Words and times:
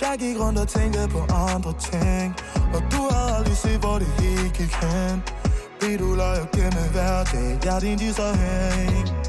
Mens 0.00 0.10
jeg 0.10 0.18
gik 0.18 0.40
rundt 0.40 0.58
og 0.58 0.68
tænkte 0.68 1.08
på 1.08 1.20
andre 1.32 1.72
ting 1.72 2.34
Og 2.74 2.82
du 2.92 3.00
har 3.10 3.36
aldrig 3.36 3.56
set 3.56 3.80
hvor 3.80 3.98
det 3.98 4.06
hele 4.06 4.48
gik 4.48 4.72
hen 4.82 5.22
Ved 5.80 5.98
du 5.98 6.14
løg 6.14 6.40
og 6.40 6.50
gemme 6.52 6.82
hver 6.92 7.24
dag? 7.32 7.58
Jeg 7.64 7.76
er 7.76 7.80
din 7.80 7.98
disse 7.98 8.22
hæng 8.22 9.19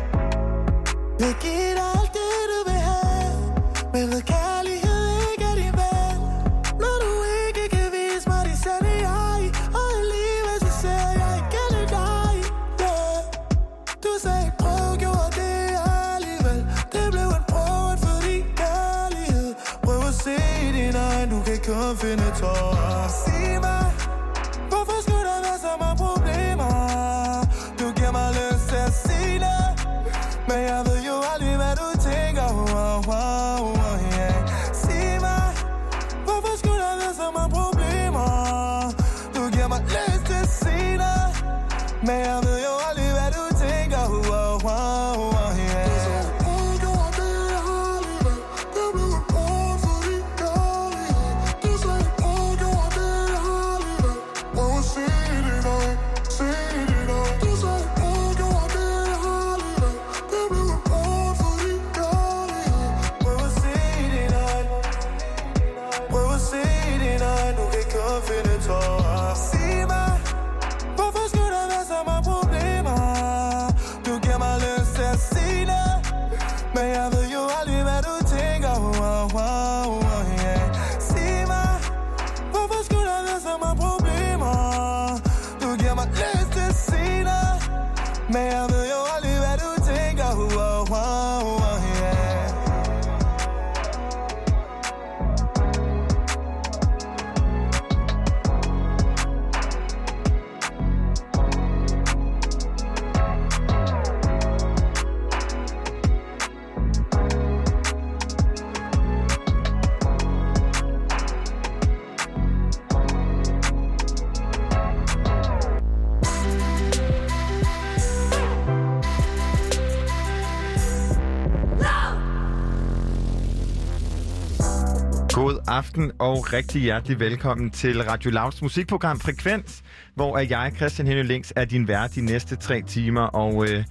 rigtig 126.53 126.81
hjertelig 126.81 127.19
velkommen 127.19 127.72
til 127.72 128.03
Radio 128.03 128.31
Louds 128.31 128.62
musikprogram 128.62 129.19
Frekvens, 129.19 129.84
hvor 130.16 130.38
jeg, 130.38 130.72
Christian 130.75 131.07
Henning 131.07 131.28
Links, 131.28 131.53
er 131.56 131.66
din 131.66 131.88
vært 131.88 132.16
de 132.16 132.22
næste 132.22 132.56
tre 132.56 132.81
timer. 132.81 133.22
Og 133.22 133.69
øh, 133.69 133.84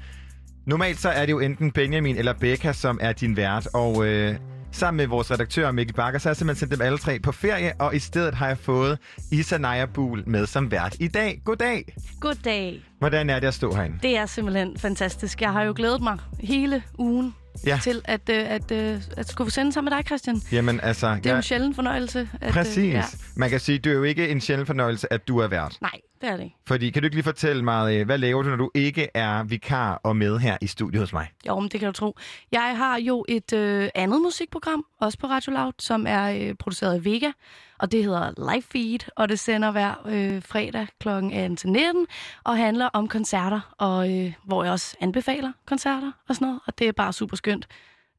normalt 0.67 1.01
så 1.01 1.09
er 1.09 1.27
det 1.27 1.33
jo 1.33 1.41
enten 1.41 1.73
Benjamin 1.73 2.17
eller 2.17 2.33
Becca, 2.33 2.73
som 2.73 2.99
er 3.03 3.13
din 3.13 3.37
vært. 3.37 3.69
Og 3.75 4.07
øh, 4.07 4.37
sammen 4.73 4.97
med 4.97 5.07
vores 5.07 5.31
redaktør 5.31 5.71
Mikkel 5.71 5.95
Bakker, 5.95 6.19
så 6.19 6.29
har 6.29 6.31
jeg 6.31 6.37
simpelthen 6.37 6.61
sendt 6.61 6.73
dem 6.73 6.87
alle 6.87 6.99
tre 6.99 7.19
på 7.19 7.33
ferie. 7.33 7.73
Og 7.79 7.95
i 7.95 7.99
stedet 7.99 8.35
har 8.35 8.47
jeg 8.47 8.59
fået 8.59 8.99
Isa 9.33 9.59
Naja 9.59 9.87
Buhl 9.87 10.23
med 10.27 10.47
som 10.47 10.71
vært 10.71 10.97
i 11.01 11.09
dag. 11.09 11.43
Goddag! 11.45 11.95
Goddag. 12.21 12.81
Hvordan 12.99 13.31
er 13.31 13.41
det 13.41 13.47
at 13.47 13.55
stå 13.55 13.75
herinde? 13.75 13.99
Det 14.03 14.17
er 14.17 14.27
simpelthen 14.27 14.77
fantastisk. 14.79 15.43
Jeg 15.43 15.53
har 15.53 15.63
jo 15.63 15.73
glædet 15.77 16.03
mig 16.03 16.19
hele 16.41 16.83
ugen 16.99 17.35
Ja. 17.67 17.81
til 17.83 18.03
at, 18.05 18.21
øh, 18.31 18.51
at, 18.51 18.71
øh, 18.71 19.01
at 19.17 19.29
skulle 19.29 19.51
sende 19.51 19.73
sammen 19.73 19.91
med 19.91 19.99
dig, 19.99 20.07
Christian. 20.07 20.43
Jamen 20.53 20.81
altså... 20.81 21.15
Det 21.15 21.27
er 21.27 21.31
jo 21.31 21.37
en 21.37 21.43
sjælden 21.43 21.75
fornøjelse. 21.75 22.29
At, 22.41 22.53
Præcis. 22.53 22.79
Øh, 22.79 22.89
ja. 22.89 23.05
Man 23.37 23.51
kan 23.51 23.61
sige, 23.61 23.79
det 23.79 23.91
er 23.91 23.95
jo 23.95 24.03
ikke 24.03 24.29
en 24.29 24.41
sjælden 24.41 24.67
fornøjelse, 24.67 25.13
at 25.13 25.29
du 25.29 25.39
er 25.39 25.49
vært. 25.49 25.77
Nej, 25.81 25.91
det 26.21 26.29
er 26.29 26.37
det 26.37 26.45
ikke. 26.45 26.57
Fordi, 26.67 26.91
kan 26.91 27.03
du 27.03 27.07
ikke 27.07 27.17
lige 27.17 27.25
fortælle 27.25 27.65
mig, 27.65 28.05
hvad 28.05 28.19
laver 28.19 28.43
du, 28.43 28.49
når 28.49 28.57
du 28.57 28.71
ikke 28.75 29.09
er 29.15 29.43
vikar 29.43 30.01
og 30.03 30.17
med 30.17 30.39
her 30.39 30.57
i 30.61 30.67
studiet 30.67 31.01
hos 31.01 31.13
mig? 31.13 31.29
Jo, 31.47 31.61
men 31.61 31.69
det 31.69 31.81
kan 31.81 31.87
du 31.87 31.93
tro. 31.93 32.17
Jeg 32.53 32.77
har 32.77 32.99
jo 32.99 33.25
et 33.29 33.53
øh, 33.53 33.89
andet 33.95 34.23
musikprogram, 34.23 34.85
også 35.01 35.19
på 35.19 35.27
Radio 35.27 35.53
Loud, 35.53 35.73
som 35.79 36.07
er 36.09 36.31
øh, 36.31 36.55
produceret 36.55 36.95
af 36.95 37.05
Vega, 37.05 37.31
og 37.79 37.93
det 37.93 38.05
hedder 38.05 38.53
Live 38.53 38.63
Feed, 38.63 39.11
og 39.17 39.29
det 39.29 39.39
sender 39.39 39.71
hver 39.71 39.95
øh, 40.07 40.43
fredag 40.43 40.87
kl. 41.01 41.09
18-19, 41.09 42.07
og 42.45 42.57
handler 42.57 42.87
om 42.87 43.09
koncerter, 43.09 43.75
og 43.79 44.19
øh, 44.19 44.33
hvor 44.45 44.65
jeg 44.65 44.73
også 44.73 44.97
anbefaler 45.01 45.53
koncerter 45.67 46.13
og 46.29 46.35
sådan 46.35 46.47
noget, 46.47 46.61
og 46.67 46.79
det 46.79 46.89
er 46.89 46.93
bare 46.93 47.13
super 47.13 47.37
skønt. 47.37 47.69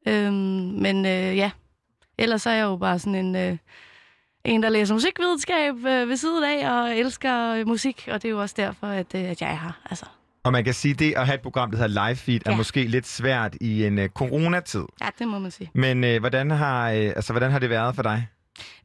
Øhm, 0.07 0.33
men 0.81 1.05
øh, 1.05 1.37
ja, 1.37 1.51
ellers 2.17 2.45
er 2.45 2.51
jeg 2.51 2.63
jo 2.63 2.77
bare 2.77 2.99
sådan 2.99 3.25
en... 3.25 3.35
Øh, 3.35 3.57
en, 4.43 4.63
der 4.63 4.69
læser 4.69 4.93
musikvidenskab 4.93 5.75
øh, 5.75 6.09
ved 6.09 6.15
siden 6.17 6.43
af 6.43 6.71
og 6.71 6.97
elsker 6.97 7.53
øh, 7.53 7.67
musik, 7.67 8.07
og 8.11 8.21
det 8.21 8.27
er 8.27 8.31
jo 8.31 8.41
også 8.41 8.55
derfor, 8.57 8.87
at, 8.87 9.15
øh, 9.15 9.21
at 9.23 9.41
jeg 9.41 9.51
er 9.51 9.55
her. 9.55 9.71
Altså, 9.89 10.05
Og 10.43 10.51
man 10.51 10.63
kan 10.63 10.73
sige, 10.73 10.93
det 10.93 11.13
at 11.17 11.25
have 11.25 11.35
et 11.35 11.41
program, 11.41 11.71
der 11.71 11.77
hedder 11.77 12.07
Live 12.07 12.15
Feed, 12.15 12.39
er 12.45 12.51
Ja. 12.51 12.57
måske 12.57 12.83
lidt 12.87 13.07
svært 13.07 13.55
i 13.61 13.85
en 13.85 13.97
uh, 13.99 14.05
coronatid. 14.05 14.83
ja, 15.01 15.07
det 15.19 15.27
må 15.27 15.39
man 15.39 15.51
sige. 15.51 15.71
Men 15.73 16.03
uh, 16.03 16.19
hvordan, 16.19 16.51
har, 16.51 16.89
uh, 16.91 16.95
altså, 16.97 17.33
hvordan 17.33 17.51
har 17.51 17.59
det 17.59 17.69
været 17.69 17.95
for 17.95 18.03
dig? 18.03 18.27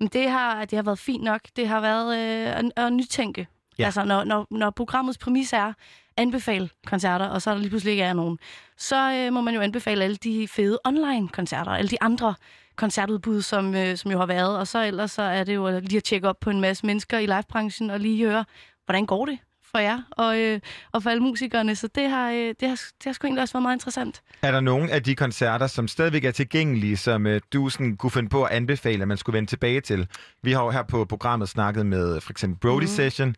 Men 0.00 0.08
det 0.08 0.30
har, 0.30 0.64
det 0.64 0.76
har 0.76 0.82
været 0.82 0.98
fint 0.98 1.24
nok. 1.24 1.40
Det 1.56 1.68
har 1.68 1.80
været 1.80 2.18
øh, 2.18 2.58
at, 2.58 2.64
at 2.84 2.92
nytænke. 2.92 3.46
Ja. 3.78 3.84
Altså, 3.84 4.04
når, 4.04 4.24
når, 4.24 4.46
når 4.50 4.70
programmets 4.70 5.18
præmis 5.18 5.52
er 5.52 5.72
anbefale 6.16 6.68
koncerter, 6.86 7.26
og 7.26 7.42
så 7.42 7.50
er 7.50 7.54
der 7.54 7.60
lige 7.60 7.70
pludselig 7.70 7.90
ikke 7.90 8.02
er 8.02 8.12
nogen, 8.12 8.38
så 8.76 9.12
øh, 9.12 9.32
må 9.32 9.40
man 9.40 9.54
jo 9.54 9.60
anbefale 9.60 10.04
alle 10.04 10.16
de 10.16 10.48
fede 10.48 10.78
online-koncerter, 10.84 11.70
alle 11.70 11.88
de 11.88 11.96
andre 12.02 12.34
koncertudbud, 12.76 13.42
som, 13.42 13.74
øh, 13.74 13.96
som 13.96 14.10
jo 14.10 14.18
har 14.18 14.26
været. 14.26 14.58
Og 14.58 14.66
så 14.66 14.86
ellers 14.86 15.10
så 15.10 15.22
er 15.22 15.44
det 15.44 15.54
jo 15.54 15.80
lige 15.80 15.96
at 15.96 16.04
tjekke 16.04 16.28
op 16.28 16.40
på 16.40 16.50
en 16.50 16.60
masse 16.60 16.86
mennesker 16.86 17.18
i 17.18 17.26
livebranchen, 17.26 17.90
og 17.90 18.00
lige 18.00 18.26
høre, 18.26 18.44
hvordan 18.86 19.06
går 19.06 19.26
det 19.26 19.38
for 19.76 19.78
jer 19.78 20.02
og, 20.10 20.38
øh, 20.38 20.60
og 20.92 21.02
for 21.02 21.10
alle 21.10 21.22
musikerne. 21.22 21.76
Så 21.76 21.88
det 21.94 22.10
har, 22.10 22.30
øh, 22.30 22.54
det, 22.60 22.68
har, 22.68 22.76
det 22.76 23.04
har 23.04 23.12
sgu 23.12 23.26
egentlig 23.26 23.42
også 23.42 23.54
været 23.54 23.62
meget 23.62 23.76
interessant. 23.76 24.22
Er 24.42 24.52
der 24.52 24.60
nogle 24.60 24.90
af 24.90 25.02
de 25.02 25.14
koncerter, 25.14 25.66
som 25.66 25.88
stadigvæk 25.88 26.24
er 26.24 26.30
tilgængelige, 26.30 26.96
som 26.96 27.26
uh, 27.26 27.32
du 27.52 27.68
sådan, 27.68 27.96
kunne 27.96 28.10
finde 28.10 28.28
på 28.28 28.44
at 28.44 28.52
anbefale, 28.52 29.02
at 29.02 29.08
man 29.08 29.16
skulle 29.16 29.36
vende 29.36 29.50
tilbage 29.50 29.80
til? 29.80 30.08
Vi 30.42 30.52
har 30.52 30.64
jo 30.64 30.70
her 30.70 30.82
på 30.82 31.04
programmet 31.04 31.48
snakket 31.48 31.86
med 31.86 32.20
for 32.20 32.32
eksempel 32.32 32.58
Brody 32.60 32.82
mm. 32.82 32.86
Session, 32.86 33.34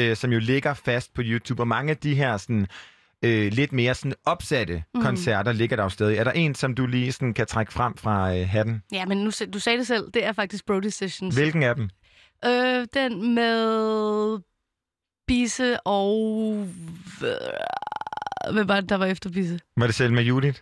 uh, 0.00 0.14
som 0.14 0.32
jo 0.32 0.38
ligger 0.38 0.74
fast 0.74 1.14
på 1.14 1.22
YouTube, 1.24 1.62
og 1.62 1.68
mange 1.68 1.90
af 1.90 1.96
de 1.96 2.14
her 2.14 2.36
sådan, 2.36 2.66
uh, 3.26 3.30
lidt 3.30 3.72
mere 3.72 3.94
sådan, 3.94 4.14
opsatte 4.24 4.84
mm. 4.94 5.02
koncerter 5.02 5.52
ligger 5.52 5.76
der 5.76 5.82
jo 5.82 5.88
stadig. 5.88 6.16
Er 6.18 6.24
der 6.24 6.32
en, 6.32 6.54
som 6.54 6.74
du 6.74 6.86
lige 6.86 7.12
sådan, 7.12 7.34
kan 7.34 7.46
trække 7.46 7.72
frem 7.72 7.96
fra 7.96 8.32
uh, 8.34 8.48
hatten? 8.48 8.82
Ja, 8.92 9.06
men 9.06 9.18
nu, 9.18 9.30
du 9.52 9.58
sagde 9.58 9.78
det 9.78 9.86
selv, 9.86 10.10
det 10.14 10.24
er 10.24 10.32
faktisk 10.32 10.66
Brody 10.66 10.88
Sessions. 10.88 11.34
Hvilken 11.34 11.62
af 11.62 11.74
dem? 11.74 11.90
Øh, 12.44 12.86
den 12.94 13.34
med 13.34 14.38
Bisse 15.26 15.80
og... 15.86 16.68
Hvad 18.52 18.64
var 18.64 18.80
det, 18.80 18.88
der 18.88 18.96
var 18.96 19.06
efter 19.06 19.30
Bisse? 19.30 19.60
Var 19.76 19.86
det 19.86 19.94
selv 19.94 20.12
med 20.12 20.22
Judith? 20.22 20.60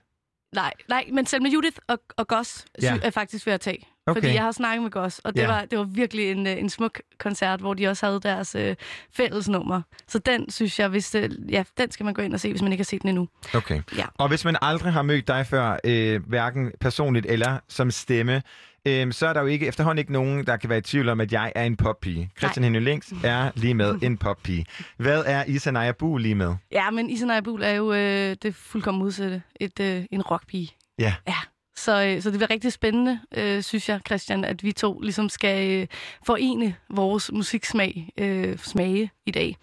Nej, 0.54 0.72
nej, 0.88 1.04
men 1.12 1.26
selv 1.26 1.42
med 1.42 1.50
Judith 1.50 1.76
og, 1.88 1.98
og 2.16 2.28
Goss 2.28 2.64
Ja. 2.82 2.94
ja. 2.94 3.00
er 3.02 3.10
faktisk 3.10 3.46
ved 3.46 3.52
at 3.54 3.60
tage. 3.60 3.86
Okay. 4.08 4.20
Fordi 4.20 4.34
jeg 4.34 4.42
har 4.42 4.52
snakket 4.52 4.82
med 4.82 4.90
Goss, 4.90 5.18
og 5.18 5.34
det, 5.36 5.42
ja. 5.42 5.46
var, 5.46 5.64
det 5.64 5.78
var 5.78 5.84
virkelig 5.84 6.30
en, 6.30 6.46
øh, 6.46 6.52
en 6.58 6.70
smuk 6.70 7.00
koncert, 7.18 7.60
hvor 7.60 7.74
de 7.74 7.88
også 7.88 8.06
havde 8.06 8.20
deres 8.20 8.54
øh, 8.54 8.76
fællesnummer. 9.12 9.82
Så 10.08 10.18
den 10.18 10.50
synes 10.50 10.78
jeg, 10.78 10.88
hvis 10.88 11.10
det, 11.10 11.36
ja, 11.50 11.64
den 11.78 11.90
skal 11.90 12.04
man 12.04 12.14
gå 12.14 12.22
ind 12.22 12.34
og 12.34 12.40
se, 12.40 12.50
hvis 12.50 12.62
man 12.62 12.72
ikke 12.72 12.82
har 12.82 12.84
set 12.84 13.02
den 13.02 13.08
endnu. 13.08 13.28
Okay. 13.54 13.82
Ja. 13.96 14.04
Og 14.14 14.28
hvis 14.28 14.44
man 14.44 14.56
aldrig 14.62 14.92
har 14.92 15.02
mødt 15.02 15.28
dig 15.28 15.46
før, 15.46 15.76
øh, 15.84 16.28
hverken 16.28 16.72
personligt 16.80 17.26
eller 17.28 17.58
som 17.68 17.90
stemme, 17.90 18.42
øhm, 18.86 19.12
så 19.12 19.26
er 19.26 19.32
der 19.32 19.40
jo 19.40 19.46
ikke 19.46 19.66
efterhånden 19.66 19.98
ikke 19.98 20.12
nogen, 20.12 20.46
der 20.46 20.56
kan 20.56 20.70
være 20.70 20.78
i 20.78 20.82
tvivl 20.82 21.08
om, 21.08 21.20
at 21.20 21.32
jeg 21.32 21.52
er 21.54 21.64
en 21.64 21.76
poppige. 21.76 22.30
Christian 22.38 22.64
Henning 22.64 22.84
Links 22.84 23.12
er 23.24 23.50
lige 23.54 23.74
med 23.74 23.98
en 24.02 24.18
poppige. 24.18 24.66
Hvad 24.96 25.24
er 25.26 25.44
Isa 25.44 25.70
Naja 25.70 25.92
Bu 25.92 26.16
lige 26.16 26.34
med? 26.34 26.54
Ja, 26.72 26.90
men 26.90 27.10
Isanaya 27.10 27.40
Buhl 27.40 27.62
er 27.62 27.70
jo 27.70 27.92
øh, 27.92 28.36
det 28.42 28.54
fuldkommen 28.54 28.98
modsatte. 29.02 29.42
Et, 29.60 29.80
øh, 29.80 30.04
en 30.10 30.22
rockpige. 30.22 30.70
Ja. 30.98 31.14
Ja. 31.28 31.36
Så, 31.78 32.04
øh, 32.04 32.22
så 32.22 32.30
det 32.30 32.38
bliver 32.38 32.50
rigtig 32.50 32.72
spændende, 32.72 33.20
øh, 33.36 33.62
synes 33.62 33.88
jeg, 33.88 34.00
Christian, 34.06 34.44
at 34.44 34.64
vi 34.64 34.72
to 34.72 35.00
ligesom 35.00 35.28
skal 35.28 35.70
øh, 35.80 35.86
forene 36.26 36.74
vores 36.90 37.32
musiksmag 37.32 38.08
øh, 38.18 38.58
smage 38.58 39.10
i 39.26 39.30
dag. 39.30 39.56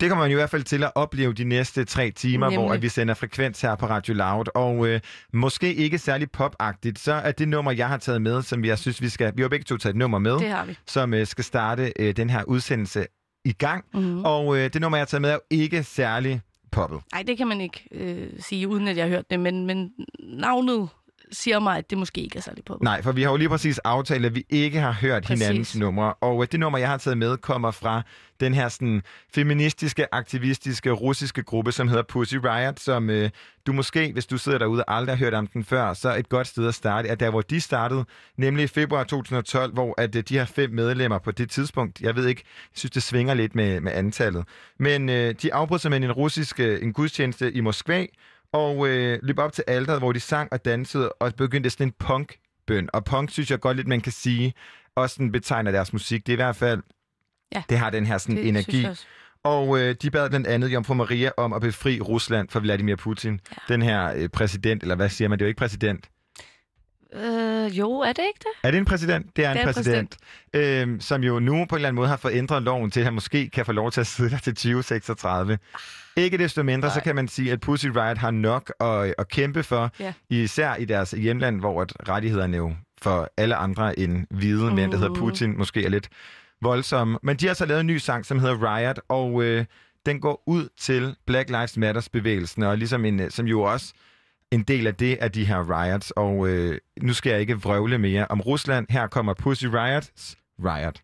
Det 0.00 0.08
kommer 0.08 0.24
man 0.24 0.30
i 0.30 0.34
hvert 0.34 0.50
fald 0.50 0.62
til 0.62 0.84
at 0.84 0.92
opleve 0.94 1.32
de 1.32 1.44
næste 1.44 1.84
tre 1.84 2.10
timer, 2.10 2.46
Nemlig. 2.50 2.66
hvor 2.66 2.74
at 2.74 2.82
vi 2.82 2.88
sender 2.88 3.14
frekvens 3.14 3.60
her 3.60 3.74
på 3.74 3.86
Radio 3.86 4.14
Loud. 4.14 4.44
Og 4.54 4.88
øh, 4.88 5.00
måske 5.32 5.74
ikke 5.74 5.98
særlig 5.98 6.30
popagtigt, 6.30 6.98
så 6.98 7.12
er 7.12 7.32
det 7.32 7.48
nummer, 7.48 7.72
jeg 7.72 7.88
har 7.88 7.96
taget 7.96 8.22
med, 8.22 8.42
som 8.42 8.64
jeg 8.64 8.78
synes, 8.78 9.02
vi 9.02 9.08
skal... 9.08 9.32
Vi 9.36 9.42
har 9.42 9.48
begge 9.48 9.64
to 9.64 9.76
taget 9.76 9.92
et 9.92 9.98
nummer 9.98 10.18
med, 10.18 10.32
Det 10.32 10.48
har 10.50 10.64
vi. 10.64 10.76
som 10.86 11.14
øh, 11.14 11.26
skal 11.26 11.44
starte 11.44 11.92
øh, 11.98 12.16
den 12.16 12.30
her 12.30 12.44
udsendelse 12.44 13.06
i 13.44 13.52
gang. 13.52 13.84
Mm-hmm. 13.94 14.24
Og 14.24 14.56
øh, 14.56 14.72
det 14.72 14.80
nummer, 14.80 14.98
jeg 14.98 15.02
har 15.02 15.06
taget 15.06 15.22
med, 15.22 15.30
er 15.30 15.34
jo 15.34 15.40
ikke 15.50 15.82
særlig 15.82 16.40
poppet. 16.72 17.00
Nej, 17.12 17.22
det 17.22 17.36
kan 17.38 17.46
man 17.46 17.60
ikke 17.60 17.88
øh, 17.92 18.28
sige, 18.40 18.68
uden 18.68 18.88
at 18.88 18.96
jeg 18.96 19.04
har 19.04 19.10
hørt 19.10 19.30
det, 19.30 19.40
men, 19.40 19.66
men 19.66 19.90
navnet 20.20 20.88
siger 21.32 21.58
mig, 21.58 21.78
at 21.78 21.90
det 21.90 21.98
måske 21.98 22.20
ikke 22.20 22.38
er 22.38 22.42
særlig 22.42 22.64
på. 22.64 22.78
Nej, 22.82 23.02
for 23.02 23.12
vi 23.12 23.22
har 23.22 23.30
jo 23.30 23.36
lige 23.36 23.48
præcis 23.48 23.78
aftalt, 23.78 24.26
at 24.26 24.34
vi 24.34 24.44
ikke 24.50 24.80
har 24.80 24.92
hørt 24.92 25.22
Præcis. 25.22 25.46
hinandens 25.46 25.76
numre. 25.76 26.14
Og 26.14 26.42
øh, 26.42 26.48
det 26.52 26.60
nummer, 26.60 26.78
jeg 26.78 26.88
har 26.88 26.96
taget 26.96 27.18
med, 27.18 27.36
kommer 27.36 27.70
fra 27.70 28.02
den 28.40 28.54
her 28.54 28.68
sådan, 28.68 29.02
feministiske, 29.34 30.14
aktivistiske, 30.14 30.90
russiske 30.90 31.42
gruppe, 31.42 31.72
som 31.72 31.88
hedder 31.88 32.02
Pussy 32.02 32.34
Riot, 32.34 32.80
som 32.80 33.10
øh, 33.10 33.30
du 33.66 33.72
måske, 33.72 34.12
hvis 34.12 34.26
du 34.26 34.38
sidder 34.38 34.58
derude 34.58 34.84
og 34.84 34.96
aldrig 34.96 35.16
har 35.16 35.24
hørt 35.24 35.34
om 35.34 35.46
den 35.46 35.64
før, 35.64 35.94
så 35.94 36.16
et 36.16 36.28
godt 36.28 36.46
sted 36.46 36.68
at 36.68 36.74
starte, 36.74 37.08
er 37.08 37.14
der, 37.14 37.30
hvor 37.30 37.40
de 37.40 37.60
startede, 37.60 38.04
nemlig 38.36 38.64
i 38.64 38.66
februar 38.66 39.04
2012, 39.04 39.72
hvor 39.72 39.94
at 40.00 40.16
øh, 40.16 40.22
de 40.28 40.38
her 40.38 40.44
fem 40.44 40.70
medlemmer 40.70 41.18
på 41.18 41.30
det 41.30 41.50
tidspunkt, 41.50 42.00
jeg 42.00 42.16
ved 42.16 42.26
ikke, 42.26 42.42
jeg 42.46 42.78
synes, 42.78 42.90
det 42.90 43.02
svinger 43.02 43.34
lidt 43.34 43.54
med, 43.54 43.80
med 43.80 43.92
antallet, 43.92 44.44
men 44.78 45.08
øh, 45.08 45.34
de 45.42 45.54
afbrød 45.54 45.78
simpelthen 45.78 46.10
en 46.10 46.12
russisk 46.16 46.60
øh, 46.60 46.82
en 46.82 46.92
gudstjeneste 46.92 47.52
i 47.52 47.60
Moskva, 47.60 48.06
og 48.52 48.88
øh, 48.88 49.18
løb 49.22 49.38
op 49.38 49.52
til 49.52 49.64
alderet, 49.66 49.98
hvor 50.00 50.12
de 50.12 50.20
sang 50.20 50.52
og 50.52 50.64
dansede, 50.64 51.12
og 51.12 51.34
begyndte 51.34 51.70
sådan 51.70 51.86
en 51.86 51.92
punkbøn. 51.98 52.88
Og 52.92 53.04
punk, 53.04 53.30
synes 53.30 53.50
jeg 53.50 53.60
godt 53.60 53.76
lidt, 53.76 53.88
man 53.88 54.00
kan 54.00 54.12
sige, 54.12 54.54
også 54.96 55.14
sådan 55.14 55.32
betegner 55.32 55.70
deres 55.70 55.92
musik. 55.92 56.26
Det 56.26 56.32
er 56.32 56.34
i 56.34 56.42
hvert 56.42 56.56
fald, 56.56 56.82
Ja. 57.54 57.62
det 57.68 57.78
har 57.78 57.90
den 57.90 58.06
her 58.06 58.18
sådan 58.18 58.36
det 58.36 58.48
energi. 58.48 58.86
Og 59.44 59.78
øh, 59.80 59.94
de 60.02 60.10
bad 60.10 60.28
blandt 60.30 60.46
andet 60.46 60.68
Jomfru 60.68 60.94
Maria 60.94 61.30
om 61.36 61.52
at 61.52 61.60
befri 61.60 62.00
Rusland 62.00 62.48
fra 62.48 62.60
Vladimir 62.60 62.96
Putin. 62.96 63.40
Ja. 63.50 63.74
Den 63.74 63.82
her 63.82 64.12
øh, 64.16 64.28
præsident, 64.28 64.82
eller 64.82 64.94
hvad 64.96 65.08
siger 65.08 65.28
man, 65.28 65.38
det 65.38 65.44
er 65.44 65.46
jo 65.46 65.48
ikke 65.48 65.58
præsident. 65.58 66.08
Øh, 67.14 67.78
jo, 67.78 67.90
er 68.00 68.12
det 68.12 68.22
ikke 68.22 68.38
det? 68.38 68.46
Er 68.62 68.70
det 68.70 68.78
en 68.78 68.84
præsident? 68.84 69.36
Det 69.36 69.44
er 69.44 69.48
Det 69.52 69.60
en 69.60 69.64
er 69.64 69.68
en 69.68 69.74
præsident, 69.74 70.16
øhm, 70.54 71.00
som 71.00 71.24
jo 71.24 71.38
nu 71.38 71.52
på 71.52 71.74
en 71.74 71.78
eller 71.78 71.88
anden 71.88 71.94
måde 71.96 72.08
har 72.08 72.16
fået 72.16 72.32
ændret 72.34 72.62
loven 72.62 72.90
til, 72.90 73.00
at 73.00 73.04
han 73.04 73.14
måske 73.14 73.50
kan 73.50 73.66
få 73.66 73.72
lov 73.72 73.90
til 73.90 74.00
at 74.00 74.06
sidde 74.06 74.30
der 74.30 74.38
til 74.38 74.54
2036. 74.54 75.58
Ikke 76.18 76.38
desto 76.38 76.62
mindre, 76.62 76.88
Nej. 76.88 76.94
så 76.94 77.00
kan 77.00 77.14
man 77.14 77.28
sige, 77.28 77.52
at 77.52 77.60
Pussy 77.60 77.86
Riot 77.86 78.18
har 78.18 78.30
nok 78.30 78.72
at, 78.80 79.14
at 79.18 79.28
kæmpe 79.28 79.62
for, 79.62 79.90
Ja. 80.00 80.12
især 80.30 80.74
i 80.74 80.84
deres 80.84 81.10
hjemland, 81.10 81.60
hvor 81.60 81.82
at 81.82 81.92
rettighederne 82.08 82.56
jo 82.56 82.72
for 83.02 83.30
alle 83.36 83.56
andre 83.56 83.98
end 83.98 84.26
hvide 84.30 84.68
mm. 84.70 84.74
mænd, 84.76 84.90
der 84.92 84.98
hedder 84.98 85.10
Mhm. 85.12 85.18
Putin, 85.20 85.58
måske 85.58 85.84
er 85.84 85.88
lidt 85.88 86.08
voldsomme. 86.62 87.18
Men 87.22 87.36
de 87.36 87.46
har 87.46 87.54
så 87.54 87.66
lavet 87.66 87.80
en 87.80 87.86
ny 87.86 87.96
sang, 87.96 88.26
som 88.26 88.38
hedder 88.38 88.76
Riot, 88.76 89.00
og 89.08 89.42
øh, 89.42 89.64
den 90.06 90.20
går 90.20 90.42
ud 90.46 90.68
til 90.80 91.16
Black 91.26 91.50
Lives 91.50 91.76
Matters-bevægelsen, 91.76 92.62
og 92.62 92.78
ligesom 92.78 93.04
en, 93.04 93.20
øh, 93.20 93.30
som 93.30 93.46
jo 93.46 93.62
også 93.62 93.92
en 94.50 94.62
del 94.62 94.86
af 94.86 94.94
det 94.94 95.16
af 95.20 95.32
de 95.32 95.44
her 95.44 95.80
riots, 95.82 96.10
og 96.10 96.48
øh, 96.48 96.78
nu 97.02 97.12
skal 97.12 97.30
jeg 97.30 97.40
ikke 97.40 97.54
vrøvle 97.54 97.98
mere 97.98 98.26
om 98.30 98.40
Rusland. 98.40 98.86
Her 98.90 99.06
kommer 99.06 99.34
Pussy 99.34 99.64
Riots 99.64 100.36
Riot. 100.64 101.00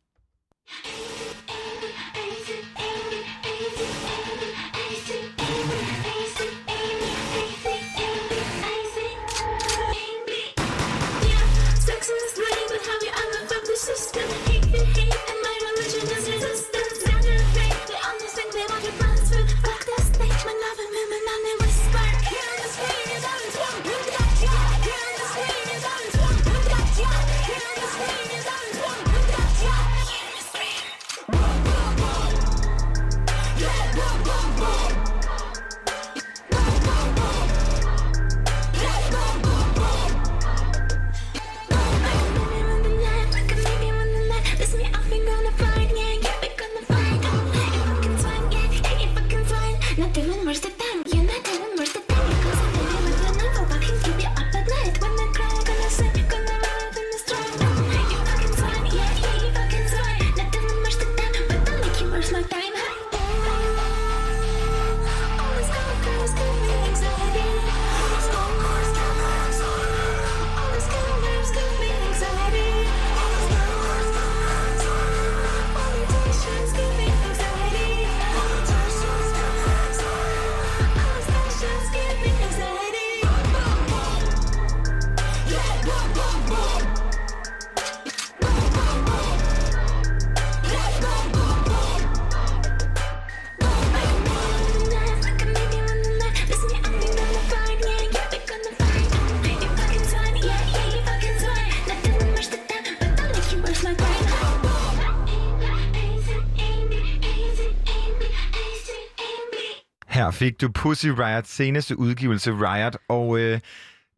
Her 110.24 110.30
fik 110.30 110.60
du 110.60 110.68
Pussy 110.68 111.06
Riots 111.06 111.50
seneste 111.50 111.98
udgivelse, 111.98 112.52
Riot, 112.52 112.96
og 113.08 113.38
øh, 113.38 113.60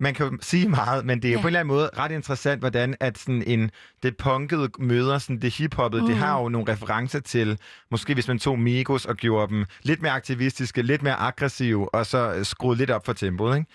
man 0.00 0.14
kan 0.14 0.38
sige 0.42 0.68
meget, 0.68 1.06
men 1.06 1.22
det 1.22 1.28
er 1.28 1.32
ja. 1.32 1.40
På 1.40 1.40
en 1.40 1.46
eller 1.46 1.60
anden 1.60 1.74
måde 1.74 1.90
ret 1.98 2.10
interessant, 2.10 2.60
hvordan 2.60 2.94
at 3.00 3.18
sådan 3.18 3.42
en, 3.46 3.70
det 4.02 4.16
punkede 4.16 4.70
møder 4.78 5.18
sådan 5.18 5.40
det 5.40 5.54
hiphoppede. 5.54 6.02
Mm. 6.02 6.08
Det 6.08 6.16
har 6.16 6.40
jo 6.40 6.48
nogle 6.48 6.72
referencer 6.72 7.20
til, 7.20 7.58
måske 7.90 8.14
hvis 8.14 8.28
man 8.28 8.38
tog 8.38 8.58
Migos 8.58 9.04
og 9.04 9.16
gjorde 9.16 9.54
dem 9.54 9.64
lidt 9.82 10.02
mere 10.02 10.12
aktivistiske, 10.12 10.82
lidt 10.82 11.02
mere 11.02 11.14
aggressive, 11.14 11.94
og 11.94 12.06
så 12.06 12.34
øh, 12.34 12.44
skruede 12.44 12.78
lidt 12.78 12.90
op 12.90 13.06
for 13.06 13.12
tempoet, 13.12 13.56
ikke? 13.56 13.70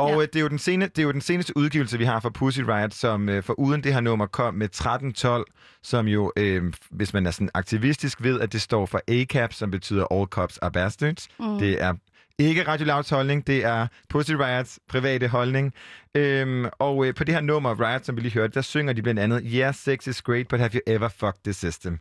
Og 0.00 0.10
Ja. 0.10 0.14
ja. 0.14 0.20
det, 0.20 0.36
er 0.36 0.40
jo 0.40 0.48
den 0.48 0.58
sene, 0.58 0.84
det 0.84 0.98
er 0.98 1.02
jo 1.02 1.12
den 1.12 1.20
seneste 1.20 1.56
udgivelse, 1.56 1.98
vi 1.98 2.04
har 2.04 2.20
fra 2.20 2.28
Pussy 2.28 2.60
Riot, 2.60 2.94
som 2.94 3.28
øh, 3.28 3.42
for 3.42 3.52
uden 3.52 3.84
det 3.84 3.92
her 3.94 4.00
nummer 4.00 4.26
kom 4.26 4.54
med 4.54 4.66
1312, 4.66 5.46
som 5.82 6.08
jo, 6.08 6.32
øh, 6.36 6.72
hvis 6.90 7.12
man 7.12 7.26
er 7.26 7.30
sådan 7.30 7.50
aktivistisk, 7.54 8.22
ved, 8.22 8.40
at 8.40 8.52
det 8.52 8.60
står 8.62 8.86
for 8.86 9.00
ACAP, 9.08 9.52
som 9.52 9.70
betyder 9.70 10.04
All 10.12 10.26
Cops 10.26 10.58
Are 10.58 10.70
Bastards. 10.72 11.28
Mm. 11.40 11.58
Det 11.58 11.82
er 11.82 11.94
ikke 12.38 12.68
Radio 12.68 12.86
Louds 12.86 13.10
holdning, 13.10 13.46
det 13.46 13.64
er 13.64 13.86
Pussy 14.08 14.32
Riots 14.32 14.78
private 14.88 15.28
holdning. 15.28 15.72
Øhm, 16.14 16.66
og 16.78 17.06
øh, 17.06 17.14
på 17.14 17.24
det 17.24 17.34
her 17.34 17.40
nummer, 17.40 17.80
Riot, 17.88 18.06
som 18.06 18.16
vi 18.16 18.20
lige 18.20 18.32
hørte, 18.34 18.54
der 18.54 18.60
synger 18.62 18.92
de 18.92 19.02
blandt 19.02 19.20
andet, 19.20 19.42
Yeah, 19.54 19.74
sex 19.74 20.06
is 20.06 20.22
great, 20.22 20.48
but 20.48 20.60
have 20.60 20.70
you 20.74 20.80
ever 20.86 21.08
fucked 21.08 21.40
the 21.44 21.52
system? 21.52 21.98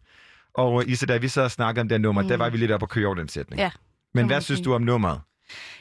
Og 0.53 0.81
øh, 0.83 0.89
Issa, 0.91 1.05
da 1.05 1.17
vi 1.17 1.27
så 1.27 1.49
snakkede 1.49 1.81
om 1.81 1.89
det 1.89 2.01
nummer, 2.01 2.21
mm. 2.21 2.27
der 2.27 2.37
var 2.37 2.49
vi 2.49 2.57
lidt 2.57 2.71
op 2.71 2.81
og 2.81 2.89
køre 2.89 3.05
over 3.05 3.15
den 3.15 3.27
sætning. 3.29 3.59
Ja. 3.59 3.71
Men 4.13 4.27
hvad 4.27 4.41
synes 4.41 4.57
sige. 4.57 4.65
du 4.65 4.73
om 4.73 4.81
nummeret? 4.81 5.21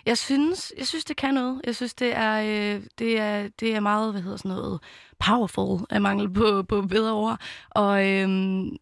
Jeg 0.07 0.19
synes, 0.19 0.73
jeg 0.79 0.87
synes, 0.87 1.05
det 1.05 1.17
kan 1.17 1.35
noget. 1.35 1.61
Jeg 1.67 1.77
synes, 1.77 1.95
det 1.95 2.17
er, 2.17 2.41
øh, 2.41 2.83
det 2.99 3.19
er, 3.21 3.49
det 3.61 3.75
er 3.75 3.81
meget, 3.81 4.13
hvad 4.13 4.23
hedder 4.23 4.37
sådan 4.37 4.49
noget, 4.49 4.81
powerful 5.19 5.87
af 5.91 6.01
mangel 6.01 6.31
på, 6.31 6.63
på 6.63 6.83
bedre 6.83 7.13
ord. 7.13 7.41
Og, 7.71 8.07
øh, 8.07 8.29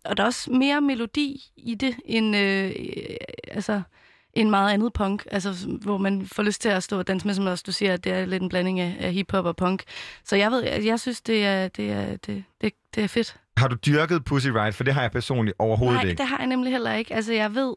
og 0.05 0.17
der 0.17 0.23
er 0.23 0.27
også 0.27 0.51
mere 0.51 0.81
melodi 0.81 1.43
i 1.57 1.75
det, 1.75 1.97
end, 2.05 2.37
øh, 2.37 2.65
øh, 2.67 3.17
altså, 3.49 3.83
en 4.37 4.51
meget 4.51 4.73
andet 4.73 4.93
punk, 4.93 5.27
altså 5.31 5.69
hvor 5.83 5.99
man 5.99 6.27
får 6.27 6.43
lyst 6.43 6.63
til 6.63 6.69
at 6.69 6.83
stå 6.83 6.99
og 6.99 7.07
danse 7.07 7.27
med, 7.27 7.35
som 7.35 7.47
også 7.47 7.65
du 7.67 7.73
siger, 7.73 7.93
at 7.93 8.05
det 8.05 8.13
er 8.13 8.27
lidt 8.27 8.43
en 8.43 8.49
blanding 8.49 8.81
af, 8.81 8.97
af 9.01 9.13
hiphop 9.13 9.45
og 9.45 9.57
punk. 9.57 9.83
Så 10.25 10.37
jeg 10.37 10.51
ved, 10.51 10.63
jeg, 10.85 11.01
synes, 11.01 11.21
det 11.21 11.47
er, 11.47 11.69
det, 11.69 11.91
er, 11.91 12.17
det, 12.17 12.45
det, 12.61 12.73
det 12.95 13.05
er 13.05 13.09
fedt. 13.09 13.37
Har 13.57 13.69
du 13.69 13.77
dyrket 13.87 14.25
Pussy 14.25 14.49
Riot? 14.49 14.75
For 14.75 14.85
det 14.85 14.95
har 14.95 15.03
jeg 15.03 15.11
personligt 15.11 15.57
overhovedet 15.59 16.03
Nej, 16.03 16.11
ikke. 16.11 16.19
det 16.21 16.27
har 16.27 16.39
jeg 16.39 16.47
nemlig 16.47 16.73
heller 16.73 16.93
ikke. 16.93 17.15
Altså, 17.15 17.33
jeg 17.33 17.55
ved, 17.55 17.75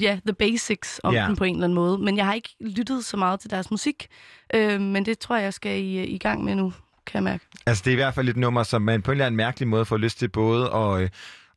ja, 0.00 0.18
the 0.26 0.32
basics 0.32 1.00
om 1.04 1.14
yeah. 1.14 1.28
den 1.28 1.36
på 1.36 1.44
en 1.44 1.54
eller 1.54 1.64
anden 1.64 1.74
måde, 1.74 1.98
men 1.98 2.16
jeg 2.16 2.26
har 2.26 2.34
ikke 2.34 2.56
lyttet 2.60 3.04
så 3.04 3.16
meget 3.16 3.40
til 3.40 3.50
deres 3.50 3.70
musik. 3.70 4.08
Øh, 4.54 4.80
men 4.80 5.06
det 5.06 5.18
tror 5.18 5.36
jeg, 5.36 5.44
jeg 5.44 5.54
skal 5.54 5.80
i, 5.82 6.04
i 6.04 6.18
gang 6.18 6.44
med 6.44 6.54
nu, 6.54 6.72
kan 7.06 7.14
jeg 7.14 7.22
mærke. 7.22 7.44
Altså, 7.66 7.82
det 7.84 7.90
er 7.90 7.92
i 7.92 7.96
hvert 7.96 8.14
fald 8.14 8.28
et 8.28 8.36
nummer, 8.36 8.62
som 8.62 8.82
man 8.82 9.02
på 9.02 9.10
en 9.10 9.14
eller 9.14 9.26
anden 9.26 9.36
mærkelig 9.36 9.68
måde 9.68 9.84
får 9.84 9.96
lyst 9.96 10.18
til 10.18 10.28
både 10.28 10.70
at, 10.74 11.00
øh, 11.02 11.08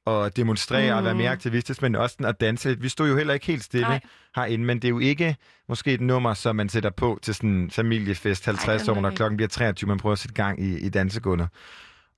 at 0.08 0.38
demonstrere 0.38 0.92
mm. 0.92 0.98
og 0.98 1.04
være 1.04 1.16
mere 1.16 1.30
aktivistisk, 1.30 1.82
men 1.82 1.96
også 1.96 2.18
at 2.20 2.42
danse. 2.42 2.80
Vi 2.80 2.90
stod 2.90 3.10
jo 3.10 3.18
heller 3.18 3.34
ikke 3.34 3.46
helt 3.46 3.64
stille 3.64 3.88
Nej. 3.88 4.00
herinde, 4.36 4.66
men 4.66 4.78
det 4.78 4.86
er 4.86 4.90
jo 4.90 5.00
ikke 5.00 5.36
måske 5.70 5.94
et 5.94 6.02
nummer, 6.02 6.34
som 6.34 6.56
man 6.56 6.70
sætter 6.70 6.90
på 6.90 7.20
til 7.22 7.36
sådan 7.36 7.50
en 7.50 7.72
familiefest 7.72 8.46
50 8.46 8.88
år, 8.88 9.02
når 9.02 9.10
klokken 9.10 9.38
bliver 9.38 9.50
23, 9.50 9.88
man 9.88 9.98
prøver 9.98 10.14
at 10.14 10.20
sætte 10.20 10.34
gang 10.34 10.64
i, 10.64 10.80
i 10.80 10.90
dansegulvet. 10.90 11.48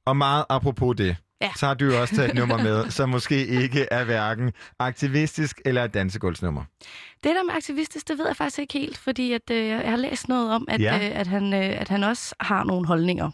Og 0.05 0.17
meget 0.17 0.45
apropos 0.49 0.95
det, 0.95 1.15
Ja. 1.45 1.51
så 1.55 1.65
har 1.67 1.73
du 1.73 1.85
jo 1.85 2.01
også 2.01 2.15
taget 2.15 2.29
et 2.29 2.35
nummer 2.35 2.57
med, 2.57 2.89
som 2.91 3.09
måske 3.09 3.47
ikke 3.47 3.87
er 3.91 4.03
hverken 4.03 4.51
aktivistisk 4.79 5.61
eller 5.65 5.83
et 5.83 5.93
dansegulvsnummer. 5.93 6.63
Det 7.23 7.35
der 7.35 7.43
med 7.43 7.53
aktivistisk, 7.53 8.07
det 8.07 8.17
ved 8.17 8.27
jeg 8.27 8.35
faktisk 8.35 8.59
ikke 8.59 8.73
helt, 8.79 8.97
fordi 8.97 9.31
at, 9.31 9.41
øh, 9.51 9.67
jeg 9.67 9.89
har 9.89 9.95
læst 9.97 10.29
noget 10.29 10.51
om, 10.51 10.65
at, 10.67 10.81
Ja. 10.81 10.95
øh, 10.95 11.19
at, 11.19 11.27
han, 11.27 11.53
øh, 11.53 11.81
at 11.81 11.89
han 11.89 12.03
også 12.03 12.35
har 12.39 12.63
nogle 12.63 12.87
holdninger. 12.87 13.31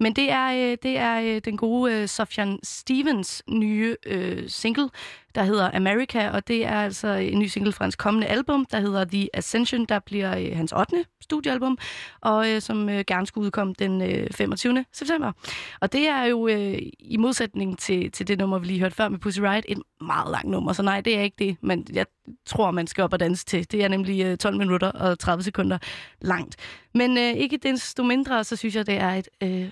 Men 0.00 0.16
det 0.16 0.30
er, 0.30 0.46
øh, 0.52 0.76
det 0.82 0.98
er 0.98 1.20
øh, 1.20 1.40
den 1.44 1.56
gode 1.56 1.92
øh, 1.94 2.08
Sofjan 2.08 2.58
Stevens 2.62 3.42
nye 3.48 3.96
øh, 4.06 4.48
single, 4.48 4.88
der 5.34 5.42
hedder 5.42 5.70
America, 5.74 6.30
og 6.30 6.48
det 6.48 6.66
er 6.66 6.80
altså 6.80 7.08
en 7.08 7.38
ny 7.38 7.46
single 7.46 7.72
fra 7.72 7.84
hans 7.84 7.96
kommende 7.96 8.26
album, 8.26 8.66
der 8.70 8.80
hedder 8.80 9.04
The 9.04 9.28
Ascension, 9.34 9.84
der 9.86 9.98
bliver 9.98 10.38
øh, 10.38 10.56
hans 10.56 10.72
8 10.72 11.04
studiealbum, 11.24 11.78
og 12.20 12.50
øh, 12.50 12.60
som 12.60 12.88
øh, 12.88 13.04
gerne 13.06 13.26
skulle 13.26 13.44
udkomme 13.44 13.74
den 13.78 14.02
øh, 14.02 14.30
25. 14.30 14.84
september. 14.92 15.32
Og 15.80 15.92
det 15.92 16.08
er 16.08 16.24
jo 16.24 16.48
øh, 16.48 16.78
i 16.98 17.16
modsætning 17.16 17.78
til, 17.78 18.10
til 18.10 18.28
det 18.28 18.38
nummer, 18.38 18.58
vi 18.58 18.66
lige 18.66 18.80
hørte 18.80 18.94
før 18.94 19.08
med 19.08 19.18
Pussy 19.18 19.40
Riot, 19.40 19.64
et 19.68 19.78
meget 20.00 20.30
langt 20.30 20.50
nummer, 20.50 20.72
så 20.72 20.82
nej, 20.82 21.00
det 21.00 21.18
er 21.18 21.20
ikke 21.20 21.36
det, 21.38 21.56
men 21.60 21.86
jeg 21.92 22.06
tror, 22.46 22.70
man 22.70 22.86
skal 22.86 23.04
op 23.04 23.12
og 23.12 23.20
danse 23.20 23.44
til. 23.44 23.72
Det 23.72 23.84
er 23.84 23.88
nemlig 23.88 24.24
øh, 24.24 24.36
12 24.36 24.58
minutter 24.58 24.90
og 24.90 25.18
30 25.18 25.42
sekunder 25.42 25.78
langt. 26.20 26.56
Men 26.94 27.18
øh, 27.18 27.32
ikke 27.32 27.56
desto 27.56 28.02
mindre, 28.02 28.44
så 28.44 28.56
synes 28.56 28.76
jeg, 28.76 28.86
det 28.86 28.94
er 28.94 29.10
et 29.10 29.28
øh, 29.42 29.70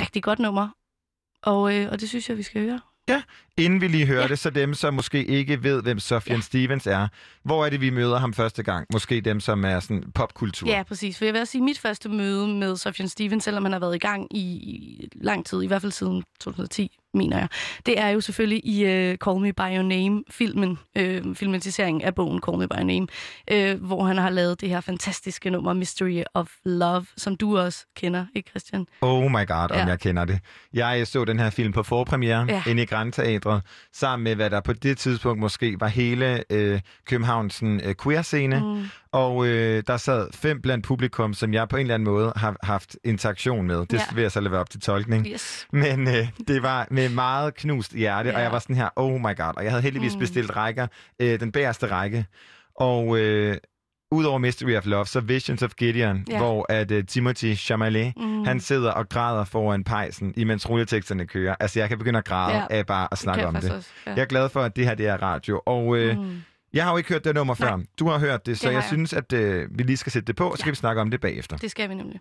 rigtig 0.00 0.22
godt 0.22 0.38
nummer, 0.38 0.68
og, 1.42 1.74
øh, 1.74 1.88
og 1.92 2.00
det 2.00 2.08
synes 2.08 2.28
jeg, 2.28 2.36
vi 2.36 2.42
skal 2.42 2.62
høre. 2.62 2.80
Inden 3.58 3.80
vi 3.80 3.88
lige 3.88 4.06
hører 4.06 4.22
Ja. 4.22 4.28
det, 4.28 4.38
så 4.38 4.50
dem, 4.50 4.74
som 4.74 4.94
måske 4.94 5.24
ikke 5.24 5.62
ved, 5.62 5.82
hvem 5.82 5.98
Sofjan 5.98 6.36
Ja. 6.36 6.42
Stevens 6.42 6.86
er, 6.86 7.08
hvor 7.44 7.66
er 7.66 7.70
det, 7.70 7.80
vi 7.80 7.90
møder 7.90 8.18
ham 8.18 8.32
første 8.34 8.62
gang? 8.62 8.86
Måske 8.92 9.20
dem, 9.20 9.40
som 9.40 9.64
er 9.64 9.80
sådan 9.80 10.04
popkultur. 10.14 10.68
Ja, 10.68 10.82
præcis. 10.82 11.18
For 11.18 11.24
jeg 11.24 11.34
vil 11.34 11.40
også 11.40 11.50
sige, 11.52 11.62
mit 11.62 11.78
første 11.78 12.08
møde 12.08 12.48
med 12.48 12.76
Sofjan 12.76 13.08
Stevens, 13.08 13.44
selvom 13.44 13.64
han 13.64 13.72
har 13.72 13.78
været 13.80 13.94
i 13.94 13.98
gang 13.98 14.36
i 14.36 15.08
lang 15.14 15.46
tid, 15.46 15.62
i 15.62 15.66
hvert 15.66 15.80
fald 15.82 15.92
siden 15.92 16.22
2010, 16.40 16.96
mener 17.14 17.38
jeg, 17.38 17.48
det 17.86 18.00
er 18.00 18.08
jo 18.08 18.20
selvfølgelig 18.20 18.66
i 18.66 18.84
uh, 18.84 19.14
Call 19.16 19.40
Me 19.40 19.52
By 19.52 19.60
Your 19.76 19.82
Name-filmen, 19.82 20.78
øh, 20.96 21.34
filmatiseringen 21.34 22.02
af 22.02 22.14
bogen 22.14 22.40
Call 22.40 22.58
Me 22.58 22.68
By 22.68 22.74
Your 22.74 22.84
Name, 22.84 23.06
øh, 23.50 23.84
hvor 23.84 24.04
han 24.04 24.16
har 24.18 24.30
lavet 24.30 24.60
det 24.60 24.68
her 24.68 24.80
fantastiske 24.80 25.50
nummer 25.50 25.72
Mystery 25.72 26.22
of 26.34 26.48
Love, 26.64 27.06
som 27.16 27.36
du 27.36 27.58
også 27.58 27.86
kender, 27.96 28.26
ikke 28.34 28.50
Christian? 28.50 28.86
Oh 29.00 29.30
my 29.30 29.46
god, 29.46 29.70
om 29.70 29.76
Ja. 29.76 29.86
jeg 29.86 30.00
kender 30.00 30.24
det. 30.24 30.40
Jeg 30.74 31.06
så 31.06 31.24
den 31.24 31.38
her 31.38 31.50
film 31.50 31.72
på 31.72 31.82
forpremiere 31.82 32.46
Ja. 32.48 32.62
inde 32.68 32.82
i 32.82 32.86
Grand 32.86 33.12
Teatret, 33.12 33.62
sammen 33.92 34.24
med, 34.24 34.34
hvad 34.34 34.50
der 34.50 34.60
på 34.60 34.72
det 34.72 34.98
tidspunkt 34.98 35.40
måske 35.40 35.76
var 35.80 35.88
hele 35.88 36.44
øh, 36.50 36.80
Københavns 37.06 37.62
øh, 37.62 37.94
queer-scene. 38.02 38.60
Mm. 38.60 38.84
Og 39.14 39.46
øh, 39.46 39.82
der 39.86 39.96
sad 39.96 40.28
fem 40.34 40.60
blandt 40.62 40.84
publikum, 40.86 41.34
som 41.34 41.54
jeg 41.54 41.68
på 41.68 41.76
en 41.76 41.80
eller 41.80 41.94
anden 41.94 42.04
måde 42.04 42.32
har 42.36 42.56
haft 42.62 42.96
interaktion 43.04 43.66
med. 43.66 43.78
Det 43.78 43.92
Ja. 43.92 44.00
vil 44.14 44.22
jeg 44.22 44.32
så 44.32 44.40
lade 44.40 44.58
op 44.58 44.70
til 44.70 44.80
tolkning. 44.80 45.26
Yes. 45.26 45.66
Men 45.72 46.08
øh, 46.08 46.28
det 46.48 46.62
var 46.62 46.86
med 46.90 47.08
meget 47.08 47.54
knust 47.54 47.92
hjerte, 47.92 48.28
ja. 48.30 48.36
og 48.36 48.42
jeg 48.42 48.52
var 48.52 48.58
sådan 48.58 48.76
her, 48.76 48.88
oh 48.96 49.20
my 49.20 49.36
god. 49.36 49.52
Og 49.56 49.62
jeg 49.64 49.72
havde 49.72 49.82
heldigvis 49.82 50.14
Mm. 50.14 50.18
bestilt 50.20 50.56
rækker, 50.56 50.86
øh, 51.20 51.40
den 51.40 51.52
bagerste 51.52 51.86
række. 51.86 52.26
Og 52.76 53.18
øh, 53.18 53.56
udover 54.12 54.38
Mystery 54.38 54.76
of 54.76 54.86
Love, 54.86 55.06
så 55.06 55.20
Visions 55.20 55.62
of 55.62 55.70
Gideon, 55.76 56.24
Ja. 56.30 56.38
hvor 56.38 56.66
at 56.68 56.90
øh, 56.90 57.04
Timothy 57.06 57.54
Chalamet, 57.56 58.12
Mm. 58.16 58.44
han 58.44 58.60
sidder 58.60 58.90
og 58.90 59.08
græder 59.08 59.44
foran 59.44 59.84
pejsen, 59.84 60.34
imens 60.36 60.70
rulleteksterne 60.70 61.26
kører. 61.26 61.54
Altså, 61.60 61.78
jeg 61.80 61.88
kan 61.88 61.98
begynde 61.98 62.18
at 62.18 62.24
græde 62.24 62.56
Ja. 62.56 62.64
af 62.70 62.86
bare 62.86 63.08
at 63.12 63.18
snakke 63.18 63.46
om 63.46 63.54
det. 63.54 63.72
Også, 63.72 63.88
ja. 64.06 64.10
Jeg 64.10 64.20
er 64.22 64.26
glad 64.26 64.48
for, 64.48 64.60
at 64.62 64.76
det 64.76 64.84
her 64.86 64.94
det 64.94 65.06
er 65.06 65.22
radio. 65.22 65.60
Og 65.66 65.96
øh, 65.96 66.18
Mm. 66.18 66.42
Jeg 66.74 66.84
har 66.84 66.90
jo 66.90 66.96
ikke 66.96 67.08
hørt 67.08 67.24
det 67.24 67.34
nummer 67.34 67.56
Nej. 67.60 67.68
før. 67.70 67.78
Du 67.98 68.08
har 68.08 68.18
hørt 68.18 68.46
det, 68.46 68.58
så 68.58 68.62
Det 68.68 68.72
jeg, 68.74 68.80
jeg. 68.80 68.84
synes, 68.88 69.12
at 69.12 69.32
øh, 69.32 69.68
vi 69.78 69.82
lige 69.82 69.96
skal 69.96 70.12
sætte 70.12 70.26
det 70.26 70.36
på, 70.36 70.44
og 70.50 70.56
så 70.56 70.60
Ja. 70.60 70.64
skal 70.64 70.70
vi 70.70 70.76
snakke 70.76 71.00
om 71.00 71.10
det 71.10 71.20
bagefter. 71.20 71.56
Det 71.56 71.70
skal 71.70 71.88
vi 71.90 71.94
nemlig. 71.94 72.20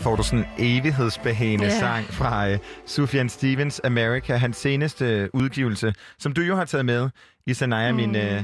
Får 0.00 0.16
du 0.16 0.22
sådan 0.22 0.38
en 0.38 0.46
evighedsbehagende 0.58 1.64
yeah. 1.64 1.78
sang 1.78 2.04
fra 2.04 2.52
uh, 2.52 2.58
Sufjan 2.86 3.28
Stevens 3.28 3.80
America, 3.84 4.36
hans 4.36 4.56
seneste 4.56 5.30
udgivelse, 5.34 5.94
som 6.18 6.32
du 6.32 6.42
jo 6.42 6.56
har 6.56 6.64
taget 6.64 6.84
med, 6.86 7.10
Isanaya, 7.46 7.92
mm. 7.92 7.96
min... 7.96 8.16
Uh, 8.16 8.42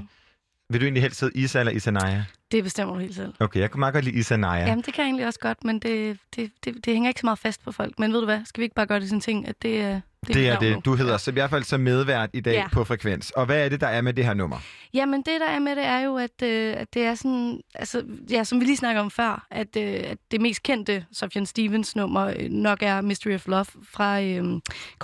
vil 0.70 0.80
du 0.80 0.84
egentlig 0.84 1.02
helst 1.02 1.20
hedde 1.20 1.38
Isa 1.38 1.58
eller 1.60 1.72
Isanaya? 1.72 2.24
Det 2.52 2.64
bestemmer 2.64 2.94
du 2.94 3.00
helt 3.00 3.14
selv. 3.14 3.34
Okay, 3.40 3.60
jeg 3.60 3.70
kan 3.70 3.80
meget 3.80 3.94
godt 3.94 4.04
lide 4.04 4.16
Isanaya. 4.16 4.66
Jamen, 4.66 4.84
det 4.84 4.94
kan 4.94 5.02
jeg 5.02 5.08
egentlig 5.08 5.26
også 5.26 5.40
godt, 5.40 5.64
men 5.64 5.78
det, 5.78 6.18
det, 6.36 6.50
det, 6.64 6.74
det 6.74 6.92
hænger 6.92 7.08
ikke 7.08 7.20
så 7.20 7.26
meget 7.26 7.38
fast 7.38 7.64
på 7.64 7.72
folk. 7.72 7.98
Men 7.98 8.12
ved 8.12 8.20
du 8.20 8.24
hvad, 8.24 8.40
skal 8.44 8.60
vi 8.60 8.64
ikke 8.64 8.74
bare 8.74 8.86
gøre 8.86 9.00
det 9.00 9.08
sådan 9.08 9.16
en 9.16 9.20
ting, 9.20 9.48
at 9.48 9.62
det 9.62 9.80
er... 9.80 10.00
Det, 10.34 10.48
er 10.48 10.58
det. 10.58 10.84
Du 10.84 10.94
hedder 10.94 11.16
så 11.16 11.30
i 11.30 11.32
hvert 11.32 11.50
fald 11.50 11.64
som 11.64 11.80
medvært 11.80 12.30
i 12.32 12.40
dag 12.40 12.52
Ja. 12.54 12.68
på 12.72 12.84
Frekvens. 12.84 13.30
Og 13.30 13.46
hvad 13.46 13.64
er 13.64 13.68
det, 13.68 13.80
der 13.80 13.86
er 13.86 14.00
med 14.00 14.12
det 14.14 14.24
her 14.24 14.34
nummer? 14.34 14.56
Jamen, 14.94 15.22
det 15.22 15.40
der 15.40 15.46
er 15.48 15.58
med 15.58 15.76
det, 15.76 15.84
er 15.86 15.98
jo, 16.00 16.16
at, 16.16 16.42
øh, 16.42 16.74
at 16.76 16.94
det 16.94 17.02
er 17.04 17.14
sådan... 17.14 17.60
Altså, 17.74 18.02
ja, 18.30 18.44
som 18.44 18.60
vi 18.60 18.64
lige 18.64 18.76
snakker 18.76 19.00
om 19.02 19.10
før, 19.10 19.46
at, 19.50 19.76
øh, 19.76 19.82
at 20.04 20.18
det 20.30 20.40
mest 20.40 20.62
kendte 20.62 21.04
Sufjan 21.12 21.46
Stevens 21.46 21.96
nummer 21.96 22.26
øh, 22.38 22.48
nok 22.50 22.78
er 22.82 23.00
Mystery 23.00 23.34
of 23.34 23.46
Love 23.46 23.66
fra 23.92 24.20
øh, 24.22 24.44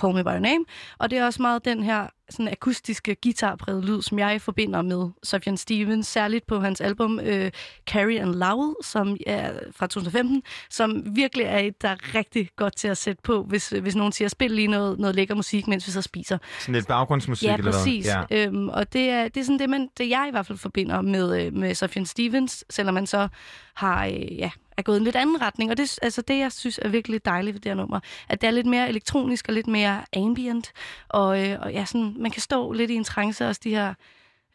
Call 0.01 0.13
Me 0.15 0.23
By 0.23 0.27
Your 0.27 0.39
Name. 0.39 0.65
Og 0.99 1.09
det 1.11 1.17
er 1.19 1.25
også 1.25 1.41
meget 1.41 1.65
den 1.65 1.83
her 1.83 2.07
sådan 2.33 2.47
akustiske 2.47 3.15
guitarpræget 3.23 3.85
lyd, 3.85 4.01
som 4.01 4.19
jeg 4.19 4.41
forbinder 4.41 4.81
med 4.81 5.09
Sufjan 5.23 5.57
Stevens, 5.57 6.07
særligt 6.07 6.47
på 6.47 6.59
hans 6.59 6.81
album 6.81 7.19
øh, 7.19 7.51
Carrie 7.87 8.21
and 8.21 8.35
Lowell, 8.35 8.75
som 8.83 9.17
er 9.27 9.51
fra 9.75 9.87
2015, 9.87 10.43
som 10.69 11.15
virkelig 11.15 11.45
er 11.45 11.59
et, 11.59 11.81
der 11.81 11.89
er 11.89 12.15
rigtig 12.15 12.49
godt 12.55 12.75
til 12.75 12.87
at 12.87 12.97
sætte 12.97 13.21
på, 13.23 13.43
hvis, 13.43 13.69
hvis 13.69 13.95
nogen 13.95 14.11
siger, 14.11 14.27
spil 14.27 14.51
lige 14.51 14.67
noget, 14.67 14.99
noget 14.99 15.15
lækker 15.15 15.35
musik, 15.35 15.67
mens 15.67 15.87
vi 15.87 15.91
så 15.91 16.01
spiser. 16.01 16.37
Sådan 16.59 16.75
lidt 16.75 16.87
baggrundsmusik 16.87 17.47
Ja, 17.47 17.53
eller 17.53 17.63
hvad? 17.63 17.73
præcis. 17.73 18.05
Ja. 18.05 18.21
Øhm, 18.31 18.69
og 18.69 18.93
det 18.93 19.09
er, 19.09 19.27
det 19.27 19.37
er 19.37 19.43
sådan 19.45 19.59
det, 19.59 19.69
man, 19.69 19.89
det, 19.97 20.09
jeg 20.09 20.25
i 20.27 20.31
hvert 20.31 20.45
fald 20.45 20.57
forbinder 20.57 21.01
med, 21.01 21.45
øh, 21.45 21.53
med 21.53 21.75
Sufjan 21.75 22.05
Stevens, 22.05 22.65
selvom 22.69 22.93
man 22.93 23.07
så 23.07 23.27
har, 23.73 24.05
øh, 24.05 24.37
ja, 24.37 24.51
er 24.77 24.81
gået 24.81 24.95
i 24.95 24.97
en 24.97 25.03
lidt 25.03 25.15
anden 25.15 25.41
retning. 25.41 25.71
Og 25.71 25.77
det, 25.77 25.99
altså 26.01 26.21
det, 26.21 26.39
jeg 26.39 26.51
synes 26.51 26.79
er 26.81 26.89
virkelig 26.89 27.25
dejligt 27.25 27.53
ved 27.53 27.61
det 27.61 27.69
her 27.69 27.75
nummer, 27.75 27.99
at 28.29 28.41
det 28.41 28.47
er 28.47 28.51
lidt 28.51 28.67
mere 28.67 28.89
elektronisk 28.89 29.47
og 29.47 29.53
lidt 29.53 29.67
mere 29.67 30.01
ambient. 30.15 30.71
Og, 31.09 31.49
øh, 31.49 31.59
og 31.61 31.73
ja, 31.73 31.85
sådan, 31.85 32.15
man 32.17 32.31
kan 32.31 32.41
stå 32.41 32.71
lidt 32.71 32.91
i 32.91 32.95
en 32.95 33.03
trance, 33.03 33.47
også 33.47 33.61
de 33.63 33.69
her 33.69 33.93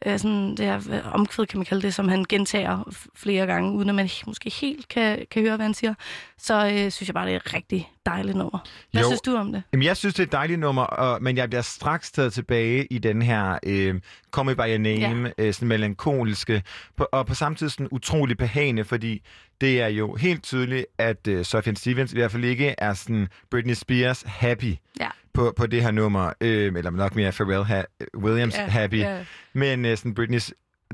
øh, 0.05 0.19
sådan 0.19 0.55
det 0.55 0.65
her 0.65 1.01
omkvæd, 1.13 1.45
kan 1.45 1.57
man 1.59 1.65
kalde 1.65 1.81
det, 1.81 1.93
som 1.93 2.07
han 2.07 2.25
gentager 2.29 2.93
flere 3.15 3.45
gange, 3.45 3.71
uden 3.71 3.89
at 3.89 3.95
man 3.95 4.09
måske 4.27 4.49
helt 4.49 4.87
kan, 4.87 5.25
kan 5.31 5.41
høre, 5.41 5.55
hvad 5.55 5.65
han 5.65 5.73
siger. 5.73 5.93
Så 6.37 6.65
øh, 6.65 6.91
synes 6.91 7.07
jeg 7.07 7.13
bare, 7.13 7.25
det 7.25 7.33
er 7.33 7.37
et 7.37 7.53
rigtig 7.53 7.91
dejligt 8.05 8.37
nummer. 8.37 8.59
Hvad 8.91 9.01
Jo. 9.01 9.07
synes 9.07 9.21
du 9.21 9.35
om 9.35 9.51
det? 9.51 9.63
Jamen, 9.73 9.83
jeg 9.83 9.97
synes, 9.97 10.15
det 10.15 10.23
er 10.23 10.27
et 10.27 10.31
dejligt 10.31 10.59
nummer, 10.59 10.83
og, 10.83 11.23
men 11.23 11.37
jeg 11.37 11.49
bliver 11.49 11.61
straks 11.61 12.11
taget 12.11 12.33
tilbage 12.33 12.87
i 12.91 12.97
den 12.97 13.21
her 13.21 13.59
øh, 13.65 13.95
Call 14.35 14.45
Me 14.45 14.55
By 14.55 14.59
Your 14.59 14.77
Name, 14.77 15.33
ja. 15.37 15.43
øh, 15.45 15.53
sådan 15.53 15.67
melankoliske, 15.67 16.63
på, 16.97 17.07
og 17.11 17.25
på 17.25 17.33
samme 17.33 17.55
tid 17.55 17.69
sådan 17.69 17.87
utrolig 17.91 18.37
behagende, 18.37 18.83
fordi 18.83 19.21
det 19.61 19.81
er 19.81 19.87
jo 19.87 20.15
helt 20.15 20.43
tydeligt, 20.43 20.85
at 20.97 21.27
øh, 21.27 21.45
Sufjan 21.45 21.75
Stevens 21.75 22.13
i 22.13 22.15
hvert 22.15 22.31
fald 22.31 22.43
ikke 22.43 22.75
er 22.77 22.93
sådan 22.93 23.27
Britney 23.51 23.73
Spears 23.73 24.23
happy 24.27 24.75
Ja. 24.99 25.07
På, 25.39 25.53
på 25.57 25.67
det 25.67 25.81
her 25.81 25.91
nummer, 25.91 26.33
øh, 26.41 26.73
eller 26.75 26.91
nok 26.91 27.15
mere 27.15 27.31
Pharrell 27.31 27.63
ha- 27.63 27.83
Williams 28.17 28.55
Ja, 28.55 28.67
happy, 28.67 28.99
ja. 28.99 29.25
men 29.53 29.85
øh, 29.85 29.97
sådan 29.97 30.13
Britneys 30.13 30.53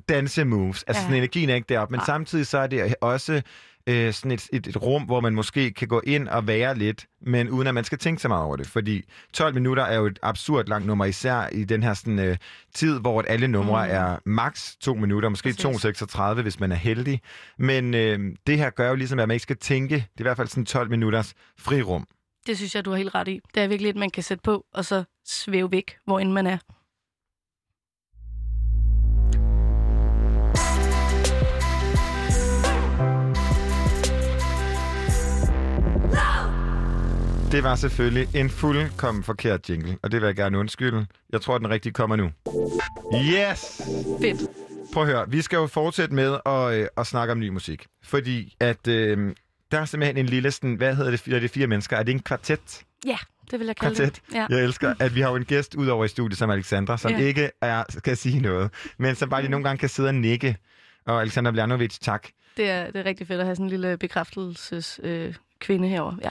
dansemoves, 0.10 0.84
altså 0.84 1.00
Ja. 1.02 1.04
sådan 1.06 1.18
energien 1.18 1.50
er 1.50 1.56
ikke 1.56 1.70
deroppe, 1.70 1.92
men 1.92 2.00
Nej. 2.00 2.06
samtidig 2.06 2.48
så 2.48 2.58
er 2.58 2.68
det 2.68 2.96
også 3.02 3.42
øh, 3.88 4.14
sådan 4.14 4.32
et, 4.32 4.48
et, 4.54 4.68
et 4.68 4.82
rum, 4.82 5.04
hvor 5.04 5.20
man 5.22 5.36
måske 5.36 5.72
kan 5.74 5.88
gå 5.88 6.02
ind 6.06 6.28
og 6.28 6.48
være 6.48 6.78
lidt, 6.78 7.06
men 7.22 7.50
uden 7.50 7.68
at 7.68 7.74
man 7.74 7.84
skal 7.84 7.98
tænke 7.98 8.22
så 8.22 8.28
meget 8.28 8.44
over 8.44 8.56
det. 8.56 8.68
Fordi 8.68 9.04
12 9.34 9.54
minutter 9.54 9.84
er 9.84 9.96
jo 9.98 10.06
et 10.06 10.20
absurd 10.24 10.68
langt 10.68 10.88
nummer, 10.88 11.06
især 11.06 11.48
i 11.52 11.64
den 11.64 11.84
her 11.84 11.94
sådan, 11.94 12.20
øh, 12.20 12.38
tid, 12.76 13.00
hvor 13.00 13.22
alle 13.22 13.48
numre 13.48 13.86
Mm. 13.86 13.92
er 13.94 14.18
max 14.26 14.72
to 14.82 14.94
minutter, 14.94 15.30
måske 15.30 15.50
Præcis. 15.64 15.66
2.36, 16.06 16.42
hvis 16.42 16.60
man 16.60 16.72
er 16.72 16.76
heldig. 16.76 17.22
Men 17.60 17.94
øh, 17.94 18.20
det 18.48 18.58
her 18.58 18.70
gør 18.70 18.90
jo 18.90 18.96
ligesom, 18.96 19.20
at 19.20 19.28
man 19.28 19.36
ikke 19.36 19.44
skal 19.44 19.58
tænke. 19.58 19.96
Det 19.96 20.02
er 20.02 20.20
i 20.20 20.24
hvert 20.24 20.38
fald 20.38 20.48
sådan 20.48 20.66
12 20.66 20.90
minutters 20.90 21.34
frirum. 21.60 22.08
Det 22.46 22.58
synes 22.58 22.76
jeg, 22.76 22.86
du 22.86 22.90
har 22.90 22.98
helt 22.98 23.16
ret 23.16 23.28
i. 23.28 23.40
Det 23.56 23.64
er 23.64 23.68
virkelig 23.68 23.90
et, 23.90 23.96
man 23.96 24.10
kan 24.10 24.24
sætte 24.24 24.42
på, 24.42 24.66
og 24.74 24.86
så 24.86 25.04
svæve 25.26 25.72
væk, 25.72 25.98
hvor 26.06 26.20
end 26.20 26.32
man 26.32 26.48
er. 26.48 26.58
Det 37.52 37.64
var 37.64 37.76
selvfølgelig 37.76 38.36
en 38.36 38.50
fuldkommen 38.50 39.24
forkert 39.24 39.70
jingle, 39.70 39.98
og 40.04 40.12
det 40.12 40.22
vil 40.22 40.28
jeg 40.28 40.36
gerne 40.36 40.58
undskylde. 40.60 41.06
Jeg 41.30 41.42
tror, 41.42 41.58
den 41.58 41.70
rigtige 41.70 41.94
kommer 41.94 42.16
nu. 42.16 42.32
Yes! 43.14 43.82
Fedt. 44.22 44.50
Prøv 44.94 45.04
at 45.04 45.10
høre, 45.10 45.30
vi 45.30 45.42
skal 45.42 45.58
jo 45.58 45.68
fortsætte 45.68 46.16
med 46.16 46.38
at, 46.46 46.74
øh, 46.74 46.88
at 46.98 47.08
snakke 47.08 47.32
om 47.32 47.40
ny 47.40 47.50
musik. 47.50 47.86
Fordi 48.04 48.56
at 48.60 48.88
øh, 48.88 49.36
der 49.76 49.82
er 49.82 49.86
simpelthen 49.86 50.18
en 50.18 50.26
lille, 50.26 50.52
sådan, 50.52 50.76
hvad 50.76 50.96
hedder 50.96 51.12
det, 51.12 51.28
er 51.34 51.40
det 51.40 51.52
fire 51.52 51.68
mennesker? 51.68 51.98
Er 51.98 52.04
det 52.04 52.12
en 52.12 52.20
kvartet? 52.20 52.84
Ja, 53.06 53.18
det 53.52 53.60
vil 53.60 53.66
jeg 53.68 53.76
kalde 53.76 53.96
Kvartet. 53.96 54.22
det. 54.30 54.36
Ja. 54.36 54.46
Jeg 54.50 54.64
elsker, 54.64 54.94
at 55.00 55.16
vi 55.16 55.22
har 55.22 55.30
jo 55.30 55.36
en 55.36 55.46
gæst 55.46 55.76
ud 55.76 55.88
over 55.88 56.06
i 56.06 56.08
studiet, 56.08 56.38
som 56.38 56.50
Alexandra, 56.50 56.98
som 56.98 57.12
Ja. 57.12 57.18
ikke 57.18 57.52
er, 57.62 57.84
skal 57.90 58.18
sige 58.18 58.40
noget, 58.40 58.72
men 58.98 59.16
som 59.16 59.30
bare 59.30 59.42
lige 59.42 59.52
nogle 59.52 59.64
gange 59.64 59.78
kan 59.80 59.90
sidde 59.90 60.10
og 60.10 60.16
nikke. 60.16 60.58
Og 61.06 61.22
Alexandra 61.22 61.52
Bljanovic, 61.52 61.98
tak. 62.00 62.28
Det, 62.58 62.70
er, 62.70 62.86
det 62.86 62.96
er 62.96 63.06
rigtig 63.06 63.28
fedt 63.28 63.40
at 63.40 63.46
have 63.46 63.56
sådan 63.56 63.66
en 63.66 63.70
lille 63.70 63.98
bekræftelses 63.98 65.00
øh, 65.04 65.34
kvinde 65.60 65.88
herovre. 65.88 66.18
Ja. 66.24 66.30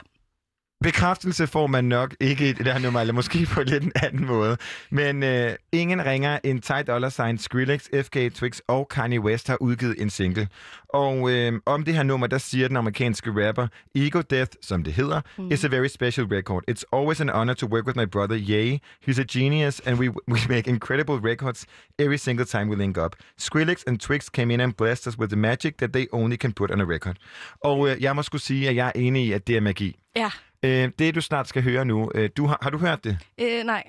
Bekræftelse 0.84 1.46
får 1.46 1.66
man 1.66 1.84
nok 1.84 2.14
ikke 2.20 2.48
i 2.48 2.52
det 2.52 2.66
her 2.66 2.78
nummer, 2.78 3.00
eller 3.00 3.14
måske 3.14 3.46
på 3.46 3.62
lidt 3.62 3.84
en 3.84 3.92
anden 4.02 4.26
måde. 4.26 4.56
Men 4.90 5.22
øh, 5.22 5.52
ingen 5.72 6.04
ringer 6.04 6.38
end 6.44 6.62
Ty 6.62 6.72
Dolla 6.86 7.10
Sign, 7.10 7.38
Skrillex, 7.38 7.84
FK 8.02 8.34
Twix 8.34 8.58
og 8.68 8.88
Kanye 8.88 9.20
West 9.20 9.48
har 9.48 9.56
udgivet 9.60 9.94
en 9.98 10.10
single. 10.10 10.48
Og 10.88 11.30
øh, 11.30 11.52
om 11.66 11.84
det 11.84 11.94
her 11.94 12.02
nummer, 12.02 12.26
der 12.26 12.38
siger 12.38 12.68
den 12.68 12.76
amerikanske 12.76 13.48
rapper, 13.48 13.66
Ego 13.94 14.20
Death, 14.30 14.50
som 14.62 14.84
det 14.84 14.92
hedder, 14.92 15.20
mm. 15.38 15.52
is 15.52 15.64
a 15.64 15.68
very 15.68 15.88
special 15.88 16.26
record. 16.26 16.62
It's 16.70 16.82
always 16.92 17.20
an 17.20 17.30
honor 17.30 17.54
to 17.54 17.66
work 17.66 17.86
with 17.86 17.98
my 17.98 18.06
brother, 18.06 18.36
Ye. 18.36 18.80
He's 19.08 19.20
a 19.20 19.24
genius, 19.38 19.80
and 19.80 19.98
we, 19.98 20.08
we 20.08 20.38
make 20.48 20.70
incredible 20.70 21.18
records 21.30 21.66
every 21.98 22.18
single 22.18 22.46
time 22.46 22.64
we 22.70 22.76
link 22.76 22.98
up. 22.98 23.16
Skrillex 23.40 23.84
and 23.86 24.00
Twix 24.00 24.28
came 24.28 24.54
in 24.54 24.60
and 24.60 24.76
blessed 24.76 25.06
us 25.06 25.18
with 25.18 25.30
the 25.30 25.36
magic 25.36 25.76
that 25.76 25.92
they 25.92 26.06
only 26.12 26.36
can 26.36 26.52
put 26.52 26.70
on 26.70 26.80
a 26.80 26.84
record. 26.84 27.16
Og 27.60 27.88
øh, 27.90 28.02
jeg 28.02 28.16
må 28.16 28.22
skulle 28.22 28.42
sige, 28.42 28.68
at 28.68 28.76
jeg 28.76 28.86
er 28.86 29.00
enig 29.00 29.26
i, 29.26 29.32
at 29.32 29.46
det 29.46 29.56
er 29.56 29.60
magi. 29.60 29.96
Ja. 30.16 30.30
Øh, 30.64 30.90
det, 30.98 31.14
du 31.14 31.20
snart 31.20 31.48
skal 31.48 31.62
høre 31.62 31.84
nu, 31.84 32.10
øh, 32.14 32.30
du 32.36 32.46
har, 32.46 32.58
har 32.62 32.70
du 32.70 32.78
hørt 32.78 33.04
det? 33.04 33.18
Øh, 33.40 33.64
nej. 33.64 33.82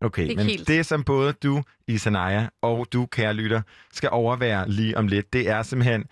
Okay, 0.00 0.22
Ikke 0.22 0.34
men 0.36 0.46
helt. 0.46 0.68
det, 0.68 0.86
som 0.86 1.04
både 1.04 1.32
du, 1.32 1.62
Isanaya, 1.88 2.46
og 2.62 2.86
du, 2.92 3.06
kære 3.06 3.34
lytter, 3.34 3.62
skal 3.92 4.08
overvære 4.12 4.68
lige 4.70 4.96
om 4.98 5.06
lidt, 5.08 5.32
det 5.32 5.48
er 5.48 5.62
simpelthen 5.62 6.04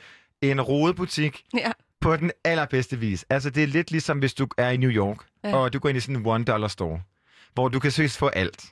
en 0.42 0.61
rodebutik 0.61 1.42
Ja. 1.59 1.71
på 2.01 2.16
den 2.16 2.31
allerbedste 2.45 2.99
vis. 2.99 3.25
Altså, 3.31 3.51
det 3.51 3.62
er 3.62 3.66
lidt 3.66 3.90
ligesom, 3.90 4.19
hvis 4.19 4.35
du 4.35 4.47
er 4.59 4.71
i 4.71 4.77
New 4.77 4.90
York, 4.90 5.16
Ja. 5.45 5.57
og 5.57 5.73
du 5.73 5.79
går 5.79 5.88
ind 5.88 5.99
i 5.99 6.01
sådan 6.01 6.16
en 6.16 6.27
one-dollar 6.27 6.69
store, 6.69 7.01
hvor 7.55 7.69
du 7.69 7.79
kan 7.79 7.90
søges 7.90 8.19
få 8.19 8.27
alt. 8.27 8.64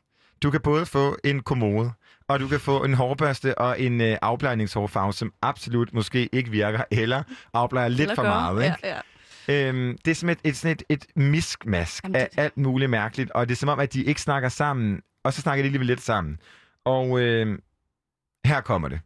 Du 0.43 0.51
kan 0.51 0.61
både 0.61 0.87
få 0.87 1.17
en 1.25 1.41
kommode, 1.43 1.93
og 2.29 2.41
du 2.41 2.49
kan 2.49 2.61
få 2.61 2.85
en 2.85 2.95
hårbørste 2.95 3.59
og 3.59 3.81
en 3.81 4.01
øh, 4.01 4.17
afblejningshårfarve, 4.23 5.13
som 5.13 5.33
absolut 5.43 5.95
måske 5.95 6.29
ikke 6.33 6.51
virker, 6.51 6.85
eller 7.03 7.23
afblejer 7.53 7.89
lidt 7.89 8.01
Eller 8.01 8.15
for 8.15 8.23
gør. 8.23 8.29
meget. 8.29 8.65
Ikke? 8.65 8.77
Ja, 8.85 8.89
ja. 8.95 9.01
Øhm, 9.49 9.99
det 10.05 10.11
er 10.11 10.15
simpelthen 10.15 10.51
et, 10.51 10.57
sådan 10.57 10.73
et, 10.73 10.83
et 10.89 11.07
miskmask 11.17 12.05
Jamen, 12.05 12.17
af 12.17 12.29
det- 12.33 12.39
alt 12.41 12.57
muligt 12.57 12.91
mærkeligt, 12.91 13.31
og 13.31 13.49
det 13.49 13.55
er 13.55 13.57
som 13.57 13.69
om, 13.69 13.79
at 13.81 13.93
de 13.93 14.05
ikke 14.05 14.21
snakker 14.21 14.49
sammen, 14.49 15.01
og 15.25 15.33
så 15.33 15.41
snakker 15.41 15.63
de 15.63 15.67
alligevel 15.67 15.87
lidt 15.87 16.01
sammen. 16.01 16.39
Og 16.85 17.21
øh, 17.21 17.59
her 18.47 18.61
kommer 18.61 18.89
det. 18.89 19.01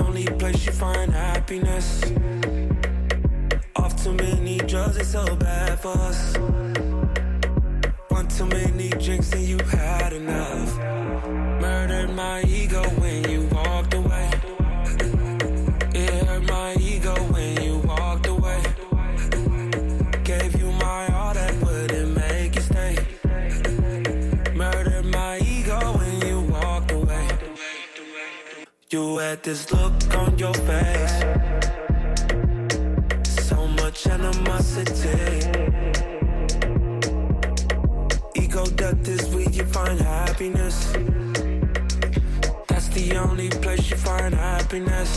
Only 0.00 0.24
place 0.24 0.66
you 0.66 0.72
find 0.72 1.12
happiness. 1.12 2.02
Off 3.76 4.02
too 4.02 4.12
many 4.14 4.58
drugs, 4.58 4.96
it's 4.96 5.12
so 5.12 5.24
bad 5.36 5.80
for 5.80 5.96
us. 6.08 6.36
One 8.08 8.28
too 8.28 8.46
many 8.46 8.90
drinks 8.90 9.32
and 9.32 9.42
you 9.42 9.58
had 9.58 10.12
enough. 10.12 10.76
Murdered 11.60 12.10
my 12.10 12.42
ego 12.42 12.69
You 29.00 29.16
had 29.16 29.42
this 29.42 29.72
look 29.72 30.14
on 30.14 30.38
your 30.38 30.52
face. 30.52 31.16
So 33.46 33.66
much 33.80 34.06
animosity. 34.06 35.40
Ego 38.34 38.66
death 38.80 39.08
is 39.08 39.26
where 39.34 39.48
you 39.48 39.64
find 39.64 39.98
happiness. 39.98 40.92
That's 42.68 42.88
the 42.88 43.16
only 43.16 43.48
place 43.48 43.88
you 43.90 43.96
find 43.96 44.34
happiness. 44.34 45.10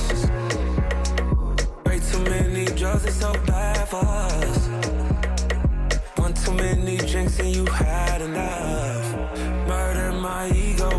Way 1.86 2.00
too 2.10 2.24
many 2.36 2.65
drugs, 2.80 3.04
it's 3.04 3.19
so 3.19 3.34
bad 3.46 3.86
for 3.89 4.06
us. 4.06 4.60
One 6.15 6.34
too 6.34 6.54
many 6.54 6.96
drinks 6.96 7.38
and 7.39 7.54
you 7.54 7.65
had 7.65 8.22
enough. 8.22 9.06
Murder 9.67 10.13
my 10.13 10.50
ego 10.52 10.89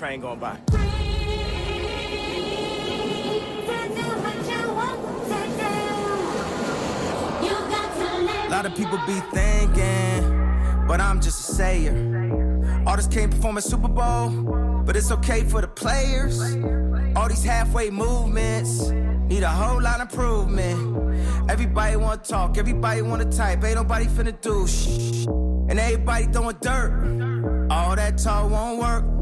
train 0.00 0.18
going 0.18 0.38
by. 0.38 0.56
A 8.46 8.48
lot 8.48 8.64
of 8.64 8.74
people 8.74 8.98
be 9.06 9.20
thinking, 9.30 10.86
but 10.88 11.02
I'm 11.02 11.20
just 11.20 11.50
a 11.50 11.52
sayer. 11.52 12.82
Artists 12.86 13.14
can't 13.14 13.30
perform 13.30 13.58
at 13.58 13.64
Super 13.64 13.88
Bowl, 13.88 14.30
but 14.86 14.96
it's 14.96 15.10
okay 15.12 15.44
for 15.44 15.60
the 15.60 15.68
players. 15.68 16.40
All 17.14 17.28
these 17.28 17.44
halfway 17.44 17.90
movements 17.90 18.88
need 19.28 19.42
a 19.42 19.50
whole 19.50 19.82
lot 19.82 20.00
of 20.00 20.10
improvement. 20.10 21.20
Everybody 21.50 21.96
wanna 21.96 22.22
talk, 22.22 22.56
everybody 22.56 23.02
wanna 23.02 23.30
type, 23.30 23.62
ain't 23.64 23.74
nobody 23.74 24.06
finna 24.06 24.32
do 24.40 24.66
shh. 24.66 25.26
And 25.68 25.78
everybody 25.78 26.24
throwing 26.32 26.56
dirt. 26.62 27.68
All 27.70 27.94
that 27.96 28.16
talk 28.16 28.50
won't 28.50 28.80
work. 28.80 29.20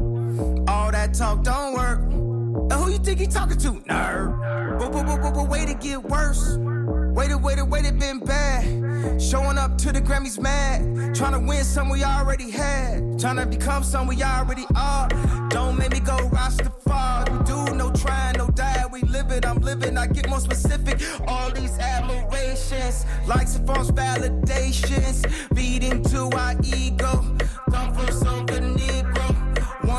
That 1.09 1.17
talk 1.17 1.43
don't 1.43 1.73
work. 1.73 1.99
And 2.01 2.73
who 2.73 2.91
you 2.91 2.99
think 2.99 3.19
he 3.19 3.25
talking 3.25 3.57
to? 3.57 3.71
Nerd. 3.71 4.77
But, 4.77 4.91
but, 4.91 5.07
but, 5.07 5.21
but, 5.21 5.33
but 5.33 5.49
wait 5.49 5.67
it 5.67 5.81
get 5.81 6.03
worse. 6.03 6.57
Wait 6.59 7.31
it, 7.31 7.41
wait 7.41 7.57
it, 7.57 7.67
wait 7.67 7.85
it 7.85 7.97
been 7.97 8.19
bad. 8.19 9.19
Showing 9.19 9.57
up 9.57 9.77
to 9.79 9.91
the 9.91 10.01
Grammys 10.01 10.39
mad. 10.39 11.15
Trying 11.15 11.33
to 11.33 11.39
win 11.39 11.63
some 11.63 11.89
we 11.89 12.03
already 12.03 12.51
had. 12.51 13.19
Trying 13.19 13.37
to 13.37 13.47
become 13.47 13.83
some 13.83 14.05
we 14.05 14.21
already 14.21 14.65
are. 14.75 15.09
Don't 15.49 15.79
make 15.79 15.91
me 15.93 15.99
go 15.99 16.17
Rastafari. 16.29 17.39
We 17.39 17.45
do 17.45 17.75
no 17.75 17.91
trying, 17.91 18.37
no 18.37 18.47
die. 18.49 18.85
We 18.91 19.01
live 19.01 19.31
it, 19.31 19.47
I'm 19.47 19.57
living. 19.61 19.97
I 19.97 20.05
get 20.05 20.29
more 20.29 20.39
specific. 20.39 21.01
All 21.27 21.49
these 21.51 21.77
admirations, 21.79 23.05
likes 23.25 23.55
and 23.55 23.65
false 23.65 23.89
validations, 23.89 25.25
feeding 25.55 26.03
to 26.03 26.29
our 26.37 26.53
ego. 26.63 27.35
Come 27.71 27.93
from 27.95 28.27
over 28.27 28.59
Negro. 28.59 28.78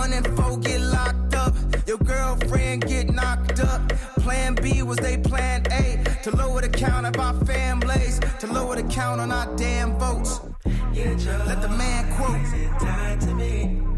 One 0.01 0.15
and 0.15 0.27
four 0.35 0.57
get 0.57 0.81
locked 0.81 1.35
up. 1.35 1.55
Your 1.87 1.99
girlfriend 1.99 2.87
get 2.87 3.13
knocked 3.13 3.61
up. 3.61 3.87
Plan 4.25 4.55
B 4.55 4.83
was 4.83 4.97
they 4.97 5.19
plan 5.19 5.67
A 5.71 6.03
to 6.23 6.35
lower 6.35 6.63
the 6.63 6.71
count 6.71 7.05
of 7.05 7.19
our 7.19 7.35
families, 7.45 8.19
to 8.39 8.47
lower 8.47 8.77
the 8.77 8.85
count 8.85 9.21
on 9.21 9.31
our 9.31 9.55
damn 9.57 9.99
votes. 9.99 10.41
Let 11.49 11.61
the 11.61 11.69
man 11.69 12.03
quote. 12.17 12.41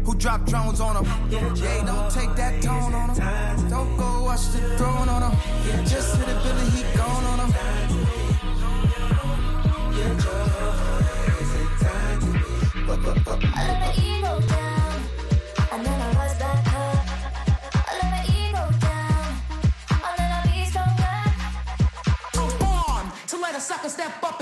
Who 0.05 0.15
dropped 0.15 0.47
drones 0.49 0.81
on 0.81 0.97
him? 0.97 1.05
Yeah, 1.31 1.85
don't 1.85 2.11
take 2.11 2.35
that 2.35 2.61
tone 2.61 2.93
on 2.93 3.11
him. 3.11 3.69
Don't 3.69 3.95
go 3.95 4.25
watch 4.25 4.45
the 4.49 4.59
throne 4.77 5.07
on 5.07 5.21
him. 5.31 5.85
Just 5.85 6.17
hit 6.17 6.27
a 6.27 6.35
Billy, 6.43 6.69
he 6.71 6.83
gone 6.97 7.23
on 7.31 7.39
him. 7.39 7.53
I 13.55 13.67
let 13.67 13.79
my 13.79 13.93
ego 13.97 14.22
down, 14.22 14.22
sucker 23.73 23.89
step 23.89 24.23
up 24.23 24.32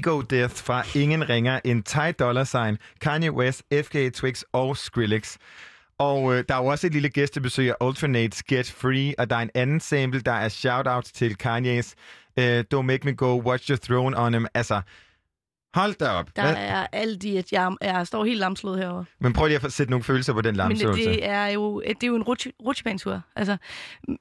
Ego 0.00 0.20
Death 0.20 0.54
fra 0.54 0.82
ingen 0.98 1.28
ringer 1.28 1.60
end 1.64 1.82
Ty 1.84 2.12
Dollar 2.22 2.44
Sign, 2.44 2.78
Kanye 3.00 3.30
West, 3.32 3.62
FKA 3.84 4.08
Twix 4.10 4.42
og 4.52 4.76
Skrillex. 4.76 5.36
Og 5.98 6.34
øh, 6.34 6.44
der 6.48 6.54
er 6.54 6.58
jo 6.58 6.66
også 6.66 6.86
et 6.86 6.92
lille 6.92 7.08
gæstebesøg 7.08 7.68
af 7.70 7.74
Ultranates 7.86 8.42
Get 8.42 8.70
Free, 8.70 9.14
og 9.18 9.30
der 9.30 9.36
er 9.36 9.40
en 9.40 9.50
anden 9.54 9.80
sample, 9.80 10.20
der 10.20 10.32
er 10.32 10.48
shout-out 10.48 11.04
til 11.04 11.36
Kanye's 11.42 11.94
øh, 12.38 12.64
Don't 12.74 12.82
Make 12.82 13.04
Me 13.04 13.14
Go, 13.14 13.40
Watch 13.40 13.70
Your 13.70 13.76
Throne 13.82 14.18
on 14.18 14.34
Him. 14.34 14.46
Altså, 14.54 14.80
hold 15.74 15.94
da 15.94 16.08
op. 16.08 16.36
Der 16.36 16.42
Hvad? 16.42 16.54
er 16.58 16.86
alt 16.92 17.24
i, 17.24 17.36
at 17.36 17.52
jeg, 17.52 17.72
jeg 17.82 18.06
står 18.06 18.24
helt 18.24 18.38
lamslået 18.40 18.78
herovre. 18.78 19.04
Men 19.20 19.32
prøv 19.32 19.46
lige 19.46 19.56
at 19.56 19.62
få- 19.62 19.68
sætte 19.70 19.90
nogle 19.90 20.04
følelser 20.04 20.32
på 20.32 20.40
den 20.40 20.48
Men 20.52 20.56
lamsåelse. 20.56 21.04
det, 21.10 21.26
er 21.28 21.46
jo, 21.46 21.80
det 21.80 22.02
er 22.02 22.06
jo 22.06 22.16
en 22.16 22.22
rutsjebanetur. 22.22 23.20
Altså, 23.36 23.56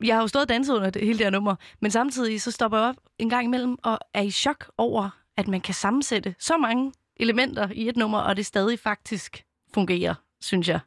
jeg 0.04 0.16
har 0.16 0.22
jo 0.22 0.28
stået 0.28 0.44
og 0.44 0.50
danset 0.50 0.76
under 0.76 0.90
det, 0.90 1.02
hele 1.02 1.18
det 1.18 1.26
her 1.26 1.32
nummer, 1.32 1.56
men 1.82 1.92
samtidig 1.92 2.42
så 2.42 2.52
stopper 2.52 2.78
jeg 2.78 2.88
op 2.88 2.96
en 3.20 3.30
gang 3.30 3.46
imellem 3.46 3.78
og 3.84 4.00
er 4.14 4.22
i 4.22 4.32
chok 4.32 4.72
over, 4.78 5.10
at 5.40 5.48
man 5.48 5.62
kan 5.62 5.74
sammensætte 5.74 6.36
så 6.40 6.58
mange 6.58 6.94
elementer 7.20 7.70
i 7.72 7.90
et 7.90 7.98
nummer, 7.98 8.20
og 8.20 8.38
det 8.38 8.46
stadig 8.46 8.80
faktisk 8.80 9.44
fungerer, 9.74 10.14
synes 10.42 10.68
jeg. 10.68 10.80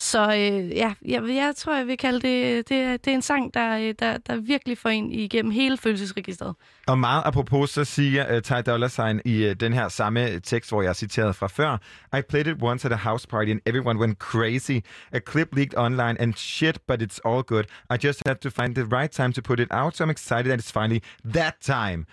Så 0.00 0.22
øh, 0.22 0.70
ja, 0.70 0.94
jeg, 1.04 1.22
jeg 1.28 1.52
tror, 1.56 1.74
jeg 1.74 1.86
vil 1.86 1.96
kalde 1.96 2.20
det, 2.20 2.68
det, 2.68 3.04
det 3.04 3.10
er 3.10 3.14
en 3.14 3.22
sang, 3.22 3.54
der, 3.54 3.78
øh, 3.78 3.94
der, 3.98 4.18
der 4.18 4.36
virkelig 4.36 4.78
får 4.78 4.88
en 4.88 5.12
igennem 5.12 5.52
hele 5.52 5.76
følelsesregistret. 5.76 6.54
Og 6.86 6.98
meget 6.98 7.22
apropos, 7.26 7.70
så 7.70 7.84
siger 7.84 8.36
uh, 8.36 8.42
Ty 8.42 8.52
Dolla 8.66 8.88
Sign 8.88 9.20
i 9.24 9.46
uh, 9.46 9.52
den 9.52 9.72
her 9.72 9.88
samme 9.88 10.40
tekst, 10.40 10.70
hvor 10.70 10.82
jeg 10.82 10.96
citerede 10.96 11.34
fra 11.34 11.46
før. 11.46 11.78
I 12.18 12.20
played 12.28 12.46
it 12.46 12.62
once 12.62 12.88
at 12.88 12.92
a 12.92 12.96
house 12.96 13.28
party 13.28 13.50
and 13.50 13.60
everyone 13.66 13.98
went 13.98 14.18
crazy. 14.18 14.80
A 15.12 15.20
clip 15.26 15.48
leaked 15.54 15.78
online 15.78 16.20
and 16.20 16.34
shit, 16.34 16.78
but 16.88 17.02
it's 17.02 17.18
all 17.24 17.42
good. 17.42 17.64
I 17.90 18.06
just 18.06 18.22
had 18.26 18.36
to 18.36 18.50
find 18.50 18.74
the 18.74 18.84
right 18.84 19.10
time 19.10 19.32
to 19.32 19.42
put 19.42 19.60
it 19.60 19.68
out, 19.70 19.96
so 19.96 20.04
I'm 20.04 20.10
excited 20.10 20.50
that 20.50 20.58
it's 20.58 20.72
finally 20.72 21.02
that 21.32 21.54
time. 21.60 22.06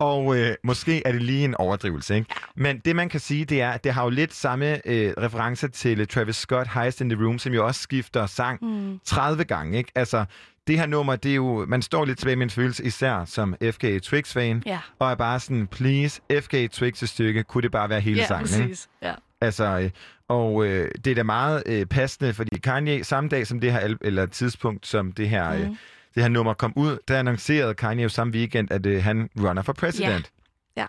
Og 0.00 0.38
øh, 0.38 0.54
måske 0.62 1.02
er 1.06 1.12
det 1.12 1.22
lige 1.22 1.44
en 1.44 1.54
overdrivelse, 1.54 2.14
ikke? 2.16 2.34
Men 2.56 2.78
det, 2.78 2.96
man 2.96 3.08
kan 3.08 3.20
sige, 3.20 3.44
det 3.44 3.62
er, 3.62 3.70
at 3.70 3.84
det 3.84 3.92
har 3.92 4.02
jo 4.04 4.10
lidt 4.10 4.34
samme 4.34 4.88
øh, 4.88 5.12
referencer 5.18 5.68
til 5.68 6.08
Travis 6.08 6.36
Scott, 6.36 6.68
Highest 6.74 7.00
in 7.00 7.10
the 7.10 7.24
Room, 7.24 7.38
som 7.38 7.52
jo 7.52 7.66
også 7.66 7.80
skifter 7.82 8.26
sang 8.26 8.58
mm. 8.64 8.98
30 9.04 9.44
gange, 9.44 9.78
ikke? 9.78 9.92
Altså, 9.94 10.24
det 10.66 10.78
her 10.78 10.86
nummer, 10.86 11.16
det 11.16 11.30
er 11.30 11.34
jo... 11.34 11.64
Man 11.68 11.82
står 11.82 12.04
lidt 12.04 12.18
tilbage 12.18 12.36
med 12.36 12.46
en 12.46 12.50
følelse, 12.50 12.84
især 12.84 13.24
som 13.24 13.54
FK 13.72 13.84
Twix-fan, 14.02 14.62
Ja. 14.66 14.78
og 14.98 15.10
er 15.10 15.14
bare 15.14 15.40
sådan, 15.40 15.66
please, 15.66 16.20
FK 16.40 16.54
Twix 16.72 17.02
et 17.02 17.08
stykke, 17.08 17.42
kunne 17.42 17.62
det 17.62 17.70
bare 17.72 17.88
være 17.88 18.00
hele 18.00 18.20
Ja, 18.20 18.26
sangen, 18.26 18.46
ikke? 18.54 18.68
præcis. 18.68 18.88
Ja. 19.02 19.14
Altså, 19.40 19.64
øh, 19.78 19.90
og 20.28 20.66
øh, 20.66 20.90
det 21.04 21.10
er 21.10 21.14
da 21.14 21.22
meget 21.22 21.62
øh, 21.66 21.86
passende, 21.86 22.34
fordi 22.34 22.58
Kanye, 22.58 23.04
samme 23.04 23.28
dag 23.30 23.46
som 23.46 23.60
det 23.60 23.72
her, 23.72 23.94
eller 24.00 24.26
tidspunkt 24.26 24.86
som 24.86 25.12
det 25.12 25.28
her, 25.28 25.52
Mhm. 25.52 25.62
øh, 25.62 25.76
det 26.14 26.22
her 26.22 26.28
nummer 26.28 26.54
kom 26.54 26.72
ud, 26.76 26.98
der 27.08 27.18
annoncerede 27.18 27.74
Kanye 27.74 28.02
jo 28.02 28.08
samme 28.08 28.32
weekend, 28.32 28.72
at 28.72 28.86
øh, 28.86 29.02
han 29.04 29.28
runner 29.40 29.62
for 29.62 29.72
president. 29.72 30.30
Ja. 30.76 30.86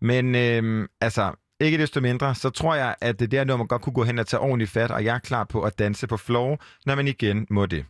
Men 0.00 0.34
øh, 0.34 0.88
altså, 1.00 1.32
ikke 1.60 1.78
desto 1.78 2.00
mindre, 2.00 2.34
så 2.34 2.50
tror 2.50 2.74
jeg, 2.74 2.94
at 3.00 3.20
det 3.20 3.30
der 3.30 3.44
nummer 3.44 3.66
godt 3.66 3.82
kunne 3.82 3.92
gå 3.92 4.04
hen 4.04 4.18
og 4.18 4.26
tage 4.26 4.40
ordentligt 4.40 4.70
fat, 4.70 4.90
og 4.90 5.04
jeg 5.04 5.14
er 5.14 5.18
klar 5.18 5.44
på 5.44 5.62
at 5.62 5.78
danse 5.78 6.06
på 6.06 6.16
floor, 6.16 6.60
når 6.86 6.94
man 6.94 7.08
igen 7.08 7.46
må 7.50 7.66
det. 7.66 7.84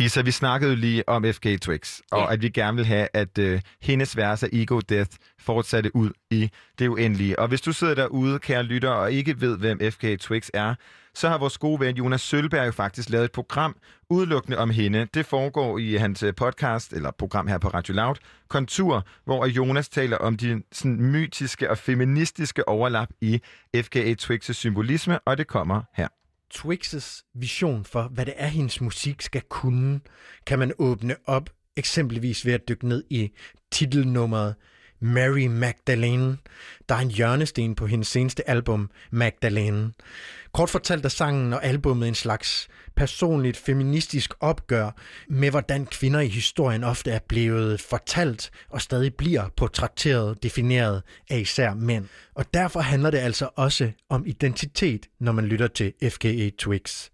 Isa, 0.00 0.20
vi 0.20 0.30
snakkede 0.30 0.70
jo 0.70 0.76
lige 0.76 1.08
om 1.08 1.24
FK 1.32 1.46
Twix, 1.60 2.00
og 2.10 2.18
Ja. 2.20 2.32
at 2.32 2.42
vi 2.42 2.48
gerne 2.48 2.76
vil 2.76 2.86
have, 2.86 3.08
at 3.12 3.38
øh, 3.38 3.60
hendes 3.82 4.16
vers 4.16 4.42
af 4.42 4.48
Ego 4.52 4.80
Death 4.80 5.10
fortsatte 5.38 5.96
ud 5.96 6.10
i 6.30 6.50
det 6.78 6.88
uendelige. 6.88 7.38
Og 7.38 7.48
hvis 7.48 7.60
du 7.60 7.72
sidder 7.72 7.94
derude, 7.94 8.38
kære 8.38 8.62
lytter, 8.62 8.90
og 8.90 9.12
ikke 9.12 9.40
ved, 9.40 9.58
hvem 9.58 9.80
FK 9.90 10.04
Twix 10.20 10.48
er, 10.54 10.74
så 11.14 11.28
har 11.28 11.38
vores 11.38 11.58
gode 11.58 11.80
ven 11.80 11.96
Jonas 11.96 12.20
Sølberg 12.20 12.66
jo 12.66 12.72
faktisk 12.72 13.10
lavet 13.10 13.24
et 13.24 13.32
program 13.32 13.76
udelukkende 14.10 14.58
om 14.58 14.70
hende. 14.70 15.06
Det 15.14 15.26
foregår 15.26 15.78
i 15.78 15.94
hans 15.94 16.22
øh, 16.22 16.34
podcast, 16.34 16.92
eller 16.92 17.10
program 17.10 17.46
her 17.46 17.58
på 17.58 17.68
Radio 17.68 17.94
Loud, 17.94 18.14
Kontur, 18.48 19.06
hvor 19.24 19.46
Jonas 19.46 19.88
taler 19.88 20.16
om 20.16 20.36
de 20.36 20.62
sådan, 20.72 21.02
mytiske 21.02 21.70
og 21.70 21.78
feministiske 21.78 22.68
overlap 22.68 23.08
i 23.20 23.40
FKA 23.76 24.14
Twix' 24.22 24.52
symbolisme, 24.52 25.18
og 25.18 25.38
det 25.38 25.46
kommer 25.46 25.82
her. 25.94 26.08
Twix's 26.54 27.30
vision 27.34 27.84
for, 27.84 28.02
hvad 28.02 28.26
det 28.26 28.34
er, 28.36 28.46
hendes 28.46 28.80
musik 28.80 29.22
skal 29.22 29.42
kunne, 29.48 30.00
kan 30.46 30.58
man 30.58 30.72
åbne 30.78 31.16
op 31.26 31.50
eksempelvis 31.76 32.46
ved 32.46 32.52
at 32.52 32.68
dykke 32.68 32.88
ned 32.88 33.04
i 33.10 33.30
titelnummeret 33.72 34.54
Mary 35.04 35.46
Magdalene, 35.46 36.36
der 36.88 36.94
er 36.94 36.98
en 36.98 37.10
hjørnesten 37.10 37.74
på 37.74 37.86
hendes 37.86 38.08
seneste 38.08 38.50
album, 38.50 38.90
Magdalene. 39.10 39.92
Kort 40.52 40.70
fortalt 40.70 41.04
er 41.04 41.08
sangen 41.08 41.52
og 41.52 41.64
albummet 41.64 42.08
en 42.08 42.14
slags 42.14 42.68
personligt 42.96 43.56
feministisk 43.56 44.34
opgør 44.40 44.90
med, 45.28 45.50
hvordan 45.50 45.86
kvinder 45.86 46.20
i 46.20 46.28
historien 46.28 46.84
ofte 46.84 47.10
er 47.10 47.18
blevet 47.28 47.80
fortalt 47.80 48.50
og 48.70 48.80
stadig 48.80 49.14
bliver 49.14 49.48
portrætteret, 49.56 50.42
defineret 50.42 51.02
af 51.30 51.38
især 51.38 51.74
mænd. 51.74 52.04
Og 52.34 52.54
derfor 52.54 52.80
handler 52.80 53.10
det 53.10 53.18
altså 53.18 53.48
også 53.56 53.90
om 54.08 54.26
identitet, 54.26 55.06
når 55.20 55.32
man 55.32 55.46
lytter 55.46 55.66
til 55.66 55.92
FKA 56.10 56.50
Twigs. 56.58 57.10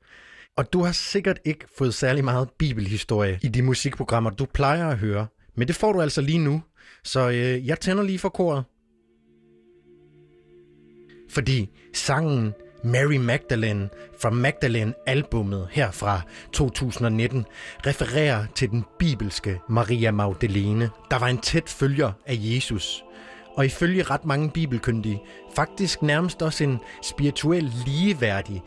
Og 0.56 0.72
du 0.72 0.82
har 0.82 0.92
sikkert 0.92 1.38
ikke 1.44 1.64
fået 1.78 1.94
særlig 1.94 2.24
meget 2.24 2.48
bibelhistorie 2.58 3.38
i 3.42 3.48
de 3.48 3.62
musikprogrammer, 3.62 4.30
du 4.30 4.44
plejer 4.44 4.88
at 4.88 4.98
høre. 4.98 5.26
Men 5.54 5.68
det 5.68 5.76
får 5.76 5.92
du 5.92 6.00
altså 6.00 6.20
lige 6.20 6.38
nu. 6.38 6.62
Så 7.04 7.28
øh, 7.28 7.66
jeg 7.66 7.80
tænder 7.80 8.02
lige 8.02 8.18
for 8.18 8.28
koret. 8.28 8.64
Fordi 11.30 11.70
sangen 11.94 12.54
Mary 12.84 13.16
Magdalene 13.16 13.88
fra 14.20 14.30
Magdalene-albummet 14.30 15.68
her 15.70 15.90
fra 15.90 16.20
2019 16.52 17.44
refererer 17.86 18.46
til 18.54 18.70
den 18.70 18.84
bibelske 18.98 19.60
Maria 19.68 20.10
Magdalene, 20.10 20.90
der 21.10 21.18
var 21.18 21.26
en 21.26 21.38
tæt 21.38 21.68
følger 21.68 22.12
af 22.26 22.36
Jesus. 22.38 23.04
Og 23.54 23.66
ifølge 23.66 24.02
ret 24.02 24.24
mange 24.24 24.50
bibelkyndige, 24.50 25.22
faktisk 25.54 26.02
nærmest 26.02 26.42
også 26.42 26.64
en 26.64 26.78
spirituel 27.02 27.72
ligeværdig. 27.86 28.62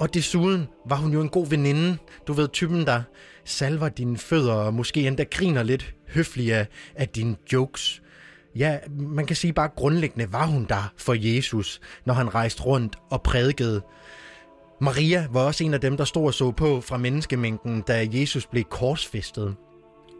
Og 0.00 0.14
desuden 0.14 0.68
var 0.86 0.96
hun 0.96 1.12
jo 1.12 1.20
en 1.20 1.28
god 1.28 1.46
veninde. 1.46 1.98
Du 2.26 2.32
ved 2.32 2.48
typen, 2.48 2.86
der 2.86 3.02
salver 3.48 3.88
dine 3.88 4.18
fødder 4.18 4.52
og 4.52 4.74
måske 4.74 5.06
endda 5.06 5.24
griner 5.30 5.62
lidt 5.62 5.94
høfligt 6.08 6.52
af, 6.54 6.66
af 6.94 7.08
dine 7.08 7.36
jokes. 7.52 8.02
Ja, 8.56 8.78
man 8.98 9.26
kan 9.26 9.36
sige 9.36 9.52
bare 9.52 9.68
grundlæggende 9.76 10.32
var 10.32 10.46
hun 10.46 10.66
der 10.68 10.92
for 10.96 11.14
Jesus, 11.14 11.80
når 12.04 12.14
han 12.14 12.34
rejste 12.34 12.62
rundt 12.62 12.96
og 13.10 13.22
prædikede. 13.22 13.82
Maria 14.80 15.26
var 15.30 15.40
også 15.40 15.64
en 15.64 15.74
af 15.74 15.80
dem, 15.80 15.96
der 15.96 16.04
stod 16.04 16.26
og 16.26 16.34
så 16.34 16.50
på 16.50 16.80
fra 16.80 16.96
menneskemængden, 16.96 17.80
da 17.80 18.08
Jesus 18.12 18.46
blev 18.46 18.64
korsfæstet. 18.64 19.56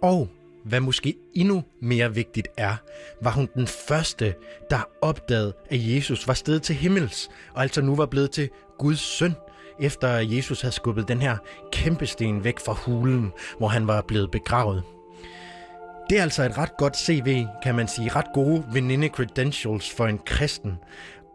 Og 0.02 0.28
hvad 0.64 0.80
måske 0.80 1.14
endnu 1.34 1.64
mere 1.82 2.14
vigtigt 2.14 2.48
er, 2.56 2.76
var 3.22 3.30
hun 3.30 3.48
den 3.54 3.66
første, 3.88 4.34
der 4.70 4.88
opdagede, 5.02 5.52
at 5.70 5.94
Jesus 5.94 6.28
var 6.28 6.34
stedet 6.34 6.62
til 6.62 6.74
himmels, 6.74 7.28
og 7.54 7.62
altså 7.62 7.82
nu 7.82 7.96
var 7.96 8.06
blevet 8.06 8.30
til 8.30 8.48
Guds 8.78 9.00
søn, 9.00 9.34
efter 9.80 10.08
Jesus 10.08 10.60
havde 10.60 10.74
skubbet 10.74 11.08
den 11.08 11.22
her 11.22 11.36
kæmpe 11.72 12.06
sten 12.06 12.44
væk 12.44 12.58
fra 12.58 12.72
hulen, 12.72 13.32
hvor 13.58 13.68
han 13.68 13.86
var 13.86 14.02
blevet 14.08 14.30
begravet. 14.30 14.82
Det 16.10 16.18
er 16.18 16.22
altså 16.22 16.42
et 16.42 16.58
ret 16.58 16.76
godt 16.76 16.96
CV, 16.96 17.44
kan 17.62 17.74
man 17.74 17.88
sige. 17.88 18.10
Ret 18.10 18.26
gode 18.34 18.64
veninde 18.72 19.08
credentials 19.08 19.90
for 19.90 20.06
en 20.06 20.18
kristen. 20.26 20.78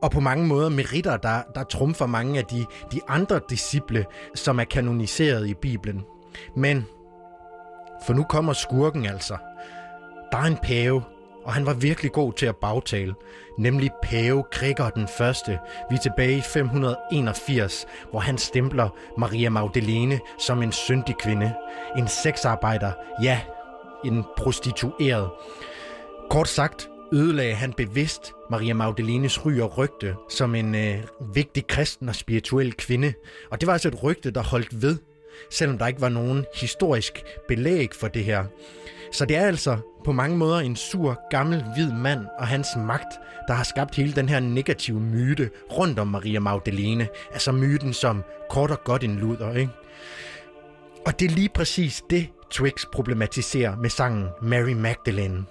Og 0.02 0.12
på 0.12 0.20
mange 0.20 0.48
måder 0.48 0.70
meritter, 0.70 1.18
der, 1.18 1.42
der 1.56 1.64
trumfer 1.64 2.06
mange 2.06 2.40
af 2.40 2.46
de, 2.46 2.66
de 2.92 3.00
andre 3.08 3.40
disciple, 3.50 4.06
som 4.36 4.60
er 4.60 4.64
kanoniseret 4.64 5.48
i 5.48 5.54
Bibelen. 5.54 6.04
Men, 6.56 6.86
for 8.06 8.14
nu 8.14 8.24
kommer 8.24 8.54
skurken 8.54 9.06
altså. 9.06 9.38
Der 10.32 10.38
er 10.38 10.44
en 10.44 10.58
pave, 10.58 11.04
og 11.46 11.54
han 11.54 11.66
var 11.66 11.74
virkelig 11.74 12.12
god 12.12 12.34
til 12.34 12.46
at 12.46 12.56
bagtale. 12.56 13.14
Nemlig 13.58 13.92
pave 14.04 14.44
Gregor 14.52 14.90
den 14.90 15.08
første. 15.08 15.60
Vi 15.90 15.96
er 15.96 16.00
tilbage 16.00 16.38
i 16.38 16.42
581, 16.42 17.86
hvor 18.12 18.20
han 18.20 18.38
stempler 18.38 18.90
Maria 19.18 19.50
Magdalene 19.50 20.20
som 20.40 20.64
en 20.64 20.72
syndig 20.72 21.16
kvinde. 21.20 21.54
En 21.98 22.08
sexarbejder, 22.08 22.92
ja, 23.24 23.42
en 24.06 24.24
prostitueret. 24.38 25.30
Kort 26.30 26.48
sagt 26.48 26.90
ødelagde 27.14 27.56
han 27.56 27.74
bevidst 27.74 28.34
Maria 28.52 28.74
Magdalenes 28.74 29.46
ry 29.46 29.60
og 29.60 29.78
rygte 29.78 30.16
som 30.30 30.56
en 30.56 30.76
øh, 30.76 31.04
vigtig 31.34 31.68
kristen 31.68 32.10
og 32.10 32.16
spirituel 32.16 32.74
kvinde. 32.74 33.14
Og 33.52 33.62
det 33.62 33.68
var 33.68 33.74
altså 33.74 33.88
et 33.88 34.04
rygte, 34.04 34.32
der 34.32 34.44
holdt 34.44 34.82
ved, 34.82 34.98
selvom 35.50 35.78
der 35.78 35.88
ikke 35.88 36.02
var 36.02 36.10
nogen 36.10 36.46
historisk 36.56 37.24
belæg 37.48 37.90
for 38.00 38.08
det 38.08 38.24
her. 38.24 38.46
Så 39.13 39.26
det 39.26 39.38
er 39.38 39.45
altså 39.45 39.78
på 40.06 40.12
mange 40.12 40.38
måder 40.38 40.60
en 40.60 40.76
sur, 40.76 41.21
gammel, 41.30 41.63
hvid 41.73 41.91
mand 41.91 42.26
og 42.39 42.47
hans 42.47 42.67
magt, 42.78 43.19
der 43.47 43.54
har 43.54 43.63
skabt 43.63 43.95
hele 43.95 44.13
den 44.13 44.30
her 44.30 44.39
negative 44.39 44.99
myte 44.99 45.49
rundt 45.71 45.99
om 45.99 46.08
Maria 46.08 46.39
Magdalene. 46.39 47.08
Altså 47.32 47.52
myten 47.52 47.93
som 47.93 48.23
kort 48.49 48.71
og 48.71 48.84
godt 48.84 49.04
en 49.04 49.15
luder, 49.15 49.54
ikke? 49.54 49.71
Og 51.06 51.19
det 51.19 51.32
er 51.32 51.36
lige 51.36 51.49
præcis 51.49 52.04
det, 52.10 52.28
Twix 52.52 52.86
problematiserer 52.93 53.76
med 53.76 53.89
sangen 53.89 54.28
Mary 54.41 54.73
Magdalene. 54.73 55.45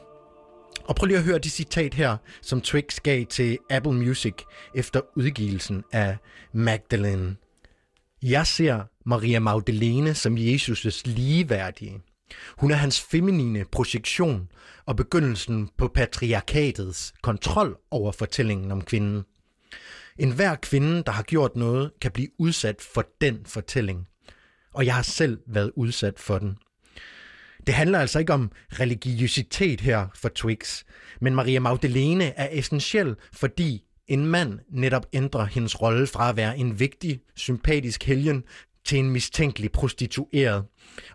Og 0.85 0.97
prøv 0.97 1.07
lige 1.07 1.19
at 1.19 1.25
høre 1.25 1.39
det 1.39 1.53
citat 1.53 1.95
her, 1.95 2.17
som 2.43 2.61
Twix 2.61 3.01
gav 3.01 3.25
til 3.27 3.59
Apple 3.71 3.93
Music 3.93 4.35
efter 4.75 5.01
udgivelsen 5.17 5.85
af 5.93 6.17
Magdalene. 6.53 7.37
Jeg 8.23 8.47
ser 8.47 8.81
Maria 9.07 9.41
Magdalene 9.41 10.15
som 10.15 10.37
Jesus' 10.37 11.03
ligeværdige. 11.05 12.03
Hun 12.59 12.71
er 12.71 12.75
hans 12.75 13.01
feminine 13.01 13.65
projektion 13.73 14.49
og 14.87 14.97
begyndelsen 14.97 15.71
på 15.79 15.89
patriarkatets 15.89 17.15
kontrol 17.23 17.77
over 17.91 18.13
fortællingen 18.13 18.71
om 18.71 18.83
kvinden. 18.83 19.25
En 20.19 20.33
hver 20.33 20.55
kvinde, 20.55 21.03
der 21.07 21.13
har 21.13 21.23
gjort 21.23 21.57
noget, 21.57 21.91
kan 22.01 22.13
blive 22.13 22.29
udsat 22.39 22.83
for 22.95 23.05
den 23.21 23.39
fortælling. 23.47 24.07
Og 24.75 24.87
jeg 24.87 24.95
har 24.95 25.03
selv 25.03 25.39
været 25.47 25.73
udsat 25.77 26.19
for 26.19 26.39
den. 26.39 26.57
Det 27.67 27.75
handler 27.75 27.99
altså 27.99 28.19
ikke 28.19 28.33
om 28.33 28.51
religiøsitet 28.73 29.81
her 29.81 30.07
for 30.15 30.29
Twix, 30.29 30.85
men 31.21 31.35
Maria 31.35 31.61
Magdalene 31.61 32.25
er 32.25 32.49
essentiel, 32.51 33.17
fordi 33.33 33.85
en 34.09 34.27
mand 34.27 34.59
netop 34.71 35.07
ændrer 35.13 35.45
hendes 35.45 35.83
rolle 35.83 36.07
fra 36.07 36.29
at 36.29 36.37
være 36.37 36.59
en 36.59 36.81
vigtig, 36.81 37.21
sympatisk 37.37 38.05
helgen 38.05 38.45
til 38.85 38.99
en 38.99 39.11
mistænkelig 39.11 39.73
prostitueret. 39.73 40.65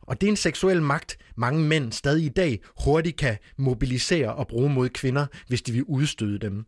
Og 0.01 0.21
det 0.21 0.27
er 0.27 0.31
en 0.31 0.37
seksuel 0.37 0.81
magt, 0.81 1.17
mange 1.35 1.61
mænd 1.61 1.91
stadig 1.91 2.25
i 2.25 2.29
dag 2.29 2.59
hurtigt 2.83 3.17
kan 3.17 3.37
mobilisere 3.57 4.35
og 4.35 4.47
bruge 4.47 4.69
mod 4.69 4.89
kvinder, 4.89 5.25
hvis 5.47 5.61
de 5.61 5.71
vil 5.71 5.83
udstøde 5.83 6.39
dem. 6.39 6.65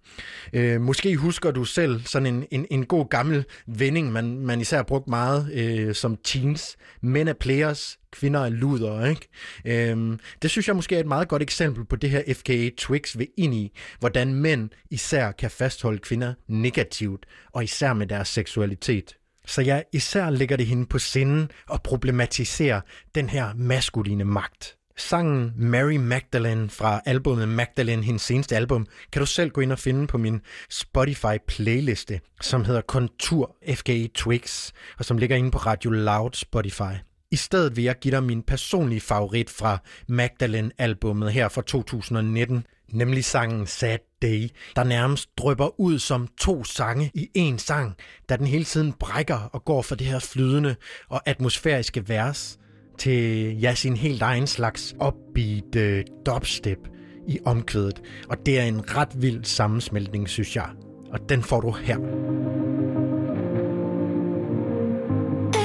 Øh, 0.53 0.81
måske 0.81 1.15
husker 1.15 1.51
du 1.51 1.65
selv 1.65 2.01
sådan 2.05 2.25
en, 2.25 2.45
en, 2.51 2.65
en 2.71 2.85
god 2.85 3.09
gammel 3.09 3.45
vending, 3.67 4.12
man, 4.12 4.39
man 4.39 4.62
især 4.62 4.83
brugt 4.83 5.07
meget 5.07 5.53
øh, 5.53 5.95
som 5.95 6.17
teens. 6.23 6.77
Mænd 7.01 7.29
er 7.29 7.33
players, 7.33 7.99
kvinder 8.12 8.39
er 8.39 8.49
luder, 8.49 9.05
ikke? 9.05 9.27
Øhm, 9.65 10.19
det 10.41 10.51
synes 10.51 10.67
jeg 10.67 10.75
måske 10.75 10.95
er 10.95 10.99
et 10.99 11.07
meget 11.07 11.27
godt 11.27 11.41
eksempel 11.41 11.85
på 11.85 11.95
det 11.95 12.09
her 12.09 12.33
FKA 12.33 12.69
Twix 12.77 13.17
ved 13.17 13.27
ind 13.38 13.53
i, 13.53 13.71
hvordan 13.99 14.33
mænd 14.33 14.69
især 14.91 15.31
kan 15.31 15.51
fastholde 15.51 15.99
kvinder 15.99 16.33
negativt, 16.47 17.25
og 17.53 17.63
især 17.63 17.93
med 17.93 18.07
deres 18.07 18.27
seksualitet. 18.27 19.18
Så 19.49 19.62
jeg 19.62 19.83
især 19.93 20.29
lægger 20.29 20.57
det 20.57 20.65
hende 20.65 20.85
på 20.85 20.99
sinden 20.99 21.51
og 21.69 21.81
problematiserer 21.83 22.81
den 23.15 23.29
her 23.29 23.53
maskuline 23.55 24.23
magt. 24.23 24.75
Sangen 24.97 25.53
Mary 25.57 25.95
Magdalene 25.95 26.69
fra 26.69 27.01
albumet 27.05 27.49
Magdalene, 27.49 28.03
hendes 28.03 28.21
seneste 28.21 28.55
album, 28.55 28.88
kan 29.12 29.19
du 29.19 29.25
selv 29.25 29.49
gå 29.49 29.62
ind 29.62 29.71
og 29.71 29.79
finde 29.79 30.07
på 30.07 30.17
min 30.17 30.41
Spotify-playliste, 30.69 32.19
som 32.41 32.65
hedder 32.65 32.81
Kontur 32.81 33.55
FKA 33.73 34.07
Twix, 34.15 34.71
og 34.97 35.05
som 35.05 35.17
ligger 35.17 35.35
inde 35.35 35.51
på 35.51 35.57
Radio 35.57 35.91
Loud 35.91 36.31
Spotify. 36.33 36.93
I 37.31 37.35
stedet 37.35 37.75
vil 37.75 37.83
jeg 37.83 37.95
give 38.01 38.12
dig 38.12 38.23
min 38.23 38.43
personlige 38.43 39.01
favorit 39.01 39.49
fra 39.49 39.77
Magdalene-albummet 40.07 41.31
her 41.31 41.49
fra 41.49 41.62
2019, 41.62 42.65
nemlig 42.93 43.25
sangen 43.25 43.67
Sad 43.67 43.99
Day, 44.21 44.49
der 44.75 44.84
nærmest 44.84 45.30
drøber 45.38 45.80
ud 45.80 45.99
som 45.99 46.28
to 46.38 46.63
sange 46.63 47.12
i 47.13 47.30
én 47.38 47.58
sang, 47.58 47.95
da 48.30 48.36
den 48.36 48.47
hele 48.47 48.63
tiden 48.63 48.93
brækker 48.93 49.49
og 49.54 49.65
går 49.65 49.82
fra 49.82 49.95
det 49.95 50.08
her 50.08 50.19
flydende 50.19 50.75
og 51.10 51.21
atmosfæriske 51.25 52.10
vers 52.10 52.60
til 52.97 53.58
ja, 53.60 53.75
sin 53.75 53.97
helt 53.97 54.21
egen 54.21 54.47
slags 54.47 54.95
upbeat 55.08 55.75
uh, 55.75 56.15
dubstep 56.25 56.80
i 57.28 57.39
omkvædet. 57.45 58.02
Og 58.30 58.38
det 58.45 58.60
er 58.60 58.63
en 58.63 58.95
ret 58.97 59.21
vild 59.21 59.43
sammensmeltning, 59.43 60.30
synes 60.30 60.56
jeg. 60.56 60.69
Og 61.12 61.30
den 61.30 61.43
får 61.43 61.62
du 61.62 61.71
her. 61.71 61.97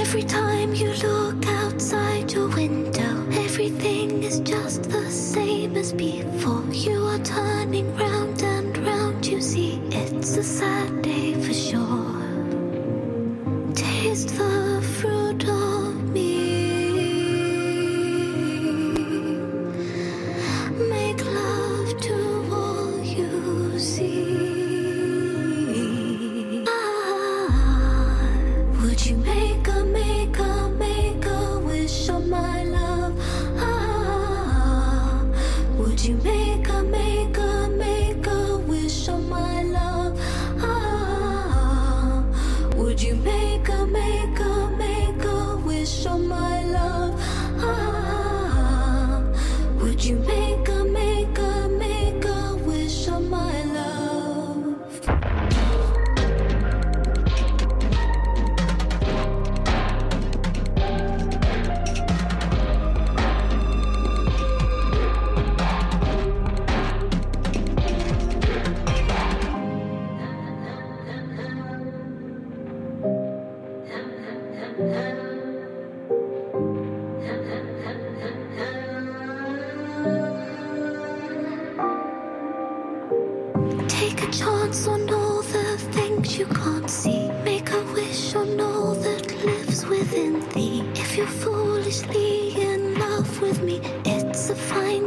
Every 0.03 0.23
time 0.23 0.71
you 0.81 0.93
look 1.03 1.47
outside 1.65 2.37
your 2.37 2.57
window, 2.57 2.94
everything 3.64 4.22
is 4.22 4.40
just 4.40 4.83
the 4.90 5.11
same 5.11 5.74
as 5.74 5.90
before. 5.94 6.62
You 6.70 7.03
are 7.07 7.18
turning 7.20 7.96
round 7.96 8.42
and 8.42 8.77
round, 8.77 9.27
you 9.27 9.40
see 9.40 9.81
it's 9.90 10.37
a 10.37 10.42
sad 10.42 11.00
day 11.00 11.33
for 11.33 11.55
sure. 11.55 12.22
Taste 13.74 14.37
the 14.37 14.83
fruit 14.98 15.48
of 15.48 15.84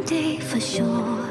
a 0.07 0.09
fine 0.09 0.35
day 0.35 0.39
for 0.39 0.59
sure. 0.59 1.26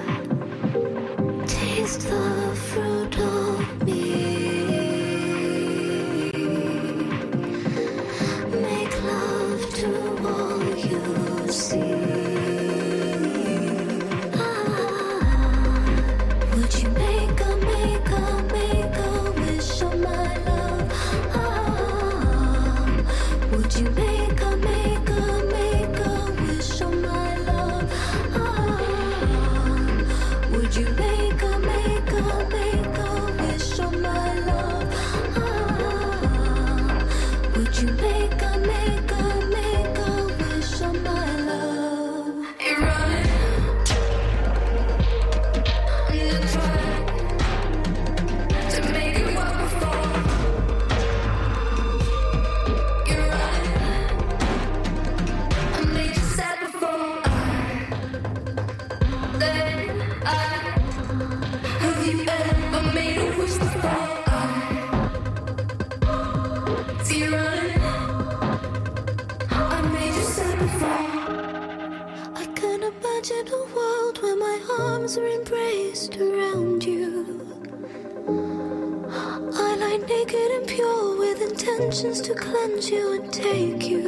To 82.26 82.34
cleanse 82.34 82.90
you 82.90 83.22
and 83.22 83.32
take 83.32 83.88
you. 83.88 84.02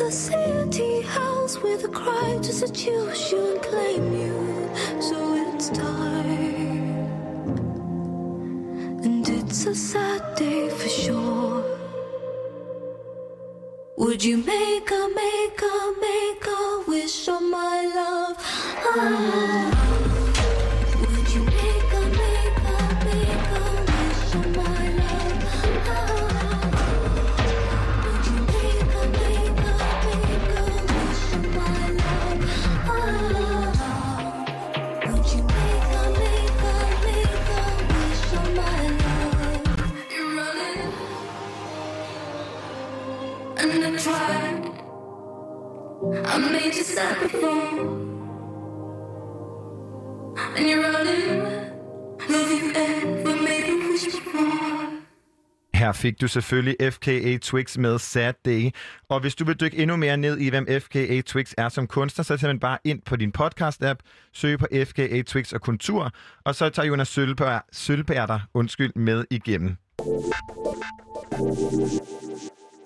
The 0.00 0.10
city 0.10 1.02
house 1.02 1.62
with 1.62 1.84
a 1.84 1.88
cry 1.88 2.38
to 2.42 2.52
seduce 2.52 3.30
you 3.30 3.52
and 3.52 3.62
claim 3.62 4.12
you. 4.12 4.68
So 5.00 5.16
it's 5.36 5.68
time. 5.68 6.96
And 9.04 9.28
it's 9.28 9.66
a 9.66 9.74
sad 9.76 10.34
day 10.34 10.70
for 10.70 10.88
sure. 10.88 11.64
Would 13.96 14.24
you 14.24 14.38
make 14.38 14.90
a, 14.90 15.08
make 15.14 15.62
a, 15.62 15.94
make 16.00 16.46
a 16.46 16.82
wish 16.88 17.28
on 17.28 17.48
my 17.48 17.78
love? 17.94 18.36
Ah. 18.40 19.79
Her 55.74 55.92
fik 55.92 56.20
du 56.20 56.28
selvfølgelig 56.28 56.92
FKA 56.92 57.38
Twix 57.42 57.76
med 57.76 57.98
Sad 57.98 58.34
Day. 58.44 58.70
Og 59.08 59.20
hvis 59.20 59.34
du 59.34 59.44
vil 59.44 59.60
dykke 59.60 59.76
endnu 59.76 59.96
mere 59.96 60.16
ned 60.16 60.38
i, 60.38 60.48
hvem 60.48 60.66
FKA 60.80 61.20
Twix 61.20 61.52
er 61.58 61.68
som 61.68 61.86
kunstner, 61.86 62.22
så 62.24 62.36
tager 62.36 62.52
man 62.52 62.60
bare 62.60 62.78
ind 62.84 63.02
på 63.02 63.16
din 63.16 63.32
podcast-app, 63.38 63.98
søg 64.32 64.58
på 64.58 64.66
FKA 64.84 65.22
Twix 65.22 65.52
og 65.52 65.60
Kontur, 65.60 66.10
og 66.44 66.54
så 66.54 66.68
tager 66.68 66.86
Jonas 66.86 67.08
Sølberg, 67.08 67.62
Sølberg 67.72 68.28
dig 68.28 68.40
undskyld, 68.54 68.92
med 68.94 69.24
igennem. 69.30 69.76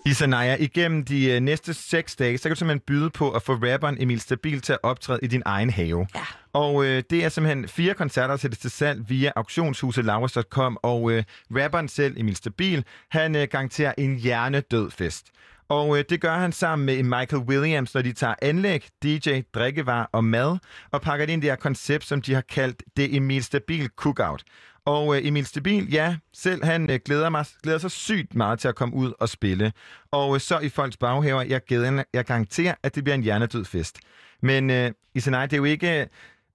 Isanaya, 0.07 0.57
igennem 0.61 1.05
de 1.05 1.31
øh, 1.31 1.41
næste 1.41 1.75
seks 1.75 2.17
dage, 2.17 2.39
så 2.39 2.43
kan 2.43 2.51
du 2.51 2.59
simpelthen 2.59 2.83
byde 2.87 3.11
på 3.11 3.31
at 3.31 3.43
få 3.43 3.53
rapperen 3.53 3.97
Emil 4.03 4.21
Stabil 4.21 4.61
til 4.61 4.73
at 4.73 4.79
optræde 4.83 5.19
i 5.23 5.27
din 5.27 5.43
egen 5.45 5.71
have. 5.71 6.07
Ja. 6.15 6.21
Og 6.53 6.85
øh, 6.85 7.03
det 7.11 7.25
er 7.25 7.29
simpelthen 7.29 7.69
fire 7.69 7.95
koncerter, 7.95 8.37
sættes 8.37 8.59
til 8.59 8.71
salg 8.71 9.09
via 9.09 9.33
auktionshuset 9.37 10.05
Lauras.com, 10.05 10.79
og 10.83 11.13
øh, 11.13 11.25
rapperen 11.51 11.89
selv, 11.89 12.15
Emil 12.17 12.37
Stabil, 12.37 12.85
han 13.11 13.37
øh, 13.37 13.49
garanterer 13.51 13.93
en 13.99 14.17
hjernedød 14.17 14.91
fest. 14.91 15.27
Og 15.69 15.99
øh, 15.99 16.05
det 16.11 16.21
gør 16.21 16.35
han 16.39 16.53
sammen 16.53 16.87
med 16.87 17.03
Michael 17.03 17.43
Williams, 17.43 17.95
når 17.95 18.03
de 18.03 18.13
tager 18.13 18.35
anlæg, 18.43 18.89
DJ, 19.03 19.41
drikkevarer 19.55 20.07
og 20.13 20.25
mad, 20.25 20.59
og 20.91 21.01
pakker 21.01 21.27
det 21.27 21.33
ind 21.33 21.43
i 21.43 21.47
det 21.47 21.51
her 21.51 21.57
koncept, 21.57 22.05
som 22.05 22.23
de 22.23 22.35
har 22.35 22.41
kaldt 22.41 22.83
det 22.97 23.17
Emil 23.17 23.45
Stabil 23.45 23.89
Cookout. 23.97 24.45
Og 24.87 25.17
øh, 25.17 25.27
Emil 25.27 25.47
Stabil, 25.47 25.93
ja, 25.93 26.17
selv 26.33 26.65
han 26.65 26.91
øh, 26.91 27.01
glæder, 27.05 27.29
mig, 27.29 27.47
glæder 27.63 27.79
sig 27.79 27.91
sygt 27.91 28.35
meget 28.35 28.59
til 28.59 28.69
at 28.69 28.75
komme 28.75 28.95
ud 28.95 29.13
og 29.21 29.29
spille. 29.29 29.73
Og 30.11 30.35
øh, 30.35 30.41
så 30.41 30.59
i 30.59 30.69
folks 30.69 30.97
baghaver, 30.97 31.43
jeg, 31.43 31.61
gæder, 31.61 32.05
jeg 32.13 32.25
garanterer, 32.25 32.75
at 32.83 32.95
det 32.95 33.05
bliver 33.05 33.15
en 33.15 33.23
hjernedød 33.23 33.65
fest. 33.65 33.99
Men 34.43 34.71
øh, 34.71 34.93
Isanai, 35.15 35.47
det 35.47 35.53
er 35.53 35.57
jo 35.57 35.65
ikke 35.65 36.01
øh, 36.01 36.07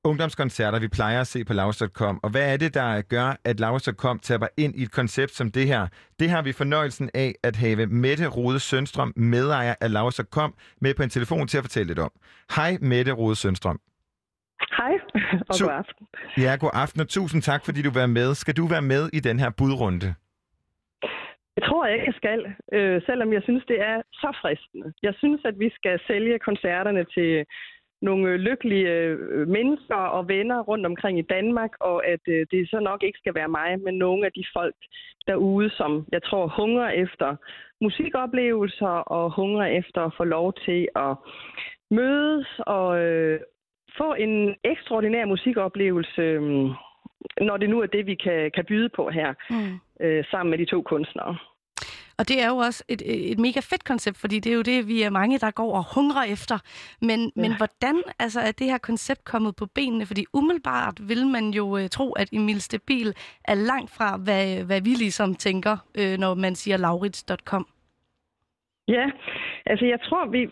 ungdomskoncerter, 0.04 0.80
vi 0.80 0.88
plejer 0.88 1.22
at 1.22 1.28
se 1.28 1.46
på 1.46 1.54
Laus.com. 1.54 2.20
Og 2.24 2.30
hvad 2.30 2.54
er 2.54 2.58
det, 2.58 2.74
der 2.74 3.02
gør, 3.02 3.40
at 3.44 3.60
Laus.com 3.60 4.20
taber 4.20 4.48
ind 4.58 4.76
i 4.76 4.84
et 4.84 4.92
koncept 4.92 5.36
som 5.36 5.52
det 5.52 5.68
her? 5.68 5.88
Det 6.20 6.30
har 6.30 6.42
vi 6.42 6.52
fornøjelsen 6.52 7.10
af 7.14 7.36
at 7.44 7.56
have 7.56 7.88
Mette 7.88 8.28
Rode 8.28 8.60
Sønstrøm, 8.60 9.14
medejer 9.16 9.76
af 9.82 9.92
Laus.com, 9.92 10.54
med 10.82 10.94
på 10.94 11.04
en 11.04 11.10
telefon 11.10 11.48
til 11.48 11.58
at 11.58 11.64
fortælle 11.64 11.88
lidt 11.88 12.00
om. 12.00 12.12
Hej 12.56 12.78
Mette 12.82 13.12
Rode 13.12 13.36
Sønstrøm. 13.36 13.80
Hej, 14.78 14.94
og 15.50 15.56
Tu- 15.56 15.66
god 15.66 15.74
aften. 15.74 16.08
Ja, 16.38 16.52
god 16.60 16.72
aften 16.74 17.02
og 17.02 17.08
tusind 17.10 17.42
tak, 17.42 17.66
fordi 17.66 17.82
du 17.82 17.92
var 18.00 18.08
med. 18.08 18.36
Skal 18.36 18.58
du 18.58 18.66
være 18.68 18.82
med 18.82 19.04
i 19.14 19.20
den 19.20 19.40
her 19.40 19.50
budrunde? 19.58 20.16
Jeg 21.58 21.68
tror 21.68 21.86
ikke, 21.86 22.06
jeg 22.06 22.14
skal, 22.22 22.40
øh, 22.74 23.02
selvom 23.06 23.34
jeg 23.34 23.44
synes, 23.44 23.64
det 23.68 23.82
er 23.82 24.02
så 24.14 24.30
fristende. 24.42 24.94
Jeg 25.04 25.14
synes, 25.18 25.42
at 25.46 25.60
vi 25.60 25.70
skal 25.78 26.00
sælge 26.08 26.40
koncerterne 26.40 27.06
til 27.16 27.46
nogle 28.02 28.38
lykkelige 28.38 28.90
øh, 28.90 29.48
mennesker 29.48 29.96
og 29.96 30.28
venner 30.28 30.60
rundt 30.60 30.86
omkring 30.86 31.20
i 31.20 31.30
Danmark, 31.36 31.70
og 31.80 32.08
at 32.08 32.20
øh, 32.28 32.46
det 32.52 32.70
så 32.70 32.80
nok 32.80 33.04
ikke 33.04 33.18
skal 33.20 33.36
være 33.36 33.48
mig, 33.48 33.80
men 33.80 33.94
nogle 33.98 34.26
af 34.26 34.32
de 34.32 34.44
folk 34.54 34.76
derude, 35.28 35.70
som 35.70 36.06
jeg 36.12 36.24
tror 36.24 36.48
hungrer 36.48 36.90
efter 36.90 37.36
musikoplevelser 37.82 38.96
og 39.18 39.36
hungrer 39.36 39.66
efter 39.66 40.02
at 40.02 40.14
få 40.18 40.24
lov 40.24 40.54
til 40.66 40.88
at 40.96 41.16
mødes 41.92 42.48
og 42.60 43.00
øh, 43.00 43.40
få 44.02 44.10
en 44.14 44.34
ekstraordinær 44.64 45.26
musikoplevelse 45.26 46.22
øh, 46.22 46.70
når 47.42 47.58
det 47.58 47.70
nu 47.70 47.78
er 47.82 47.86
det, 47.86 48.06
vi 48.06 48.16
kan, 48.16 48.52
kan 48.56 48.66
byde 48.68 48.90
på 48.96 49.10
her, 49.10 49.34
Mm. 49.50 49.80
øh, 50.06 50.24
sammen 50.32 50.50
med 50.50 50.58
de 50.58 50.66
to 50.66 50.82
kunstnere. 50.82 51.38
Og 52.20 52.28
det 52.28 52.44
er 52.44 52.48
jo 52.48 52.58
også 52.58 52.84
et, 52.88 53.02
et 53.32 53.40
mega 53.40 53.60
fedt 53.60 53.84
koncept, 53.84 54.18
fordi 54.18 54.40
det 54.40 54.50
er 54.52 54.56
jo 54.56 54.62
det, 54.62 54.88
vi 54.88 55.02
er 55.02 55.10
mange, 55.10 55.40
der 55.40 55.52
går 55.52 55.76
og 55.78 55.96
hungrer 55.96 56.24
efter. 56.24 56.58
Men, 57.02 57.20
ja. 57.36 57.42
men 57.42 57.58
hvordan 57.58 58.04
altså, 58.20 58.40
er 58.40 58.52
det 58.52 58.68
her 58.68 58.78
koncept 58.78 59.24
kommet 59.26 59.56
på 59.56 59.66
benene? 59.66 60.06
Fordi 60.06 60.26
umiddelbart 60.34 61.10
vil 61.10 61.28
man 61.28 61.50
jo 61.50 61.78
øh, 61.78 61.90
tro, 61.90 62.12
at 62.12 62.30
Emil 62.32 62.62
Stabil 62.62 63.14
er 63.44 63.54
langt 63.54 63.92
fra, 63.92 64.18
hvad, 64.18 64.64
hvad 64.64 64.82
vi 64.82 64.90
ligesom 64.90 65.36
tænker, 65.36 65.78
øh, 65.96 66.18
når 66.18 66.34
man 66.34 66.56
siger 66.56 66.78
laurits.com. 66.78 67.68
Ja, 68.96 69.12
altså 69.66 69.86
jeg 69.86 70.00
tror, 70.02 70.26
vi 70.26 70.50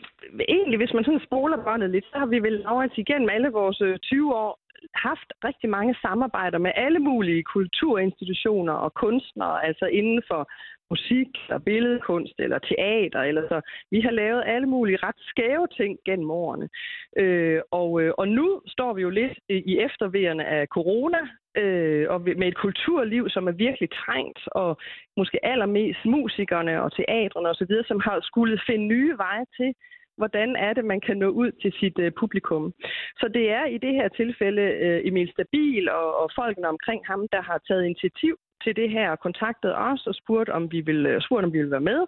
egentlig, 0.50 0.78
hvis 0.78 0.94
man 0.94 1.04
sådan 1.04 1.28
spoler 1.28 1.64
båndet 1.64 1.90
lidt, 1.90 2.06
så 2.06 2.18
har 2.20 2.26
vi 2.26 2.40
vel 2.40 2.68
over 2.68 2.88
igennem 2.98 3.30
alle 3.30 3.50
vores 3.50 3.82
øh, 3.82 3.98
20 4.00 4.36
år 4.36 4.60
haft 4.96 5.34
rigtig 5.44 5.70
mange 5.70 5.96
samarbejder 6.02 6.58
med 6.58 6.72
alle 6.76 7.00
mulige 7.00 7.44
kulturinstitutioner 7.44 8.74
og 8.74 8.94
kunstnere, 8.94 9.66
altså 9.66 9.86
inden 9.86 10.22
for 10.28 10.50
musik 10.90 11.28
eller 11.48 11.60
billedkunst 11.60 12.34
eller 12.40 12.60
teater. 12.60 13.22
Eller 13.22 13.44
så. 13.48 13.62
Vi 13.92 14.02
har 14.02 14.12
lavet 14.12 14.44
alle 14.46 14.68
mulige 14.68 15.00
ret 15.04 15.20
skæve 15.20 15.68
ting 15.78 15.98
gennem 16.06 16.32
årene. 16.32 16.70
Øh, 17.18 17.62
og, 17.72 18.02
øh, 18.02 18.14
og 18.18 18.28
nu 18.28 18.62
står 18.68 18.94
vi 18.94 19.02
jo 19.02 19.10
lidt 19.10 19.34
i 19.50 19.78
efterværende 19.78 20.44
af 20.44 20.68
corona, 20.68 21.18
øh, 21.62 22.06
og 22.10 22.22
med 22.22 22.48
et 22.48 22.58
kulturliv, 22.58 23.30
som 23.30 23.48
er 23.48 23.52
virkelig 23.52 23.90
trængt, 23.92 24.40
og 24.52 24.78
måske 25.18 25.46
allermest 25.46 26.06
musikerne 26.06 26.84
og 26.84 26.92
teatrene 26.96 27.50
osv., 27.50 27.74
som 27.88 28.00
har 28.06 28.20
skulle 28.22 28.62
finde 28.68 28.86
nye 28.88 29.18
veje 29.18 29.46
til, 29.58 29.74
hvordan 30.18 30.56
er 30.56 30.74
det, 30.74 30.86
man 30.86 31.02
kan 31.02 31.18
nå 31.18 31.30
ud 31.30 31.52
til 31.62 31.72
sit 31.80 32.00
øh, 32.00 32.12
publikum. 32.20 32.74
Så 33.20 33.28
det 33.34 33.52
er 33.52 33.66
i 33.66 33.78
det 33.78 33.94
her 33.94 34.08
tilfælde 34.08 34.62
øh, 34.62 35.02
Emil 35.08 35.30
Stabil 35.32 35.90
og, 35.90 36.18
og 36.22 36.30
folkene 36.36 36.68
omkring 36.68 37.02
ham, 37.08 37.28
der 37.32 37.42
har 37.42 37.58
taget 37.68 37.86
initiativ 37.86 38.36
til 38.64 38.76
det 38.76 38.90
her, 38.90 39.12
og 39.12 39.20
kontaktet 39.20 39.72
os 39.78 40.08
og 40.08 40.16
spurgt, 40.16 40.50
om 40.50 40.72
vi 40.72 40.82
ville, 40.82 41.10
øh, 41.10 41.22
spurgt, 41.22 41.46
om 41.46 41.54
vi 41.54 41.58
ville 41.58 41.78
være 41.78 41.90
med. 41.92 42.02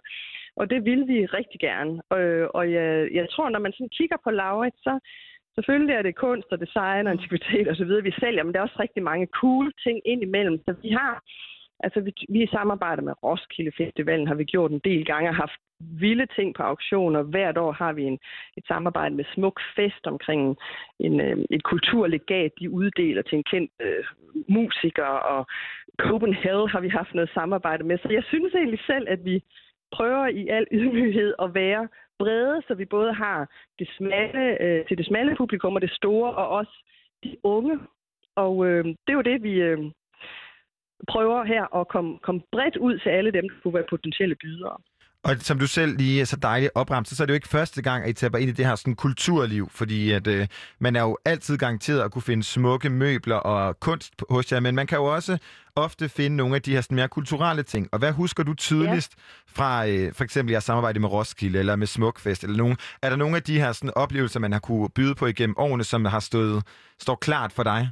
Og 0.56 0.70
det 0.70 0.84
vil 0.84 1.08
vi 1.08 1.26
rigtig 1.26 1.60
gerne. 1.60 1.92
Øh, 2.18 2.46
og 2.54 2.72
jeg, 2.72 3.08
jeg 3.12 3.26
tror, 3.30 3.48
når 3.50 3.58
man 3.58 3.72
sådan 3.72 3.96
kigger 3.98 4.16
på 4.24 4.30
Laurit, 4.30 4.76
så 4.76 4.98
selvfølgelig 5.54 5.94
er 5.94 6.02
det 6.02 6.14
kunst 6.16 6.48
og 6.52 6.60
design 6.60 7.06
og 7.06 7.12
antikvitet 7.12 7.68
og 7.68 7.76
så 7.76 7.84
videre, 7.84 8.02
vi 8.02 8.14
sælger, 8.20 8.42
men 8.42 8.52
der 8.52 8.58
er 8.58 8.68
også 8.68 8.80
rigtig 8.80 9.02
mange 9.02 9.26
cool 9.26 9.72
ting 9.84 10.00
ind 10.04 10.22
imellem. 10.22 10.58
Så 10.66 10.74
vi 10.82 10.90
har 10.90 11.22
Altså, 11.82 12.00
vi, 12.00 12.12
vi 12.28 12.46
samarbejder 12.46 13.02
med 13.02 13.14
Roskilde 13.22 13.72
Festivalen, 13.76 14.26
har 14.26 14.34
vi 14.34 14.44
gjort 14.44 14.70
en 14.70 14.80
del 14.84 15.04
gange, 15.04 15.32
har 15.32 15.40
haft 15.46 15.60
vilde 15.80 16.26
ting 16.36 16.54
på 16.54 16.62
auktioner. 16.62 17.22
Hvert 17.22 17.58
år 17.58 17.72
har 17.72 17.92
vi 17.92 18.02
en, 18.02 18.18
et 18.56 18.64
samarbejde 18.68 19.14
med 19.14 19.24
Smuk 19.34 19.60
Fest 19.76 20.06
omkring 20.06 20.56
en, 20.98 21.20
øh, 21.20 21.38
et 21.50 21.62
kulturlegat, 21.62 22.52
de 22.60 22.70
uddeler 22.70 23.22
til 23.22 23.36
en 23.38 23.44
kendt 23.44 23.72
øh, 23.80 24.04
musiker, 24.48 25.12
og 25.32 25.46
Copenhagen 25.98 26.68
har 26.68 26.80
vi 26.80 26.88
haft 26.88 27.14
noget 27.14 27.30
samarbejde 27.34 27.84
med. 27.84 27.98
Så 27.98 28.08
jeg 28.10 28.24
synes 28.24 28.54
egentlig 28.54 28.80
selv, 28.86 29.06
at 29.08 29.24
vi 29.24 29.42
prøver 29.92 30.26
i 30.26 30.48
al 30.48 30.66
ydmyghed 30.72 31.34
at 31.42 31.54
være 31.54 31.88
brede, 32.18 32.62
så 32.68 32.74
vi 32.74 32.84
både 32.84 33.12
har 33.12 33.48
det 33.78 33.88
smalle, 33.98 34.62
øh, 34.62 34.86
til 34.86 34.98
det 34.98 35.06
smalle 35.06 35.36
publikum 35.36 35.74
og 35.74 35.80
det 35.80 35.90
store, 35.90 36.34
og 36.34 36.48
også 36.48 36.84
de 37.24 37.36
unge. 37.42 37.78
Og 38.36 38.66
øh, 38.66 38.84
det 38.84 39.08
er 39.08 39.12
jo 39.12 39.22
det, 39.22 39.42
vi... 39.42 39.52
Øh, 39.52 39.78
prøver 41.08 41.44
her 41.44 41.76
at 41.76 41.88
komme, 41.88 42.18
komme 42.18 42.42
bredt 42.52 42.76
ud 42.76 42.98
til 42.98 43.08
alle 43.08 43.30
dem, 43.30 43.48
der 43.48 43.56
kunne 43.62 43.74
være 43.74 43.90
potentielle 43.90 44.34
bydere. 44.34 44.76
Og 45.24 45.36
som 45.36 45.58
du 45.58 45.66
selv 45.66 45.96
lige 45.96 46.26
så 46.26 46.36
dejligt 46.36 46.72
opremset, 46.74 47.16
så 47.16 47.22
er 47.22 47.26
det 47.26 47.32
jo 47.32 47.34
ikke 47.34 47.48
første 47.48 47.82
gang, 47.82 48.04
at 48.04 48.10
I 48.10 48.12
taber 48.12 48.38
ind 48.38 48.50
i 48.50 48.52
det 48.52 48.66
her 48.66 48.74
sådan, 48.74 48.94
kulturliv, 48.94 49.68
fordi 49.70 50.12
at, 50.12 50.26
øh, 50.26 50.46
man 50.78 50.96
er 50.96 51.00
jo 51.02 51.18
altid 51.24 51.58
garanteret 51.58 52.00
at 52.00 52.10
kunne 52.12 52.22
finde 52.22 52.42
smukke 52.42 52.90
møbler 52.90 53.36
og 53.36 53.80
kunst 53.80 54.16
på- 54.16 54.26
hos 54.30 54.52
jer, 54.52 54.60
men 54.60 54.74
man 54.74 54.86
kan 54.86 54.98
jo 54.98 55.04
også 55.04 55.38
ofte 55.76 56.08
finde 56.08 56.36
nogle 56.36 56.54
af 56.54 56.62
de 56.62 56.72
her 56.74 56.80
sådan, 56.80 56.94
mere 56.94 57.08
kulturelle 57.08 57.62
ting. 57.62 57.88
Og 57.92 57.98
hvad 57.98 58.12
husker 58.12 58.42
du 58.42 58.54
tydeligst 58.54 59.12
ja. 59.16 59.22
fra 59.56 59.86
øh, 59.88 60.12
for 60.12 60.24
eksempel 60.24 60.50
jeres 60.50 60.64
samarbejde 60.64 61.00
med 61.00 61.08
Roskilde 61.12 61.58
eller 61.58 61.76
med 61.76 61.86
Smukfest? 61.86 62.44
Eller 62.44 62.56
nogen, 62.56 62.76
er 63.02 63.08
der 63.10 63.16
nogle 63.16 63.36
af 63.36 63.42
de 63.42 63.60
her 63.60 63.72
sådan, 63.72 63.92
oplevelser, 63.96 64.40
man 64.40 64.52
har 64.52 64.60
kunne 64.60 64.88
byde 64.94 65.14
på 65.14 65.26
igennem 65.26 65.56
årene, 65.58 65.84
som 65.84 66.04
har 66.04 66.20
stået, 66.20 66.62
står 66.98 67.14
klart 67.14 67.52
for 67.52 67.62
dig? 67.62 67.90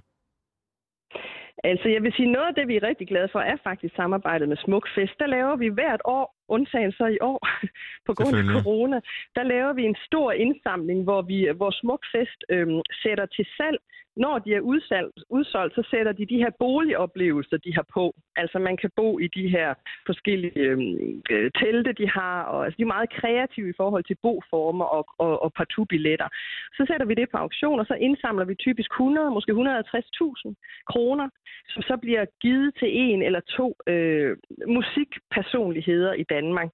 Altså, 1.65 1.89
jeg 1.89 2.03
vil 2.03 2.13
sige, 2.17 2.33
noget 2.33 2.49
af 2.51 2.55
det, 2.55 2.69
vi 2.69 2.77
er 2.77 2.83
rigtig 2.91 3.09
glade 3.09 3.29
for, 3.33 3.41
er 3.41 3.57
faktisk 3.65 3.95
samarbejdet 3.97 4.49
med 4.49 4.57
Smukfest. 4.65 5.15
Der 5.19 5.27
laver 5.27 5.57
vi 5.57 5.69
hvert 5.69 6.01
år, 6.05 6.38
undtagen 6.49 6.93
så 6.93 7.07
i 7.07 7.19
år, 7.21 7.41
på 8.07 8.13
grund 8.15 8.37
af 8.39 8.45
corona, 8.57 9.01
der 9.37 9.43
laver 9.43 9.73
vi 9.73 9.83
en 9.85 9.97
stor 10.07 10.33
indsamling, 10.33 11.05
hvor 11.05 11.23
vi, 11.23 11.49
hvor 11.57 11.71
Smukfest 11.81 12.41
øhm, 12.49 12.81
sætter 13.03 13.27
til 13.27 13.47
salg. 13.57 13.79
Når 14.17 14.39
de 14.39 14.55
er 14.55 14.61
udsolgt, 14.61 15.19
udsolgt, 15.31 15.75
så 15.75 15.83
sætter 15.91 16.13
de 16.13 16.27
de 16.27 16.37
her 16.37 16.51
boligoplevelser, 16.59 17.57
de 17.57 17.75
har 17.75 17.87
på. 17.95 18.15
Altså, 18.37 18.59
man 18.59 18.77
kan 18.77 18.91
bo 18.97 19.19
i 19.19 19.27
de 19.27 19.49
her 19.49 19.75
forskellige 20.07 20.61
øhm, 20.61 21.23
øh, 21.31 21.51
telte, 21.61 21.93
de 21.93 22.09
har, 22.11 22.43
og 22.43 22.65
altså, 22.65 22.77
de 22.77 22.83
er 22.83 22.95
meget 22.97 23.11
kreative 23.11 23.71
i 23.71 23.77
forhold 23.77 24.05
til 24.05 24.17
boformer 24.23 24.85
og, 24.85 25.07
og, 25.19 25.43
og 25.43 25.53
partout-billetter. 25.53 26.29
Så 26.77 26.85
sætter 26.89 27.07
vi 27.07 27.15
det 27.15 27.29
på 27.31 27.37
auktion, 27.37 27.81
og 27.81 27.87
så 27.87 27.95
indsamler 27.95 28.45
vi 28.45 28.55
typisk 28.55 28.91
100, 28.91 29.31
måske 29.31 29.53
150.000 29.53 30.55
kroner, 30.93 31.29
som 31.69 31.83
så 31.83 31.97
bliver 31.97 32.25
givet 32.41 32.75
til 32.79 32.89
en 32.99 33.23
eller 33.23 33.41
to 33.41 33.77
øh, 33.87 34.37
musikpersonligheder 34.67 36.13
i 36.13 36.23
Danmark. 36.23 36.69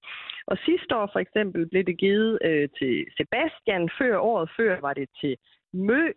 Og 0.47 0.57
sidste 0.65 0.95
år 0.95 1.09
for 1.13 1.19
eksempel 1.19 1.69
blev 1.69 1.83
det 1.83 1.97
givet 1.97 2.39
øh, 2.45 2.69
til 2.79 3.05
Sebastian, 3.17 3.89
før 3.97 4.17
året 4.17 4.49
før 4.57 4.79
var 4.81 4.93
det 4.93 5.09
til 5.21 5.37
Mø, 5.73 6.11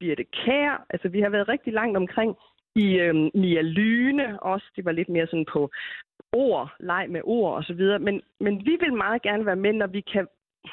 Birte 0.00 0.24
Kær. 0.24 0.84
Altså 0.90 1.08
vi 1.08 1.20
har 1.20 1.30
været 1.30 1.48
rigtig 1.48 1.72
langt 1.72 1.96
omkring 1.96 2.36
i 2.74 2.98
øh, 2.98 3.14
Mia 3.14 3.62
Lyne 3.62 4.42
også. 4.42 4.66
Det 4.76 4.84
var 4.84 4.92
lidt 4.92 5.08
mere 5.08 5.26
sådan 5.26 5.46
på 5.52 5.70
ord, 6.32 6.74
leg 6.80 7.06
med 7.10 7.20
ord 7.24 7.56
og 7.56 7.64
så 7.64 7.74
videre. 7.74 7.98
Men, 7.98 8.22
men 8.40 8.66
vi 8.66 8.76
vil 8.80 8.92
meget 8.92 9.22
gerne 9.22 9.46
være 9.46 9.56
med, 9.56 9.72
når 9.72 9.86
vi 9.86 10.00
kan 10.00 10.26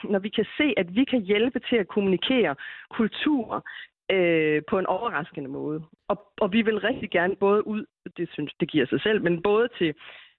når 0.03 0.19
vi 0.19 0.29
kan 0.29 0.45
se, 0.57 0.73
at 0.77 0.95
vi 0.95 1.03
kan 1.03 1.21
hjælpe 1.21 1.59
til 1.59 1.75
at 1.75 1.87
kommunikere 1.87 2.55
kultur 2.89 3.65
øh, 4.11 4.61
på 4.69 4.79
en 4.79 4.85
overraskende 4.85 5.49
måde. 5.49 5.83
Og, 6.07 6.17
og 6.41 6.53
vi 6.53 6.61
vil 6.61 6.79
rigtig 6.79 7.09
gerne 7.09 7.35
både 7.35 7.67
ud, 7.67 7.85
det 8.17 8.29
synes 8.33 8.53
det 8.59 8.71
giver 8.71 8.85
sig 8.85 9.01
selv, 9.01 9.23
men 9.23 9.41
både 9.41 9.67
til 9.77 9.93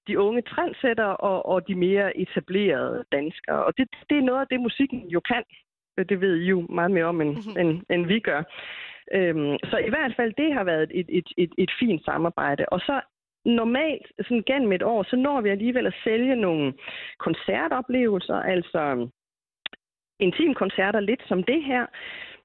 de 0.07 0.19
unge 0.19 0.43
trendsættere 0.43 1.17
og, 1.17 1.47
og 1.47 1.69
de 1.69 1.75
mere 1.75 2.17
etablerede 2.17 3.05
danskere. 3.13 3.65
Og 3.65 3.77
det, 3.79 3.89
det 4.11 4.19
er 4.19 4.23
noget 4.23 4.41
af 4.41 4.47
det, 4.51 4.61
musikken 4.61 5.09
jo 5.09 5.21
kan. 5.21 5.45
Det 6.05 6.21
ved 6.21 6.37
I 6.37 6.49
jo 6.49 6.67
meget 6.71 6.91
mere 6.91 7.05
om, 7.05 7.21
end, 7.21 7.37
end, 7.59 7.83
end 7.91 8.07
vi 8.07 8.21
gør. 8.21 8.43
Øhm, 9.13 9.57
så 9.71 9.77
i 9.79 9.89
hvert 9.89 10.15
fald, 10.17 10.33
det 10.39 10.55
har 10.55 10.65
været 10.65 10.91
et, 10.95 11.07
et, 11.09 11.29
et, 11.37 11.53
et 11.59 11.71
fint 11.81 12.05
samarbejde. 12.05 12.65
Og 12.69 12.81
så 12.81 13.01
normalt, 13.45 14.07
sådan 14.19 14.43
gennem 14.47 14.73
et 14.73 14.83
år, 14.83 15.03
så 15.03 15.17
når 15.17 15.41
vi 15.41 15.49
alligevel 15.49 15.87
at 15.87 16.01
sælge 16.05 16.37
nogle 16.37 16.75
koncertoplevelser, 17.19 18.35
altså 18.35 19.09
intimkoncerter 20.21 21.01
lidt 21.01 21.23
som 21.29 21.43
det 21.43 21.65
her. 21.65 21.87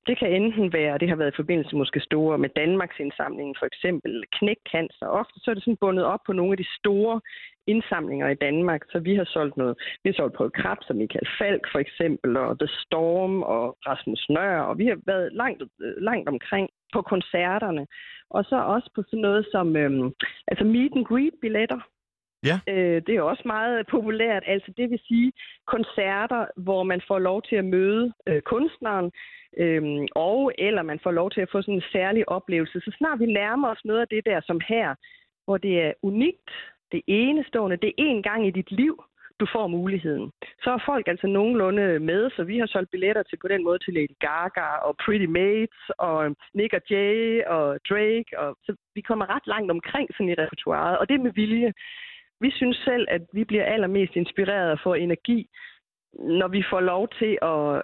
Det 0.08 0.20
kan 0.20 0.32
enten 0.32 0.74
være, 0.74 0.98
det 0.98 1.10
har 1.10 1.16
været 1.16 1.34
i 1.34 1.42
forbindelse 1.42 1.76
måske 1.76 2.00
store 2.00 2.38
med 2.38 2.50
Danmarks 2.50 3.00
indsamling, 3.00 3.56
for 3.60 3.66
eksempel 3.66 4.24
knækcancer. 4.32 5.08
Ofte 5.08 5.40
så 5.40 5.52
er 5.52 5.56
det 5.56 5.64
sådan 5.64 5.78
bundet 5.78 6.06
op 6.06 6.20
på 6.26 6.34
nogle 6.34 6.54
af 6.54 6.58
de 6.58 6.68
store 6.80 7.22
indsamlinger 7.68 8.28
i 8.30 8.36
Danmark. 8.36 8.82
Så 8.92 9.00
vi 9.00 9.16
har 9.16 9.24
solgt 9.24 9.58
noget. 9.58 9.78
Vi 10.04 10.10
har 10.10 10.14
solgt 10.14 10.36
på 10.36 10.50
Krebs 10.50 10.90
og 10.90 10.96
Michael 10.96 11.28
Falk 11.40 11.64
for 11.72 11.80
eksempel, 11.80 12.38
og 12.38 12.60
The 12.60 12.68
Storm 12.68 13.44
og 13.44 13.78
Rasmus 13.88 14.30
Nør, 14.30 14.60
og 14.60 14.78
vi 14.78 14.86
har 14.86 14.98
været 15.06 15.34
langt, 15.34 15.64
langt 15.98 16.30
omkring 16.30 16.70
på 16.94 17.02
koncerterne. 17.02 17.88
Og 18.30 18.44
så 18.44 18.56
også 18.56 18.90
på 18.96 19.04
sådan 19.04 19.20
noget 19.20 19.48
som 19.52 19.76
øhm, 19.76 20.12
altså 20.48 20.66
meet 20.66 20.92
and 20.96 21.06
greet 21.06 21.36
billetter. 21.42 21.80
Ja. 22.50 22.60
Øh, 22.68 23.02
det 23.08 23.16
er 23.16 23.22
også 23.22 23.44
meget 23.46 23.88
populært. 23.88 24.44
Altså 24.48 24.74
det 24.78 24.90
vil 24.90 25.00
sige 25.08 25.32
koncerter, 25.68 26.46
hvor 26.58 26.84
man 26.84 27.02
får 27.08 27.20
lov 27.20 27.42
til 27.42 27.56
at 27.56 27.66
møde 27.66 28.14
øh, 28.28 28.42
kunstneren, 28.42 29.12
øhm, 29.58 30.08
og 30.16 30.52
eller 30.58 30.82
man 30.82 31.00
får 31.04 31.12
lov 31.12 31.32
til 31.32 31.42
at 31.42 31.50
få 31.52 31.62
sådan 31.62 31.74
en 31.74 31.92
særlig 31.92 32.30
oplevelse. 32.30 32.80
Så 32.80 32.92
snart 32.98 33.20
vi 33.20 33.26
nærmer 33.26 33.68
os 33.70 33.86
noget 33.86 34.02
af 34.02 34.08
det 34.08 34.26
der 34.26 34.42
som 34.42 34.60
her, 34.68 34.96
hvor 35.46 35.58
det 35.58 35.82
er 35.82 35.94
unikt, 36.02 36.50
det 36.94 37.02
enestående, 37.08 37.78
det 37.78 37.90
er 37.90 38.04
én 38.10 38.22
gang 38.22 38.48
i 38.48 38.52
dit 38.60 38.72
liv, 38.72 38.96
du 39.40 39.46
får 39.56 39.68
muligheden. 39.68 40.32
Så 40.64 40.70
er 40.72 40.86
folk 40.86 41.08
altså 41.08 41.28
nogenlunde 41.28 42.00
med, 42.00 42.30
så 42.36 42.44
vi 42.44 42.58
har 42.58 42.68
solgt 42.68 42.92
billetter 42.92 43.24
til 43.24 43.38
på 43.42 43.48
den 43.48 43.64
måde 43.64 43.80
til 43.80 43.94
Lady 43.94 44.16
Gaga 44.20 44.68
og 44.88 44.98
Pretty 45.04 45.26
Mates 45.26 45.84
og 45.98 46.26
øhm, 46.26 46.36
Nick 46.54 46.74
og 46.74 46.82
Jay 46.90 47.44
og 47.56 47.66
Drake. 47.90 48.32
Og, 48.38 48.58
så 48.66 48.76
vi 48.96 49.02
kommer 49.02 49.36
ret 49.36 49.48
langt 49.48 49.72
omkring 49.72 50.10
sådan 50.12 50.30
i 50.30 50.40
repertoireet, 50.42 50.98
og 51.00 51.10
det 51.10 51.16
er 51.16 51.24
med 51.28 51.34
vilje. 51.34 51.74
Vi 52.40 52.52
synes 52.52 52.78
selv, 52.78 53.06
at 53.10 53.22
vi 53.34 53.44
bliver 53.44 53.66
allermest 53.66 54.16
inspireret 54.16 54.72
og 54.72 54.80
får 54.84 54.96
energi, 54.96 55.50
når 56.14 56.48
vi 56.48 56.64
får 56.70 56.80
lov 56.80 57.08
til 57.20 57.38
at 57.42 57.82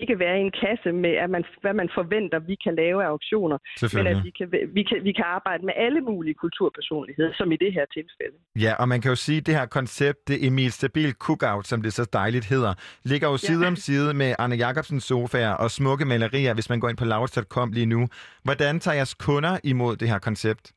ikke 0.00 0.18
være 0.18 0.38
i 0.38 0.40
en 0.40 0.54
kasse 0.64 0.92
med, 0.92 1.14
at 1.24 1.30
man, 1.30 1.44
hvad 1.60 1.74
man 1.74 1.88
forventer, 1.94 2.38
vi 2.38 2.56
kan 2.64 2.74
lave 2.74 3.04
af 3.04 3.08
auktioner, 3.08 3.58
men 3.96 4.06
at 4.06 4.24
vi 4.24 4.30
kan, 4.38 4.46
vi, 4.76 4.82
kan, 4.82 5.04
vi 5.04 5.12
kan 5.12 5.24
arbejde 5.24 5.66
med 5.66 5.74
alle 5.76 6.00
mulige 6.00 6.34
kulturpersonligheder, 6.34 7.32
som 7.34 7.52
i 7.52 7.56
det 7.56 7.72
her 7.72 7.84
tilfælde. 7.96 8.36
Ja, 8.64 8.72
og 8.80 8.88
man 8.88 9.00
kan 9.00 9.08
jo 9.08 9.16
sige, 9.16 9.38
at 9.38 9.46
det 9.46 9.54
her 9.54 9.66
koncept, 9.66 10.28
det 10.28 10.46
Emil 10.46 10.72
Stabil 10.72 11.12
Cookout, 11.12 11.66
som 11.66 11.82
det 11.82 11.92
så 11.92 12.04
dejligt 12.12 12.44
hedder, 12.44 12.74
ligger 13.04 13.28
jo 13.28 13.36
side 13.36 13.66
om 13.66 13.76
side 13.76 14.14
med 14.14 14.34
Arne 14.38 14.56
Jacobsens 14.56 15.04
sofaer 15.04 15.52
og 15.52 15.70
smukke 15.70 16.04
malerier, 16.04 16.54
hvis 16.54 16.70
man 16.70 16.80
går 16.80 16.88
ind 16.88 16.96
på 16.96 17.04
laurits.com 17.04 17.72
lige 17.72 17.86
nu. 17.86 18.08
Hvordan 18.44 18.80
tager 18.80 18.94
jeres 18.94 19.14
kunder 19.14 19.58
imod 19.64 19.96
det 19.96 20.08
her 20.08 20.18
koncept? 20.18 20.72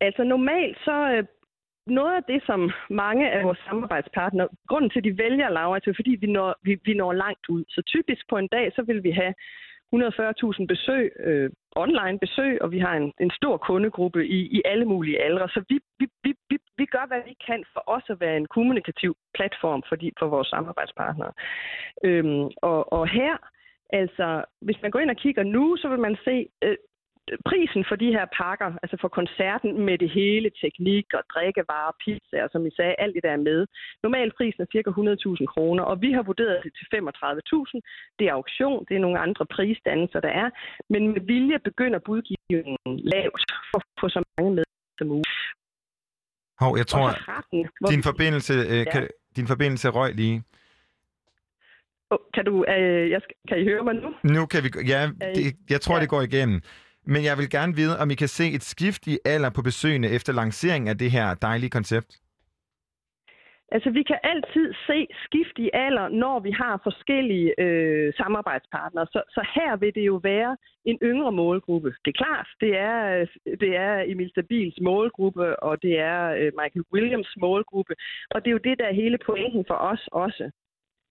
Altså 0.00 0.22
normalt 0.24 0.78
så 0.78 0.96
øh, 1.14 1.24
noget 1.90 2.14
af 2.16 2.24
det, 2.24 2.42
som 2.46 2.70
mange 2.90 3.30
af 3.30 3.44
vores 3.44 3.58
samarbejdspartnere, 3.68 4.48
grunden 4.68 4.90
til, 4.90 4.98
at 4.98 5.04
de 5.04 5.18
vælger 5.18 5.48
Laura, 5.48 5.74
altså 5.74 5.90
er 5.90 5.94
fordi, 5.94 6.16
vi 6.20 6.26
når, 6.26 6.54
vi, 6.62 6.80
vi 6.84 6.94
når 6.94 7.12
langt 7.12 7.48
ud. 7.48 7.64
Så 7.68 7.82
typisk 7.86 8.28
på 8.28 8.36
en 8.36 8.48
dag, 8.48 8.72
så 8.76 8.82
vil 8.82 9.02
vi 9.02 9.10
have 9.10 9.34
140.000 9.94 10.66
besøg, 10.66 11.12
øh, 11.20 11.50
online 11.76 12.18
besøg, 12.18 12.62
og 12.62 12.72
vi 12.72 12.78
har 12.78 12.94
en, 12.96 13.12
en 13.20 13.30
stor 13.30 13.56
kundegruppe 13.56 14.26
i, 14.26 14.40
i 14.56 14.62
alle 14.64 14.84
mulige 14.84 15.22
aldre. 15.22 15.48
Så 15.48 15.64
vi, 15.68 15.80
vi, 15.98 16.06
vi, 16.24 16.34
vi, 16.50 16.58
vi 16.76 16.86
gør, 16.86 17.06
hvad 17.06 17.20
vi 17.26 17.36
kan 17.46 17.64
for 17.72 17.80
også 17.80 18.12
at 18.12 18.20
være 18.20 18.36
en 18.36 18.46
kommunikativ 18.46 19.16
platform 19.34 19.82
for, 19.88 19.96
de, 19.96 20.12
for 20.18 20.26
vores 20.26 20.48
samarbejdspartnere. 20.48 21.32
Øhm, 22.04 22.48
og, 22.62 22.92
og 22.92 23.08
her, 23.08 23.36
altså, 23.90 24.44
hvis 24.60 24.82
man 24.82 24.90
går 24.90 24.98
ind 24.98 25.10
og 25.10 25.16
kigger 25.16 25.42
nu, 25.42 25.76
så 25.76 25.88
vil 25.88 25.98
man 25.98 26.16
se, 26.24 26.46
øh, 26.64 26.76
prisen 27.50 27.82
for 27.88 27.96
de 28.02 28.08
her 28.16 28.26
pakker, 28.40 28.68
altså 28.82 28.96
for 29.00 29.10
koncerten 29.20 29.70
med 29.88 29.96
det 30.02 30.10
hele, 30.18 30.48
teknik 30.64 31.06
og 31.18 31.22
drikkevarer, 31.34 31.92
pizzaer, 32.04 32.48
som 32.52 32.66
I 32.66 32.70
sagde, 32.76 32.94
alt 33.02 33.14
det 33.16 33.22
der 33.26 33.32
er 33.38 33.42
med. 33.50 33.60
Normal 34.04 34.30
prisen 34.38 34.60
er 34.62 34.68
ca. 34.72 34.90
100.000 34.90 35.46
kroner, 35.54 35.82
og 35.90 35.96
vi 36.04 36.10
har 36.16 36.22
vurderet 36.30 36.58
det 36.64 36.72
til 36.78 36.86
35.000. 36.94 37.80
Det 38.18 38.24
er 38.28 38.32
auktion, 38.40 38.84
det 38.88 38.94
er 38.96 39.02
nogle 39.06 39.18
andre 39.26 39.44
prisdannelser, 39.54 40.20
der 40.20 40.32
er, 40.42 40.48
men 40.92 41.02
med 41.12 41.20
vilje 41.32 41.58
begynder 41.68 41.98
budgivningen 42.10 42.94
lavt 43.14 43.42
for 43.70 43.78
at 43.78 43.84
få 44.00 44.08
så 44.16 44.20
mange 44.36 44.50
med 44.54 44.64
som 44.98 45.06
muligt. 45.08 45.28
Hov, 46.60 46.72
jeg 46.82 46.86
tror, 46.86 47.08
Og 47.08 47.14
retten, 47.28 47.60
din 47.92 48.02
forbindelse, 48.02 48.54
øh, 48.72 48.86
kan, 48.92 49.08
din 49.36 49.46
forbindelse 49.46 49.88
røg 49.88 50.14
lige. 50.14 50.42
Åh, 52.10 52.18
Kan, 52.34 52.44
du, 52.44 52.64
øh, 52.68 53.10
jeg 53.10 53.20
kan 53.48 53.60
I 53.60 53.64
høre 53.64 53.84
mig 53.84 53.94
nu? 53.94 54.08
Nu 54.34 54.46
kan 54.46 54.60
vi... 54.64 54.68
Ja, 54.92 55.00
det, 55.36 55.44
jeg 55.70 55.80
tror, 55.80 55.94
Ja. 55.96 56.00
det 56.00 56.08
går 56.08 56.22
igennem. 56.22 56.60
Men 57.12 57.24
jeg 57.28 57.38
vil 57.38 57.50
gerne 57.50 57.74
vide, 57.80 57.98
om 58.02 58.10
I 58.10 58.14
kan 58.14 58.28
se 58.28 58.46
et 58.56 58.62
skift 58.62 59.06
i 59.06 59.18
alder 59.24 59.50
på 59.56 59.62
besøgende 59.62 60.08
efter 60.08 60.32
lanceringen 60.32 60.88
af 60.88 60.98
det 60.98 61.10
her 61.10 61.34
dejlige 61.34 61.70
koncept. 61.70 62.10
Altså, 63.72 63.90
vi 63.90 64.02
kan 64.02 64.18
altid 64.22 64.74
se 64.86 65.06
skift 65.24 65.58
i 65.58 65.70
alder, 65.74 66.08
når 66.08 66.40
vi 66.40 66.50
har 66.50 66.80
forskellige 66.82 67.60
øh, 67.60 68.12
samarbejdspartnere. 68.14 69.06
Så, 69.06 69.22
så 69.28 69.42
her 69.54 69.76
vil 69.76 69.94
det 69.94 70.06
jo 70.06 70.16
være 70.22 70.56
en 70.84 70.98
yngre 71.02 71.32
målgruppe. 71.32 71.88
Det 72.04 72.10
er 72.10 72.22
klart, 72.24 72.48
det 72.60 72.78
er, 72.78 73.26
det 73.44 73.76
er 73.76 74.04
Emil 74.06 74.30
Stabils 74.30 74.78
målgruppe, 74.80 75.62
og 75.62 75.82
det 75.82 75.98
er 75.98 76.22
øh, 76.40 76.52
Michael 76.60 76.84
Williams 76.92 77.34
målgruppe. 77.36 77.94
Og 78.30 78.38
det 78.40 78.48
er 78.50 78.56
jo 78.58 78.66
det, 78.68 78.78
der 78.78 78.86
er 78.86 79.00
hele 79.02 79.18
pointen 79.26 79.64
for 79.66 79.74
os 79.74 80.08
også. 80.12 80.50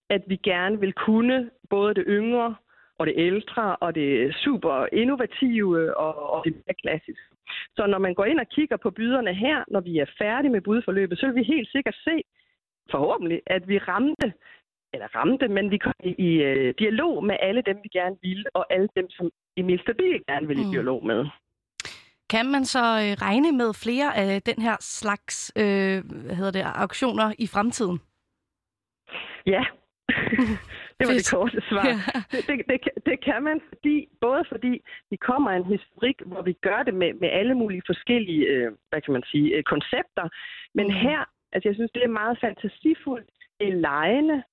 At 0.09 0.23
vi 0.27 0.35
gerne 0.35 0.79
vil 0.79 0.93
kunne 0.93 1.49
både 1.69 1.93
det 1.93 2.05
yngre 2.07 2.55
og 2.99 3.07
det 3.07 3.13
ældre, 3.17 3.75
og 3.75 3.95
det 3.95 4.35
super 4.35 4.85
innovative 4.93 5.97
og, 5.97 6.29
og 6.33 6.45
det 6.45 6.53
mere 6.53 6.75
klassiske. 6.83 7.23
Så 7.75 7.85
når 7.87 7.97
man 7.97 8.13
går 8.13 8.25
ind 8.25 8.39
og 8.39 8.49
kigger 8.49 8.77
på 8.77 8.89
byderne 8.91 9.33
her, 9.33 9.63
når 9.67 9.79
vi 9.79 9.97
er 9.97 10.05
færdige 10.17 10.51
med 10.51 10.61
budforløbet, 10.61 11.19
så 11.19 11.25
vil 11.25 11.35
vi 11.35 11.43
helt 11.43 11.71
sikkert 11.71 11.95
se, 12.03 12.21
forhåbentlig, 12.91 13.41
at 13.45 13.67
vi 13.67 13.77
ramte, 13.77 14.33
eller 14.93 15.07
ramte, 15.15 15.47
men 15.47 15.71
vi 15.71 15.77
kom 15.77 15.93
i, 16.03 16.15
i 16.17 16.31
øh, 16.43 16.73
dialog 16.79 17.23
med 17.25 17.35
alle 17.39 17.61
dem, 17.61 17.77
vi 17.83 17.89
gerne 17.89 18.15
ville, 18.21 18.43
og 18.53 18.73
alle 18.73 18.89
dem, 18.95 19.09
som 19.09 19.29
Emil 19.57 19.79
Stabil 19.79 20.21
gerne 20.29 20.47
vil 20.47 20.59
i 20.59 20.63
Mm. 20.65 20.71
dialog 20.71 21.05
med. 21.05 21.25
Kan 22.29 22.45
man 22.45 22.65
så 22.65 22.79
øh, 22.79 23.13
regne 23.27 23.51
med 23.51 23.73
flere 23.73 24.17
af 24.17 24.41
den 24.41 24.61
her 24.61 24.75
slags 24.79 25.51
øh, 25.57 26.03
hvad 26.25 26.35
hedder 26.35 26.51
det, 26.51 26.63
auktioner 26.75 27.33
i 27.39 27.47
fremtiden? 27.47 27.99
Ja, 29.45 29.65
det 30.99 31.07
var 31.07 31.13
det 31.13 31.29
korte 31.35 31.61
svar. 31.69 31.85
Ja. 31.87 31.97
Det, 32.31 32.41
det, 32.47 32.55
det, 32.71 32.77
kan- 32.83 33.01
det 33.05 33.17
kan 33.27 33.43
man, 33.43 33.61
fordi, 33.69 33.95
både 34.21 34.43
fordi 34.51 34.73
vi 35.11 35.15
kommer 35.15 35.51
af 35.51 35.57
en 35.57 35.65
historik, 35.75 36.17
hvor 36.25 36.41
vi 36.41 36.53
gør 36.53 36.83
det 36.83 36.93
med, 36.93 37.13
med 37.13 37.29
alle 37.29 37.55
mulige 37.55 37.81
forskellige, 37.85 38.45
øh, 38.53 38.71
hvad 38.89 39.01
kan 39.01 39.13
man 39.13 39.23
sige, 39.31 39.47
øh, 39.55 39.63
koncepter. 39.63 40.25
Men 40.77 40.85
Mhm. 40.87 40.95
her, 40.95 41.19
altså 41.53 41.69
jeg 41.69 41.75
synes, 41.75 41.91
det 41.91 42.03
er 42.03 42.17
meget 42.21 42.37
fantasifuldt. 42.41 43.29
Det 43.59 43.67
er 43.67 43.75
lejende, 43.89 44.43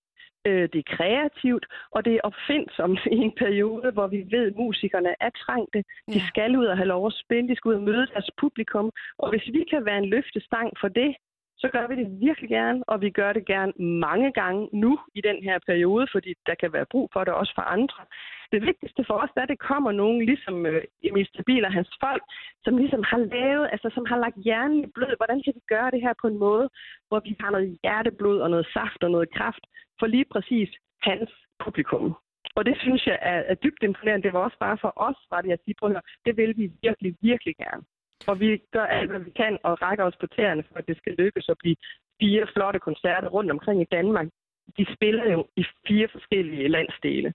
øh, 0.46 0.68
det 0.72 0.78
er 0.78 0.96
kreativt, 0.96 1.66
og 1.90 2.04
det 2.04 2.12
er 2.14 2.20
opfindsomt 2.28 3.00
i 3.16 3.18
en 3.28 3.34
periode, 3.44 3.90
hvor 3.96 4.06
vi 4.06 4.20
ved, 4.30 4.46
at 4.50 4.56
musikerne 4.56 5.14
er 5.20 5.30
trængte. 5.44 5.84
De 6.12 6.20
skal 6.30 6.56
ud 6.56 6.66
og 6.66 6.76
have 6.76 6.88
lov 6.94 7.06
at 7.06 7.12
spille, 7.22 7.48
de 7.48 7.56
skal 7.56 7.68
ud 7.68 7.74
og 7.74 7.82
møde 7.82 8.06
deres 8.06 8.30
publikum. 8.42 8.90
Og 9.18 9.30
hvis 9.30 9.46
vi 9.56 9.64
kan 9.70 9.84
være 9.84 9.98
en 9.98 10.10
løftestang 10.16 10.68
for 10.80 10.88
det, 10.88 11.16
så 11.58 11.68
gør 11.68 11.86
vi 11.86 11.94
det 11.96 12.20
virkelig 12.20 12.50
gerne, 12.50 12.84
og 12.86 13.00
vi 13.00 13.10
gør 13.10 13.32
det 13.32 13.46
gerne 13.46 13.72
mange 13.78 14.32
gange 14.32 14.68
nu 14.72 14.98
i 15.14 15.20
den 15.20 15.38
her 15.42 15.58
periode, 15.66 16.06
fordi 16.12 16.34
der 16.46 16.54
kan 16.54 16.72
være 16.72 16.86
brug 16.92 17.10
for 17.12 17.24
det 17.24 17.34
også 17.34 17.52
for 17.54 17.62
andre. 17.62 18.04
Det 18.52 18.62
vigtigste 18.62 19.04
for 19.06 19.14
os 19.14 19.30
er, 19.36 19.42
at 19.42 19.48
det 19.48 19.58
kommer 19.58 19.92
nogen, 19.92 20.24
ligesom 20.24 20.66
øh, 20.66 20.82
Emil 21.02 21.26
Stabil 21.26 21.64
og 21.64 21.72
hans 21.72 21.90
folk, 22.00 22.22
som 22.64 22.76
ligesom 22.76 23.02
har 23.10 23.18
lavet, 23.18 23.68
altså 23.72 23.90
som 23.94 24.04
har 24.10 24.18
lagt 24.18 24.38
hjernen 24.44 24.84
i 24.84 24.86
blød. 24.94 25.16
Hvordan 25.16 25.42
kan 25.44 25.52
vi 25.56 25.60
gøre 25.68 25.90
det 25.90 26.00
her 26.00 26.14
på 26.20 26.26
en 26.26 26.38
måde, 26.38 26.68
hvor 27.08 27.20
vi 27.20 27.36
har 27.40 27.50
noget 27.50 27.78
hjerteblod 27.82 28.38
og 28.40 28.50
noget 28.50 28.66
saft 28.72 29.02
og 29.02 29.10
noget 29.10 29.28
kraft 29.36 29.64
for 29.98 30.06
lige 30.06 30.28
præcis 30.32 30.68
hans 31.02 31.30
publikum. 31.64 32.16
Og 32.56 32.66
det 32.66 32.76
synes 32.80 33.06
jeg 33.06 33.18
er, 33.22 33.38
er 33.50 33.54
dybt 33.54 33.82
imponerende. 33.82 34.24
Det 34.26 34.32
var 34.32 34.44
også 34.44 34.58
bare 34.58 34.78
for 34.80 34.92
os, 34.96 35.16
var 35.30 35.40
det 35.40 35.52
at 35.52 35.60
sige, 35.64 35.74
prøv 35.78 35.88
at 35.88 35.94
høre, 35.94 36.08
det 36.26 36.36
vil 36.36 36.52
vi 36.56 36.72
virkelig, 36.82 37.14
virkelig 37.20 37.56
gerne. 37.56 37.82
Og 38.26 38.40
vi 38.40 38.48
gør 38.72 38.86
alt, 38.98 39.10
hvad 39.10 39.20
vi 39.20 39.30
kan, 39.30 39.58
og 39.64 39.82
rækker 39.82 40.04
os 40.04 40.16
på 40.20 40.26
tæerne, 40.26 40.62
for 40.68 40.76
at 40.78 40.86
det 40.88 40.96
skal 40.96 41.12
lykkes 41.18 41.46
at 41.48 41.58
blive 41.58 41.76
fire 42.20 42.46
flotte 42.54 42.80
koncerter 42.88 43.28
rundt 43.28 43.50
omkring 43.50 43.82
i 43.82 43.92
Danmark. 43.92 44.26
De 44.78 44.86
spiller 44.94 45.24
jo 45.32 45.46
i 45.56 45.64
fire 45.88 46.08
forskellige 46.12 46.68
landsdele. 46.68 47.32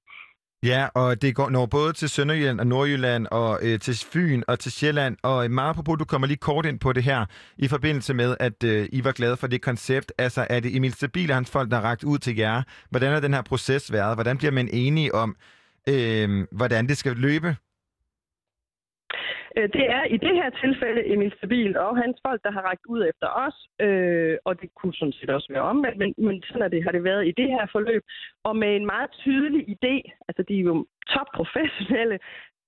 Ja, 0.63 0.87
og 0.95 1.21
det 1.21 1.35
går 1.35 1.49
når 1.49 1.65
både 1.65 1.93
til 1.93 2.09
Sønderjylland 2.09 2.59
og 2.59 2.67
Nordjylland 2.67 3.27
og 3.31 3.59
øh, 3.61 3.79
til 3.79 3.95
Fyn 4.13 4.41
og 4.47 4.59
til 4.59 4.71
Sjælland. 4.71 5.17
Og 5.23 5.45
øh, 5.45 5.51
meget 5.51 5.75
på, 5.85 5.95
du 5.95 6.05
kommer 6.05 6.27
lige 6.27 6.37
kort 6.37 6.65
ind 6.65 6.79
på 6.79 6.93
det 6.93 7.03
her 7.03 7.25
i 7.57 7.67
forbindelse 7.67 8.13
med, 8.13 8.37
at 8.39 8.63
øh, 8.63 8.87
I 8.91 9.03
var 9.03 9.11
glade 9.11 9.37
for 9.37 9.47
det 9.47 9.61
koncept. 9.61 10.13
Altså, 10.17 10.47
er 10.49 10.59
det 10.59 10.75
Emil 10.75 10.93
Stabil 10.93 11.29
og 11.29 11.35
hans 11.35 11.51
folk, 11.51 11.71
der 11.71 11.77
har 11.77 11.83
ragt 11.83 12.03
ud 12.03 12.17
til 12.17 12.35
jer? 12.37 12.63
Hvordan 12.89 13.13
har 13.13 13.19
den 13.19 13.33
her 13.33 13.41
proces 13.41 13.93
været? 13.93 14.15
Hvordan 14.15 14.37
bliver 14.37 14.51
man 14.51 14.69
enige 14.73 15.15
om, 15.15 15.35
øh, 15.89 16.47
hvordan 16.51 16.87
det 16.87 16.97
skal 16.97 17.15
løbe? 17.15 17.55
Øh, 19.57 19.69
Det 19.77 19.85
er 19.97 20.03
i 20.15 20.17
det 20.17 20.33
her 20.39 20.49
tilfælde 20.49 21.07
Emil 21.13 21.33
Stabil 21.37 21.77
og 21.77 21.97
hans 21.97 22.17
folk, 22.27 22.43
der 22.43 22.51
har 22.51 22.61
rækket 22.69 22.85
ud 22.95 23.01
efter 23.11 23.27
os, 23.45 23.57
øh, 23.85 24.37
og 24.45 24.61
det 24.61 24.69
kunne 24.75 24.93
sådan 24.93 25.17
set 25.17 25.29
også 25.29 25.47
være 25.53 25.69
omvendt, 25.73 25.97
men, 25.97 26.13
men 26.17 26.43
sådan 26.43 26.61
er 26.61 26.67
det, 26.67 26.83
har 26.83 26.91
det 26.91 27.03
været 27.03 27.27
i 27.27 27.33
det 27.41 27.47
her 27.55 27.65
forløb, 27.71 28.03
og 28.43 28.55
med 28.55 28.75
en 28.75 28.85
meget 28.85 29.09
tydelig 29.11 29.61
idé, 29.75 29.95
altså 30.27 30.43
de 30.47 30.59
er 30.59 30.63
jo 30.63 30.85
topprofessionelle, 31.13 32.19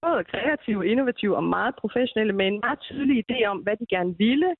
både 0.01 0.23
kreative, 0.23 0.87
innovative 0.91 1.35
og 1.35 1.43
meget 1.43 1.75
professionelle, 1.75 2.33
med 2.33 2.47
en 2.47 2.59
meget 2.65 2.79
tydelig 2.79 3.25
idé 3.25 3.45
om, 3.45 3.57
hvad 3.57 3.77
de 3.77 3.85
gerne 3.89 4.15
ville, 4.17 4.55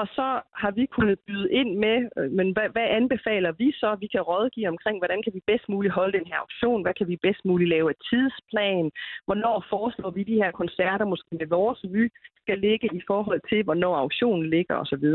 og 0.00 0.06
så 0.16 0.28
har 0.62 0.70
vi 0.70 0.86
kunnet 0.86 1.18
byde 1.26 1.52
ind 1.52 1.70
med, 1.84 1.96
øh, 2.18 2.30
men 2.38 2.52
hvad, 2.52 2.68
hvad 2.74 2.86
anbefaler 2.98 3.52
vi 3.52 3.72
så? 3.72 3.96
Vi 4.00 4.06
kan 4.06 4.22
rådgive 4.22 4.68
omkring, 4.68 4.98
hvordan 4.98 5.22
kan 5.22 5.34
vi 5.34 5.40
bedst 5.46 5.68
muligt 5.68 5.94
holde 5.94 6.18
den 6.18 6.26
her 6.26 6.38
auktion? 6.44 6.82
Hvad 6.82 6.94
kan 6.94 7.08
vi 7.08 7.16
bedst 7.16 7.44
muligt 7.44 7.70
lave 7.70 7.90
et 7.90 8.00
tidsplan? 8.10 8.90
Hvornår 9.26 9.66
foreslår 9.70 10.10
vi 10.10 10.22
de 10.22 10.40
her 10.42 10.50
koncerter, 10.50 11.04
måske 11.04 11.28
med 11.40 11.46
vores 11.46 11.80
vy, 11.92 12.04
skal 12.42 12.58
ligge 12.58 12.88
i 12.98 13.00
forhold 13.06 13.40
til, 13.48 13.64
hvornår 13.64 13.94
auktionen 13.96 14.50
ligger 14.50 14.74
osv. 14.82 15.06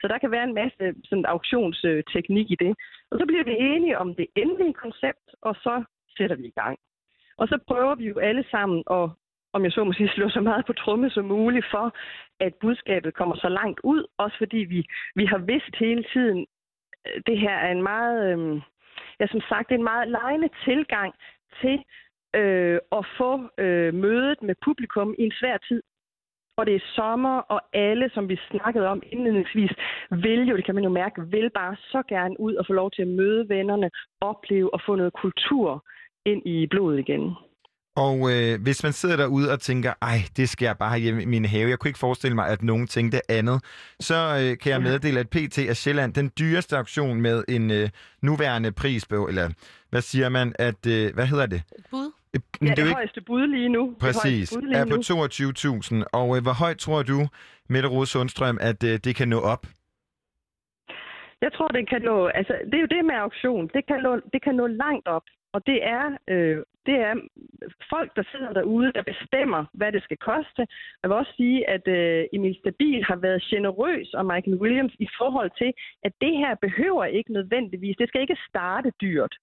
Så 0.00 0.06
der 0.12 0.18
kan 0.18 0.30
være 0.30 0.44
en 0.44 0.54
masse 0.54 0.84
sådan 1.08 1.24
auktionsteknik 1.34 2.50
i 2.50 2.56
det. 2.64 2.72
Og 3.10 3.18
så 3.18 3.24
bliver 3.26 3.44
vi 3.44 3.54
enige 3.72 3.98
om 3.98 4.14
det 4.14 4.26
endelige 4.36 4.74
koncept, 4.84 5.26
og 5.42 5.54
så 5.54 5.84
sætter 6.16 6.36
vi 6.36 6.46
i 6.46 6.58
gang. 6.62 6.76
Og 7.38 7.48
så 7.48 7.58
prøver 7.68 7.94
vi 7.94 8.04
jo 8.08 8.18
alle 8.18 8.44
sammen 8.50 8.82
at 8.90 9.06
om 9.54 9.64
jeg 9.64 9.72
så 9.72 9.84
må 9.84 9.92
sige, 9.92 10.08
slå 10.08 10.28
så 10.28 10.40
meget 10.40 10.66
på 10.66 10.72
tromme 10.72 11.10
som 11.10 11.24
muligt 11.24 11.66
for, 11.70 11.86
at 12.40 12.54
budskabet 12.54 13.14
kommer 13.14 13.36
så 13.36 13.48
langt 13.48 13.80
ud. 13.84 14.06
Også 14.18 14.38
fordi 14.38 14.56
vi, 14.56 14.80
vi 15.14 15.24
har 15.26 15.38
vidst 15.38 15.74
hele 15.78 16.04
tiden, 16.12 16.46
øh, 17.06 17.22
det 17.26 17.38
her 17.38 17.56
er 17.66 17.72
en 17.72 17.82
meget, 17.82 18.16
øh, 18.32 18.62
ja 19.20 19.26
som 19.26 19.40
sagt, 19.48 19.72
en 19.72 19.84
meget 19.84 20.08
lejende 20.08 20.48
tilgang 20.64 21.14
til 21.60 21.76
øh, 22.40 22.78
at 22.92 23.06
få 23.18 23.32
øh, 23.58 23.94
mødet 23.94 24.42
med 24.42 24.54
publikum 24.64 25.14
i 25.18 25.22
en 25.22 25.32
svær 25.40 25.56
tid. 25.56 25.82
Og 26.56 26.66
det 26.66 26.74
er 26.74 26.90
sommer, 26.94 27.38
og 27.38 27.60
alle, 27.72 28.10
som 28.14 28.28
vi 28.28 28.38
snakkede 28.50 28.88
om 28.88 29.02
indledningsvis, 29.12 29.70
vil 30.10 30.48
jo, 30.48 30.56
det 30.56 30.64
kan 30.64 30.74
man 30.74 30.84
jo 30.84 30.90
mærke, 30.90 31.30
vil 31.30 31.50
bare 31.50 31.76
så 31.76 32.02
gerne 32.08 32.40
ud 32.40 32.54
og 32.54 32.66
få 32.66 32.72
lov 32.72 32.90
til 32.90 33.02
at 33.02 33.08
møde 33.08 33.48
vennerne, 33.48 33.90
opleve 34.20 34.74
og 34.74 34.80
få 34.86 34.94
noget 34.94 35.12
kultur 35.12 35.84
ind 36.24 36.42
i 36.46 36.66
blodet 36.66 36.98
igen. 36.98 37.34
Og 37.96 38.16
øh, 38.32 38.62
hvis 38.62 38.82
man 38.82 38.92
sidder 38.92 39.16
derude 39.16 39.52
og 39.52 39.60
tænker, 39.60 39.92
ej, 40.02 40.18
det 40.36 40.48
skal 40.48 40.66
jeg 40.66 40.78
bare 40.78 40.88
have 40.88 41.00
hjemme 41.00 41.22
i 41.22 41.24
min 41.24 41.44
have, 41.44 41.68
jeg 41.70 41.78
kunne 41.78 41.88
ikke 41.88 41.98
forestille 41.98 42.34
mig, 42.34 42.48
at 42.48 42.62
nogen 42.62 42.86
tænkte 42.86 43.30
andet, 43.30 43.64
så 44.00 44.14
øh, 44.14 44.58
kan 44.58 44.72
jeg 44.72 44.82
meddele, 44.82 45.20
at 45.20 45.28
PT 45.28 45.58
er 45.58 45.74
Sjælland 45.74 46.14
den 46.14 46.30
dyreste 46.38 46.76
auktion 46.76 47.20
med 47.20 47.44
en 47.48 47.70
øh, 47.70 47.88
nuværende 48.22 48.72
pris 48.72 49.06
på, 49.06 49.28
eller 49.28 49.50
hvad 49.90 50.00
siger 50.02 50.28
man, 50.28 50.54
at, 50.58 50.86
øh, 50.86 51.14
hvad 51.14 51.26
hedder 51.26 51.46
det? 51.46 51.62
Bud? 51.90 52.12
Øh, 52.34 52.40
Ja, 52.62 52.66
det 52.68 52.76
det, 52.76 52.82
er 52.82 52.86
ikke 52.86 52.94
højeste 52.94 53.20
bud 53.20 53.46
lige 53.46 53.68
nu. 53.68 53.94
Præcis, 54.00 54.54
bud 54.54 54.62
lige 54.62 54.78
er 54.78 54.86
på 54.86 56.02
22.000. 56.02 56.04
Og 56.12 56.36
øh, 56.36 56.42
hvor 56.42 56.52
højt 56.52 56.78
tror 56.78 57.02
du, 57.02 57.18
Mette 57.68 57.88
Rode 57.88 58.06
Sundstrøm, 58.06 58.58
at 58.60 58.84
øh, 58.84 58.98
det 59.04 59.16
kan 59.16 59.28
nå 59.28 59.40
op? 59.40 59.66
Jeg 61.40 61.52
tror, 61.56 61.68
det 61.68 61.88
kan 61.88 62.02
nå... 62.02 62.26
Altså, 62.26 62.54
det 62.64 62.74
er 62.74 62.80
jo 62.80 62.86
det 62.96 63.04
med 63.04 63.14
auktion. 63.14 63.70
Det 63.74 63.82
kan 63.88 63.98
nå, 64.02 64.12
det 64.32 64.40
kan 64.44 64.54
nå 64.54 64.66
langt 64.66 65.06
op. 65.08 65.22
Og 65.54 65.60
det 65.66 65.78
er 65.96 66.04
øh, 66.32 66.56
det 66.86 66.96
er 67.08 67.14
folk, 67.90 68.16
der 68.16 68.24
sidder 68.32 68.52
derude, 68.52 68.92
der 68.92 69.02
bestemmer, 69.02 69.64
hvad 69.72 69.92
det 69.92 70.02
skal 70.02 70.16
koste. 70.16 70.62
Jeg 71.02 71.10
vil 71.10 71.16
også 71.16 71.32
sige, 71.36 71.70
at 71.70 71.88
øh, 71.88 72.24
Emil 72.32 72.56
Stabil 72.58 73.04
har 73.04 73.16
været 73.16 73.42
generøs 73.42 74.14
og 74.14 74.26
Michael 74.26 74.60
Williams 74.62 74.94
i 74.98 75.08
forhold 75.18 75.50
til, 75.58 75.72
at 76.02 76.12
det 76.20 76.36
her 76.36 76.54
behøver 76.54 77.04
ikke 77.04 77.32
nødvendigvis, 77.32 77.96
det 77.96 78.08
skal 78.08 78.20
ikke 78.20 78.38
starte 78.48 78.92
dyrt. 79.00 79.34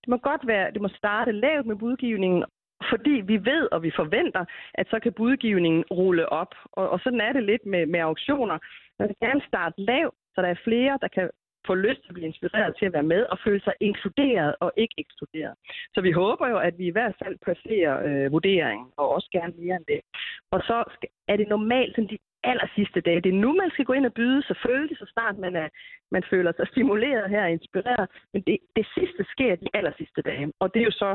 Det 0.00 0.08
må 0.08 0.16
godt 0.16 0.46
være, 0.46 0.70
det 0.70 0.82
må 0.82 0.88
starte 0.88 1.32
lavt 1.32 1.66
med 1.66 1.76
budgivningen, 1.76 2.44
fordi 2.90 3.22
vi 3.30 3.36
ved 3.44 3.68
og 3.72 3.82
vi 3.82 3.90
forventer, 3.96 4.44
at 4.74 4.86
så 4.90 4.98
kan 5.02 5.12
budgivningen 5.12 5.84
rulle 5.90 6.28
op. 6.28 6.54
Og, 6.72 6.90
og 6.90 7.00
sådan 7.00 7.20
er 7.20 7.32
det 7.32 7.42
lidt 7.42 7.66
med, 7.66 7.86
med 7.86 8.00
auktioner. 8.00 8.58
Man 8.98 9.08
vil 9.08 9.16
gerne 9.20 9.42
starte 9.48 9.80
lavt, 9.80 10.14
så 10.34 10.42
der 10.42 10.48
er 10.48 10.64
flere, 10.64 10.98
der 11.02 11.08
kan 11.08 11.30
få 11.66 11.74
lyst 11.74 12.00
til 12.00 12.10
at 12.10 12.14
blive 12.14 12.26
inspireret 12.26 12.76
til 12.78 12.86
at 12.86 12.92
være 12.92 13.10
med 13.14 13.22
og 13.32 13.38
føle 13.44 13.62
sig 13.64 13.74
inkluderet 13.80 14.54
og 14.60 14.72
ikke 14.76 14.94
ekskluderet. 14.98 15.54
Så 15.94 16.00
vi 16.00 16.12
håber 16.12 16.48
jo, 16.48 16.58
at 16.58 16.78
vi 16.78 16.86
i 16.86 16.96
hvert 16.96 17.16
fald 17.22 17.36
placerer 17.44 17.94
øh, 18.06 18.32
vurderingen, 18.32 18.86
og 18.96 19.08
også 19.08 19.28
gerne 19.32 19.52
mere 19.58 19.76
end 19.76 19.86
det. 19.88 20.00
Og 20.50 20.60
så 20.68 20.84
er 21.28 21.36
det 21.36 21.48
normalt 21.48 21.94
sådan 21.94 22.10
de 22.10 22.18
aller 22.50 22.68
sidste 22.76 23.00
dage. 23.06 23.20
Det 23.24 23.30
er 23.34 23.42
nu, 23.44 23.50
man 23.62 23.70
skal 23.72 23.84
gå 23.88 23.92
ind 23.98 24.06
og 24.10 24.14
byde, 24.20 24.40
selvfølgelig, 24.46 24.96
så 24.98 25.06
snart 25.14 25.36
man, 25.44 25.56
er, 25.62 25.68
man 26.16 26.22
føler 26.32 26.52
sig 26.56 26.66
stimuleret 26.72 27.30
her 27.34 27.42
og 27.46 27.52
inspireret. 27.58 28.06
Men 28.32 28.42
det, 28.46 28.56
det 28.76 28.86
sidste 28.96 29.22
sker 29.32 29.52
de 29.62 29.68
aller 29.78 29.92
sidste 30.00 30.20
dage. 30.22 30.44
Og 30.62 30.66
det 30.72 30.80
er 30.80 30.88
jo 30.90 30.96
så 31.04 31.10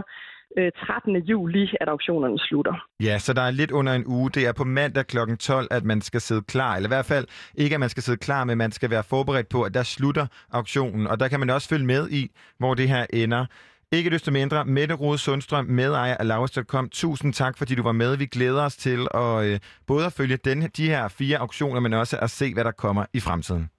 øh, 0.58 0.72
13. 0.72 1.16
juli, 1.32 1.64
at 1.82 1.88
auktionerne 1.90 2.40
slutter. 2.40 2.76
Ja, 3.08 3.16
så 3.26 3.34
der 3.34 3.42
er 3.42 3.52
lidt 3.52 3.72
under 3.72 3.94
en 3.94 4.06
uge. 4.08 4.30
Det 4.36 4.48
er 4.48 4.54
på 4.54 4.64
mandag 4.64 5.06
kl. 5.08 5.18
12, 5.40 5.68
at 5.72 5.84
man 5.84 6.02
skal 6.02 6.22
sidde 6.22 6.44
klar. 6.54 6.76
Eller 6.76 6.90
i 6.90 6.96
hvert 6.96 7.10
fald 7.14 7.26
ikke, 7.56 7.74
at 7.74 7.80
man 7.80 7.90
skal 7.90 8.04
sidde 8.04 8.18
klar, 8.18 8.44
men 8.44 8.58
man 8.58 8.72
skal 8.72 8.90
være 8.90 9.04
forberedt 9.04 9.50
på, 9.50 9.64
at 9.64 9.74
der 9.74 9.84
slutter 9.84 10.26
auktionen. 10.52 11.08
Og 11.08 11.20
der 11.20 11.28
kan 11.28 11.40
man 11.40 11.50
også 11.50 11.70
følge 11.70 11.86
med 11.86 12.10
i, 12.10 12.32
hvor 12.58 12.74
det 12.74 12.90
her 12.90 13.06
ender. 13.14 13.46
Ikke 13.92 14.10
desto 14.10 14.32
mindre, 14.32 14.66
Mette 14.66 14.96
Rode 14.96 15.18
Sundstrøm, 15.18 15.66
medejer 15.66 16.18
af 16.18 16.28
Lauritz.com. 16.28 16.90
Tusind 16.90 17.34
tak, 17.34 17.58
fordi 17.58 17.76
du 17.76 17.84
var 17.84 17.92
med. 17.92 18.18
Vi 18.18 18.26
glæder 18.26 18.66
os 18.66 18.76
til 18.76 19.08
at 19.14 19.46
øh, 19.46 19.60
både 19.88 20.06
at 20.06 20.14
følge 20.14 20.38
den, 20.38 20.62
de 20.62 20.90
her 20.90 21.08
fire 21.08 21.38
auktioner, 21.38 21.80
men 21.80 21.94
også 21.94 22.20
at 22.22 22.30
se, 22.30 22.54
hvad 22.54 22.64
der 22.64 22.72
kommer 22.72 23.06
i 23.14 23.20
fremtiden. 23.20 23.70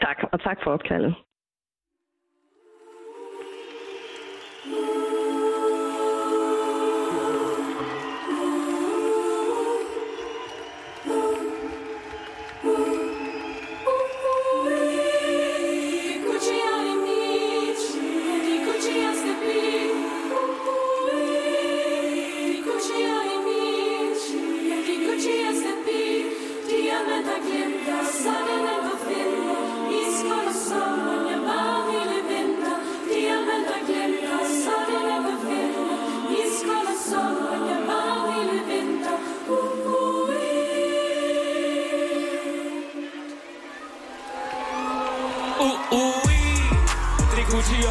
Tak, 0.00 0.16
og 0.32 0.40
tak 0.42 0.56
for 0.64 0.70
opkaldet. 0.70 1.14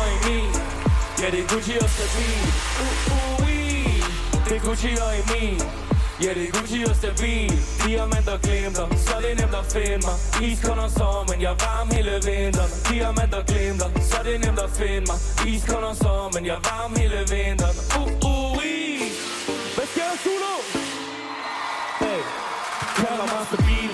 Og 0.01 0.07
Emil. 0.17 0.49
Ja, 1.21 1.27
det 1.33 1.39
er 1.43 1.47
Gucci 1.53 1.73
og 1.85 1.89
stabil 1.97 2.45
Uh, 2.81 3.41
uh, 3.41 3.49
det 4.45 4.55
er 4.57 4.61
Gucci 4.67 4.91
og 5.05 5.11
Emil. 5.21 5.61
Ja, 6.23 6.33
det 6.33 6.43
er 6.47 6.51
Gucci 6.57 6.83
og 6.89 6.95
stabil 6.95 7.51
Diamanter 7.85 8.37
glimter, 8.37 8.87
så 9.05 9.13
det 9.21 9.31
er 9.31 9.35
nemt 9.41 9.55
at 9.61 9.65
finde 9.73 10.01
mig. 10.07 10.17
Iskold 10.49 10.79
om 10.79 10.89
sommeren, 10.89 11.41
jeg 11.41 11.51
er 11.51 11.59
varm 11.65 11.87
hele 11.95 12.13
vinteren. 12.27 12.71
Diamanter 12.89 13.43
glimter, 13.49 13.89
så 14.09 14.17
det 14.25 14.33
er 14.35 14.39
nemt 14.45 14.59
at 14.59 14.71
finde 14.79 15.05
mig. 15.11 15.19
Iskold 15.53 15.85
om 15.91 15.95
sommeren, 15.95 16.45
jeg 16.49 16.55
er 16.59 16.63
varm 16.69 16.91
hele 16.99 17.19
vinteren. 17.33 17.77
Uh, 17.97 18.29
uh, 18.29 18.57
Hvad 19.75 19.87
sker 19.91 20.07
der, 20.11 20.17
Zulu? 20.23 20.55
Hey, 22.03 22.21
kalder 22.99 23.27
mig 23.33 23.43
stabil, 23.51 23.91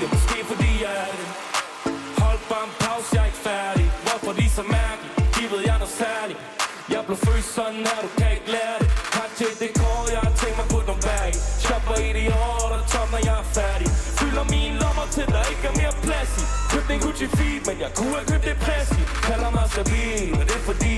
Jeg 7.14 7.20
blev 7.22 7.34
født 7.34 7.47
sådan 7.57 7.84
her, 7.89 7.99
du 8.05 8.09
kan 8.20 8.30
ikke 8.36 8.49
lære 8.55 8.78
det. 8.82 8.89
Har 9.16 9.28
til 9.39 9.51
det 9.61 9.72
kår, 9.80 10.01
jeg 10.16 10.22
har 10.28 10.34
tænkt 10.41 10.55
mig 10.59 10.68
på 10.74 10.80
dem 10.89 10.99
bag 11.07 11.30
Shopper 11.64 11.95
i 12.07 12.09
de 12.18 12.26
år, 12.45 12.64
der 12.74 12.82
tom, 12.93 13.07
når 13.14 13.22
jeg 13.30 13.38
er 13.43 13.47
færdig. 13.59 13.89
Fylder 14.20 14.45
mine 14.55 14.76
lommer 14.84 15.07
til, 15.16 15.26
der 15.36 15.43
ikke 15.51 15.66
er 15.72 15.76
mere 15.82 15.93
plads 16.05 16.32
i. 16.41 16.43
Købte 16.72 16.91
en 16.95 16.99
Gucci 17.05 17.28
feed, 17.38 17.59
men 17.68 17.76
jeg 17.84 17.91
kunne 17.97 18.16
have 18.18 18.28
købt 18.32 18.45
det 18.49 18.57
præs 18.64 18.89
i 18.99 19.03
Kalder 19.28 19.49
mig 19.55 19.68
Sabine, 19.76 20.32
men 20.38 20.45
det 20.49 20.57
er 20.61 20.66
fordi 20.72 20.97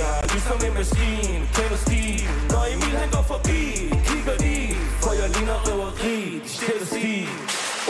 Jeg 0.00 0.10
er 0.20 0.26
ligesom 0.34 0.58
en 0.66 0.74
maskine, 0.80 1.42
kender 1.56 1.78
stil. 1.86 2.20
Når 2.52 2.62
Emil 2.72 2.94
han 3.02 3.10
går 3.16 3.24
forbi, 3.32 3.62
kigger 4.08 4.36
de 4.44 4.56
For 5.02 5.12
jeg 5.20 5.28
ligner 5.34 5.58
røveri, 5.66 6.16
de 6.44 6.48
stiller 6.56 6.86
stil. 6.92 7.28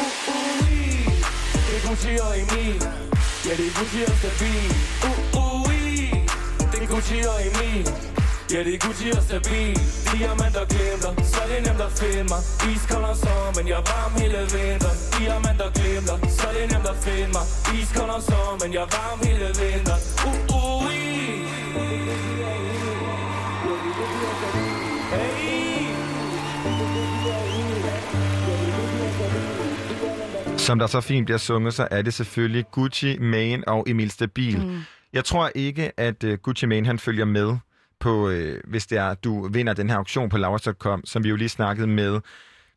Uh 0.02 0.04
uh, 0.04 0.34
uh, 0.34 0.62
uh, 0.62 1.14
det 1.66 1.74
er 1.78 1.82
Gucci 1.86 2.12
og 2.26 2.32
Emil. 2.42 2.78
Ja, 3.46 3.52
det 3.58 3.66
er 3.70 3.74
Gucci 3.78 4.00
og 4.10 4.16
Sabine 4.22 4.95
Gucci 6.96 7.18
og 7.34 7.38
Emil. 7.48 7.86
Ja, 8.52 8.58
det 8.66 8.74
er 8.74 8.80
Gucci 8.86 9.08
og 9.18 9.22
stabil 9.28 9.76
Diamanter 10.12 10.64
glimter, 10.72 11.12
så 11.32 11.40
det 11.48 11.56
er 11.58 11.64
nemt 11.68 11.82
at 11.88 11.92
finde 12.00 12.26
mig. 12.32 12.40
Iskold 12.72 13.04
om 13.10 13.16
sommeren, 13.24 13.66
jeg 13.70 13.78
er 13.82 13.86
varm 13.90 14.12
hele 14.20 14.40
vinteren 14.54 14.98
Diamanter 15.14 15.70
glimter, 15.76 16.16
så 16.38 16.46
det 16.54 16.62
er 16.64 16.68
nemt 16.74 16.88
at 16.92 16.98
finde 17.06 17.30
mig. 17.36 17.44
Iskold 17.78 18.10
om 18.16 18.22
sommeren, 18.28 18.70
jeg 18.76 18.82
er 18.86 18.90
varm 18.96 19.18
hele 19.26 19.48
vinteren 19.60 20.02
Uh, 20.26 20.32
uh, 20.56 20.82
Hey 25.12 25.46
Som 30.66 30.78
der 30.78 30.86
så 30.86 31.00
fint 31.00 31.24
bliver 31.24 31.38
sunget, 31.38 31.74
så 31.74 31.88
er 31.90 32.02
det 32.02 32.14
selvfølgelig 32.14 32.64
Gucci, 32.70 33.18
Mane 33.18 33.68
og 33.68 33.84
Emil 33.88 34.10
Stabil. 34.10 34.58
Mm. 34.58 34.80
Jeg 35.12 35.24
tror 35.24 35.50
ikke, 35.54 36.00
at 36.00 36.24
uh, 36.24 36.32
Gucci 36.32 36.66
Mane 36.66 36.86
han 36.86 36.98
følger 36.98 37.24
med 37.24 37.56
på, 38.00 38.28
øh, 38.28 38.60
hvis 38.64 38.86
det 38.86 38.98
er, 38.98 39.14
du 39.14 39.48
vinder 39.48 39.72
den 39.72 39.90
her 39.90 39.96
auktion 39.96 40.28
på 40.28 40.38
Lauritz.com, 40.38 41.04
som 41.04 41.24
vi 41.24 41.28
jo 41.28 41.36
lige 41.36 41.48
snakkede 41.48 41.86
med 41.86 42.20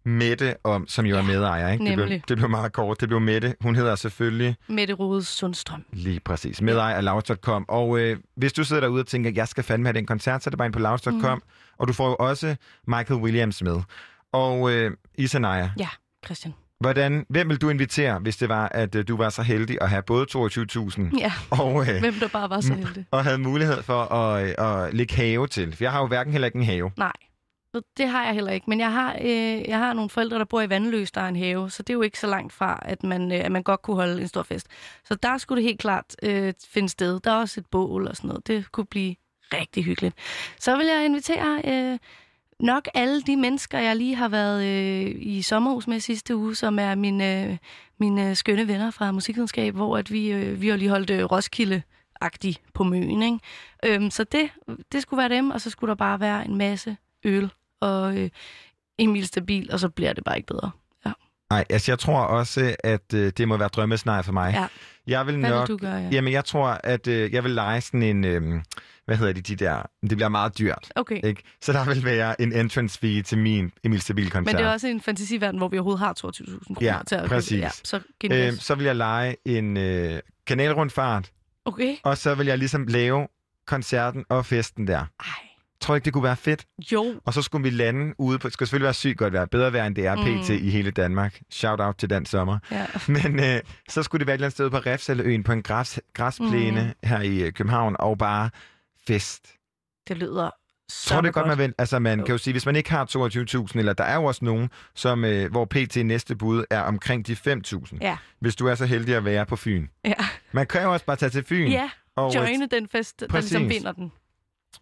Mette 0.03 0.55
om, 0.63 0.87
som 0.87 1.05
jo 1.05 1.17
er 1.17 1.21
medejer. 1.21 1.71
Ikke? 1.71 1.85
Det, 1.85 1.95
blev, 1.95 2.19
det 2.27 2.37
blev 2.37 2.49
meget 2.49 2.73
kort. 2.73 3.01
Det 3.01 3.07
blev 3.09 3.19
Mette. 3.21 3.55
Hun 3.61 3.75
hedder 3.75 3.95
selvfølgelig 3.95 4.55
Mette 4.67 4.93
Rode 4.93 5.23
Sundstrøm. 5.23 5.85
lige 5.93 6.19
præcis 6.19 6.61
medejer 6.61 6.95
af 6.95 7.03
Lauritz.com. 7.03 7.65
Og 7.67 7.99
øh, 7.99 8.17
hvis 8.35 8.53
du 8.53 8.63
sidder 8.63 8.79
derude 8.81 8.99
og 9.01 9.07
tænker, 9.07 9.31
jeg 9.35 9.47
skal 9.47 9.63
fandme 9.63 9.87
have 9.87 9.93
den 9.93 10.05
koncert, 10.05 10.43
så 10.43 10.47
er 10.47 10.51
det 10.51 10.57
bare 10.57 10.65
ind 10.65 10.73
på 10.73 10.79
Lauritz.com. 10.79 11.37
Mm. 11.37 11.41
Og 11.77 11.87
du 11.87 11.93
får 11.93 12.07
jo 12.09 12.15
også 12.15 12.55
Michael 12.87 13.21
Williams 13.21 13.61
med. 13.63 13.81
Og 14.31 14.71
øh, 14.71 14.91
Isanaya, 15.17 15.69
Ja, 15.79 15.89
Christian. 16.25 16.53
Hvordan, 16.79 17.25
hvem 17.29 17.49
vil 17.49 17.57
du 17.61 17.69
invitere, 17.69 18.19
hvis 18.19 18.37
det 18.37 18.49
var, 18.49 18.67
at 18.69 18.95
øh, 18.95 19.07
du 19.07 19.17
var 19.17 19.29
så 19.29 19.41
heldig 19.41 19.77
at 19.81 19.89
have 19.89 20.01
både 20.03 20.25
22.000 20.35 21.17
Ja, 21.19 21.31
og, 21.51 21.81
øh, 21.89 21.99
hvem 21.99 22.13
der 22.13 22.27
bare 22.27 22.49
var 22.49 22.61
så 22.61 22.73
heldig. 22.83 23.05
og 23.11 23.23
havde 23.23 23.37
mulighed 23.37 23.83
for 23.83 24.13
at, 24.13 24.43
øh, 24.49 24.85
at 24.85 24.93
lægge 24.93 25.15
have 25.15 25.47
til? 25.47 25.75
For 25.75 25.83
jeg 25.83 25.91
har 25.91 25.99
jo 26.01 26.07
hverken 26.07 26.31
heller 26.33 26.45
ikke 26.45 26.57
en 26.59 26.65
have. 26.65 26.91
Nej, 26.97 27.11
det 27.97 28.07
har 28.07 28.25
jeg 28.25 28.33
heller 28.33 28.51
ikke. 28.51 28.65
Men 28.69 28.79
jeg 28.79 28.91
har, 28.93 29.15
øh, 29.21 29.69
jeg 29.69 29.77
har 29.77 29.93
nogle 29.93 30.09
forældre, 30.09 30.37
der 30.39 30.45
bor 30.45 30.61
i 30.61 30.69
Vandløs, 30.69 31.11
der 31.11 31.21
er 31.21 31.27
en 31.27 31.35
have, 31.35 31.69
så 31.69 31.83
det 31.83 31.89
er 31.89 31.93
jo 31.93 32.01
ikke 32.01 32.19
så 32.19 32.27
langt 32.27 32.53
fra, 32.53 32.79
at 32.85 33.03
man, 33.03 33.31
øh, 33.31 33.45
at 33.45 33.51
man 33.51 33.63
godt 33.63 33.81
kunne 33.81 33.95
holde 33.95 34.21
en 34.21 34.27
stor 34.27 34.43
fest. 34.43 34.67
Så 35.05 35.15
der 35.15 35.37
skulle 35.37 35.57
det 35.61 35.67
helt 35.67 35.79
klart 35.79 36.05
øh, 36.23 36.53
finde 36.69 36.89
sted. 36.89 37.19
Der 37.19 37.31
er 37.31 37.35
også 37.35 37.59
et 37.59 37.65
bål 37.71 38.07
og 38.07 38.15
sådan 38.15 38.27
noget. 38.27 38.47
Det 38.47 38.71
kunne 38.71 38.85
blive 38.85 39.15
rigtig 39.53 39.83
hyggeligt. 39.83 40.15
Så 40.59 40.77
vil 40.77 40.87
jeg 40.87 41.05
invitere 41.05 41.61
øh, 41.65 41.99
nok 42.59 42.87
alle 42.93 43.21
de 43.21 43.37
mennesker, 43.37 43.79
jeg 43.79 43.95
lige 43.95 44.15
har 44.15 44.29
været 44.29 44.65
øh, 44.65 45.15
i 45.19 45.41
sommerhus 45.41 45.87
med 45.87 45.99
sidste 45.99 46.35
uge, 46.35 46.55
som 46.55 46.79
er 46.79 46.95
mine, 46.95 47.43
øh, 47.43 47.57
mine 47.99 48.35
skønne 48.35 48.67
venner 48.67 48.91
fra 48.91 49.11
musikvidenskab, 49.11 49.75
hvor 49.75 49.97
at 49.97 50.11
vi, 50.11 50.31
øh, 50.31 50.61
vi 50.61 50.67
har 50.67 50.77
lige 50.77 50.89
holdt 50.89 51.09
øh, 51.09 51.23
Roskilde 51.23 51.81
agtig 52.21 52.57
på 52.73 52.83
møen. 52.83 53.23
Ikke? 53.23 53.39
Øhm, 53.85 54.09
så 54.09 54.23
det, 54.23 54.49
det 54.91 55.01
skulle 55.01 55.17
være 55.17 55.29
dem, 55.29 55.51
og 55.51 55.61
så 55.61 55.69
skulle 55.69 55.89
der 55.89 55.95
bare 55.95 56.19
være 56.19 56.45
en 56.45 56.57
masse 56.57 56.97
øl 57.23 57.51
og 57.81 58.17
øh, 58.17 58.29
Emil 58.97 59.27
Stabil, 59.27 59.71
og 59.71 59.79
så 59.79 59.89
bliver 59.89 60.13
det 60.13 60.23
bare 60.23 60.37
ikke 60.37 60.47
bedre. 60.47 60.71
Nej, 61.49 61.65
altså 61.69 61.91
jeg 61.91 61.99
tror 61.99 62.19
også, 62.19 62.75
at 62.83 63.13
øh, 63.13 63.31
det 63.37 63.47
må 63.47 63.57
være 63.57 63.67
drømmescenarie 63.67 64.23
for 64.23 64.31
mig. 64.31 64.53
Ja. 64.53 64.67
Jeg 65.07 65.27
vil 65.27 65.37
Hvad 65.39 65.49
vil 65.49 65.57
nok... 65.57 65.67
du 65.67 65.77
gøre, 65.77 65.95
ja? 65.95 66.09
Jamen, 66.11 66.33
jeg 66.33 66.45
tror, 66.45 66.79
at 66.83 67.07
øh, 67.07 67.33
jeg 67.33 67.43
vil 67.43 67.51
lege 67.51 67.81
sådan 67.81 68.03
en... 68.03 68.23
Øh, 68.25 68.61
hvad 69.05 69.17
hedder 69.17 69.33
de, 69.33 69.41
de 69.41 69.55
der... 69.55 69.81
Det 70.01 70.09
bliver 70.17 70.29
meget 70.29 70.57
dyrt. 70.59 70.91
Okay. 70.95 71.19
Ikke? 71.23 71.43
Så 71.61 71.73
der 71.73 71.85
vil 71.85 72.05
være 72.05 72.41
en 72.41 72.53
entrance 72.53 72.99
fee 72.99 73.21
til 73.21 73.37
min 73.37 73.71
Emil 73.83 74.01
Stabil-koncert. 74.01 74.45
Men 74.45 74.55
det 74.63 74.69
er 74.69 74.73
også 74.73 74.87
en 74.87 75.01
fantasiverden, 75.01 75.57
hvor 75.57 75.67
vi 75.67 75.77
overhovedet 75.77 75.99
har 75.99 76.13
22.000 76.13 76.63
kroner 76.65 76.77
Ja, 76.81 76.99
til 77.07 77.15
at 77.15 77.21
købe- 77.21 77.29
præcis. 77.33 77.59
Ja, 77.59 77.69
så 77.83 77.99
gas. 78.19 78.53
så 78.63 78.75
vil 78.75 78.85
jeg 78.85 78.95
lege 78.95 79.35
en 79.45 79.77
øh, 79.77 80.19
kanalrundfart, 80.47 81.31
Okay. 81.65 81.95
og 82.03 82.17
så 82.17 82.35
vil 82.35 82.47
jeg 82.47 82.57
ligesom 82.57 82.87
lave 82.87 83.27
koncerten 83.67 84.25
og 84.29 84.45
festen 84.45 84.87
der. 84.87 84.99
Ej, 84.99 85.05
Tror 85.81 85.95
ikke, 85.95 86.05
det 86.05 86.13
kunne 86.13 86.23
være 86.23 86.35
fedt? 86.35 86.65
Jo, 86.91 87.21
Og 87.25 87.33
så 87.33 87.41
skulle 87.41 87.63
vi 87.63 87.69
lande 87.69 88.13
ude 88.17 88.39
på... 88.39 88.47
Det 88.47 88.53
skal 88.53 88.67
selvfølgelig 88.67 88.85
være 88.85 88.93
sygt 88.93 89.17
godt 89.17 89.33
være. 89.33 89.47
Bedre 89.47 89.73
være, 89.73 89.87
end 89.87 89.95
det 89.95 90.05
er 90.05 90.15
pt. 90.15 90.49
Mm. 90.49 90.67
i 90.67 90.69
hele 90.69 90.91
Danmark. 90.91 91.39
Shout 91.51 91.79
out 91.79 91.95
til 91.97 92.09
den 92.09 92.25
sommer. 92.25 92.59
ja. 92.71 92.85
Men 93.07 93.39
øh, 93.39 93.59
så 93.89 94.03
skulle 94.03 94.19
det 94.19 94.27
være 94.27 94.33
et 94.33 94.37
eller 94.37 94.45
andet 94.47 94.53
sted 94.55 94.69
på 94.69 94.77
Refshaløen 94.77 95.43
på 95.43 95.51
en 95.51 95.61
græs, 95.63 95.99
græsplæne 96.13 96.81
Mm. 97.03 97.07
her 97.09 97.21
i 97.21 97.41
øh, 97.41 97.51
København, 97.53 97.95
og 97.99 98.17
bare 98.17 98.49
fest. 99.07 99.47
Det 100.07 100.17
lyder 100.17 100.49
så 100.91 101.09
Tror 101.09 101.21
det 101.21 101.33
godt, 101.33 101.47
man 101.47 101.57
vil? 101.57 101.73
Altså, 101.77 101.99
man 101.99 102.19
Jo. 102.19 102.25
kan 102.25 102.31
jo 102.33 102.37
sige, 102.37 102.53
hvis 102.53 102.65
man 102.65 102.75
ikke 102.75 102.91
har 102.91 103.05
22.000, 103.05 103.79
eller 103.79 103.93
der 103.93 104.03
er 104.03 104.15
jo 104.15 104.23
også 104.23 104.45
nogen, 104.45 104.69
som, 104.95 105.25
øh, 105.25 105.51
hvor 105.51 105.65
PT 105.65 106.05
næste 106.05 106.35
bud 106.35 106.63
er 106.69 106.81
omkring 106.81 107.27
de 107.27 107.33
5.000. 107.35 107.97
Ja. 108.01 108.17
Hvis 108.39 108.55
du 108.55 108.67
er 108.67 108.75
så 108.75 108.85
heldig 108.85 109.15
at 109.15 109.25
være 109.25 109.45
på 109.45 109.55
Fyn. 109.55 109.87
Ja, 110.05 110.13
Man 110.51 110.67
kan 110.67 110.83
jo 110.83 110.93
også 110.93 111.05
bare 111.05 111.15
tage 111.15 111.29
til 111.29 111.43
Fyn. 111.43 111.67
ja. 111.71 111.89
og, 112.15 112.35
joine 112.35 112.67
den 112.67 112.87
fest, 112.87 113.19
der 113.19 113.25
ligesom 113.31 113.61
Præcis. 113.63 113.75
vinder 113.79 113.91
den. 113.91 114.11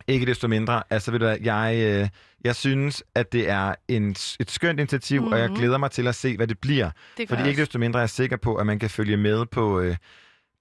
Ikke 0.08 0.26
desto 0.26 0.48
mindre. 0.48 0.84
Altså, 0.90 1.12
ved 1.12 1.20
du 1.20 1.26
hvad, 1.26 1.38
jeg, 1.42 1.76
øh, 2.04 2.10
jeg 2.44 2.56
synes, 2.56 3.04
at 3.16 3.32
det 3.34 3.50
er 3.50 3.76
en, 3.88 4.10
et 4.40 4.52
skønt 4.52 4.80
initiativ, 4.80 5.22
mm-hmm. 5.22 5.34
og 5.34 5.40
jeg 5.40 5.50
Mhm. 5.50 5.58
glæder 5.58 5.78
mig 5.78 5.92
til 5.92 6.08
at 6.08 6.16
se, 6.16 6.36
hvad 6.38 6.48
det 6.48 6.60
bliver. 6.60 6.92
Det 7.18 7.30
Fordi 7.30 7.42
jeg 7.42 7.50
ikke 7.50 7.62
desto 7.62 7.80
mindre 7.80 8.00
er 8.00 8.02
jeg 8.02 8.10
sikker 8.10 8.38
på, 8.38 8.56
at 8.56 8.66
man 8.66 8.80
kan 8.80 8.90
følge 8.90 9.18
med 9.18 9.46
på, 9.46 9.80
øh, 9.80 9.96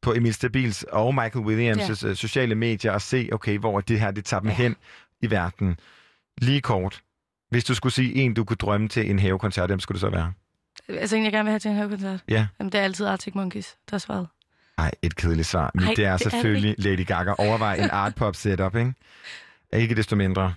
på 0.03 0.13
Emil 0.15 0.35
Stabils 0.35 0.83
og 0.83 1.15
Michael 1.15 1.45
Williams' 1.47 2.07
ja. 2.07 2.15
sociale 2.15 2.55
medier 2.55 2.93
og 2.93 3.03
se, 3.03 3.29
okay, 3.33 3.59
hvor 3.59 3.81
det 3.81 4.01
her 4.01 4.11
det 4.11 4.25
tager 4.25 4.41
dem. 4.41 4.49
Ja. 4.49 4.55
hen 4.55 4.77
i 5.23 5.31
verden. 5.31 5.77
Lige 6.39 6.61
kort. 6.61 7.01
Hvis 7.51 7.65
du 7.65 7.75
skulle 7.75 7.93
sige 7.93 8.15
en, 8.15 8.35
du 8.35 8.45
kunne 8.45 8.57
drømme 8.57 8.89
til 8.89 9.11
en 9.11 9.19
havekoncert, 9.19 9.69
hvem 9.71 9.81
skulle 9.81 9.97
det 9.97 10.01
så 10.01 10.11
være? 10.11 10.33
Altså 10.89 11.17
en, 11.17 11.25
jeg 11.25 11.33
gerne 11.33 11.45
vil 11.45 11.51
have 11.51 11.59
til 11.59 11.71
en 11.71 11.77
havekoncert. 11.77 12.21
Ja. 12.29 12.47
Jamen, 12.61 12.73
det 12.73 12.81
er 12.81 12.85
altid 12.85 13.07
Arctic 13.07 13.35
Monkeys, 13.35 13.77
der 13.91 13.95
er 13.95 13.99
svaret. 13.99 14.29
Nej, 14.79 14.91
et 15.03 15.17
kedeligt 15.17 15.49
svar. 15.49 15.71
Men 15.75 15.85
Ej, 15.85 15.95
det 15.97 16.05
er 16.05 16.17
det 16.17 16.27
er 16.27 16.31
det 16.31 16.33
selvfølgelig 16.33 16.75
Lady 16.79 17.07
Gaga. 17.07 17.33
Overvej 17.39 17.75
en 17.77 17.91
art 18.03 18.15
pop 18.15 18.37
setup, 18.37 18.77
ikke? 18.77 18.95
Ikke 19.73 19.95
desto 19.95 20.17
mindre. 20.17 20.55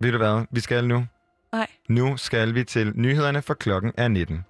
Ved 0.00 0.12
du 0.12 0.18
hvad, 0.18 0.46
vi 0.50 0.60
skal 0.60 0.88
nu? 0.88 1.06
Nej. 1.52 1.66
Nu 1.88 2.16
skal 2.16 2.54
vi 2.54 2.64
til 2.64 2.92
nyhederne, 2.94 3.42
for 3.42 3.54
klokken 3.54 3.92
er 3.96 4.08
19. 4.08 4.44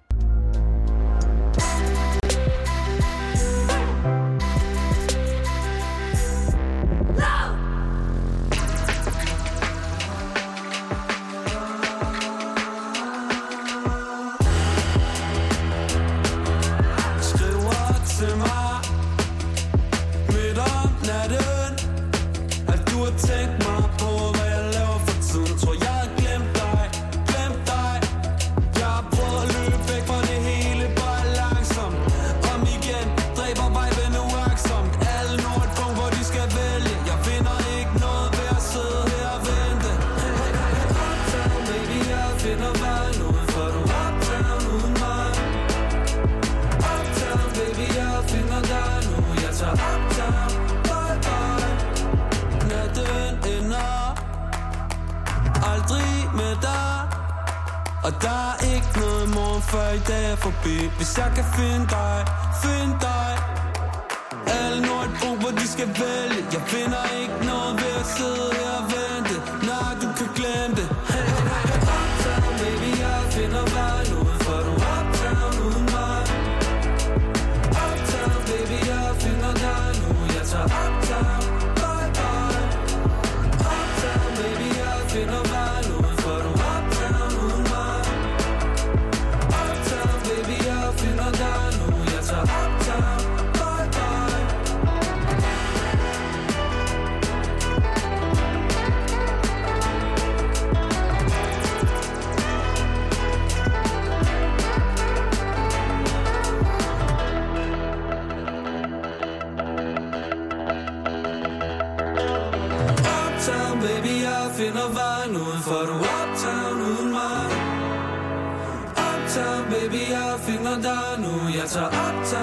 nu 121.65 121.71
Jeg 121.71 121.73
tager 121.73 122.34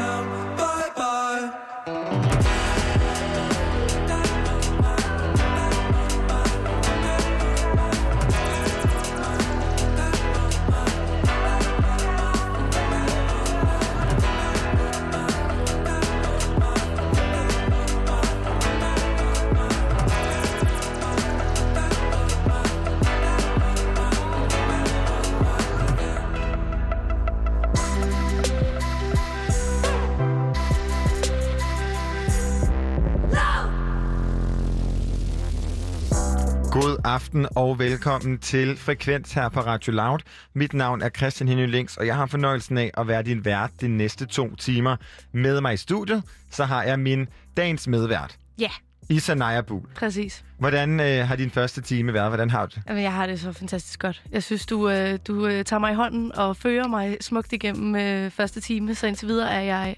aften 37.32 37.46
og 37.56 37.78
velkommen 37.78 38.38
til 38.38 38.76
Frekvens 38.76 39.32
her 39.32 39.48
på 39.48 39.60
Radio 39.60 39.92
Loud. 39.92 40.18
Mit 40.54 40.74
navn 40.74 41.02
er 41.02 41.08
Christian 41.08 41.48
Henny 41.48 41.66
Links, 41.70 41.96
og 41.96 42.06
jeg 42.06 42.16
har 42.16 42.26
fornøjelsen 42.26 42.78
af 42.78 42.90
at 42.98 43.08
være 43.08 43.22
din 43.22 43.44
vært 43.44 43.70
de 43.80 43.88
næste 43.88 44.26
to 44.26 44.54
timer. 44.56 44.96
Med 45.32 45.60
mig 45.60 45.74
i 45.74 45.76
studiet, 45.76 46.22
så 46.50 46.64
har 46.64 46.82
jeg 46.82 46.98
min 46.98 47.28
dagens 47.56 47.88
medvært, 47.88 48.36
Ja, 48.58 48.68
Isa 49.08 49.34
Najabul. 49.34 49.80
præcis. 49.96 50.44
Hvordan 50.58 51.00
øh, 51.00 51.28
har 51.28 51.36
din 51.36 51.50
første 51.50 51.80
time 51.80 52.12
været? 52.12 52.30
Hvordan 52.30 52.50
har 52.50 52.66
du 52.66 52.72
det? 52.74 52.82
Jamen, 52.88 53.02
jeg 53.02 53.12
har 53.12 53.26
det 53.26 53.40
så 53.40 53.52
fantastisk 53.52 54.00
godt. 54.00 54.22
Jeg 54.32 54.42
synes, 54.42 54.66
du, 54.66 54.90
øh, 54.90 55.18
du 55.26 55.46
øh, 55.46 55.64
tager 55.64 55.80
mig 55.80 55.92
i 55.92 55.94
hånden 55.94 56.34
og 56.34 56.56
fører 56.56 56.88
mig 56.88 57.16
smukt 57.20 57.52
igennem 57.52 57.94
øh, 57.96 58.30
første 58.30 58.60
time, 58.60 58.94
så 58.94 59.06
indtil 59.06 59.28
videre 59.28 59.50
er 59.50 59.60
jeg 59.60 59.96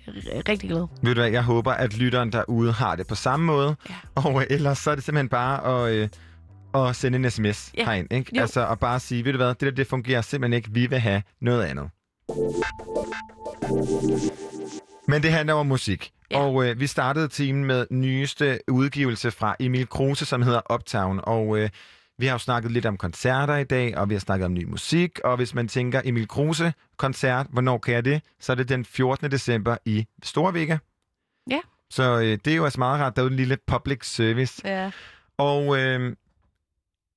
rigtig 0.49 0.71
glad. 0.71 0.87
Ved 1.03 1.15
du 1.15 1.21
hvad, 1.21 1.31
jeg 1.31 1.43
håber, 1.43 1.73
at 1.73 1.97
lytteren 1.97 2.33
derude 2.33 2.73
har 2.73 2.97
det 2.97 3.07
på 3.07 3.15
samme 3.15 3.47
måde. 3.47 3.77
Ja. 3.91 3.95
Og 4.15 4.41
øh, 4.41 4.47
ellers 4.51 4.79
så 4.79 4.91
er 4.91 4.95
det 4.95 5.05
simpelthen 5.05 5.29
bare 5.29 5.87
at, 5.89 5.95
øh, 5.95 6.09
at 6.75 6.97
sende 6.97 7.17
en 7.19 7.31
sms 7.31 7.73
Ja. 7.79 7.85
herind. 7.85 8.13
Ikke? 8.13 8.37
Jo. 8.37 8.41
Altså 8.43 8.69
at 8.69 8.79
bare 8.79 9.01
sige, 9.01 9.25
ved 9.25 9.33
du 9.33 9.37
hvad, 9.39 9.49
det 9.49 9.61
der 9.61 9.71
det 9.71 9.87
fungerer 9.87 10.21
simpelthen 10.23 10.53
ikke. 10.57 10.71
Vi 10.73 10.87
vil 10.87 10.99
have 10.99 11.23
noget 11.41 11.63
andet. 11.65 11.91
Men 15.09 15.23
det 15.23 15.33
handler 15.33 15.55
om 15.55 15.67
musik. 15.67 16.11
Ja. 16.31 16.39
Og 16.39 16.67
øh, 16.69 16.81
vi 16.81 16.87
startede 16.87 17.29
timen 17.29 17.65
med 17.65 17.87
nyeste 17.91 18.59
udgivelse 18.71 19.31
fra 19.31 19.57
Emil 19.61 19.89
Kruse, 19.89 20.25
som 20.27 20.43
hedder 20.43 20.61
Uptown. 20.75 21.21
Og 21.23 21.59
øh, 21.59 21.71
vi 22.19 22.27
har 22.27 22.33
jo 22.33 22.39
snakket 22.39 22.73
lidt 22.73 22.87
om 22.87 22.97
koncerter 22.97 23.57
i 23.57 23.65
dag, 23.65 23.97
og 23.99 24.09
vi 24.09 24.15
har 24.15 24.21
snakket 24.21 24.47
om 24.47 24.55
ny 24.55 24.65
musik. 24.65 25.21
Og 25.25 25.37
hvis 25.37 25.55
man 25.55 25.69
tænker 25.69 26.01
Emil 26.05 26.29
Kruse 26.29 26.73
koncert, 26.97 27.47
hvornår 27.51 27.79
kan 27.79 27.95
jeg 27.95 28.05
det? 28.05 28.23
Så 28.41 28.53
er 28.53 28.57
det 28.57 28.69
den 28.69 28.85
14. 28.85 29.31
december 29.31 29.77
i 29.85 30.07
Storvægge. 30.23 30.79
Ja. 31.51 31.61
Så 31.91 32.19
øh, 32.21 32.39
det 32.45 32.47
er 32.47 32.57
jo 32.57 32.65
altså 32.65 32.79
meget 32.81 33.01
rart. 33.01 33.17
Der 33.17 33.23
er 33.23 33.25
jo 33.25 33.31
en 33.31 33.37
lille 33.37 33.59
public 33.67 34.07
service. 34.07 34.63
Ja. 34.65 34.91
Og 35.39 35.79
øh, 35.79 36.17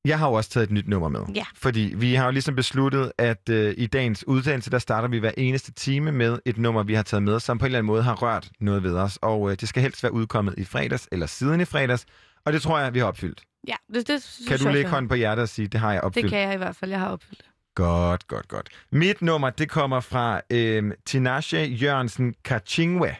jeg 0.08 0.20
har 0.20 0.28
jo 0.28 0.34
også 0.34 0.50
taget 0.50 0.64
et 0.64 0.72
nyt 0.72 0.88
nummer 0.88 1.10
med. 1.10 1.22
Ja. 1.36 1.46
Fordi 1.56 1.94
vi 1.98 2.14
har 2.14 2.26
jo 2.26 2.32
ligesom 2.32 2.56
besluttet, 2.56 3.12
at 3.18 3.50
øh, 3.50 3.74
i 3.78 3.88
dagens 3.88 4.28
uddannelse, 4.28 4.72
der 4.72 4.80
starter 4.80 5.08
vi 5.08 5.18
hver 5.20 5.32
eneste 5.38 5.72
time 5.72 6.12
med 6.12 6.40
et 6.46 6.58
nummer, 6.58 6.84
vi 6.84 6.94
har 6.94 7.04
taget 7.04 7.24
med, 7.24 7.40
som 7.40 7.58
på 7.58 7.66
en 7.66 7.68
eller 7.68 7.80
anden 7.80 7.88
måde 7.88 8.04
har 8.04 8.16
rørt 8.16 8.50
noget 8.60 8.84
ved 8.84 8.96
os. 8.96 9.20
Og 9.22 9.52
øh, 9.52 9.58
det 9.60 9.70
skal 9.70 9.82
helst 9.82 10.04
være 10.04 10.14
udkommet 10.14 10.56
i 10.58 10.64
fredags 10.64 11.08
eller 11.12 11.26
siden 11.26 11.62
i 11.62 11.66
fredags. 11.66 12.06
Og 12.46 12.54
det 12.54 12.62
tror 12.62 12.80
jeg, 12.80 12.94
vi 12.94 13.00
har 13.00 13.06
opfyldt. 13.06 13.44
Ja, 13.68 13.76
det, 13.94 14.08
det 14.08 14.24
synes 14.24 14.50
Kan 14.50 14.58
du 14.60 14.64
jeg 14.64 14.74
lægge 14.74 14.90
hånden 14.90 15.10
på 15.10 15.16
hjertet 15.16 15.44
og 15.44 15.50
sige, 15.50 15.68
det 15.68 15.80
har 15.80 15.94
jeg 15.94 16.02
opfyldt? 16.02 16.24
Det 16.24 16.32
kan 16.32 16.40
jeg 16.40 16.54
i 16.54 16.58
hvert 16.58 16.76
fald. 16.76 16.92
Jeg 16.92 17.00
har 17.00 17.10
opfyldt 17.10 17.38
det. 17.40 17.48
Godt, 17.76 18.28
godt, 18.28 18.48
godt. 18.48 18.70
Mit 18.92 19.22
nummer, 19.22 19.50
det 19.50 19.70
kommer 19.70 20.00
fra 20.00 20.42
øhm, 20.50 20.92
Tinashe 21.06 21.58
Jørgensen 21.58 22.36
Kachingwe. 22.46 23.16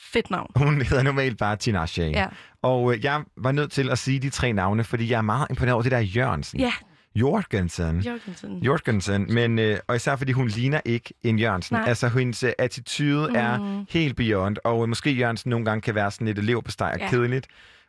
Fedt 0.00 0.30
navn. 0.30 0.50
Hun 0.56 0.82
hedder 0.82 1.02
normalt 1.02 1.38
bare 1.38 1.56
Tinashe. 1.56 2.02
Ja. 2.02 2.26
Og 2.62 2.94
øh, 2.94 3.04
jeg 3.04 3.22
var 3.36 3.52
nødt 3.52 3.72
til 3.72 3.90
at 3.90 3.98
sige 3.98 4.18
de 4.20 4.30
tre 4.30 4.52
navne, 4.52 4.84
fordi 4.84 5.10
jeg 5.10 5.18
er 5.18 5.22
meget 5.22 5.46
imponeret 5.50 5.74
over 5.74 5.82
det 5.82 5.92
der 5.92 5.98
Jørgensen. 5.98 6.60
Ja, 6.60 6.72
Jorgensen. 7.14 8.00
Jorgensen. 8.00 8.58
Jorgensen, 8.62 9.34
men 9.34 9.58
øh, 9.58 9.78
og 9.86 9.96
især 9.96 10.16
fordi 10.16 10.32
hun 10.32 10.48
ligner 10.48 10.80
ikke 10.84 11.14
en 11.22 11.38
Jørgensen. 11.38 11.76
Nej. 11.76 11.84
Altså 11.88 12.08
hendes 12.08 12.42
øh, 12.42 12.52
attitude 12.58 13.28
mm. 13.28 13.34
er 13.36 13.84
helt 13.90 14.16
beyond, 14.16 14.56
og 14.64 14.82
øh, 14.82 14.88
måske 14.88 15.10
Jørgensen 15.12 15.50
nogle 15.50 15.64
gange 15.64 15.80
kan 15.82 15.94
være 15.94 16.10
sådan 16.10 16.26
lidt 16.26 16.38
elev 16.38 16.62
på 16.62 16.70
steg 16.70 16.90
og 16.94 17.00
Ja. 17.00 17.08
kedeligt. 17.08 17.46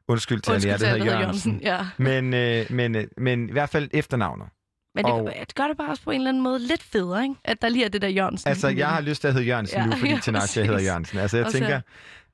Undskyld 0.07 0.41
til, 0.41 0.51
at 0.51 0.65
jeg 0.65 0.77
hedder 0.79 1.05
Jørgensen. 1.05 1.61
Jørgensen. 1.65 2.01
Ja. 2.07 2.21
Men, 2.21 2.33
øh, 2.33 2.65
men, 2.69 2.95
øh, 2.95 3.07
men 3.17 3.49
i 3.49 3.51
hvert 3.51 3.69
fald 3.69 3.89
efternavnet. 3.93 4.47
Men 4.95 5.05
det, 5.05 5.13
Og- 5.13 5.33
det 5.47 5.55
gør 5.55 5.67
det 5.67 5.77
bare 5.77 5.89
også 5.89 6.03
på 6.03 6.11
en 6.11 6.15
eller 6.21 6.29
anden 6.29 6.43
måde 6.43 6.59
lidt 6.59 6.83
federe, 6.83 7.23
ikke? 7.23 7.35
At 7.45 7.61
der 7.61 7.69
lige 7.69 7.85
er 7.85 7.89
det 7.89 8.01
der 8.01 8.07
Jørgensen. 8.07 8.49
Altså, 8.49 8.67
jeg 8.67 8.87
har 8.87 9.01
lyst 9.01 9.21
til 9.21 9.27
at 9.27 9.33
hedde 9.33 9.47
Jørgensen 9.47 9.77
Ja, 9.79 9.85
nu, 9.85 9.91
fordi 9.91 10.11
ja, 10.13 10.19
Tinashe 10.19 10.65
hedder. 10.65 10.81
Jørgensen. 10.81 11.19
Altså, 11.19 11.37
jeg 11.37 11.45
Og 11.45 11.51
så- 11.51 11.57
tænker, 11.57 11.81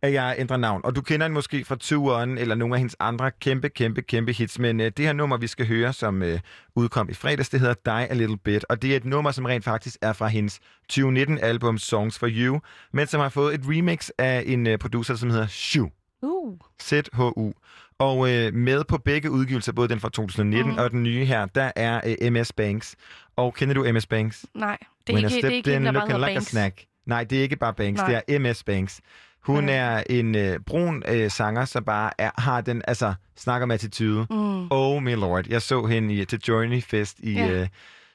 at 0.02 0.14
jeg 0.14 0.36
ændrer 0.38 0.58
navn. 0.58 0.82
Og 0.84 0.96
du 0.96 1.02
kender 1.02 1.26
hende 1.26 1.34
måske 1.34 1.66
fra 1.66 1.76
Turen 1.76 2.38
eller 2.38 2.56
nogle 2.56 2.76
af 2.76 2.80
hendes 2.80 2.96
andre 3.00 3.32
kæmpe, 3.32 3.70
kæmpe, 3.70 4.02
kæmpe 4.02 4.32
hits. 4.32 4.60
Men 4.60 4.80
øh, 4.80 4.92
det 4.98 5.06
her 5.06 5.14
nummer, 5.14 5.38
vi 5.38 5.48
skal 5.48 5.68
høre, 5.68 5.94
som 5.94 6.24
øh, 6.24 6.40
udkom 6.76 7.10
i 7.10 7.14
fredags, 7.14 7.50
det 7.50 7.60
hedder 7.60 7.74
Die 7.86 8.12
A 8.12 8.14
Little 8.14 8.38
Bit. 8.38 8.66
Og 8.70 8.82
det 8.82 8.92
er 8.92 8.96
et 8.98 9.06
nummer, 9.06 9.32
som 9.32 9.46
rent 9.46 9.64
faktisk 9.64 9.98
er 10.02 10.14
fra 10.14 10.28
hendes 10.28 10.60
2019-album 10.94 11.78
Songs 11.78 12.20
for 12.20 12.28
You, 12.32 12.60
men 12.94 13.08
som 13.08 13.22
har 13.22 13.30
fået 13.30 13.54
et 13.56 13.62
remix 13.64 14.10
af 14.18 14.44
en 14.46 14.68
øh, 14.68 14.78
producer, 14.78 15.16
som 15.16 15.30
hedder 15.30 15.48
Shu. 15.48 15.90
Uh, 16.22 16.58
Z-H-U. 16.82 17.52
Og 18.00 18.32
øh, 18.34 18.54
med 18.54 18.84
på 18.84 18.98
begge 18.98 19.32
udgivelser, 19.32 19.72
både 19.72 19.88
den 19.88 20.00
fra 20.00 20.10
2019 20.10 20.72
Mhm. 20.72 20.80
og 20.80 20.92
den 20.92 21.04
nye 21.04 21.26
her, 21.26 21.46
der 21.46 21.72
er 21.76 22.02
øh, 22.22 22.32
MS 22.32 22.54
Banks. 22.54 22.96
Og 23.36 23.54
kender 23.54 23.74
du 23.74 23.92
MS 23.94 24.06
Banks? 24.08 24.46
nej. 24.56 24.78
Det 25.08 25.14
er 25.14 25.18
When 25.18 25.32
I 25.32 25.36
ikke, 25.36 25.48
det 25.48 25.52
er 25.54 25.56
ikke 25.58 25.74
in 25.76 25.86
der 25.86 25.92
bare 25.92 26.08
like 26.08 26.20
Banks. 26.22 26.48
a 26.48 26.50
snack. 26.50 26.84
Nej, 27.06 27.24
det 27.24 27.38
er 27.38 27.42
ikke 27.42 27.56
bare 27.56 27.74
Banks, 27.74 27.98
Nej. 28.02 28.22
det 28.28 28.36
er 28.36 28.40
MS 28.40 28.64
Banks. 28.64 29.02
Hun 29.48 29.64
Okay. 29.64 29.74
er 29.80 30.04
en 30.10 30.36
øh, 30.36 30.60
brun 30.60 31.04
øh, 31.08 31.32
sanger, 31.32 31.66
som 31.66 31.84
bare 31.84 32.12
er, 32.18 32.32
har 32.42 32.62
den, 32.62 32.82
altså, 32.88 33.14
snakker 33.38 33.66
med 33.68 33.74
attitude. 33.76 34.28
Mm. 34.30 34.68
Oh 34.72 35.04
my 35.04 35.16
lord. 35.16 35.48
Jeg 35.48 35.62
så 35.62 35.86
hende 35.86 36.14
i, 36.14 36.26
til 36.26 36.40
Journey 36.48 36.82
Fest 36.82 37.20
i, 37.20 37.34
Ja. 37.34 37.52
øh, 37.52 37.68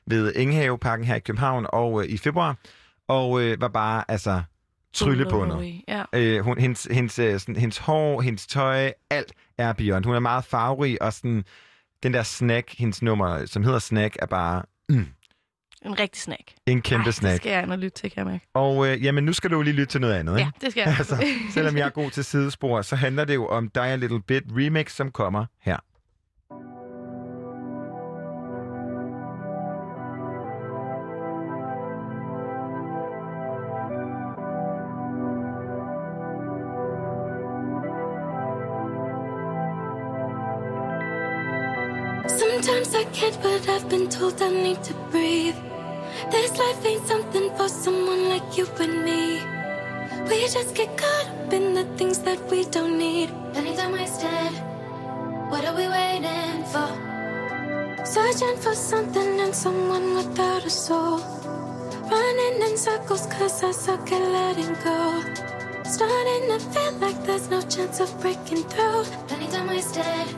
ved 0.06 0.32
Ingehaveparken 0.34 1.06
her 1.06 1.14
i 1.14 1.18
København 1.20 1.66
og 1.68 2.02
øh, 2.02 2.08
i 2.08 2.16
februar. 2.18 2.56
Og 3.08 3.42
øh, 3.42 3.60
var 3.60 3.68
bare, 3.68 4.04
altså, 4.08 4.42
tryllebundet. 4.92 5.80
Ja. 5.88 6.02
Øh, 6.12 6.40
hun, 6.44 6.58
hendes, 6.58 6.88
hendes, 6.90 7.18
øh, 7.18 7.40
sådan, 7.40 7.56
hendes 7.56 7.78
hår, 7.78 8.20
hendes 8.20 8.46
tøj, 8.46 8.92
alt 9.10 9.32
er 9.58 9.72
beyond. 9.72 10.04
Hun 10.04 10.14
er 10.14 10.20
meget 10.20 10.44
farverig, 10.44 11.02
og 11.02 11.12
sådan, 11.12 11.44
den 12.02 12.14
der 12.14 12.22
snack, 12.22 12.74
hendes 12.78 13.02
nummer, 13.02 13.46
som 13.46 13.62
hedder 13.64 13.78
Snack, 13.78 14.16
er 14.18 14.26
bare 14.26 14.62
mm, 14.88 15.06
En 15.86 15.98
rigtig 15.98 16.22
snack. 16.22 16.42
en 16.66 16.82
kæmpe 16.82 17.00
Ej, 17.02 17.04
det 17.04 17.14
snack. 17.14 17.36
skal 17.36 17.52
jeg 17.52 17.62
ind 17.62 17.72
og 17.72 17.78
lytte 17.78 17.98
til, 18.00 18.10
kan 18.10 18.24
jeg 18.24 18.32
mærke. 18.32 18.46
Og 18.54 18.88
øh, 18.88 19.04
jamen, 19.04 19.24
nu 19.24 19.32
skal 19.32 19.50
du 19.50 19.56
jo 19.56 19.62
lige 19.62 19.74
lytte 19.74 19.92
til 19.92 20.00
noget 20.00 20.14
andet, 20.14 20.32
Ja, 20.32 20.38
ikke? 20.38 20.50
det 20.60 20.70
skal 20.70 20.82
jeg. 20.86 20.94
Altså, 20.98 21.26
selvom 21.54 21.76
jeg 21.76 21.86
er 21.86 21.90
god 21.90 22.10
til 22.10 22.24
sidespor, 22.24 22.82
så 22.82 22.96
handler 22.96 23.24
det 23.24 23.34
jo 23.34 23.46
om 23.46 23.68
Die 23.68 23.82
A 23.82 23.96
Little 23.96 24.22
Bit 24.22 24.42
remix, 24.56 24.92
som 24.92 25.10
kommer 25.10 25.46
her. 25.60 25.76
Sometimes 42.28 42.94
I 42.94 43.04
can't, 43.12 43.40
but 43.42 43.68
I've 43.68 43.88
been 43.88 44.08
told 44.08 44.40
I 44.40 44.50
need 44.50 44.82
to 44.84 44.94
breathe. 45.10 45.71
This 46.30 46.56
life 46.58 46.86
ain't 46.86 47.06
something 47.06 47.50
for 47.56 47.68
someone 47.68 48.28
like 48.28 48.56
you 48.56 48.66
and 48.78 49.04
me. 49.04 49.40
We 50.28 50.48
just 50.48 50.74
get 50.74 50.96
caught 50.96 51.26
up 51.26 51.52
in 51.52 51.74
the 51.74 51.84
things 51.96 52.18
that 52.20 52.40
we 52.50 52.64
don't 52.64 52.96
need. 52.98 53.30
Anytime 53.54 53.94
I 53.94 54.04
stand, 54.04 54.56
what 55.50 55.64
are 55.64 55.74
we 55.74 55.88
waiting 55.88 56.64
for? 56.72 56.90
Searching 58.04 58.56
for 58.58 58.74
something 58.74 59.40
and 59.40 59.54
someone 59.54 60.14
without 60.14 60.64
a 60.64 60.70
soul. 60.70 61.18
Running 62.10 62.62
in 62.62 62.76
circles 62.76 63.26
cause 63.26 63.62
I 63.62 63.72
suck 63.72 64.12
at 64.12 64.22
letting 64.22 64.74
go. 64.84 65.22
Starting 65.84 66.48
to 66.50 66.58
feel 66.72 66.92
like 66.98 67.22
there's 67.24 67.50
no 67.50 67.60
chance 67.62 68.00
of 68.00 68.08
breaking 68.20 68.64
through. 68.64 69.04
Anytime 69.30 69.68
I 69.68 69.80
stand, 69.80 70.30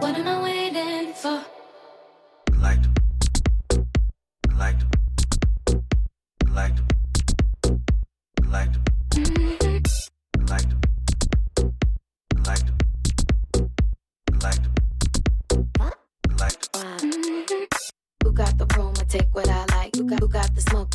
what 0.00 0.16
am 0.16 0.26
I 0.26 0.42
waiting 0.42 1.14
for? 1.14 1.57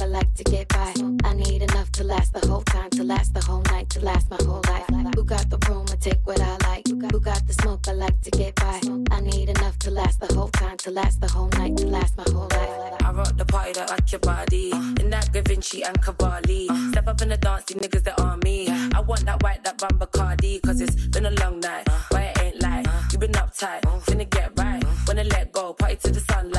I 0.04 0.06
like 0.06 0.34
to 0.34 0.44
get 0.44 0.68
by. 0.68 0.94
I 1.24 1.34
need 1.34 1.62
enough 1.62 1.90
to 1.94 2.04
last 2.04 2.34
the 2.34 2.46
whole 2.46 2.64
time, 2.64 2.90
to 2.90 3.06
last 3.06 3.34
the 3.34 3.40
whole 3.40 3.62
night, 3.72 3.90
to 3.92 4.02
last 4.02 4.30
my 4.30 4.36
whole 4.44 4.62
life. 4.68 4.86
Who 5.16 5.24
got 5.24 5.50
the 5.50 5.58
room? 5.70 5.86
I 5.94 5.96
take 5.96 6.20
what 6.28 6.42
I 6.42 6.58
like. 6.68 6.86
Who 6.90 7.22
got, 7.22 7.48
the 7.48 7.54
smoke? 7.54 7.88
I 7.88 7.94
like 7.94 8.20
to 8.20 8.32
get 8.32 8.54
by. 8.56 8.82
I 9.12 9.22
need 9.22 9.48
enough 9.48 9.80
to 9.80 9.92
last 9.92 10.20
the 10.20 10.34
whole 10.34 10.50
time, 10.50 10.76
to 10.80 10.92
last 10.92 11.22
the 11.22 11.30
whole 11.30 11.48
night, 11.58 11.78
to 11.78 11.88
last 11.88 12.18
my 12.18 12.26
whole 12.34 12.50
life. 12.52 13.02
I 13.02 13.12
rock 13.14 13.38
the 13.38 13.46
party 13.46 13.72
that 13.74 13.92
rock 13.92 14.12
your 14.12 14.20
body. 14.20 14.72
In 15.00 15.10
that 15.10 15.32
Da 15.32 15.42
and 15.88 16.02
Cavalli. 16.02 16.68
Step 16.92 17.08
up 17.08 17.22
in 17.22 17.30
the 17.30 17.38
dance, 17.38 17.64
the 17.64 17.76
niggas 17.76 18.04
that 18.04 18.20
on 18.20 18.42
me. 18.44 18.68
I 18.68 19.00
want 19.00 19.26
that 19.26 19.42
white, 19.42 19.64
that 19.64 19.78
Bamba 19.78 20.12
Cardi. 20.12 20.60
Cause 20.60 20.82
it's 20.82 20.96
been 21.08 21.28
a 21.28 21.32
long 21.32 21.62
night. 21.62 21.88
But 22.12 22.24
it 22.24 22.44
ain't 22.44 22.62
like 22.62 22.88
you 23.14 23.20
been 23.20 23.32
uptight. 23.32 23.84
Finna 24.04 24.30
get 24.30 24.52
right. 24.58 24.84
Wanna 25.08 25.24
let 25.24 25.54
go, 25.54 25.72
party 25.74 25.96
to 25.96 26.12
the 26.12 26.20
sunlight. 26.20 26.53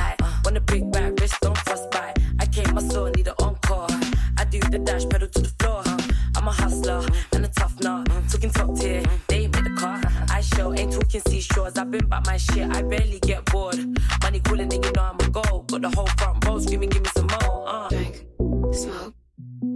Been 11.99 12.09
back 12.09 12.26
my 12.26 12.36
shit, 12.36 12.68
I 12.74 12.82
barely 12.82 13.20
get 13.20 13.45
bored. 13.47 13.76
Money 14.22 14.40
calling 14.40 14.72
and 14.72 14.84
you 14.84 14.92
know 14.92 15.03
I'm 15.03 15.16
a 15.20 15.30
go. 15.30 15.42
Got 15.42 15.82
the 15.82 15.92
whole 15.95 16.07
front 16.18 16.45
row 16.45 16.59
screaming, 16.59 16.88
give 16.90 17.03
me 17.03 17.11
some 17.14 17.26
more. 17.26 17.68
Uh. 17.68 17.88
Drink, 17.88 18.26
smoke, 18.72 19.14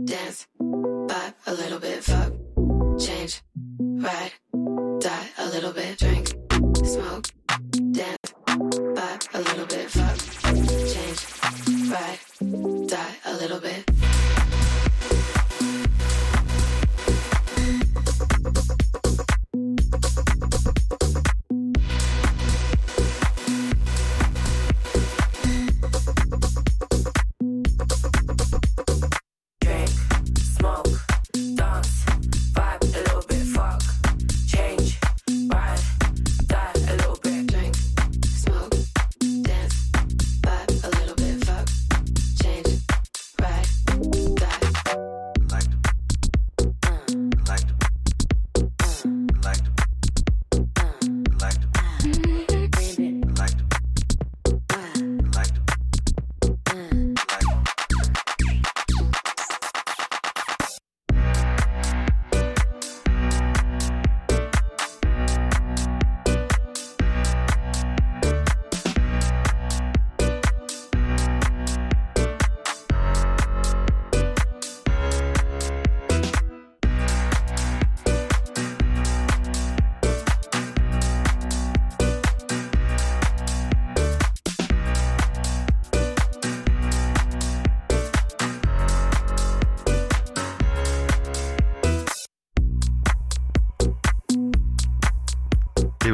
dance, 0.04 0.46
vibe 0.60 1.34
a 1.46 1.54
little 1.54 1.78
bit, 1.78 2.02
fuck, 2.02 2.32
change, 2.98 3.42
ride, 3.78 4.32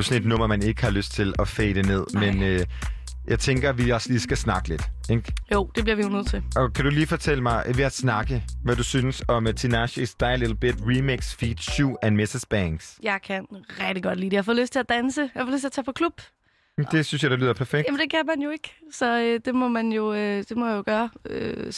sådan 0.05 0.23
et 0.23 0.29
nummer, 0.29 0.47
man 0.47 0.63
ikke 0.63 0.83
har 0.83 0.91
lyst 0.91 1.13
til 1.13 1.35
at 1.39 1.49
fade 1.49 1.83
ned. 1.83 2.05
Nej. 2.15 2.31
Men 2.31 2.43
øh, 2.43 2.61
jeg 3.29 3.39
tænker, 3.39 3.69
at 3.69 3.79
vi 3.85 3.91
også 3.91 4.09
lige 4.09 4.21
skal 4.21 4.37
snakke 4.37 4.69
lidt. 4.69 4.83
Ikke? 5.11 5.33
Jo, 5.53 5.71
det 5.75 5.85
bliver 5.85 5.97
vi 5.97 6.03
jo 6.03 6.09
nødt 6.09 6.27
til. 6.27 6.43
Og 6.57 6.73
kan 6.73 6.85
du 6.85 6.91
lige 6.91 7.07
fortælle 7.07 7.43
mig, 7.43 7.65
ved 7.75 7.85
at 7.85 7.93
snakke, 7.93 8.45
hvad 8.65 8.77
du 8.77 8.83
synes 8.83 9.23
om 9.29 9.47
uh, 9.47 9.51
Tinashe's 9.51 10.15
Die 10.21 10.37
Little 10.37 10.57
Bit 10.57 10.75
remix 10.81 11.35
feat 11.35 11.61
7 11.61 11.97
and 12.03 12.17
Mrs. 12.17 12.47
Banks? 12.51 12.99
Jeg 13.03 13.21
kan 13.25 13.47
rigtig 13.81 14.03
godt 14.03 14.19
lide 14.19 14.31
det. 14.31 14.37
Jeg 14.37 14.45
får 14.45 14.53
lyst 14.53 14.73
til 14.73 14.79
at 14.79 14.89
danse. 14.89 15.31
Jeg 15.35 15.45
får 15.47 15.53
lyst 15.53 15.61
til 15.61 15.67
at 15.67 15.73
tage 15.73 15.85
på 15.85 15.93
klub. 15.93 16.21
Det 16.93 17.07
synes 17.07 17.23
jeg, 17.23 17.31
der 17.31 17.37
lyder 17.37 17.53
perfekt. 17.53 17.87
Jamen, 17.87 18.01
det 18.01 18.11
kan 18.11 18.27
man 18.27 18.41
jo 18.41 18.51
ikke. 18.51 18.75
Så 18.93 19.19
øh, 19.21 19.41
det 19.45 19.55
må 19.55 19.69
man 19.69 19.93
jo, 19.93 20.15
øh, 20.15 20.45
det 20.49 20.57
må 20.57 20.67
jeg 20.69 20.77
jo 20.77 20.83
gøre. 20.87 21.11
Øh, 21.31 21.73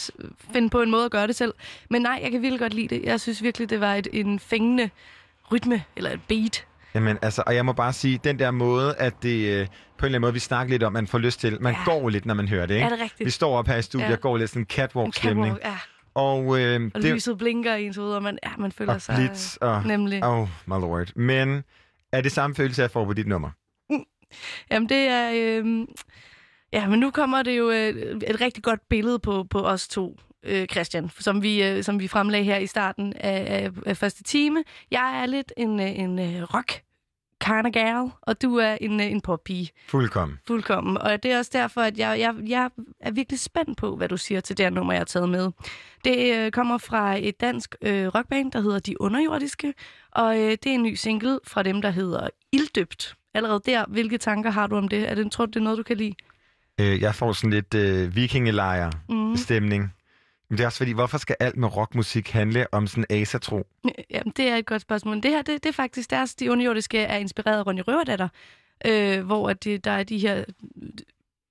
finde 0.53 0.69
på 0.69 0.81
en 0.81 0.91
måde 0.91 1.05
at 1.05 1.11
gøre 1.11 1.27
det 1.27 1.35
selv. 1.35 1.53
Men 1.89 2.01
nej, 2.01 2.19
jeg 2.23 2.31
kan 2.31 2.41
virkelig 2.41 2.59
godt 2.59 2.73
lide 2.73 2.95
det. 2.95 3.03
Jeg 3.03 3.21
synes 3.21 3.43
virkelig, 3.43 3.69
det 3.69 3.79
var 3.79 3.95
et, 3.95 4.07
en 4.13 4.39
fængende 4.39 4.89
rytme, 5.51 5.83
eller 5.95 6.11
et 6.11 6.19
beat. 6.27 6.66
Jamen, 6.93 7.17
altså, 7.21 7.43
og 7.47 7.55
jeg 7.55 7.65
må 7.65 7.73
bare 7.73 7.93
sige, 7.93 8.19
den 8.23 8.39
der 8.39 8.51
måde, 8.51 8.95
at 8.97 9.23
det 9.23 9.47
øh, 9.47 9.67
på 9.97 10.05
en 10.05 10.05
eller 10.05 10.05
anden 10.05 10.21
måde, 10.21 10.33
vi 10.33 10.39
snakker 10.39 10.71
lidt 10.71 10.83
om, 10.83 10.93
man 10.93 11.07
får 11.07 11.17
lyst 11.17 11.39
til. 11.39 11.61
Man 11.61 11.73
Ja. 11.73 11.79
går 11.85 12.09
lidt, 12.09 12.25
når 12.25 12.33
man 12.33 12.47
hører 12.47 12.65
det, 12.65 12.73
ikke? 12.75 12.85
Er 12.85 12.89
det 12.89 12.99
rigtigt? 12.99 13.25
Vi 13.25 13.29
står 13.31 13.57
op 13.57 13.67
her 13.67 13.75
i 13.77 13.81
studiet 13.81 14.07
Ja. 14.09 14.13
og 14.13 14.21
går 14.21 14.37
lidt 14.37 14.49
sådan 14.49 14.61
en 14.61 14.65
catwalk-stemning. 14.65 15.55
catwalk, 15.55 15.65
ja. 15.65 15.77
Og, 16.15 16.59
øh, 16.59 16.91
Og 16.95 17.01
det, 17.01 17.13
lyset 17.13 17.37
blinker 17.37 17.75
i 17.75 17.85
ens 17.85 17.95
hoved, 17.97 18.13
og 18.13 18.23
man, 18.23 18.39
ja, 18.45 18.49
man 18.57 18.71
føler 18.71 18.93
og 18.93 19.01
sig... 19.01 19.15
blitz, 19.15 19.55
og, 19.55 19.83
Nemlig. 19.85 20.23
oh 20.23 20.47
my 20.65 20.73
lord. 20.73 21.07
Men 21.15 21.63
er 22.11 22.21
det 22.21 22.31
samme 22.31 22.55
følelse, 22.55 22.81
jeg 22.81 22.91
får 22.91 23.05
på 23.05 23.13
dit 23.13 23.27
nummer? 23.27 23.49
Jamen, 24.71 24.89
det 24.89 24.97
er... 25.07 25.31
Øh, 25.35 25.87
ja, 26.73 26.87
men 26.87 26.99
nu 26.99 27.11
kommer 27.11 27.43
det 27.43 27.57
jo 27.57 27.69
øh, 27.71 27.87
et 28.27 28.41
rigtig 28.41 28.63
godt 28.63 28.79
billede 28.89 29.19
på, 29.19 29.45
på 29.49 29.59
os 29.59 29.87
to, 29.87 30.17
øh, 30.47 30.67
Christian, 30.67 31.09
som 31.19 31.43
vi, 31.43 31.63
øh, 31.63 31.83
som 31.83 31.99
vi 31.99 32.07
fremlagde 32.07 32.45
her 32.45 32.57
i 32.57 32.67
starten 32.67 33.13
af, 33.13 33.63
af, 33.63 33.71
af 33.85 33.97
første 33.97 34.23
time. 34.23 34.63
Jeg 34.91 35.21
er 35.21 35.25
lidt 35.25 35.53
en, 35.57 35.79
øh, 35.79 35.99
en 35.99 36.19
øh, 36.19 36.43
rock 36.53 36.81
kind 37.41 37.67
of 37.67 37.71
gal, 37.71 38.11
og 38.21 38.41
du 38.41 38.55
er 38.55 38.77
en, 38.81 38.99
en 38.99 39.21
poppige. 39.21 39.69
Fuldkommen. 39.87 40.39
Fuldkommen. 40.47 40.97
Og 40.97 41.23
det 41.23 41.31
er 41.31 41.37
også 41.37 41.51
derfor, 41.53 41.81
at 41.81 41.97
jeg, 41.97 42.19
jeg, 42.19 42.35
jeg 42.47 42.69
er 42.99 43.11
virkelig 43.11 43.39
spændt 43.39 43.77
på, 43.77 43.95
hvad 43.95 44.09
du 44.09 44.17
siger 44.17 44.41
til 44.41 44.57
det 44.57 44.65
her 44.65 44.69
nummer, 44.69 44.93
jeg 44.93 44.99
har 44.99 45.05
taget 45.05 45.29
med. 45.29 45.51
Det 46.03 46.35
øh, 46.35 46.51
kommer 46.51 46.77
fra 46.77 47.17
et 47.19 47.41
dansk 47.41 47.75
øh, 47.81 48.07
rockband, 48.07 48.51
der 48.51 48.61
hedder 48.61 48.79
De 48.79 49.01
Underjordiske, 49.01 49.73
og 50.11 50.37
øh, 50.37 50.51
det 50.51 50.65
er 50.65 50.73
en 50.73 50.83
ny 50.83 50.93
single 50.93 51.39
fra 51.47 51.63
dem, 51.63 51.81
der 51.81 51.89
hedder 51.89 52.29
Ilddøbt. 52.51 53.15
Allerede 53.33 53.61
der, 53.65 53.85
hvilke 53.87 54.17
tanker 54.17 54.49
har 54.49 54.67
du 54.67 54.75
om 54.75 54.87
det? 54.87 55.09
Er 55.09 55.15
det, 55.15 55.31
tror 55.31 55.45
du, 55.45 55.49
det 55.49 55.59
er 55.59 55.63
noget, 55.63 55.77
du 55.77 55.83
kan 55.83 55.97
lide? 55.97 56.13
Øh, 56.79 57.01
jeg 57.01 57.15
får 57.15 57.33
sådan 57.33 57.49
lidt 57.49 57.73
øh, 57.73 58.15
vikingelejr-stemning. 58.15 59.83
Mm. 59.83 59.89
Men 60.49 60.57
det 60.57 60.63
er 60.63 60.67
også 60.67 60.77
fordi, 60.77 60.91
hvorfor 60.91 61.17
skal 61.17 61.35
alt 61.39 61.57
med 61.57 61.75
rockmusik 61.75 62.29
handle 62.29 62.73
om 62.73 62.87
sådan 62.87 63.05
asatro? 63.09 63.57
Øh, 63.85 63.91
jamen, 64.09 64.33
det 64.37 64.47
er 64.47 64.55
et 64.55 64.65
godt 64.65 64.81
spørgsmål. 64.81 65.23
Det 65.23 65.31
her, 65.31 65.41
det, 65.41 65.63
det 65.63 65.69
er 65.69 65.73
faktisk 65.73 66.09
deres, 66.09 66.35
de 66.35 66.51
underjordiske 66.51 66.99
er 66.99 67.17
inspireret 67.17 67.67
af 67.67 67.73
i 67.73 67.81
Røverdatter, 67.81 68.27
øh, 68.85 69.25
hvor 69.25 69.49
at 69.49 69.63
det, 69.63 69.85
der 69.85 69.91
er 69.91 70.03
de 70.03 70.17
her 70.17 70.37
øh, 70.37 70.43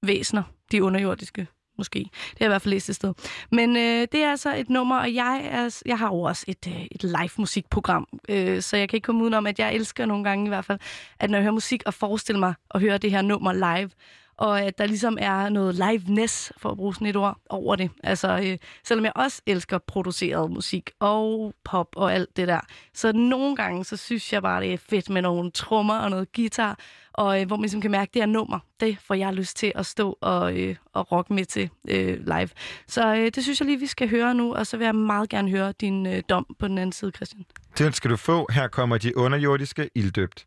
væsner, 0.03 0.43
de 0.73 0.83
underjordiske 0.83 1.47
måske. 1.79 1.99
Det 1.99 2.11
har 2.13 2.37
jeg 2.41 2.47
i 2.47 2.49
hvert 2.49 2.63
fald 2.63 2.75
læst 2.75 2.89
et 2.89 2.95
sted. 2.95 3.15
Men 3.53 3.77
øh, 3.77 4.09
det 4.13 4.15
er 4.15 4.31
altså 4.31 4.57
et 4.57 4.71
nummer, 4.71 4.99
og 4.99 5.15
jeg, 5.15 5.49
er, 5.51 5.83
jeg 5.87 5.99
har 5.99 6.07
jo 6.07 6.21
også 6.21 6.45
et, 6.49 6.67
øh, 6.67 6.87
et 6.91 7.03
live 7.03 7.31
musikprogram, 7.39 8.09
øh, 8.29 8.63
så 8.63 8.77
jeg 8.77 8.89
kan 8.89 8.97
ikke 8.97 9.07
komme 9.07 9.23
udenom, 9.23 9.47
at 9.47 9.59
jeg 9.59 9.75
elsker 9.75 10.07
nogle 10.07 10.25
gange 10.25 10.45
i 10.45 10.49
hvert 10.49 10.65
fald, 10.65 10.79
at 11.21 11.31
når 11.31 11.39
jeg 11.39 11.43
hører 11.43 11.53
musik 11.53 11.83
og 11.87 11.95
forestille 11.95 12.39
mig 12.39 12.55
at 12.71 12.81
høre 12.81 12.99
det 12.99 13.11
her 13.11 13.23
nummer 13.23 13.53
live, 13.53 13.91
og 14.39 14.63
at 14.63 14.79
der 14.79 14.87
ligesom 14.87 15.19
er 15.21 15.49
noget 15.49 15.75
liveness, 15.75 16.53
for 16.57 16.71
at 16.71 16.77
bruge 16.77 16.95
sådan 16.95 17.07
et 17.07 17.17
ord, 17.17 17.39
over 17.51 17.77
det. 17.77 17.91
Altså, 18.03 18.41
øh, 18.45 18.59
selvom 18.85 19.05
jeg 19.05 19.13
også 19.17 19.43
elsker 19.47 19.79
produceret 19.79 20.51
musik 20.51 20.91
og 21.01 21.55
pop 21.65 21.89
og 21.97 22.15
alt 22.15 22.37
det 22.37 22.49
der, 22.49 22.61
så 22.95 23.13
nogle 23.13 23.57
gange, 23.57 23.85
så 23.85 23.97
synes 23.97 24.33
jeg 24.33 24.43
bare, 24.43 24.61
det 24.61 24.73
er 24.73 24.79
fedt 24.79 25.11
med 25.11 25.23
nogle 25.23 25.51
trommer 25.51 25.99
og 25.99 26.11
noget 26.11 26.33
guitar, 26.33 26.79
og 27.13 27.41
øh, 27.41 27.47
hvor 27.47 27.57
man 27.57 27.63
ligesom 27.63 27.81
kan 27.81 27.91
mærke, 27.91 28.11
det 28.15 28.23
er 28.23 28.27
nummer, 28.27 28.59
det 28.81 28.99
får 29.07 29.15
jeg 29.15 29.35
lyst 29.35 29.57
til 29.57 29.73
at 29.75 29.87
stå 29.87 30.19
og, 30.21 30.59
øh, 30.59 30.77
og 30.93 31.13
rocke 31.13 31.35
med 31.35 31.45
til 31.45 31.71
øh, 31.89 32.27
live. 32.27 32.49
Så 32.87 33.15
øh, 33.15 33.31
det 33.35 33.43
synes 33.43 33.61
jeg 33.61 33.67
lige, 33.67 33.81
vi 33.81 33.87
skal 33.87 34.11
høre 34.11 34.35
nu, 34.35 34.55
og 34.55 34.67
så 34.67 34.77
vil 34.77 34.85
jeg 34.85 34.95
meget 34.95 35.29
gerne 35.29 35.51
høre 35.51 35.73
din 35.81 36.07
øh, 36.07 36.23
dom 36.29 36.47
på 36.59 36.69
den 36.69 36.79
anden 36.79 36.93
side, 36.93 37.11
Christian. 37.11 37.45
Den 37.79 37.93
skal 37.93 38.11
du 38.11 38.17
få. 38.17 38.47
Her 38.53 38.69
kommer 38.69 38.99
de 38.99 39.17
underjordiske 39.17 39.91
ilddøbt. 39.95 40.47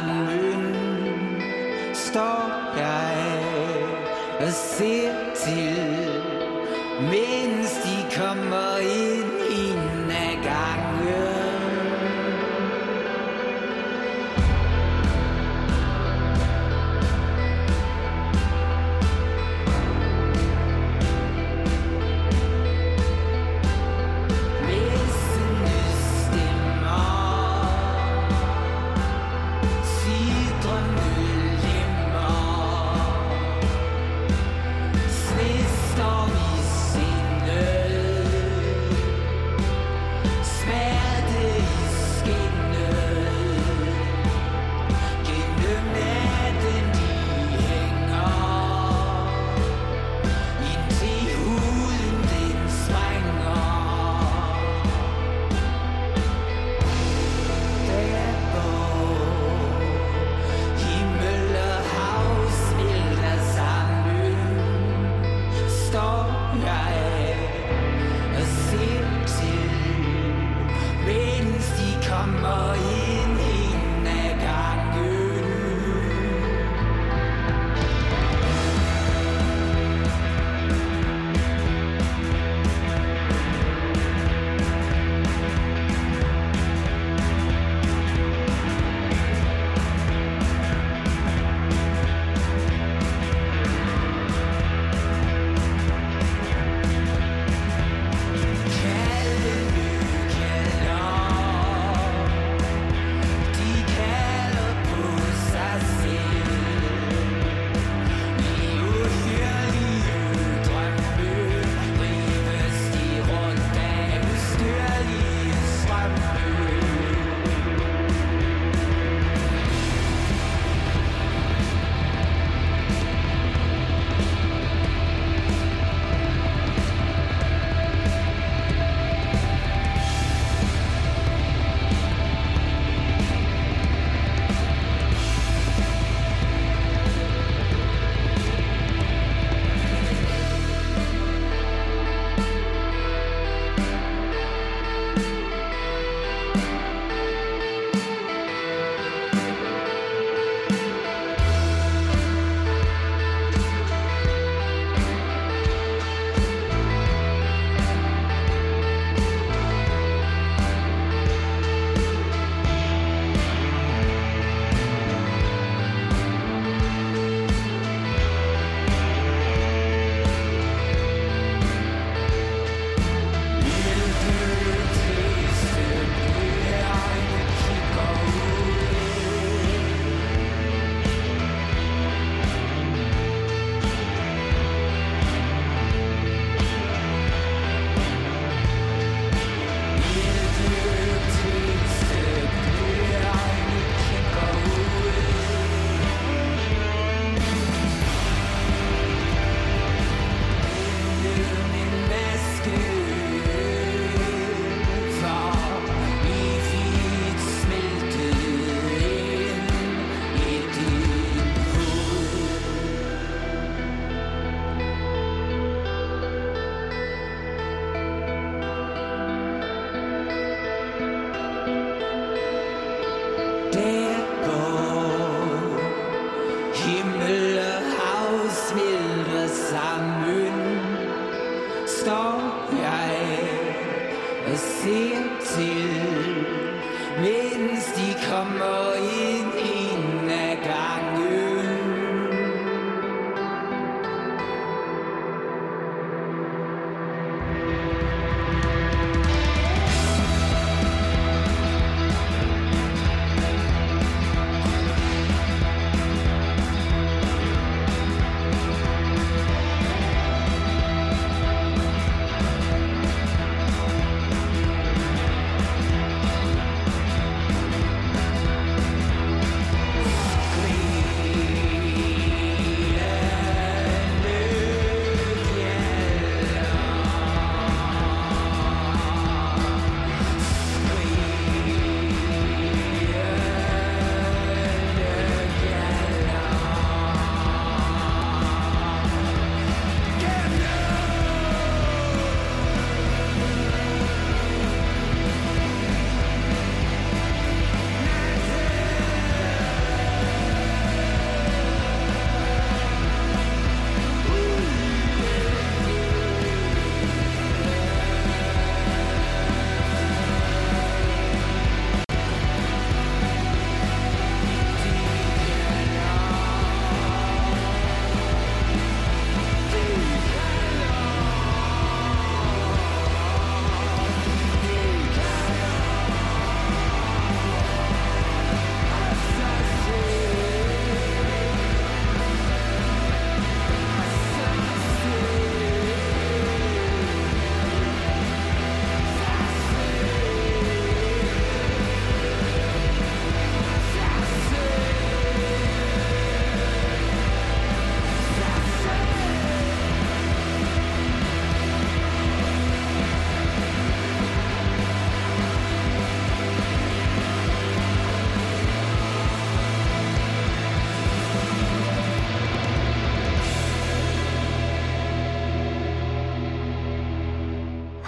Smelter 0.00 1.94
Står 1.94 2.76
jeg 2.76 3.16
og 4.40 4.52
ser 4.52 5.12
til 5.34 6.22
Mens 7.00 7.72
de 7.84 8.20
kommer 8.20 8.76
ind. 8.78 9.29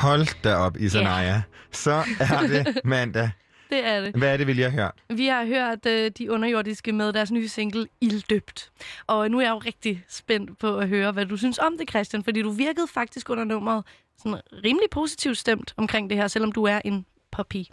Hold 0.03 0.43
da 0.43 0.55
op, 0.55 0.77
Isanaya. 0.81 1.43
Så 1.73 1.91
er 2.21 2.41
det 2.47 2.81
mandag. 2.85 3.31
Det 3.71 3.87
er 3.87 4.01
det. 4.01 4.15
Hvad 4.17 4.33
er 4.33 4.37
det, 4.37 4.47
vil 4.47 4.57
jeg 4.57 4.71
høre? 4.71 4.91
Vi 5.11 5.27
har 5.27 5.45
hørt 5.45 5.87
øh, 5.87 6.11
de 6.19 6.31
underjordiske 6.33 6.93
med 6.93 7.13
deres 7.13 7.31
nye 7.31 7.49
single 7.49 7.87
Ilddøbt. 8.01 8.71
Og 9.07 9.31
nu 9.31 9.39
er 9.39 9.43
jeg 9.43 9.51
jo 9.51 9.59
rigtig 9.59 10.05
spændt 10.09 10.59
på 10.59 10.79
at 10.79 10.89
høre, 10.89 11.13
hvad 11.13 11.27
du 11.27 11.37
synes 11.37 11.59
om 11.59 11.79
det, 11.79 11.91
Christian. 11.91 12.25
Fordi 12.25 12.43
du 12.43 12.51
virkede 12.51 12.87
faktisk 12.95 13.31
under 13.31 13.45
nummeret 13.45 13.85
sådan 14.23 14.41
rimelig 14.65 14.89
positivt 14.91 15.39
stemt 15.39 15.75
omkring 15.77 16.11
det 16.11 16.19
her, 16.19 16.29
selvom 16.29 16.53
du 16.53 16.65
er 16.65 16.81
en 16.85 17.07
poppy. 17.33 17.65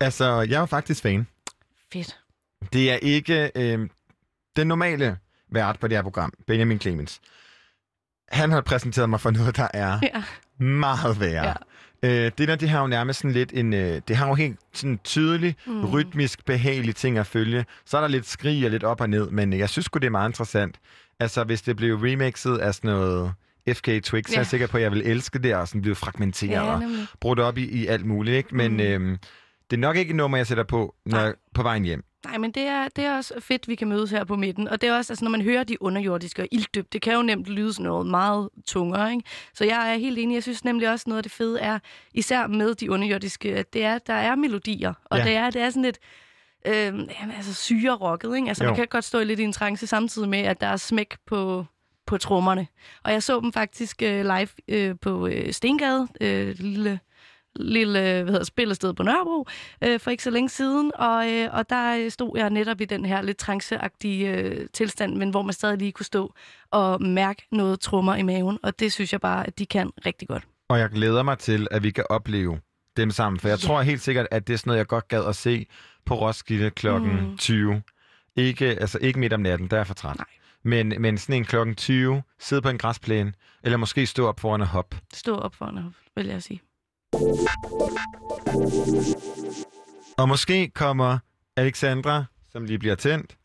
Altså, 0.00 0.40
jeg 0.40 0.62
er 0.62 0.66
faktisk 0.66 1.02
fan. 1.02 1.26
Fedt. 1.92 2.18
Det 2.72 2.90
er 2.92 2.96
ikke 2.96 3.50
øh, 3.56 3.88
den 4.56 4.66
normale 4.66 5.18
vært 5.52 5.78
på 5.80 5.88
det 5.88 5.96
her 5.98 6.02
program, 6.02 6.32
Benjamin 6.46 6.80
Clemens. 6.80 7.20
Han 8.28 8.50
har 8.52 8.60
præsenteret 8.60 9.10
mig 9.10 9.20
for 9.20 9.30
noget, 9.30 9.56
der 9.56 9.68
er 9.74 9.98
Ja. 10.02 10.22
meget 10.64 11.20
værre. 11.20 11.46
Ja. 11.46 11.54
Øh, 12.02 12.10
det 12.38 12.48
der, 12.48 12.56
det 12.56 12.68
har 12.68 12.80
jo 12.80 12.86
nærmest 12.86 13.18
sådan 13.20 13.32
lidt 13.32 13.50
en... 13.54 13.72
Øh, 13.74 14.00
det 14.08 14.16
har 14.16 14.28
jo 14.28 14.34
helt 14.34 14.58
sådan 14.72 15.00
tydelig, 15.04 15.56
Mm. 15.66 15.84
rytmisk, 15.84 16.44
behagelig 16.44 16.96
ting 16.96 17.18
at 17.18 17.26
følge. 17.26 17.64
Så 17.84 17.96
er 17.96 18.00
der 18.00 18.08
lidt 18.08 18.26
skrig 18.26 18.64
og 18.64 18.70
lidt 18.70 18.84
op 18.84 19.00
og 19.00 19.10
ned, 19.10 19.30
men 19.30 19.52
jeg 19.52 19.68
synes 19.68 19.84
sgu, 19.86 19.98
det 19.98 20.06
er 20.06 20.10
meget 20.10 20.28
interessant. 20.28 20.76
Altså, 21.20 21.44
hvis 21.44 21.62
det 21.62 21.76
blev 21.76 21.96
remixet 21.96 22.58
af 22.58 22.74
sådan 22.74 22.90
noget 22.90 23.32
FK 23.72 23.84
Twix, 23.84 24.12
ja. 24.14 24.20
så 24.22 24.34
er 24.34 24.38
jeg 24.38 24.46
sikker 24.46 24.66
på, 24.66 24.76
at 24.76 24.82
jeg 24.82 24.92
vil 24.92 25.02
elske 25.04 25.38
det, 25.38 25.54
og 25.54 25.68
sådan 25.68 25.82
blive 25.82 25.94
fragmenteret 25.94 26.50
Ja, 26.52 26.62
og 26.74 26.82
brugt 27.20 27.40
op 27.40 27.58
i, 27.58 27.64
i 27.64 27.86
alt 27.86 28.06
muligt. 28.06 28.36
Ikke? 28.36 28.56
Men 28.56 28.72
Mm. 28.72 28.80
øhm, 28.80 29.18
det 29.70 29.76
er 29.76 29.80
nok 29.80 29.96
ikke 29.96 30.10
et 30.10 30.16
nummer, 30.16 30.36
jeg 30.36 30.46
sætter 30.46 30.64
på, 30.64 30.94
når, 31.06 31.18
Nej. 31.18 31.34
på 31.54 31.62
vejen 31.62 31.84
hjem. 31.84 32.04
Nej, 32.26 32.38
men 32.38 32.50
det 32.50 32.62
er, 32.62 32.88
det 32.96 33.04
er 33.04 33.16
også 33.16 33.34
fedt, 33.40 33.68
vi 33.68 33.74
kan 33.74 33.88
mødes 33.88 34.10
her 34.10 34.24
på 34.24 34.36
midten. 34.36 34.68
Og 34.68 34.80
det 34.80 34.88
er 34.88 34.96
også, 34.96 35.12
altså, 35.12 35.24
når 35.24 35.30
man 35.30 35.42
hører 35.42 35.64
de 35.64 35.82
underjordiske 35.82 36.42
og 36.42 36.48
ilddøbt, 36.50 36.92
det 36.92 37.02
kan 37.02 37.14
jo 37.14 37.22
nemt 37.22 37.46
lyde 37.46 37.72
sådan 37.72 37.86
noget 37.86 38.06
meget 38.06 38.48
tungere, 38.66 39.12
ikke? 39.12 39.24
Så 39.54 39.64
jeg 39.64 39.92
er 39.92 39.96
helt 39.98 40.18
enig. 40.18 40.34
Jeg 40.34 40.42
synes 40.42 40.64
nemlig 40.64 40.90
også, 40.90 41.04
noget 41.08 41.18
af 41.18 41.22
det 41.22 41.32
fede 41.32 41.60
er, 41.60 41.78
især 42.14 42.46
med 42.46 42.74
de 42.74 42.90
underjordiske, 42.90 43.54
at 43.56 43.72
det 43.72 43.84
er, 43.84 43.98
der 43.98 44.14
er 44.14 44.34
melodier. 44.34 44.92
Og 45.04 45.18
Ja. 45.18 45.24
det, 45.24 45.32
er, 45.34 45.50
det 45.50 45.62
er 45.62 45.70
sådan 45.70 45.82
lidt 45.82 45.98
øh, 46.66 46.74
jamen, 46.74 47.08
altså 47.36 47.54
syre-rocket, 47.54 48.36
ikke? 48.36 48.48
Altså, 48.48 48.64
Jo. 48.64 48.70
man 48.70 48.76
kan 48.76 48.86
godt 48.86 49.04
stå 49.04 49.22
lidt 49.22 49.40
i 49.40 49.42
en 49.42 49.52
trance 49.52 49.86
samtidig 49.86 50.28
med, 50.28 50.38
at 50.38 50.60
der 50.60 50.66
er 50.66 50.76
smæk 50.76 51.16
på, 51.26 51.64
på 52.06 52.18
trommerne. 52.18 52.66
Og 53.04 53.12
jeg 53.12 53.22
så 53.22 53.40
dem 53.40 53.52
faktisk 53.52 54.02
øh, 54.02 54.22
live 54.24 54.48
øh, 54.68 54.94
på 55.00 55.26
øh, 55.26 55.52
Stengade, 55.52 56.08
øh, 56.20 56.54
lille 56.58 57.00
lille 57.60 58.00
hvad 58.00 58.24
hedder, 58.32 58.44
spillested 58.44 58.94
på 58.94 59.02
Nørrebro 59.02 59.46
øh, 59.84 60.00
for 60.00 60.10
ikke 60.10 60.22
så 60.22 60.30
længe 60.30 60.48
siden, 60.48 60.92
og, 60.94 61.32
øh, 61.32 61.48
og 61.52 61.70
der 61.70 61.96
øh, 61.98 62.10
stod 62.10 62.30
jeg 62.38 62.50
netop 62.50 62.80
i 62.80 62.84
den 62.84 63.04
her 63.04 63.22
lidt 63.22 63.36
tranceagtige 63.38 64.30
øh, 64.34 64.66
tilstand, 64.72 65.14
men 65.16 65.30
hvor 65.30 65.42
man 65.42 65.52
stadig 65.52 65.78
lige 65.78 65.92
kunne 65.92 66.06
stå 66.06 66.34
og 66.70 67.02
mærke 67.02 67.46
noget 67.52 67.80
trummer 67.80 68.14
i 68.14 68.22
maven, 68.22 68.58
og 68.62 68.78
det 68.78 68.92
synes 68.92 69.12
jeg 69.12 69.20
bare, 69.20 69.46
at 69.46 69.58
de 69.58 69.66
kan 69.66 69.90
rigtig 70.06 70.28
godt. 70.28 70.42
Og 70.68 70.78
jeg 70.78 70.90
glæder 70.90 71.22
mig 71.22 71.38
til, 71.38 71.68
at 71.70 71.82
vi 71.82 71.90
kan 71.90 72.04
opleve 72.10 72.60
dem 72.96 73.10
sammen. 73.10 73.40
For 73.40 73.48
jeg 73.48 73.58
Ja. 73.62 73.66
tror 73.66 73.82
helt 73.82 74.00
sikkert, 74.00 74.26
at 74.30 74.46
det 74.46 74.52
er 74.54 74.58
sådan 74.58 74.68
noget, 74.70 74.78
jeg 74.78 74.86
godt 74.86 75.08
gad 75.08 75.24
at 75.24 75.36
se 75.36 75.66
på 76.06 76.14
Roskilde 76.14 76.70
klokken 76.70 77.12
Mm. 77.12 77.22
mm. 77.30 77.36
20. 77.36 77.82
Ikke, 78.36 78.66
altså 78.66 78.98
ikke 78.98 79.18
midt 79.18 79.32
om 79.32 79.40
natten, 79.40 79.68
der 79.68 79.78
er 79.80 79.84
for 79.84 79.94
træt. 79.94 80.16
Nej. 80.16 80.26
Men, 80.62 80.94
men 81.02 81.18
sådan 81.18 81.34
en 81.36 81.44
klokken 81.44 81.74
20, 81.74 82.22
sidde 82.38 82.62
på 82.62 82.68
en 82.68 82.78
græsplæne, 82.78 83.32
eller 83.62 83.76
måske 83.76 84.06
stå 84.06 84.26
op 84.26 84.40
foran 84.40 84.60
og 84.60 84.66
hop. 84.66 84.94
Stå 85.14 85.36
op 85.36 85.54
foran, 85.54 85.78
vil 86.16 86.26
jeg 86.26 86.42
sige. 86.42 86.60
Og 90.18 90.28
måske 90.28 90.70
kommer 90.74 91.18
Alexandra, 91.56 92.24
som 92.52 92.64
lige 92.64 92.78
bliver 92.78 92.94
tændt. 92.94 93.36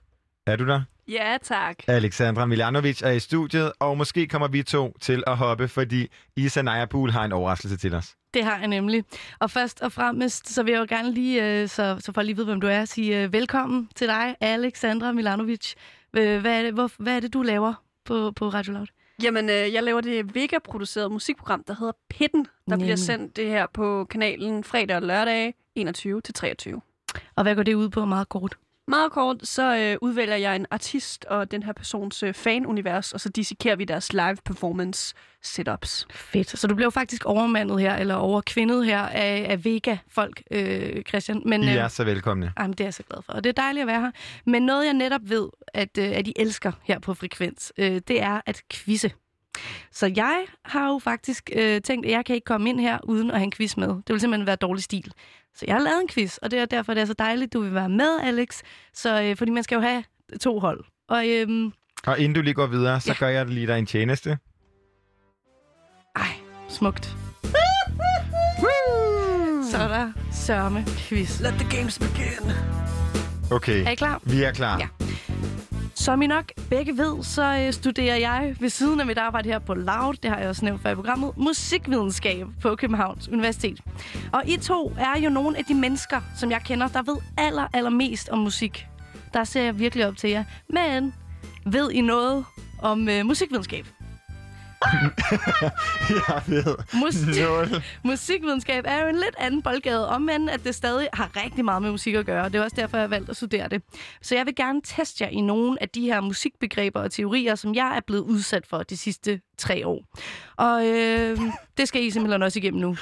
Er 0.46 0.56
du 0.56 0.68
der? 0.68 0.82
Ja, 1.08 1.38
tak. 1.44 1.76
Alexandra 1.88 2.46
Milanovic 2.46 3.02
er 3.02 3.12
i 3.12 3.20
studiet, 3.20 3.72
og 3.80 3.98
måske 3.98 4.28
kommer 4.28 4.48
vi 4.48 4.64
to 4.64 4.98
til 5.02 5.24
at 5.28 5.38
hoppe, 5.38 5.68
fordi 5.68 6.08
Isa 6.36 6.62
Najapul 6.62 7.12
har 7.12 7.26
en 7.26 7.32
overraskelse 7.32 7.78
til 7.78 7.94
os. 7.94 8.16
Det 8.34 8.44
har 8.44 8.58
jeg 8.60 8.68
nemlig. 8.68 9.04
Og 9.40 9.52
først 9.52 9.82
og 9.82 9.92
fremmest, 9.92 10.50
så 10.50 10.64
vil 10.64 10.72
jeg 10.72 10.80
jo 10.80 10.96
gerne 10.96 11.14
lige, 11.14 11.62
øh, 11.62 11.68
så, 11.70 11.98
så 12.00 12.12
for 12.14 12.22
lige 12.22 12.36
vide, 12.36 12.46
hvem 12.46 12.62
du 12.62 12.68
er, 12.68 12.86
sige 12.86 13.24
øh, 13.24 13.34
velkommen 13.34 13.90
til 13.96 14.08
dig, 14.08 14.36
Alexandra 14.42 15.12
Milanovic. 15.12 15.74
Øh, 16.18 16.42
Hvad 16.42 16.58
er 16.60 16.62
det, 16.64 16.74
hvor, 16.74 16.92
hvad 17.00 17.16
er 17.16 17.20
det 17.20 17.34
du 17.34 17.42
laver 17.42 17.74
på, 18.06 18.32
på 18.36 18.50
Radio 18.50 18.74
Loud? 18.74 18.88
Jamen, 19.24 19.50
øh, 19.50 19.74
jeg 19.74 19.84
laver 19.84 20.02
det 20.02 20.36
Vega-producerede 20.36 21.10
musikprogram, 21.10 21.64
der 21.64 21.76
hedder 21.80 21.94
Pitten, 22.10 22.44
der 22.44 22.50
Nemlig. 22.68 22.86
bliver 22.86 22.96
sendt 22.96 23.36
det 23.36 23.48
her 23.48 23.68
på 23.74 24.06
kanalen 24.06 24.64
fredag 24.64 24.96
og 24.96 25.02
lørdag 25.02 25.56
21-23. 25.80 26.80
Og 27.36 27.44
hvad 27.44 27.56
går 27.56 27.64
det 27.64 27.74
ud 27.74 27.90
på 27.90 28.06
meget 28.06 28.30
kort? 28.30 28.58
Meget 28.88 29.12
kort, 29.12 29.48
så 29.48 29.78
øh, 29.78 29.98
udvælger 30.02 30.36
jeg 30.36 30.56
en 30.56 30.66
artist 30.72 31.26
og 31.26 31.52
den 31.52 31.64
her 31.64 31.74
persons 31.74 32.24
øh, 32.24 32.34
fanunivers, 32.34 33.14
og 33.14 33.20
så 33.20 33.30
dissekerer 33.30 33.76
vi 33.76 33.86
deres 33.86 34.14
live 34.14 34.38
performance 34.46 35.16
setups. 35.44 36.08
Fedt. 36.12 36.60
Så 36.60 36.68
du 36.68 36.76
blev 36.76 36.92
faktisk 36.92 37.26
overmandet 37.26 37.82
her, 37.82 37.96
eller 37.96 38.16
overkvindet 38.16 38.86
her 38.86 39.00
af, 39.00 39.46
af 39.50 39.66
Vega-folk, 39.66 40.44
øh, 40.52 41.04
Christian. 41.04 41.42
Men, 41.46 41.64
I 41.64 41.68
øh, 41.68 41.76
er 41.76 41.88
så 41.88 42.04
velkomne. 42.04 42.54
Jamen, 42.60 42.72
det 42.72 42.80
er 42.80 42.86
jeg 42.86 42.94
så 42.94 43.04
glad 43.10 43.22
for, 43.26 43.34
og 43.34 43.44
det 43.44 43.50
er 43.50 43.62
dejligt 43.62 43.82
at 43.82 43.88
være 43.88 44.02
her. 44.02 44.12
Men 44.46 44.66
noget, 44.66 44.86
jeg 44.86 44.94
netop 44.94 45.22
ved, 45.24 45.50
at, 45.74 45.98
øh, 45.98 46.06
at 46.06 46.28
I 46.28 46.34
elsker 46.36 46.72
her 46.84 47.00
på 47.00 47.14
Frekvens, 47.14 47.74
øh, 47.78 48.02
det 48.08 48.22
er 48.22 48.42
at 48.46 48.62
quizze. 48.72 49.12
Så 49.92 50.12
jeg 50.16 50.46
har 50.66 50.88
jo 50.88 51.00
faktisk 51.00 51.50
øh, 51.56 51.82
tænkt, 51.82 52.06
at 52.06 52.12
jeg 52.12 52.26
kan 52.26 52.36
ikke 52.36 52.46
komme 52.46 52.70
ind 52.70 52.80
her 52.80 53.00
uden 53.04 53.32
at 53.32 53.38
have 53.38 53.44
en 53.44 53.52
quiz 53.52 53.78
med. 53.78 53.88
Det 53.88 54.10
vil 54.10 54.20
simpelthen 54.20 54.48
være 54.48 54.56
dårlig 54.56 54.84
stil. 54.84 55.14
Så 55.56 55.66
jeg 55.68 55.76
har 55.76 55.82
lavet 55.82 56.02
en 56.02 56.08
quiz, 56.08 56.38
og 56.38 56.52
det 56.52 56.60
er 56.60 56.66
derfor, 56.66 56.94
det 56.94 57.02
er 57.02 57.06
så 57.06 57.14
dejligt, 57.14 57.54
du 57.54 57.62
vil 57.62 57.74
være 57.74 57.90
med, 57.90 58.20
Alex. 58.24 58.62
Så, 58.94 59.22
øh, 59.22 59.38
fordi 59.38 59.52
man 59.52 59.64
skal 59.64 59.76
jo 59.76 59.82
have 59.82 60.04
to 60.42 60.60
hold. 60.60 60.84
Og 61.10 61.28
øhm, 61.30 61.74
Og 62.08 62.20
inden 62.20 62.34
du 62.36 62.42
lige 62.42 62.54
går 62.54 62.68
videre, 62.68 63.02
så 63.02 63.10
Ja. 63.12 63.16
gør 63.20 63.28
jeg 63.28 63.46
lige 63.46 63.68
dig 63.68 63.80
en 63.80 63.86
tjeneste. 63.86 64.38
ej, 66.16 66.28
smukt. 66.70 67.16
Så 69.72 69.78
er 69.78 69.88
der 69.88 70.12
sørme 70.34 70.86
quiz. 70.98 71.40
Let 71.40 71.54
the 71.54 71.78
games 71.78 72.00
begin. 72.00 72.52
Okay, 73.52 73.86
Er 73.86 73.90
I 73.90 73.96
klar? 73.96 74.22
vi 74.24 74.44
er 74.44 74.52
klar. 74.52 74.78
Ja. 74.80 74.88
Som 75.96 76.22
I 76.22 76.28
nok 76.28 76.52
begge 76.70 76.98
ved, 76.98 77.24
så 77.24 77.58
øh, 77.66 77.74
studerer 77.74 78.16
jeg 78.16 78.56
ved 78.60 78.70
siden 78.70 79.00
af 79.00 79.06
mit 79.06 79.18
arbejde 79.18 79.50
her 79.50 79.60
på 79.60 79.74
Loud, 79.74 80.14
det 80.14 80.32
har 80.32 80.38
jeg 80.38 80.50
også 80.50 80.66
nævnt 80.66 80.82
før 80.82 80.92
i 80.92 80.96
programmet, 80.96 81.32
musikvidenskab 81.38 82.48
på 82.62 82.76
Københavns 82.76 83.28
Universitet. 83.28 83.80
Og 84.34 84.44
I 84.48 84.58
to 84.58 84.92
er 84.98 85.20
jo 85.20 85.30
nogle 85.30 85.58
af 85.58 85.66
de 85.66 85.74
mennesker, 85.74 86.22
som 86.38 86.52
jeg 86.52 86.62
kender, 86.66 86.88
der 86.88 87.02
ved 87.02 87.18
aller, 87.38 87.68
allermest 87.74 88.30
om 88.30 88.40
musik. 88.40 88.88
Der 89.34 89.44
ser 89.44 89.64
jeg 89.64 89.80
virkelig 89.80 90.08
op 90.08 90.18
til 90.18 90.30
jer. 90.30 90.44
Men 90.70 91.14
ved 91.66 91.92
I 91.92 92.02
noget 92.02 92.46
om 92.82 93.10
øh, 93.10 93.26
musikvidenskab? 93.26 93.86
jeg 96.28 96.42
ved. 96.48 96.76
Mus- 96.94 97.40
Nul. 97.42 97.84
Musikvidenskab 98.04 98.84
er 98.88 99.02
jo 99.04 99.10
en 99.10 99.16
lidt 99.16 99.36
anden 99.38 99.62
boldgade, 99.62 100.08
om 100.10 100.30
end 100.30 100.50
at 100.50 100.64
det 100.64 100.76
stadig 100.76 101.08
har 101.14 101.44
rigtig 101.44 101.66
meget 101.66 101.82
med 101.82 101.92
musik 101.92 102.14
at 102.16 102.26
gøre. 102.26 102.50
Det 102.50 102.56
er 102.56 102.64
også 102.64 102.76
derfor, 102.76 102.98
jeg 102.98 103.04
har 103.04 103.08
valgt 103.08 103.30
at 103.30 103.36
studere 103.36 103.68
det. 103.70 103.82
Så 104.22 104.36
jeg 104.36 104.46
vil 104.46 104.56
gerne 104.56 104.82
teste 104.84 105.24
jer 105.24 105.30
i 105.30 105.42
nogle 105.42 105.82
af 105.82 105.90
de 105.90 106.02
her 106.02 106.22
musikbegreber 106.22 107.02
og 107.02 107.12
teorier, 107.12 107.56
som 107.56 107.76
jeg 107.76 107.96
er 107.98 108.02
blevet 108.08 108.22
udsat 108.24 108.68
for 108.68 108.84
de 108.84 108.98
sidste 108.98 109.42
tre 109.58 109.88
år. 109.88 110.04
Og 110.58 110.88
øh, 110.88 111.40
det 111.78 111.88
skal 111.88 112.04
I 112.04 112.12
simpelthen 112.12 112.44
også 112.44 112.60
igennem 112.60 112.82
nu. 112.82 112.98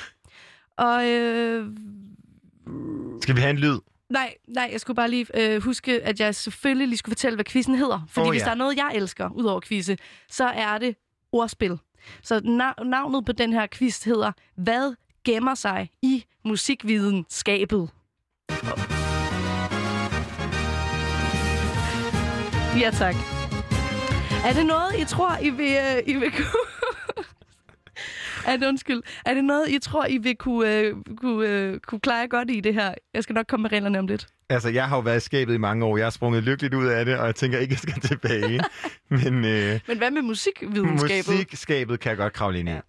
Og 0.77 1.06
øh, 1.07 1.65
Skal 3.22 3.35
vi 3.35 3.41
have 3.41 3.49
en 3.51 3.57
lyd? 3.60 3.77
nej, 4.10 4.34
nej, 4.47 4.69
jeg 4.72 4.80
skulle 4.81 4.95
bare 4.95 5.10
lige 5.10 5.26
øh, 5.34 5.64
huske, 5.64 6.01
at 6.03 6.19
jeg 6.19 6.35
selvfølgelig 6.35 6.88
lige 6.88 6.97
skulle 6.97 7.14
fortælle, 7.15 7.35
hvad 7.35 7.45
quizzen 7.45 7.76
hedder. 7.76 8.06
Fordi 8.10 8.30
hvis 8.30 8.39
ja. 8.39 8.45
der 8.45 8.51
er 8.51 8.56
noget, 8.56 8.77
jeg 8.77 8.91
elsker, 8.95 9.30
ud 9.30 9.43
over 9.45 9.60
quizze, 9.61 9.97
så 10.30 10.45
er 10.45 10.77
det 10.77 10.95
ordspil. 11.31 11.77
Så 12.23 12.41
navnet 12.85 13.26
på 13.26 13.31
den 13.31 13.53
her 13.53 13.68
quiz 13.72 14.03
hedder, 14.03 14.31
hvad 14.56 14.95
gemmer 15.23 15.56
sig 15.56 15.89
i 16.01 16.26
musikvidenskabet? 16.45 17.89
Ja, 22.80 22.91
tak. 22.91 23.15
Er 24.45 24.53
det 24.53 24.65
noget, 24.65 24.95
I 24.97 25.06
tror, 25.06 25.38
I 25.41 25.49
vil, 25.49 25.72
øh, 25.72 26.03
I 26.07 26.14
vil 26.14 26.31
kunne 26.31 26.78
er 28.53 28.57
det, 28.57 28.67
undskyld. 28.67 29.01
Er 29.26 29.34
det 29.34 29.43
noget, 29.43 29.69
I 29.69 29.80
tror, 29.80 30.05
I 30.05 30.17
vil 30.17 30.35
kunne, 30.35 30.76
øh, 30.77 30.93
kunne, 31.21 31.47
øh, 31.49 31.80
kunne 31.80 31.99
klare 31.99 32.27
godt 32.27 32.51
i 32.51 32.59
det 32.59 32.73
her? 32.73 32.93
Jeg 33.13 33.23
skal 33.23 33.34
nok 33.34 33.45
komme 33.49 33.61
med 33.61 33.71
reglerne 33.71 33.99
om 33.99 34.07
lidt. 34.07 34.27
Altså, 34.49 34.69
jeg 34.69 34.88
har 34.88 34.95
jo 34.95 35.01
været 35.01 35.17
i 35.17 35.19
skabet 35.19 35.53
i 35.53 35.57
mange 35.57 35.85
år. 35.85 35.97
Jeg 35.97 36.05
har 36.05 36.09
sprunget 36.11 36.43
lykkeligt 36.43 36.73
ud 36.73 36.85
af 36.88 37.05
det, 37.05 37.17
og 37.17 37.26
jeg 37.26 37.35
tænker 37.35 37.59
ikke, 37.59 37.71
jeg 37.71 37.80
skal 37.80 38.01
tilbage. 38.01 38.59
Men 39.09 39.45
øh, 39.45 39.80
Men 39.88 39.97
hvad 39.97 40.11
med 40.11 40.21
musikvidenskabet? 40.21 41.27
musikskabet 41.27 41.99
kan 41.99 42.09
jeg 42.09 42.17
godt 42.17 42.34
kravle 42.34 42.59
ind 42.59 42.69
i. 42.69 42.71
Ja. 42.71 42.80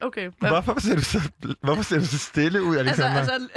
Okay. 0.00 0.30
Hvad? 0.38 0.50
Hvorfor 0.50 0.80
ser 0.80 0.94
du 0.96 1.02
så, 1.02 1.20
hvorfor 1.62 1.82
ser 1.82 1.98
du 1.98 2.04
så 2.06 2.18
stille 2.18 2.62
ud, 2.62 2.76
Altså, 2.76 3.04
Alexander? 3.04 3.18
altså, 3.18 3.48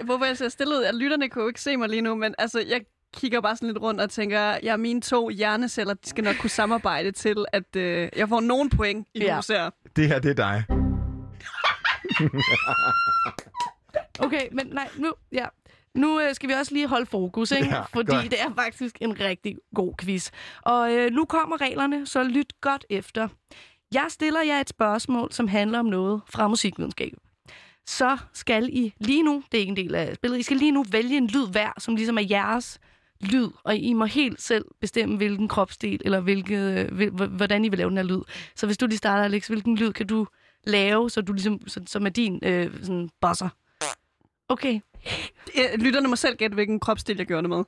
øh, 0.00 0.04
hvorfor 0.04 0.24
jeg 0.24 0.36
ser 0.36 0.48
stille 0.48 0.74
ud, 0.78 0.82
at 0.82 0.94
lytterne 0.94 1.28
kunne 1.28 1.42
jo 1.42 1.48
ikke 1.48 1.60
se 1.60 1.76
mig 1.76 1.88
lige 1.88 2.02
nu, 2.02 2.14
men 2.14 2.34
altså, 2.38 2.64
jeg 2.68 2.80
kigger 3.16 3.40
bare 3.40 3.56
sådan 3.56 3.68
lidt 3.68 3.78
rundt 3.82 4.00
og 4.00 4.10
tænker, 4.10 4.56
ja, 4.62 4.76
mine 4.76 5.00
to 5.00 5.28
hjerneceller, 5.28 5.94
de 5.94 6.08
skal 6.08 6.24
nok 6.24 6.36
kunne 6.36 6.50
samarbejde 6.50 7.12
til, 7.12 7.36
at 7.52 7.76
øh, 7.76 8.08
jeg 8.16 8.28
får 8.28 8.40
nogen 8.40 8.70
point 8.70 9.06
i 9.14 9.20
Ja. 9.20 9.36
hus 9.36 9.46
her. 9.46 9.70
Det 9.96 10.08
her, 10.08 10.18
det 10.18 10.30
er 10.30 10.34
dig. 10.34 10.79
Okay, 14.18 14.48
men 14.52 14.66
nej, 14.66 14.88
nu, 14.98 15.12
ja. 15.32 15.46
Nu 15.94 16.20
øh, 16.20 16.34
skal 16.34 16.48
vi 16.48 16.54
også 16.54 16.74
lige 16.74 16.86
holde 16.86 17.06
fokus, 17.06 17.50
ikke? 17.50 17.68
Ja, 17.68 17.82
Fordi 17.82 18.12
godt. 18.12 18.30
det 18.30 18.40
er 18.40 18.54
faktisk 18.54 18.96
en 19.00 19.20
rigtig 19.20 19.56
god 19.74 19.94
quiz. 20.00 20.30
Og 20.62 20.92
øh, 20.92 21.10
nu 21.10 21.24
kommer 21.24 21.60
reglerne, 21.60 22.06
så 22.06 22.22
lyt 22.22 22.60
godt 22.60 22.86
efter. 22.90 23.28
Jeg 23.94 24.06
stiller 24.08 24.42
jer 24.42 24.60
et 24.60 24.68
spørgsmål, 24.68 25.32
som 25.32 25.48
handler 25.48 25.78
om 25.78 25.86
noget 25.86 26.20
fra 26.28 26.48
musikvidenskab. 26.48 27.12
så 27.86 28.18
skal 28.32 28.68
I 28.72 28.94
lige 29.00 29.22
nu, 29.22 29.42
det 29.52 29.58
er 29.58 29.60
ikke 29.60 29.70
en 29.70 29.76
del 29.76 29.94
af 29.94 30.14
spillet, 30.14 30.38
I 30.38 30.42
skal 30.42 30.56
lige 30.56 30.72
nu 30.72 30.84
vælge 30.90 31.16
en 31.16 31.26
lyd 31.26 31.48
hver, 31.50 31.72
som 31.78 31.96
ligesom 31.96 32.18
er 32.18 32.26
jeres 32.30 32.78
lyd, 33.20 33.48
og 33.64 33.76
I 33.76 33.92
må 33.92 34.04
helt 34.04 34.42
selv 34.42 34.64
bestemme, 34.80 35.16
hvilken 35.16 35.48
kropsdel, 35.48 36.00
eller 36.04 36.20
hvilket, 36.20 36.90
øh, 36.92 37.14
hvordan 37.14 37.64
I 37.64 37.68
vil 37.68 37.78
lave 37.78 37.90
den 37.90 37.96
her 37.96 38.04
lyd. 38.04 38.20
Så 38.56 38.66
hvis 38.66 38.78
du 38.78 38.86
lige 38.86 38.98
starter, 38.98 39.24
Alex, 39.24 39.46
hvilken 39.46 39.76
lyd 39.76 39.92
kan 39.92 40.06
du 40.06 40.26
lave, 40.64 41.10
så 41.10 41.20
du 41.20 41.32
ligesom, 41.32 41.68
så, 41.68 41.80
som 41.86 42.06
er 42.06 42.10
din 42.10 42.40
øh, 42.42 42.72
sådan 42.80 43.10
buzzer? 43.20 43.48
Okay. 44.48 44.80
Øh, 45.56 45.80
Lytterne 45.80 46.08
må 46.08 46.16
selv 46.16 46.36
gætte, 46.36 46.54
hvilken 46.54 46.80
kropsdel 46.80 47.16
jeg 47.16 47.26
gjorde 47.26 47.42
det 47.42 47.50
med. 47.50 47.64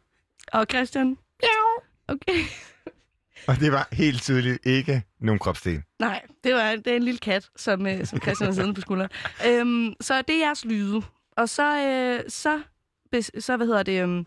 Og 0.53 0.67
Christian? 0.71 1.19
Ja. 1.43 1.49
Okay. 2.09 2.39
Og 3.49 3.57
det 3.61 3.73
var 3.73 3.89
helt 3.93 4.23
tydeligt 4.23 4.67
ikke 4.67 5.03
nogen 5.21 5.39
kropsdel. 5.39 5.83
Nej, 5.99 6.23
det 6.45 6.55
var 6.55 6.77
det 6.77 6.87
er 6.87 6.97
en 6.97 7.03
lille 7.03 7.19
kat, 7.19 7.51
som, 7.57 7.87
øh, 7.87 8.07
som 8.07 8.21
Christian 8.21 8.47
har 8.49 8.55
siddende 8.55 8.75
på 8.75 8.81
skulderen. 8.81 9.11
Øhm, 9.47 9.95
så 10.01 10.23
det 10.23 10.35
er 10.35 10.39
jeres 10.39 10.65
lyde. 10.65 11.03
Og 11.37 11.49
så, 11.49 11.79
øh, 11.89 12.31
så, 12.31 12.61
så 13.39 13.57
hvad 13.57 13.67
hedder 13.67 13.83
det... 13.83 14.03
øhm, 14.03 14.27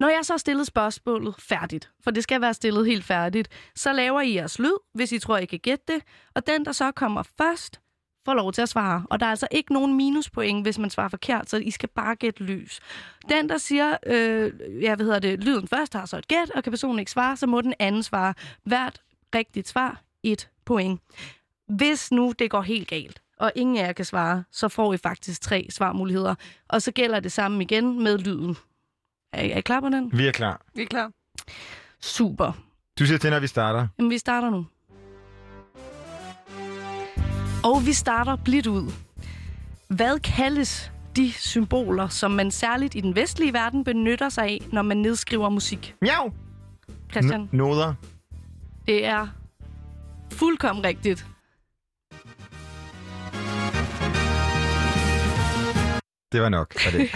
når 0.00 0.08
jeg 0.08 0.24
så 0.24 0.32
har 0.32 0.38
stillet 0.38 0.66
spørgsmålet 0.66 1.34
færdigt, 1.38 1.90
for 2.04 2.10
det 2.10 2.22
skal 2.22 2.40
være 2.40 2.54
stillet 2.54 2.86
helt 2.86 3.04
færdigt, 3.04 3.48
så 3.74 3.92
laver 3.92 4.20
I 4.20 4.34
jeres 4.34 4.58
lyd, 4.58 4.76
hvis 4.94 5.12
I 5.12 5.18
tror, 5.18 5.36
I 5.36 5.44
kan 5.44 5.58
gætte 5.58 5.84
det. 5.92 6.02
Og 6.34 6.46
den, 6.46 6.64
der 6.64 6.72
så 6.72 6.92
kommer 6.92 7.22
først, 7.38 7.80
får 8.24 8.34
lov 8.34 8.52
til 8.52 8.62
at 8.62 8.68
svare. 8.68 9.06
Og 9.10 9.20
der 9.20 9.26
er 9.26 9.30
altså 9.30 9.48
ikke 9.50 9.72
nogen 9.72 9.96
minuspoint, 9.96 10.64
hvis 10.64 10.78
man 10.78 10.90
svarer 10.90 11.08
forkert, 11.08 11.50
så 11.50 11.56
I 11.56 11.70
skal 11.70 11.88
bare 11.88 12.16
gætte 12.16 12.42
lys. 12.42 12.80
Den, 13.28 13.48
der 13.48 13.58
siger, 13.58 13.96
øh, 14.06 14.52
ja, 14.82 14.94
hvad 14.94 15.06
hedder 15.06 15.18
det, 15.18 15.44
lyden 15.44 15.68
først, 15.68 15.94
har 15.94 16.06
så 16.06 16.16
et 16.16 16.28
gæt, 16.28 16.50
og 16.50 16.62
kan 16.62 16.72
personen 16.72 16.98
ikke 16.98 17.10
svare, 17.10 17.36
så 17.36 17.46
må 17.46 17.60
den 17.60 17.74
anden 17.78 18.02
svare. 18.02 18.34
Hvert 18.64 19.00
rigtigt 19.34 19.68
svar, 19.68 20.02
et 20.22 20.48
point. 20.64 21.00
Hvis 21.68 22.12
nu 22.12 22.32
det 22.38 22.50
går 22.50 22.62
helt 22.62 22.88
galt, 22.88 23.22
og 23.38 23.52
ingen 23.54 23.76
af 23.76 23.86
jer 23.86 23.92
kan 23.92 24.04
svare, 24.04 24.44
så 24.50 24.68
får 24.68 24.94
I 24.94 24.96
faktisk 24.96 25.40
tre 25.40 25.66
svarmuligheder. 25.70 26.34
Og 26.68 26.82
så 26.82 26.92
gælder 26.92 27.20
det 27.20 27.32
samme 27.32 27.62
igen 27.62 28.02
med 28.02 28.18
lyden. 28.18 28.56
Er 29.34 29.42
I, 29.42 29.50
er 29.50 29.56
I 29.58 29.60
klar 29.60 29.80
på 29.80 29.88
den? 29.88 30.10
Vi 30.18 30.26
er 30.26 30.32
klar. 30.32 30.60
Vi 30.74 30.82
er 30.82 30.86
klar. 30.86 31.10
Super. 32.00 32.52
Du 32.98 33.06
siger 33.06 33.18
til, 33.18 33.30
når 33.30 33.40
vi 33.40 33.46
starter. 33.46 33.86
Jamen, 33.98 34.10
vi 34.10 34.18
starter 34.18 34.50
nu. 34.50 34.66
Og 37.64 37.86
vi 37.86 37.92
starter 37.92 38.36
blidt 38.36 38.66
ud. 38.66 38.92
Hvad 39.88 40.18
kaldes 40.20 40.92
de 41.16 41.32
symboler, 41.32 42.08
som 42.08 42.30
man 42.30 42.50
særligt 42.50 42.94
i 42.94 43.00
den 43.00 43.14
vestlige 43.16 43.52
verden 43.52 43.84
benytter 43.84 44.28
sig 44.28 44.44
af, 44.44 44.58
når 44.72 44.82
man 44.82 44.96
nedskriver 44.96 45.48
musik? 45.48 45.94
Miau! 46.02 46.32
Christian, 47.10 47.42
N- 47.42 47.56
noder. 47.56 47.94
det 48.86 49.06
er 49.06 49.26
fuldkommen 50.32 50.84
rigtigt. 50.84 51.26
Det 56.34 56.42
var 56.42 56.48
nok 56.48 56.74
for 56.80 56.90
det. 56.90 57.10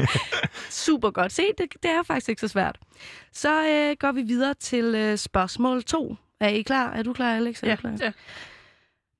Super 0.84 1.10
godt. 1.10 1.32
Se, 1.32 1.42
det, 1.58 1.72
det 1.82 1.90
er 1.90 2.02
faktisk 2.02 2.28
ikke 2.28 2.40
så 2.40 2.48
svært. 2.48 2.78
Så 3.32 3.66
øh, 3.68 3.96
går 4.00 4.12
vi 4.12 4.22
videre 4.22 4.54
til 4.54 4.84
øh, 4.94 5.18
spørgsmål 5.18 5.82
2. 5.82 6.16
Er 6.40 6.48
I 6.48 6.62
klar? 6.62 6.92
Er 6.92 7.02
du 7.02 7.12
klar, 7.12 7.36
Alex? 7.36 7.62
Er 7.62 7.68
Ja, 7.68 7.76
klar? 7.76 7.96
ja. 8.00 8.12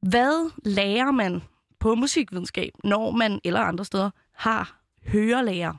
Hvad 0.03 0.51
lærer 0.65 1.11
man 1.11 1.43
på 1.81 1.95
musikvidenskab, 1.95 2.73
når 2.85 3.11
man 3.11 3.41
eller 3.45 3.61
andre 3.61 3.85
steder 3.85 4.11
har 4.33 4.81
hørelærer? 5.07 5.75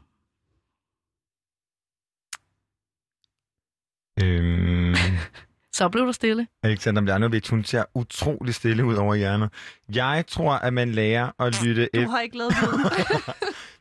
øhm, 4.22 4.96
Så 5.78 5.90
blev 5.90 6.06
der 6.06 6.12
stille. 6.12 6.48
Alexander 6.64 7.02
Mljanovic, 7.02 7.50
hun 7.50 7.64
ser 7.64 7.84
utrolig 7.94 8.56
stille 8.56 8.86
ud 8.86 8.96
over 8.96 9.16
hjernet. 9.16 9.50
Jeg 9.94 10.24
tror, 10.28 10.54
at 10.54 10.74
man 10.74 10.92
lærer 10.92 11.32
at 11.40 11.64
lytte 11.64 11.90
Du 11.94 12.00
et... 12.02 12.10
har 12.10 12.20
ikke 12.22 12.38
lavet 12.38 12.54
lyden. 12.62 12.80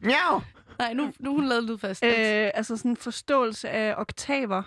Miau! 0.07 0.43
Nej, 0.79 0.93
nu, 0.93 1.13
nu 1.19 1.31
er 1.31 1.35
hun 1.35 1.49
lavet 1.49 1.65
lyd 1.65 1.79
fast. 1.79 2.05
øh, 2.05 2.11
altså 2.55 2.77
sådan 2.77 2.91
en 2.91 2.97
forståelse 2.97 3.69
af 3.69 3.95
oktaver. 3.99 4.63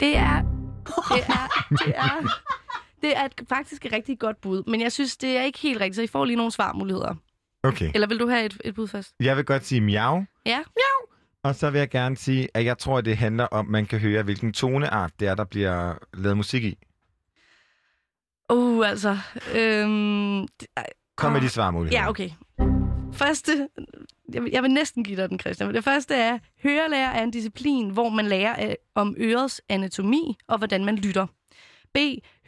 Det 0.00 0.16
er... 0.16 0.42
Det 0.86 1.24
er... 1.28 1.66
Det 1.70 1.92
er... 1.96 2.42
Det 3.02 3.16
er 3.16 3.24
et, 3.24 3.32
faktisk 3.48 3.86
et 3.86 3.92
rigtig 3.92 4.18
godt 4.18 4.40
bud, 4.40 4.62
men 4.66 4.80
jeg 4.80 4.92
synes, 4.92 5.16
det 5.16 5.36
er 5.36 5.42
ikke 5.42 5.58
helt 5.58 5.80
rigtigt, 5.80 5.96
så 5.96 6.02
I 6.02 6.06
får 6.06 6.24
lige 6.24 6.36
nogle 6.36 6.52
svarmuligheder. 6.52 7.14
Okay. 7.62 7.90
Eller 7.94 8.06
vil 8.06 8.20
du 8.20 8.28
have 8.28 8.44
et, 8.44 8.60
et 8.64 8.74
bud 8.74 8.88
først? 8.88 9.12
Jeg 9.20 9.36
vil 9.36 9.44
godt 9.44 9.64
sige 9.66 9.80
miau. 9.80 10.24
Ja? 10.46 10.58
Og 11.44 11.54
så 11.54 11.70
vil 11.70 11.78
jeg 11.78 11.90
gerne 11.90 12.16
sige, 12.16 12.48
at 12.54 12.64
jeg 12.64 12.78
tror, 12.78 12.98
at 12.98 13.04
det 13.04 13.16
handler 13.16 13.44
om, 13.44 13.66
at 13.66 13.70
man 13.70 13.86
kan 13.86 13.98
høre, 13.98 14.22
hvilken 14.22 14.52
toneart 14.52 15.12
det 15.20 15.28
er, 15.28 15.34
der 15.34 15.44
bliver 15.44 15.94
lavet 16.14 16.36
musik 16.36 16.64
i. 16.64 16.78
Uh, 18.52 18.88
altså... 18.88 19.18
Øhm, 19.54 20.46
Kom 21.16 21.32
med 21.32 21.40
Ah. 21.40 21.44
de 21.44 21.48
svarmuligheder. 21.48 22.02
Ja, 22.02 22.08
okay. 22.08 22.30
Første, 23.12 23.68
jeg 24.32 24.42
vil, 24.42 24.50
jeg 24.52 24.62
vil 24.62 24.70
næsten 24.70 25.04
give 25.04 25.16
dig 25.16 25.28
den, 25.30 25.40
Christian. 25.40 25.74
Det 25.74 25.84
første 25.84 26.14
er, 26.14 26.38
hørelærer 26.62 27.10
er 27.10 27.22
en 27.22 27.30
disciplin, 27.30 27.90
hvor 27.90 28.08
man 28.08 28.26
lærer 28.26 28.54
af, 28.54 28.76
om 28.94 29.14
ørets 29.18 29.62
anatomi 29.68 30.36
og 30.48 30.58
hvordan 30.58 30.84
man 30.84 30.96
lytter. 30.96 31.26
B. 31.94 31.98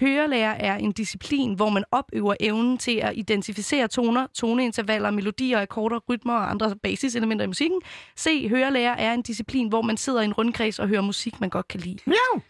Hørelærer 0.01 0.55
er 0.55 0.77
en 0.77 0.93
disciplin, 0.93 1.55
hvor 1.55 1.69
man 1.69 1.85
opøver 1.91 2.35
evnen 2.41 2.79
til 2.79 2.97
at 2.97 3.13
identificere 3.17 3.89
toner, 3.89 4.27
toneintervaller, 4.35 5.11
melodier, 5.11 5.61
akkorder, 5.61 5.99
rytmer 6.09 6.35
og 6.35 6.51
andre 6.51 6.77
basiselementer 6.83 7.45
i 7.45 7.47
musikken. 7.47 7.81
C. 8.19 8.47
Hørelærer 8.49 8.95
er 8.97 9.15
en 9.15 9.23
disciplin, 9.23 9.69
hvor 9.69 9.83
man 9.83 9.97
sidder 9.97 10.21
i 10.21 10.25
en 10.25 10.33
rundkreds 10.33 10.79
og 10.79 10.89
hører 10.89 11.03
musik, 11.03 11.41
man 11.41 11.51
godt 11.51 11.69
kan 11.69 11.81
lide. 11.81 11.99
Miau! 12.07 12.43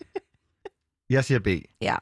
Jeg 1.10 1.24
siger 1.24 1.38
B. 1.38 1.46
Ja, 1.80 1.94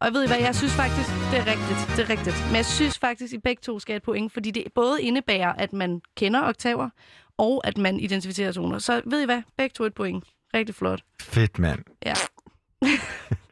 og 0.00 0.06
jeg 0.06 0.12
ved 0.12 0.24
I 0.24 0.26
hvad, 0.26 0.38
jeg 0.38 0.54
synes 0.54 0.72
faktisk, 0.72 1.08
det 1.08 1.38
er 1.38 1.46
rigtigt, 1.46 1.96
det 1.96 2.04
er 2.04 2.10
rigtigt. 2.10 2.36
Men 2.46 2.56
jeg 2.56 2.66
synes 2.66 2.98
faktisk, 2.98 3.32
I 3.32 3.38
begge 3.38 3.60
to 3.60 3.78
skal 3.78 3.92
have 3.92 3.96
et 3.96 4.02
point, 4.02 4.32
fordi 4.32 4.50
det 4.50 4.64
både 4.74 5.02
indebærer, 5.02 5.52
at 5.52 5.72
man 5.72 6.00
kender 6.16 6.42
oktaver, 6.42 6.90
og 7.38 7.66
at 7.66 7.78
man 7.78 8.00
identificerer 8.00 8.52
toner. 8.52 8.78
Så 8.78 9.02
ved 9.06 9.22
I 9.22 9.24
hvad, 9.24 9.42
begge 9.58 9.74
to 9.74 9.84
et 9.84 9.94
point. 9.94 10.24
Rigtig 10.54 10.74
flot. 10.74 11.02
Fedt, 11.22 11.58
mand. 11.58 11.78
Ja. 12.06 12.14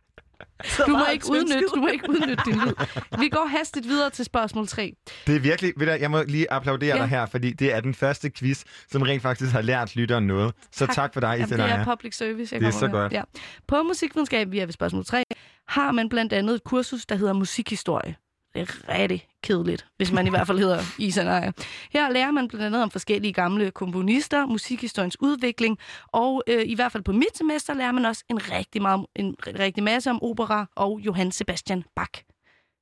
Du 0.87 0.91
må, 0.91 1.05
ikke 1.13 1.31
udnytte, 1.31 1.67
du 1.75 1.81
må 1.81 1.87
ikke 1.89 2.11
udnytte 2.11 2.43
din 2.47 2.55
lyd. 2.55 2.73
Vi 3.19 3.29
går 3.29 3.47
hastigt 3.47 3.89
videre 3.89 4.11
til 4.11 4.25
spørgsmål 4.25 4.67
3. 4.69 4.93
Det 5.27 5.37
er 5.37 5.41
virkelig... 5.41 5.73
Ved 5.77 5.87
du, 5.87 5.93
jeg 5.93 6.11
må 6.11 6.23
lige 6.23 6.53
applaudere 6.53 6.97
Ja. 6.97 7.03
dig 7.03 7.09
her, 7.09 7.27
fordi 7.27 7.53
det 7.53 7.75
er 7.75 7.81
den 7.81 7.95
første 7.95 8.31
quiz, 8.31 8.63
som 8.91 9.03
rent 9.03 9.23
faktisk 9.23 9.53
har 9.53 9.63
lært 9.63 9.97
lytteren 9.97 10.27
noget. 10.27 10.55
Så 10.73 10.87
tak, 10.87 11.13
for 11.13 11.21
dig, 11.21 11.37
Jamen, 11.39 11.49
det 11.59 11.61
er 11.61 11.85
public 11.85 12.17
service, 12.17 12.55
jeg 12.55 12.61
Det 12.61 12.67
er 12.69 12.73
så 12.73 12.85
med. 12.87 12.93
godt. 12.93 13.13
Ja. 13.13 13.23
På 13.69 13.83
musikvidenskab, 13.83 14.51
vi 14.53 14.59
er 14.59 14.67
ved 14.67 14.73
spørgsmål 14.73 15.05
3, 15.05 15.23
har 15.69 15.93
man 15.93 16.09
blandt 16.09 16.33
andet 16.33 16.55
et 16.55 16.65
kursus, 16.65 17.07
der 17.07 17.15
hedder 17.17 17.33
musikhistorie. 17.33 18.15
Det 18.55 18.63
er 18.63 18.99
rigtig 18.99 19.29
kedeligt, 19.43 19.87
hvis 19.97 20.13
man 20.13 20.27
i 20.27 20.31
hvert 20.31 20.47
fald 20.47 20.59
hedder 20.59 20.81
Isanaya. 20.99 21.53
Her 21.91 22.11
lærer 22.11 22.31
man 22.31 22.49
blandt 22.49 22.67
andet 22.67 22.83
om 22.83 22.91
forskellige 22.91 23.33
gamle 23.33 23.71
komponister, 23.71 24.47
musikhistoriens 24.47 25.21
udvikling, 25.21 25.79
og 26.07 26.43
øh, 26.47 26.63
i 26.67 26.75
hvert 26.75 26.93
fald 26.93 27.03
på 27.03 27.13
mit 27.13 27.37
semester 27.37 27.75
lærer 27.75 27.93
man 27.93 28.05
også 28.05 28.25
en 28.31 28.53
rigtig, 28.53 28.83
meget, 28.83 29.07
en 29.17 29.37
rigtig 29.47 29.83
masse 29.83 30.11
om 30.11 30.23
opera 30.23 30.67
og 30.77 31.01
Johann 31.01 31.33
Sebastian 31.33 31.85
Bach. 31.97 32.23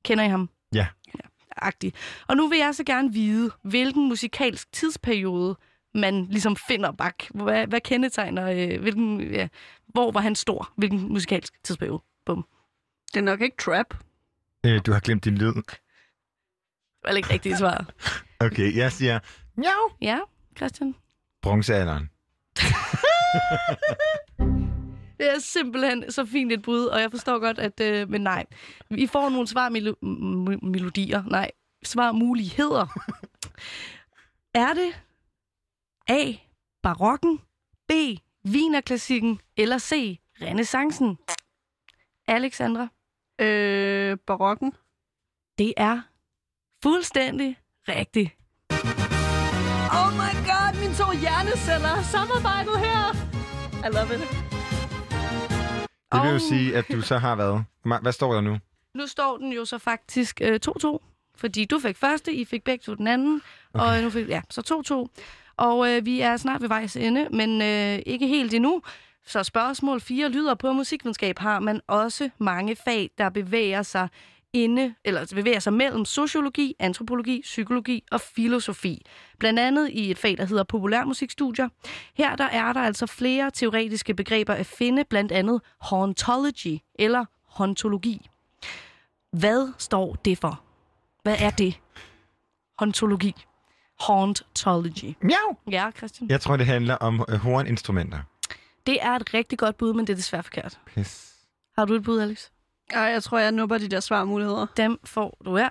Kender 0.04 0.24
I 0.24 0.28
ham? 0.28 0.48
Ja. 0.74 0.86
agtig. 1.56 1.92
Og 2.28 2.36
nu 2.36 2.48
vil 2.48 2.58
jeg 2.58 2.74
så 2.74 2.84
gerne 2.84 3.12
vide, 3.12 3.50
hvilken 3.62 4.08
musikalsk 4.08 4.72
tidsperiode 4.72 5.56
man 5.94 6.26
ligesom 6.30 6.56
finder 6.56 6.92
Bach. 6.92 7.30
Hvad, 7.34 7.66
hvad 7.66 7.80
kendetegner, 7.80 8.50
øh, 8.50 8.80
hvilken, 8.80 9.20
ja, 9.20 9.48
hvor 9.86 10.10
var 10.10 10.20
han 10.20 10.34
stor? 10.34 10.72
Hvilken 10.76 11.12
musikalsk 11.12 11.64
tidsperiode? 11.64 12.02
Bum. 12.26 12.46
Det 13.14 13.16
er 13.16 13.24
nok 13.24 13.40
ikke 13.40 13.56
trap. 13.56 13.94
Øh, 14.66 14.80
du 14.86 14.92
har 14.92 15.00
glemt 15.00 15.24
din 15.24 15.38
lyd. 15.38 15.52
Det 15.54 15.64
var 17.04 17.10
ikke 17.10 17.32
rigtigt 17.32 17.58
svar. 17.58 17.86
Okay, 18.40 18.76
jeg 18.76 18.92
siger 18.92 19.18
miau. 19.56 19.90
Ja, 20.00 20.18
Christian? 20.56 20.94
Bronzealderen. 21.42 22.10
Det 25.18 25.34
er 25.34 25.38
simpelthen 25.38 26.12
så 26.12 26.26
fint 26.26 26.52
et 26.52 26.62
bud, 26.62 26.84
og 26.84 27.00
jeg 27.00 27.10
forstår 27.10 27.38
godt, 27.38 27.58
at... 27.58 27.80
Øh, 27.80 28.10
men 28.10 28.20
nej, 28.20 28.46
vi 28.90 29.06
får 29.06 29.28
nogle 29.28 29.48
svarmelodier. 29.48 31.22
Nej, 31.24 31.50
svarmuligheder. 31.84 32.86
er 34.54 34.74
det 34.74 35.02
A. 36.08 36.32
Barokken, 36.82 37.38
B. 37.88 37.92
Wienerklassikken 38.48 39.40
eller 39.56 39.78
C. 39.78 40.18
Renaissancen? 40.42 41.18
Alexandra? 42.28 42.88
Øh, 43.42 44.16
barokken. 44.26 44.72
Det 45.58 45.74
er 45.76 46.00
fuldstændig 46.82 47.58
rigtigt. 47.88 48.30
Oh 50.00 50.10
my 50.22 50.32
god, 50.50 50.80
mine 50.80 50.94
to 50.94 51.06
hjerneceller 51.20 51.88
har 51.88 52.02
samarbejdet 52.02 52.78
her. 52.78 52.98
I 53.86 53.92
love 53.96 54.14
it. 54.14 54.20
Det 56.12 56.20
vil 56.22 56.28
jo 56.28 56.34
Og- 56.34 56.40
sige, 56.40 56.76
at 56.76 56.84
du 56.92 57.00
så 57.00 57.18
har 57.18 57.36
været... 57.36 57.64
Hvad 58.02 58.12
står 58.12 58.32
der 58.34 58.40
nu? 58.40 58.58
Nu 58.94 59.06
står 59.06 59.36
den 59.36 59.52
jo 59.52 59.64
så 59.64 59.78
faktisk 59.78 60.40
øh, 60.44 60.60
2-2, 60.68 60.98
fordi 61.36 61.64
du 61.64 61.78
fik 61.78 61.96
første, 61.96 62.32
I 62.34 62.44
fik 62.44 62.64
begge 62.64 62.82
to 62.82 62.94
den 62.94 63.06
anden, 63.06 63.42
okay. 63.74 63.84
og 63.86 64.02
nu 64.02 64.10
fik, 64.10 64.28
ja, 64.28 64.40
så 64.50 65.08
2-2. 65.16 65.22
Og 65.56 65.90
øh, 65.90 66.06
vi 66.06 66.20
er 66.20 66.36
snart 66.36 66.60
ved 66.62 66.68
vejs 66.68 66.96
ende, 66.96 67.28
men 67.30 67.62
øh, 67.62 68.02
ikke 68.06 68.26
helt 68.26 68.54
endnu. 68.54 68.82
Så 69.26 69.42
spørgsmål 69.42 70.00
4 70.00 70.28
lyder 70.28 70.54
på 70.54 70.72
musikvidenskab 70.72 71.38
har 71.38 71.60
man 71.60 71.80
også 71.86 72.30
mange 72.38 72.76
fag, 72.76 73.10
der 73.18 73.28
bevæger 73.30 73.82
sig 73.82 74.08
inde, 74.52 74.94
eller 75.04 75.32
bevæger 75.34 75.58
sig 75.58 75.72
mellem 75.72 76.04
sociologi, 76.04 76.74
antropologi, 76.78 77.40
psykologi 77.42 78.04
og 78.10 78.20
filosofi. 78.20 79.02
Blandt 79.38 79.58
andet 79.58 79.90
i 79.90 80.10
et 80.10 80.18
fag, 80.18 80.36
der 80.38 80.44
hedder 80.44 80.64
populærmusikstudier. 80.64 81.68
Her 82.14 82.36
der 82.36 82.44
er 82.44 82.72
der 82.72 82.80
altså 82.80 83.06
flere 83.06 83.50
teoretiske 83.50 84.14
begreber 84.14 84.54
at 84.54 84.66
finde, 84.66 85.04
blandt 85.04 85.32
andet 85.32 85.60
hauntology 85.80 86.78
eller 86.94 87.24
hauntologi. 87.56 88.28
Hvad 89.32 89.72
står 89.78 90.14
det 90.14 90.38
for? 90.38 90.60
Hvad 91.22 91.36
er 91.38 91.50
det? 91.50 91.80
Hauntologi. 92.78 93.34
Hauntology. 94.06 95.14
Miau! 95.22 95.56
Ja, 95.70 95.90
Christian. 95.96 96.30
Jeg 96.30 96.40
tror, 96.40 96.56
det 96.56 96.66
handler 96.66 96.94
om 96.94 97.24
øh, 97.28 97.34
horninstrumenter. 97.34 98.18
Det 98.86 98.98
er 99.02 99.10
et 99.10 99.34
rigtig 99.34 99.58
godt 99.58 99.76
bud, 99.76 99.94
men 99.94 100.06
det 100.06 100.12
er 100.12 100.16
desværre 100.16 100.42
forkert. 100.42 100.78
Pis. 100.86 101.34
Har 101.78 101.84
du 101.84 101.94
et 101.94 102.02
bud, 102.02 102.20
Alex? 102.20 102.48
Ja, 102.92 103.00
jeg 103.00 103.22
tror, 103.22 103.38
jeg 103.38 103.52
nupper 103.52 103.78
de 103.78 103.88
der 103.88 104.00
svarmuligheder. 104.00 104.66
Dem 104.76 104.98
får 105.04 105.38
du 105.44 105.56
her. 105.56 105.68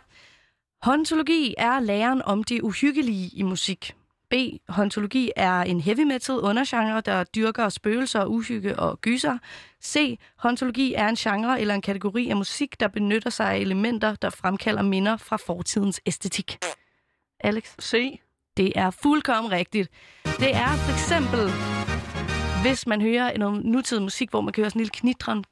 Hontologi 0.82 1.56
er 1.58 1.80
læren 1.80 2.22
om 2.22 2.44
det 2.44 2.62
uhyggelige 2.62 3.30
i 3.34 3.44
musik. 3.44 3.96
B. 4.30 4.34
Hontologi 4.70 5.32
er 5.36 5.62
en 5.62 5.82
heavy 5.82 6.00
metal 6.00 6.36
undergenre, 6.36 7.02
der 7.02 7.24
dyrker 7.24 7.70
spøgelser, 7.70 8.26
uhygge 8.26 8.80
og 8.80 9.02
gyser. 9.02 9.38
C. 9.84 10.20
Hontologi 10.38 10.94
er 10.94 11.08
en 11.08 11.16
genre 11.16 11.62
eller 11.62 11.76
en 11.76 11.82
kategori 11.82 12.30
af 12.30 12.36
musik, 12.36 12.80
der 12.80 12.88
benytter 12.88 13.30
sig 13.30 13.52
af 13.52 13.58
elementer, 13.58 14.16
der 14.16 14.30
fremkalder 14.30 14.82
minder 14.82 15.18
fra 15.18 15.38
fortidens 15.38 16.02
æstetik. 16.06 16.58
Alex? 17.40 17.64
C. 17.82 18.20
Det 18.58 18.72
er 18.76 18.90
fuldkommen 18.90 19.52
rigtigt. 19.52 19.90
Det 20.26 20.56
er 20.56 20.76
for 20.76 20.92
eksempel, 20.92 21.40
hvis 22.62 22.88
man 22.88 23.02
hører 23.02 23.38
noget 23.38 23.66
nutidig 23.66 24.04
musik, 24.04 24.30
hvor 24.30 24.42
man 24.42 24.54
kan 24.54 24.62
høre 24.62 24.70
sådan 24.70 24.80
en 24.80 24.84
lille 24.84 24.92
knitren 24.92 25.44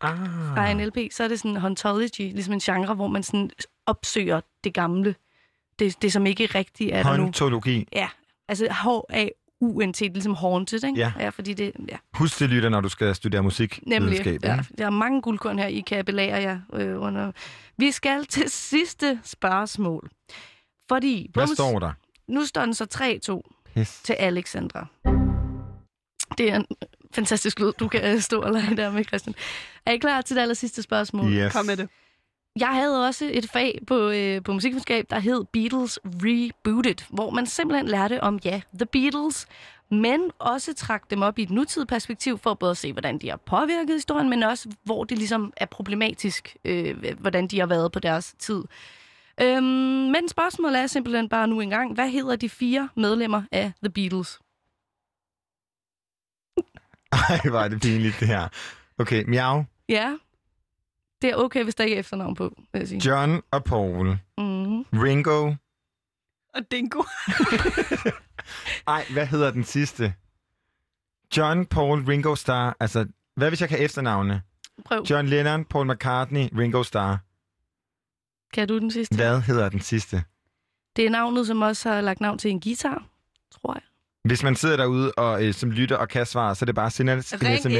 Ah. 0.00 0.16
fra 0.54 0.70
en 0.70 0.80
LP, 0.86 0.96
så 1.12 1.24
er 1.24 1.28
det 1.28 1.38
sådan 1.40 1.56
hauntology, 1.56 2.18
ligesom 2.20 2.52
en 2.54 2.60
genre, 2.60 2.94
hvor 2.94 3.06
man 3.08 3.22
sådan 3.22 3.50
opsøger 3.86 4.40
det 4.64 4.74
gamle. 4.74 5.14
Det, 5.78 6.02
det 6.02 6.12
som 6.12 6.26
ikke 6.26 6.46
rigtigt 6.46 6.92
er 6.92 7.02
der 7.02 7.16
nu. 7.16 7.22
Hontologi. 7.22 7.88
Ja, 7.92 8.08
altså 8.48 8.66
H-A-U-N-T, 8.70 9.98
det 10.00 10.08
er 10.08 10.12
ligesom 10.12 10.34
haunted, 10.34 10.84
ikke? 10.84 10.98
Ja. 10.98 11.12
ja 11.20 11.28
fordi 11.28 11.54
det, 11.54 11.72
ja, 11.88 11.96
Husk 12.14 12.38
det, 12.38 12.50
lytter, 12.50 12.68
når 12.68 12.80
du 12.80 12.88
skal 12.88 13.14
studere 13.14 13.42
musik. 13.42 13.80
nemlig. 13.86 14.26
Ja, 14.44 14.58
der 14.78 14.86
er 14.86 14.90
mange 14.90 15.22
guldkorn 15.22 15.58
her, 15.58 15.66
I 15.66 15.80
kan 15.80 16.04
belære 16.04 16.40
jer 16.42 16.60
øh, 16.72 17.00
under. 17.02 17.32
Vi 17.78 17.90
skal 17.90 18.24
til 18.26 18.50
sidste 18.50 19.20
spørgsmål. 19.24 20.10
Fordi... 20.88 21.30
Hvad 21.34 21.46
står 21.46 21.78
der? 21.78 21.92
Nu 22.28 22.44
står 22.46 22.60
den 22.64 22.74
så 22.74 23.40
3-2 23.44 23.72
Pis. 23.74 24.00
til 24.02 24.12
Alexandra. 24.12 24.86
Det 26.38 26.52
er 26.52 26.56
en 26.56 26.66
fantastisk 27.14 27.60
lyd, 27.60 27.72
du 27.72 27.88
kan 27.88 28.14
øh, 28.14 28.20
stå 28.20 28.40
og 28.40 28.52
lege 28.52 28.76
der 28.76 28.90
med, 28.90 29.04
Christian. 29.04 29.34
Er 29.86 29.92
I 29.92 29.98
klar 29.98 30.20
til 30.20 30.36
det 30.36 30.42
aller 30.42 30.54
sidste 30.54 30.82
spørgsmål? 30.82 31.32
Yes. 31.32 31.52
Kom 31.52 31.66
med 31.66 31.76
det. 31.76 31.88
Jeg 32.60 32.68
havde 32.68 33.06
også 33.06 33.30
et 33.32 33.50
fag 33.50 33.80
på, 33.86 34.10
øh, 34.10 34.42
på 34.42 34.52
musikvidenskab, 34.52 35.06
der 35.10 35.18
hed 35.18 35.44
Beatles 35.52 35.98
Rebooted, 36.04 37.04
hvor 37.08 37.30
man 37.30 37.46
simpelthen 37.46 37.88
lærte 37.88 38.22
om, 38.22 38.38
ja, 38.44 38.60
The 38.74 38.86
Beatles, 38.86 39.46
men 39.90 40.30
også 40.38 40.74
trak 40.74 41.10
dem 41.10 41.22
op 41.22 41.38
i 41.38 41.42
et 41.42 41.50
nutidigt 41.50 41.88
perspektiv 41.88 42.38
for 42.38 42.54
både 42.54 42.70
at 42.70 42.76
se, 42.76 42.92
hvordan 42.92 43.18
de 43.18 43.30
har 43.30 43.36
påvirket 43.36 43.94
historien, 43.94 44.30
men 44.30 44.42
også 44.42 44.68
hvor 44.84 45.04
det 45.04 45.18
ligesom 45.18 45.52
er 45.56 45.66
problematisk, 45.66 46.56
øh, 46.64 47.14
hvordan 47.18 47.46
de 47.46 47.58
har 47.58 47.66
været 47.66 47.92
på 47.92 47.98
deres 47.98 48.34
tid. 48.38 48.62
Øhm, 49.40 49.64
men 50.12 50.28
spørgsmålet 50.28 50.80
er 50.80 50.86
simpelthen 50.86 51.28
bare 51.28 51.48
nu 51.48 51.60
engang, 51.60 51.94
hvad 51.94 52.08
hedder 52.08 52.36
de 52.36 52.48
fire 52.48 52.88
medlemmer 52.94 53.42
af 53.52 53.72
The 53.82 53.90
Beatles? 53.90 54.40
Ej, 57.12 57.40
hvor 57.50 57.60
er 57.60 57.68
det 57.68 57.80
pinligt, 57.80 58.20
det 58.20 58.28
her. 58.28 58.48
Okay, 58.98 59.24
miau. 59.24 59.64
Ja, 59.88 60.16
det 61.22 61.30
er 61.30 61.36
okay, 61.36 61.64
hvis 61.64 61.74
der 61.74 61.84
ikke 61.84 61.96
er 61.96 62.00
efternavn 62.00 62.34
på, 62.34 62.54
vil 62.72 62.78
jeg 62.78 62.88
sige. 62.88 63.06
John 63.06 63.42
og 63.50 63.64
Paul. 63.64 64.08
Mm. 64.38 64.82
Ringo. 64.82 65.54
Og 66.54 66.70
Dingo. 66.70 67.02
Ej, 68.86 69.04
hvad 69.12 69.26
hedder 69.26 69.50
den 69.50 69.64
sidste? 69.64 70.14
John, 71.36 71.66
Paul, 71.66 72.04
Ringo 72.04 72.34
Starr. 72.34 72.76
Altså, 72.80 73.06
hvad 73.36 73.48
hvis 73.50 73.60
jeg 73.60 73.68
kan 73.68 73.84
efternavne? 73.84 74.42
Prøv. 74.84 75.06
John 75.10 75.28
Lennon, 75.28 75.64
Paul 75.64 75.86
McCartney, 75.92 76.48
Ringo 76.58 76.82
Starr. 76.82 77.18
Kan 78.52 78.68
du 78.68 78.78
den 78.78 78.90
sidste? 78.90 79.16
Hvad 79.16 79.40
hedder 79.40 79.68
den 79.68 79.80
sidste? 79.80 80.24
Det 80.96 81.06
er 81.06 81.10
navnet, 81.10 81.46
som 81.46 81.62
også 81.62 81.90
har 81.90 82.00
lagt 82.00 82.20
navn 82.20 82.38
til 82.38 82.50
en 82.50 82.60
guitar, 82.60 83.06
tror 83.50 83.74
jeg. 83.74 83.82
Hvis 84.26 84.42
man 84.42 84.56
sidder 84.56 84.76
derude 84.76 85.12
og 85.12 85.44
øh, 85.44 85.54
som 85.54 85.70
lytter 85.70 85.96
og 85.96 86.08
kan 86.08 86.26
svare, 86.26 86.54
så 86.54 86.64
er 86.64 86.66
det 86.66 86.74
bare 86.74 86.86
at 86.86 86.92
sende 86.92 87.12
os 87.12 87.32
en 87.32 87.38
sms. 87.38 87.64
ind. 87.64 87.74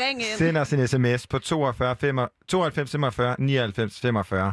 Ring 0.00 0.20
ind. 0.20 0.36
Send 0.38 0.56
os 0.56 0.72
en 0.72 0.88
sms 0.88 1.26
på 1.26 1.38
42 1.38 1.96
5, 1.96 2.18
92 2.48 2.90
45 2.90 3.36
99 3.38 4.00
45. 4.00 4.52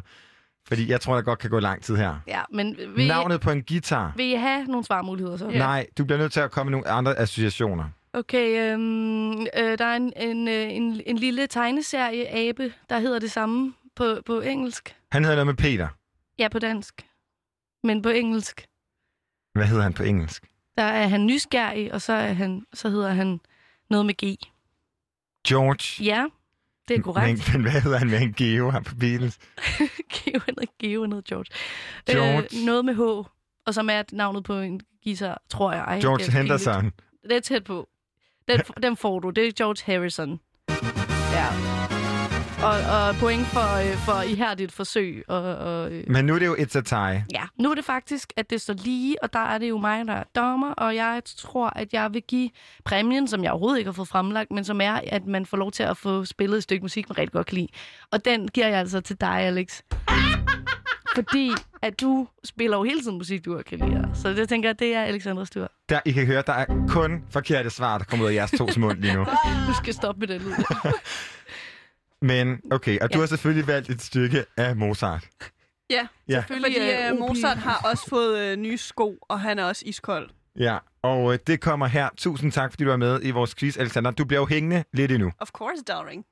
Fordi 0.67 0.89
jeg 0.91 1.01
tror, 1.01 1.15
der 1.15 1.21
godt 1.21 1.39
kan 1.39 1.49
gå 1.49 1.59
lang 1.59 1.83
tid 1.83 1.95
her. 1.95 2.15
Ja, 2.27 2.41
men 2.53 2.77
vil, 2.95 3.07
Navnet 3.07 3.41
på 3.41 3.51
en 3.51 3.63
guitar. 3.63 4.13
vil 4.15 4.25
I 4.25 4.33
have 4.35 4.65
nogle 4.65 4.83
svarmuligheder 4.85 5.37
så? 5.37 5.49
Ja. 5.49 5.57
Nej, 5.57 5.87
du 5.97 6.05
bliver 6.05 6.17
nødt 6.19 6.31
til 6.33 6.39
at 6.39 6.51
komme 6.51 6.69
med 6.69 6.77
nogle 6.77 6.87
andre 6.89 7.19
associationer. 7.19 7.85
Okay, 8.13 8.73
øhm, 8.73 9.31
øh, 9.41 9.77
der 9.77 9.85
er 9.85 9.95
en, 9.95 10.13
en, 10.17 10.47
øh, 10.47 10.71
en, 10.71 11.01
en 11.05 11.17
lille 11.17 11.47
tegneserie-abe, 11.47 12.73
der 12.89 12.99
hedder 12.99 13.19
det 13.19 13.31
samme 13.31 13.73
på, 13.95 14.17
på 14.25 14.41
engelsk. 14.41 14.95
Han 15.11 15.23
hedder 15.23 15.35
noget 15.35 15.47
med 15.47 15.53
Peter. 15.55 15.87
Ja, 16.39 16.47
på 16.47 16.59
dansk. 16.59 17.01
Men 17.83 18.01
på 18.01 18.09
engelsk, 18.09 18.65
Hvad 19.53 19.65
hedder 19.65 19.83
han 19.83 19.93
på 19.93 20.03
engelsk? 20.03 20.43
Der 20.77 20.83
er 20.83 21.07
han 21.07 21.25
nysgerrig, 21.25 21.93
og 21.93 22.01
så, 22.01 22.13
er 22.13 22.33
han, 22.33 22.65
så 22.73 22.89
hedder 22.89 23.09
han 23.09 23.39
noget 23.89 24.05
med 24.05 24.13
G. 24.13 24.37
George. 25.47 26.03
Ja, 26.03 26.25
det 26.87 26.97
er 26.97 27.01
korrekt. 27.01 27.53
Men, 27.53 27.61
men 27.61 27.71
hvad 27.71 27.81
hedder 27.81 27.97
han 27.97 28.09
med 28.09 28.21
en 28.21 28.33
Geo 28.33 28.69
her 28.69 28.79
på 28.81 28.95
Beatles? 28.95 29.39
Geo, 30.13 30.39
han 30.45 30.55
hedder 30.59 30.73
Geo, 30.79 31.03
hedder 31.03 31.21
George. 31.21 31.45
George. 32.11 32.37
Øh, 32.37 32.65
noget 32.65 32.85
med 32.85 32.95
H, 32.95 33.27
og 33.65 33.73
som 33.73 33.89
er 33.89 34.03
navnet 34.11 34.43
på 34.43 34.59
en 34.59 34.81
guitar, 35.03 35.41
tror 35.49 35.71
jeg. 35.71 35.83
Ej, 35.87 35.99
George 35.99 36.13
er 36.13 36.17
pinligt. 36.17 36.37
Henderson. 36.37 36.91
Det 37.23 37.31
er 37.31 37.39
tæt 37.39 37.63
på. 37.63 37.89
Den, 38.47 38.59
den 38.83 38.97
får 38.97 39.19
du. 39.19 39.29
Det 39.29 39.47
er 39.47 39.51
George 39.51 39.93
Harrison. 39.93 40.39
Ja. 41.31 41.92
Og, 42.63 43.07
og 43.07 43.15
point 43.15 43.45
for, 43.47 43.89
øh, 43.91 43.97
for 43.97 44.21
ihærdigt 44.21 44.71
forsøg. 44.71 45.23
Og, 45.27 45.55
og, 45.55 45.91
øh, 45.91 46.03
Men 46.07 46.25
nu 46.25 46.35
er 46.35 46.39
det 46.39 46.45
jo 46.45 46.55
It's 46.55 46.77
a 46.77 46.81
Tie. 46.81 47.25
ja, 47.33 47.43
nu 47.59 47.71
er 47.71 47.75
det 47.75 47.85
faktisk, 47.85 48.33
at 48.37 48.49
det 48.49 48.61
står 48.61 48.73
lige, 48.73 49.23
og 49.23 49.33
der 49.33 49.39
er 49.39 49.57
det 49.57 49.69
jo 49.69 49.77
mig, 49.77 50.05
der 50.07 50.13
er 50.13 50.23
dommer, 50.35 50.73
og 50.73 50.95
jeg 50.95 51.21
tror, 51.37 51.71
at 51.75 51.93
jeg 51.93 52.13
vil 52.13 52.21
give 52.27 52.49
præmien, 52.85 53.27
som 53.27 53.43
jeg 53.43 53.51
overhovedet 53.51 53.77
ikke 53.77 53.87
har 53.87 53.93
fået 53.93 54.07
fremlagt, 54.07 54.51
men 54.51 54.63
som 54.65 54.81
er, 54.81 54.99
at 55.07 55.25
man 55.27 55.45
får 55.45 55.57
lov 55.57 55.71
til 55.71 55.83
at 55.83 55.97
få 55.97 56.25
spillet 56.25 56.57
et 56.57 56.63
stykke 56.63 56.81
musik, 56.83 57.09
man 57.09 57.17
rigtig 57.17 57.31
godt 57.33 57.47
kan 57.47 57.55
lide. 57.57 57.67
Og 58.11 58.25
den 58.25 58.47
giver 58.47 58.67
jeg 58.67 58.79
altså 58.79 59.01
til 59.01 59.21
dig, 59.21 59.29
Alex. 59.39 59.81
Fordi 61.15 61.51
at 61.81 62.01
du 62.01 62.27
spiller 62.43 62.77
jo 62.77 62.83
hele 62.83 63.01
tiden 63.01 63.17
musik, 63.17 63.45
du 63.45 63.61
kan 63.69 63.79
lide. 63.79 64.09
Så 64.13 64.29
det 64.29 64.49
tænker 64.49 64.69
jeg, 64.69 64.79
det 64.79 64.95
er 64.95 65.01
Alexandras 65.03 65.49
tur. 65.49 65.71
Der, 65.89 65.99
I 66.05 66.11
kan 66.11 66.25
høre, 66.25 66.43
der 66.47 66.53
er 66.53 66.65
kun 66.89 67.23
forkerte 67.31 67.69
svar, 67.69 67.97
der 67.97 68.05
kommer 68.05 68.25
ud 68.25 68.29
af 68.31 68.35
jeres 68.35 68.51
tos 68.51 68.77
mund 68.77 68.99
lige 68.99 69.13
nu. 69.13 69.25
Du 69.67 69.73
skal 69.73 69.93
stoppe 69.93 70.19
med 70.19 70.27
den 70.27 70.41
lyd. 70.41 70.51
Men 72.23 72.61
okay, 72.71 72.99
og 72.99 73.13
du 73.13 73.17
Ja. 73.17 73.21
har 73.21 73.27
selvfølgelig 73.27 73.67
valgt 73.67 73.89
et 73.89 74.01
stykke 74.01 74.45
af 74.57 74.75
Mozart. 74.75 75.27
Ja, 75.89 76.07
Ja. 76.29 76.43
fordi 76.47 76.77
øh, 76.79 77.13
uh, 77.13 77.21
OP. 77.21 77.29
Mozart 77.29 77.57
har 77.57 77.89
også 77.91 78.09
fået 78.09 78.39
øh, 78.39 78.57
nye 78.57 78.77
sko, 78.77 79.17
og 79.21 79.39
han 79.39 79.59
er 79.59 79.63
også 79.63 79.83
iskold. 79.85 80.29
Ja, 80.59 80.77
og 81.01 81.33
øh, 81.33 81.39
det 81.47 81.61
kommer 81.61 81.87
her. 81.87 82.09
Tusind 82.17 82.51
tak, 82.51 82.71
fordi 82.71 82.83
du 82.83 82.89
var 82.89 82.97
med 82.97 83.19
i 83.23 83.31
vores 83.31 83.55
quiz, 83.55 83.77
Alexander. 83.77 84.11
Du 84.11 84.25
bliver 84.25 84.39
jo 84.39 84.45
hængende 84.45 84.83
lidt 84.93 85.11
endnu. 85.11 85.31
Of 85.39 85.47
course, 85.49 85.83
darling. 85.83 86.25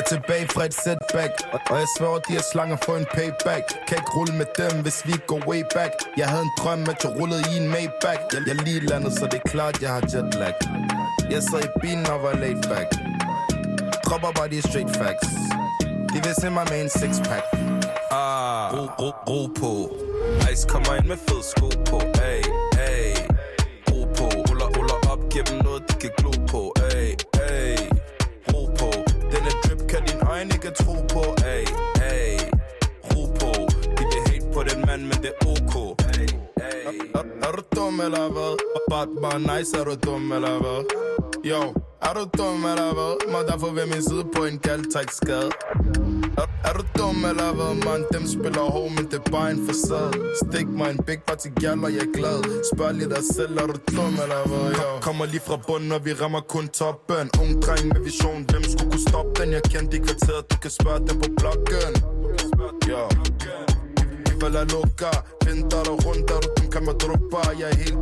Jeg 0.00 0.06
er 0.12 0.16
tilbage 0.20 0.48
fra 0.48 0.64
et 0.64 0.74
setback 0.74 1.32
Og 1.70 1.76
jeg 1.82 1.88
sværger, 1.98 2.18
de 2.18 2.32
her 2.32 2.44
slanger 2.52 2.76
for 2.84 2.96
en 2.96 3.06
payback. 3.14 3.64
Kan 3.88 3.96
ikke 4.00 4.12
rulle 4.18 4.34
med 4.40 4.48
dem, 4.60 4.82
hvis 4.82 4.98
vi 5.06 5.14
går 5.26 5.40
way 5.50 5.62
back. 5.74 5.92
Jeg 6.16 6.28
havde 6.32 6.42
en 6.42 6.52
drøm, 6.60 6.80
at 6.92 6.98
jeg 7.04 7.12
rullede 7.18 7.42
i 7.52 7.54
en 7.62 7.68
Maybach. 7.74 8.22
Jeg, 8.32 8.40
jeg 8.48 8.56
lige 8.66 8.80
landet, 8.90 9.12
så 9.18 9.24
det 9.32 9.38
er 9.44 9.48
klart, 9.54 9.82
jeg 9.82 9.90
har 9.96 10.02
jetlag. 10.12 10.54
Jeg 11.34 11.42
sad 11.42 11.62
i 11.68 11.70
bilen 11.82 12.06
og 12.14 12.18
var 12.22 12.34
laid 12.42 12.62
back. 12.72 12.88
Dropper 14.04 14.32
bare 14.38 14.48
de 14.48 14.62
straight 14.68 14.92
facts. 15.00 15.28
De 16.12 16.18
vil 16.24 16.34
se 16.40 16.50
mig 16.50 16.66
med 16.70 16.78
en 16.84 16.90
six 17.00 17.12
pack 17.28 17.44
Ah, 18.10 18.64
ro, 18.74 18.82
ro, 19.00 19.10
ro 19.30 19.40
på. 19.60 19.72
Ice 20.52 20.64
kommer 20.72 20.92
ind 20.98 21.06
med 21.12 21.18
fed 21.26 21.42
sko 21.52 21.68
på. 21.90 21.98
Ay, 22.30 22.42
kan 30.70 30.84
tro 30.86 30.94
på 31.14 31.34
Ay, 31.44 31.64
ay 32.10 32.38
Ro 33.10 33.26
på 33.40 33.52
De 33.98 34.04
vil 34.12 34.22
hate 34.28 34.46
på 34.54 34.62
den 34.62 34.80
mand, 34.86 35.02
men 35.02 35.18
det 35.22 35.32
er 35.40 35.46
ok 35.46 36.00
Ay, 36.18 36.26
ay 36.56 36.96
er, 37.14 37.24
er 37.46 37.52
du 37.56 37.62
dum 37.76 38.00
eller 38.00 38.28
hvad? 38.32 38.56
Bare, 38.90 39.06
bare 39.22 39.40
nice, 39.40 39.76
er 39.78 39.84
du 39.84 39.94
dum 40.06 40.32
eller 40.32 40.58
hvad? 40.62 40.80
Yo, 41.44 41.60
er 42.02 42.12
du 42.14 42.24
dum 42.38 42.64
eller 42.64 42.92
hvad? 42.94 43.32
Må 43.32 43.38
derfor 43.48 43.70
ved 43.74 43.86
min 43.86 44.02
side 44.02 44.24
på 44.36 44.44
en 44.44 44.58
kaldtræk 44.58 45.10
skade 45.10 45.50
er, 46.36 46.46
Er 46.68 46.72
du 46.78 46.84
dum 46.98 47.24
eller 47.30 47.50
hvad, 47.58 47.74
man? 47.86 48.00
Dem 48.12 48.24
spiller 48.26 48.64
hård, 48.74 48.90
men 48.96 49.04
det 49.10 49.18
er 49.26 49.30
bare 49.30 49.50
en 49.50 49.60
facade. 49.66 50.12
Stik 50.42 50.68
mig 50.68 50.90
en 50.90 51.00
big 51.06 51.20
party 51.26 51.48
gal, 51.60 51.78
og 51.84 51.92
jeg 51.96 52.02
er 52.08 52.12
glad. 52.18 52.38
Spørg 52.72 52.94
lige 52.94 53.10
dig 53.16 53.24
selv, 53.36 53.52
er 53.62 53.66
du 53.72 53.76
dum 53.96 54.14
eller 54.24 54.42
hvad, 54.50 54.66
jo? 54.80 54.88
Kommer 55.00 55.24
lige 55.26 55.44
fra 55.48 55.56
bunden, 55.66 55.92
og 55.92 56.04
vi 56.04 56.12
rammer 56.12 56.40
kun 56.54 56.68
toppen. 56.68 57.26
Ung 57.42 57.52
dreng 57.64 57.84
med 57.92 58.00
vision, 58.08 58.40
hvem 58.50 58.62
skulle 58.72 58.90
kunne 58.92 59.06
stoppe 59.10 59.32
den? 59.40 59.48
Jeg 59.56 59.62
kendte 59.72 59.96
i 59.96 60.00
kvarteret, 60.06 60.42
du 60.52 60.56
kan 60.64 60.70
spørge 60.80 61.00
dem 61.08 61.16
på 61.22 61.28
blokken. 61.40 61.92
Ja. 62.92 63.04
Vi 64.26 64.32
falder 64.40 64.64
lukker, 64.74 65.14
Vinter 65.44 65.82
og 65.92 65.96
rundt, 66.06 66.30
er 66.34 66.40
du 66.44 66.48
dum, 66.56 66.66
kan 66.74 66.82
man 66.84 66.94
droppe 67.02 67.38
Jeg 67.60 67.68
er 67.70 67.76
helt 67.84 68.00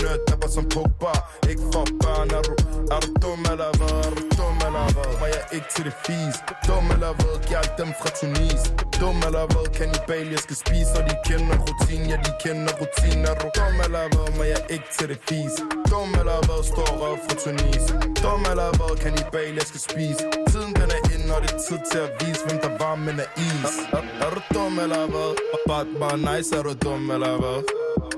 bedøvende, 0.00 0.24
dabber 0.28 0.48
som 0.48 0.64
Pogba 0.74 1.12
Ikke 1.50 1.64
for 1.72 1.84
børn, 2.02 2.30
er 2.38 2.42
du, 2.48 2.54
er 2.94 3.00
du 3.04 3.10
dum 3.22 3.40
eller 3.52 3.70
hvad? 3.78 3.96
Er 4.06 4.12
du 4.16 4.22
dum 4.38 4.56
eller 4.66 4.86
hvad? 4.94 5.10
Var 5.20 5.28
jeg 5.36 5.44
ikke 5.56 5.68
til 5.74 5.84
det 5.88 5.96
fis? 6.06 6.36
Dum 6.68 6.84
eller 6.94 7.12
hvad? 7.18 7.34
Giv 7.46 7.56
alt 7.62 7.74
dem 7.80 7.90
fra 8.00 8.10
Tunis 8.18 8.62
Dum 9.00 9.18
eller 9.28 9.46
hvad? 9.52 9.66
Kannibal, 9.78 10.26
jeg 10.34 10.42
skal 10.46 10.56
spise 10.64 10.92
Og 10.98 11.02
de 11.08 11.14
kender 11.28 11.56
rutin, 11.64 12.02
ja 12.10 12.16
de 12.26 12.32
kender 12.44 12.72
rutin 12.80 13.18
Er 13.30 13.34
du 13.40 13.46
dum 13.58 13.76
eller 13.86 14.04
hvad? 14.12 14.28
Var 14.38 14.48
jeg 14.54 14.62
ikke 14.74 14.88
til 14.96 15.06
det 15.12 15.20
fis? 15.28 15.54
Dum 15.90 16.10
eller 16.20 16.38
hvad? 16.46 16.60
Står 16.70 16.90
røv 17.00 17.16
fra 17.24 17.34
Tunis 17.42 17.84
Dum 18.22 18.42
eller 18.52 18.70
hvad? 18.78 18.92
Kannibal, 19.02 19.52
jeg 19.60 19.66
skal 19.70 19.82
spise 19.88 20.22
Tiden 20.50 20.72
den 20.80 20.88
er 20.96 21.02
inde, 21.14 21.28
og 21.36 21.40
det 21.44 21.52
er 21.56 21.60
tid 21.68 21.80
til 21.90 22.00
at 22.06 22.10
vise 22.20 22.40
Hvem 22.46 22.58
der 22.64 22.72
var, 22.82 22.94
men 23.06 23.14
er 23.24 23.30
is 23.48 23.72
Er, 23.96 24.02
er 24.24 24.26
er 24.26 24.30
du 24.34 24.40
dum 24.54 24.72
eller 24.84 25.04
hvad? 25.12 25.30
Bare, 25.68 25.86
bare 26.00 26.18
nice, 26.28 26.50
er 26.58 26.62
du 26.68 26.72
dum 26.84 27.02
eller 27.16 27.34
hvad? 27.42 27.60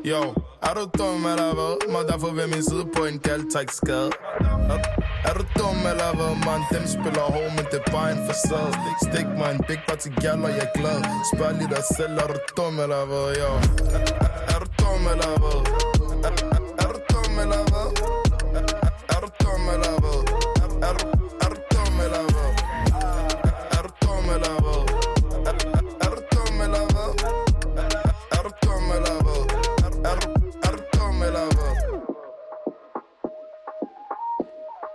Yo, 0.05 0.21
er 0.63 0.75
du 0.75 0.85
dum 0.99 1.27
eller 1.27 1.55
hvad? 1.55 1.93
Må 1.93 1.99
derfor 2.11 2.31
ved 2.39 2.47
min 2.47 2.63
side 2.63 2.87
på 2.97 3.05
en 3.05 3.19
kald, 3.19 3.45
tak 3.55 3.71
skade 3.71 4.11
er, 4.75 4.79
er 5.29 5.35
du 5.39 5.45
dum 5.59 5.77
eller 5.93 6.11
hvad, 6.19 6.35
man? 6.47 6.61
Dem 6.73 6.85
spiller 6.95 7.27
hård, 7.35 7.51
men 7.57 7.65
det 7.71 7.79
er 7.87 7.91
bare 7.93 8.11
en 8.13 8.21
facade 8.27 8.73
Stik 9.05 9.29
mig 9.39 9.51
en 9.55 9.61
big 9.69 9.81
party 9.89 10.09
gal, 10.23 10.39
og 10.47 10.51
jeg 10.59 10.67
er 10.69 10.73
glad 10.79 10.99
Spørg 11.31 11.53
lige 11.59 11.71
dig 11.77 11.85
selv, 11.97 12.15
er 12.23 12.27
du 12.33 12.39
dum 12.57 12.75
eller 12.85 13.03
hvad? 13.11 13.27
yo? 13.41 13.51
er, 13.97 14.31
er 14.53 14.59
du 14.63 14.67
dum 14.81 15.03
eller 15.13 15.33
hvad? 15.43 15.59
Er, 16.27 16.33
er, 16.57 16.61
er 16.83 16.89
du 16.95 16.99
dum 17.13 17.35
eller 17.45 17.63
hvad? 17.73 17.89
Er, 18.59 18.63
er 19.15 19.19
du 19.25 19.29
dum 19.43 19.63
eller 19.75 19.95
hvad? 20.03 20.19
Er, 20.63 20.69
er, 20.89 20.93
du, 20.99 21.05
er 21.45 21.49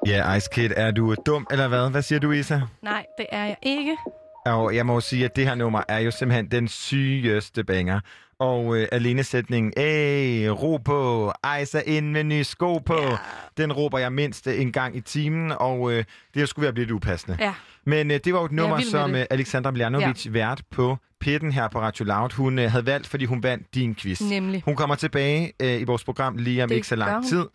Ja, 0.07 0.33
Ice 0.33 0.49
Kid, 0.51 0.71
er 0.75 0.91
du 0.91 1.15
dum 1.25 1.47
eller 1.51 1.67
hvad? 1.67 1.91
Hvad 1.91 2.01
siger 2.01 2.19
du, 2.19 2.31
Isa? 2.31 2.59
Nej, 2.81 3.05
det 3.17 3.25
er 3.31 3.45
jeg 3.45 3.57
ikke. 3.61 3.97
Og 4.45 4.75
jeg 4.75 4.85
må 4.85 4.93
jo 4.93 4.99
sige, 4.99 5.25
at 5.25 5.35
det 5.35 5.47
her 5.47 5.55
nummer 5.55 5.83
er 5.87 5.99
jo 5.99 6.11
simpelthen 6.11 6.51
den 6.51 6.67
sygeste 6.67 7.63
banger. 7.63 7.99
Og 8.39 8.77
øh, 8.77 8.87
alene 8.91 9.23
sætningen, 9.23 9.73
Æh, 9.77 10.51
ro 10.51 10.77
på, 10.77 11.31
Isa 11.61 11.81
ind 11.85 12.11
med 12.11 12.23
nye 12.23 12.43
sko 12.43 12.77
på, 12.77 13.01
ja. 13.01 13.17
den 13.57 13.73
råber 13.73 13.97
jeg 13.97 14.13
mindst 14.13 14.47
en 14.47 14.71
gang 14.71 14.95
i 14.95 15.01
timen, 15.01 15.51
og 15.59 15.91
øh, 15.91 16.03
det 16.33 16.49
sgu 16.49 16.61
ved 16.61 16.67
at 16.67 16.73
blive 16.73 16.85
lidt 16.85 16.95
upassende. 16.95 17.37
Ja. 17.39 17.53
Men 17.85 18.11
øh, 18.11 18.19
det 18.25 18.33
var 18.33 18.39
jo 18.39 18.45
et 18.45 18.51
nummer, 18.51 18.79
som 18.91 19.15
øh, 19.15 19.25
Alexandra 19.29 19.71
Mljanovic, 19.71 20.25
ja. 20.25 20.31
vært 20.31 20.61
på 20.71 20.97
Pitten 21.19 21.51
her 21.51 21.67
på 21.67 21.79
Radio 21.79 22.05
Loud, 22.05 22.33
hun 22.33 22.59
øh, 22.59 22.71
havde 22.71 22.85
valgt, 22.85 23.07
fordi 23.07 23.25
hun 23.25 23.43
vandt 23.43 23.75
din 23.75 23.95
quiz. 23.95 24.21
Nemlig. 24.21 24.61
Hun 24.65 24.75
kommer 24.75 24.95
tilbage 24.95 25.53
øh, 25.61 25.81
i 25.81 25.83
vores 25.83 26.03
program 26.03 26.37
lige 26.37 26.63
om 26.63 26.69
Det 26.69 26.75
ikke 26.75 26.87
så 26.87 26.95
lang 26.95 27.27
tid. 27.27 27.45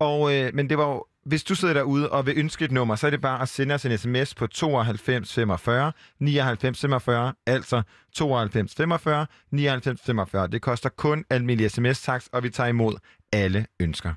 Og, 0.00 0.34
øh, 0.34 0.50
men 0.54 0.70
det 0.70 0.78
var 0.78 0.88
jo, 0.88 1.04
hvis 1.26 1.44
du 1.44 1.54
sidder 1.54 1.74
derude 1.74 2.10
og 2.10 2.26
vil 2.26 2.34
ønske 2.38 2.64
et 2.64 2.72
nummer, 2.72 2.96
så 2.96 3.06
er 3.06 3.10
det 3.10 3.20
bare 3.20 3.42
at 3.42 3.48
sende 3.48 3.74
os 3.74 3.86
en 3.86 3.98
sms 3.98 4.34
på 4.34 4.46
92 4.46 5.34
45 5.34 5.92
99 6.20 6.80
45, 6.80 7.32
altså 7.46 7.82
92 8.12 8.74
45 8.74 9.26
99 9.50 10.00
45. 10.06 10.48
Det 10.48 10.62
koster 10.62 10.88
kun 10.88 11.24
almindelig 11.30 11.70
sms-takst, 11.70 12.28
og 12.32 12.42
vi 12.42 12.50
tager 12.50 12.68
imod 12.68 12.94
alle 13.32 13.66
ønsker. 13.80 14.12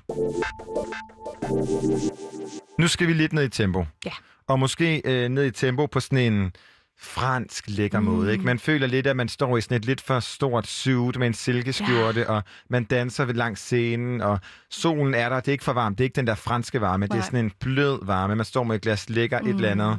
Nu 2.80 2.88
skal 2.88 3.06
vi 3.06 3.12
lidt 3.12 3.32
ned 3.32 3.44
i 3.44 3.48
tempo. 3.48 3.84
Ja. 4.04 4.12
Og 4.46 4.58
måske 4.58 5.02
øh, 5.04 5.28
ned 5.28 5.44
i 5.44 5.50
tempo 5.50 5.86
på 5.86 6.00
sådan 6.00 6.32
en 6.32 6.52
fransk 7.00 7.64
lækker 7.68 8.00
mm. 8.00 8.06
måde. 8.06 8.32
Ikke? 8.32 8.44
Man 8.44 8.58
føler 8.58 8.86
lidt, 8.86 9.06
at 9.06 9.16
man 9.16 9.28
står 9.28 9.56
i 9.56 9.60
sådan 9.60 9.76
et 9.76 9.84
lidt 9.84 10.00
for 10.00 10.20
stort 10.20 10.66
suit 10.66 11.18
med 11.18 11.26
en 11.26 11.34
silkeskjorte, 11.34 12.20
ja. 12.20 12.32
og 12.32 12.42
man 12.68 12.84
danser 12.84 13.24
ved 13.24 13.34
langs 13.34 13.60
scenen, 13.60 14.20
og 14.20 14.40
solen 14.70 15.14
er 15.14 15.28
der. 15.28 15.36
Det 15.36 15.48
er 15.48 15.52
ikke 15.52 15.64
for 15.64 15.72
varmt. 15.72 15.98
Det 15.98 16.04
er 16.04 16.06
ikke 16.06 16.16
den 16.16 16.26
der 16.26 16.34
franske 16.34 16.80
varme. 16.80 17.06
Nej. 17.06 17.16
Det 17.16 17.22
er 17.22 17.24
sådan 17.24 17.44
en 17.44 17.52
blød 17.60 17.98
varme. 18.06 18.36
Man 18.36 18.44
står 18.44 18.64
med 18.64 18.76
et 18.76 18.82
glas 18.82 19.10
lækker 19.10 19.40
mm. 19.40 19.48
et 19.48 19.54
eller 19.54 19.70
andet, 19.70 19.98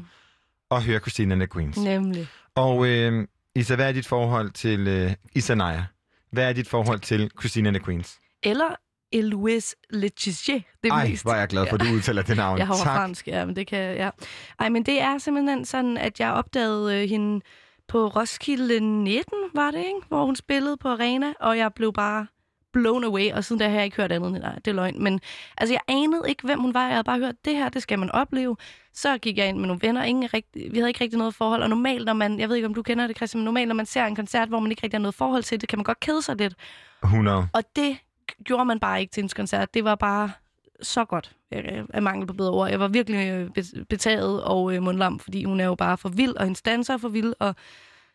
og 0.70 0.84
hører 0.84 1.00
Christina 1.00 1.34
and 1.34 1.42
the 1.42 1.48
Queens. 1.48 1.78
Nemlig. 1.78 2.28
Og 2.56 2.88
øh, 2.88 3.28
Isa, 3.56 3.76
hvad 3.76 3.88
er 3.88 3.92
dit 3.92 4.08
forhold 4.08 4.52
til 4.52 4.88
øh, 4.88 5.12
Isanaya? 5.36 5.84
Hvad 6.32 6.50
er 6.50 6.54
dit 6.54 6.68
forhold 6.68 7.00
til 7.00 7.32
Christina 7.40 7.68
and 7.68 7.76
the 7.76 7.86
Queens? 7.86 8.20
Eller 8.44 8.76
Eloise 9.12 9.76
Letizier. 9.90 10.60
Det 10.84 10.92
Ej, 10.92 11.08
mest. 11.08 11.24
hvor 11.24 11.32
er 11.32 11.40
jeg 11.40 11.48
glad 11.48 11.68
for, 11.68 11.76
at 11.76 11.82
du 11.82 11.94
udtaler 11.94 12.22
det 12.22 12.38
navn. 12.38 12.58
Jeg 12.58 12.68
har 12.68 12.76
tak. 12.76 12.86
fransk, 12.86 13.28
ja, 13.28 13.46
men 13.46 13.56
det 13.56 13.68
kan 13.68 13.96
ja. 13.96 14.10
Ej, 14.60 14.70
men 14.70 14.84
det 14.84 15.02
er 15.02 15.18
simpelthen 15.18 15.66
sådan, 15.66 15.98
at 15.98 16.20
jeg 16.20 16.32
opdagede 16.32 17.04
øh, 17.04 17.10
hende 17.10 17.42
på 17.88 18.08
Roskilde 18.08 18.80
19, 18.80 19.34
var 19.54 19.72
det, 19.72 19.78
ikke? 19.80 20.02
Hvor 20.08 20.26
hun 20.26 20.36
spillede 20.36 20.78
på 20.78 20.90
Arena, 20.90 21.34
og 21.40 21.58
jeg 21.58 21.74
blev 21.74 21.94
bare 21.94 22.28
blown 22.74 23.04
away, 23.04 23.32
og 23.32 23.44
siden 23.44 23.60
da 23.60 23.70
har 23.70 23.76
jeg 23.76 23.86
ikke 23.86 23.98
hørt 23.98 24.12
andet 24.12 24.32
nej, 24.32 24.56
det 24.56 24.68
er 24.68 24.76
løgn. 24.76 25.04
Men 25.04 25.20
altså, 25.58 25.74
jeg 25.74 25.82
anede 25.88 26.22
ikke, 26.28 26.44
hvem 26.44 26.60
hun 26.60 26.74
var. 26.74 26.84
Jeg 26.84 26.92
havde 26.92 27.04
bare 27.04 27.20
hørt, 27.20 27.36
det 27.46 27.56
her, 27.56 27.70
det 27.70 27.82
skal 27.82 28.00
man 28.00 28.12
opleve. 28.12 28.58
Så 28.94 29.18
gik 29.18 29.38
jeg 29.38 29.50
ind 29.50 29.58
med 29.58 29.68
nogle 29.68 29.82
venner. 29.82 30.04
Ingen 30.04 30.34
rigtig, 30.34 30.72
vi 30.72 30.78
havde 30.78 30.90
ikke 30.90 31.02
rigtig 31.04 31.18
noget 31.18 31.36
forhold. 31.36 31.64
Og 31.64 31.70
normalt, 31.70 32.06
når 32.06 32.14
man, 32.14 32.40
jeg 32.40 32.50
ved 32.50 32.56
ikke, 32.56 32.68
om 32.68 32.74
du 32.74 32.82
kender 32.82 33.08
det, 33.08 33.16
Christian, 33.16 33.40
men 33.40 33.46
normalt, 33.46 33.68
når 33.68 33.76
man 33.76 33.86
ser 33.86 34.06
en 34.06 34.16
koncert, 34.16 34.48
hvor 34.50 34.60
man 34.60 34.72
ikke 34.72 34.84
rigtig 34.84 34.98
har 34.98 35.02
noget 35.02 35.16
forhold 35.16 35.44
til 35.44 35.62
det, 35.62 35.70
kan 35.70 35.80
man 35.80 35.84
godt 35.84 36.00
kede 36.00 36.22
sig 36.22 36.36
lidt. 36.36 36.54
100. 37.04 37.48
Og 37.54 37.64
det 37.76 37.98
gjorde 38.46 38.66
man 38.66 38.80
bare 38.80 39.02
ikke 39.02 39.12
til 39.12 39.22
hendes 39.22 39.34
koncert. 39.34 39.74
Det 39.74 39.84
var 39.84 39.96
bare 39.96 40.32
så 40.82 41.06
godt, 41.06 41.36
øh, 41.54 41.86
af 41.94 42.02
mangel 42.02 42.28
på 42.28 42.34
bedre 42.34 42.52
ord. 42.52 42.70
Jeg 42.70 42.80
var 42.80 42.88
virkelig 42.88 43.30
øh, 43.30 43.86
betaget 43.90 44.44
og 44.44 44.76
øh, 44.76 44.84
mundlam, 44.84 45.20
fordi 45.20 45.44
hun 45.44 45.60
er 45.60 45.66
jo 45.66 45.76
bare 45.76 45.98
for 45.98 46.10
vild, 46.10 46.36
og 46.36 46.44
hendes 46.44 46.62
danser 46.62 46.94
er 46.94 46.98
for 46.98 47.10
vild, 47.10 47.34
og 47.40 47.56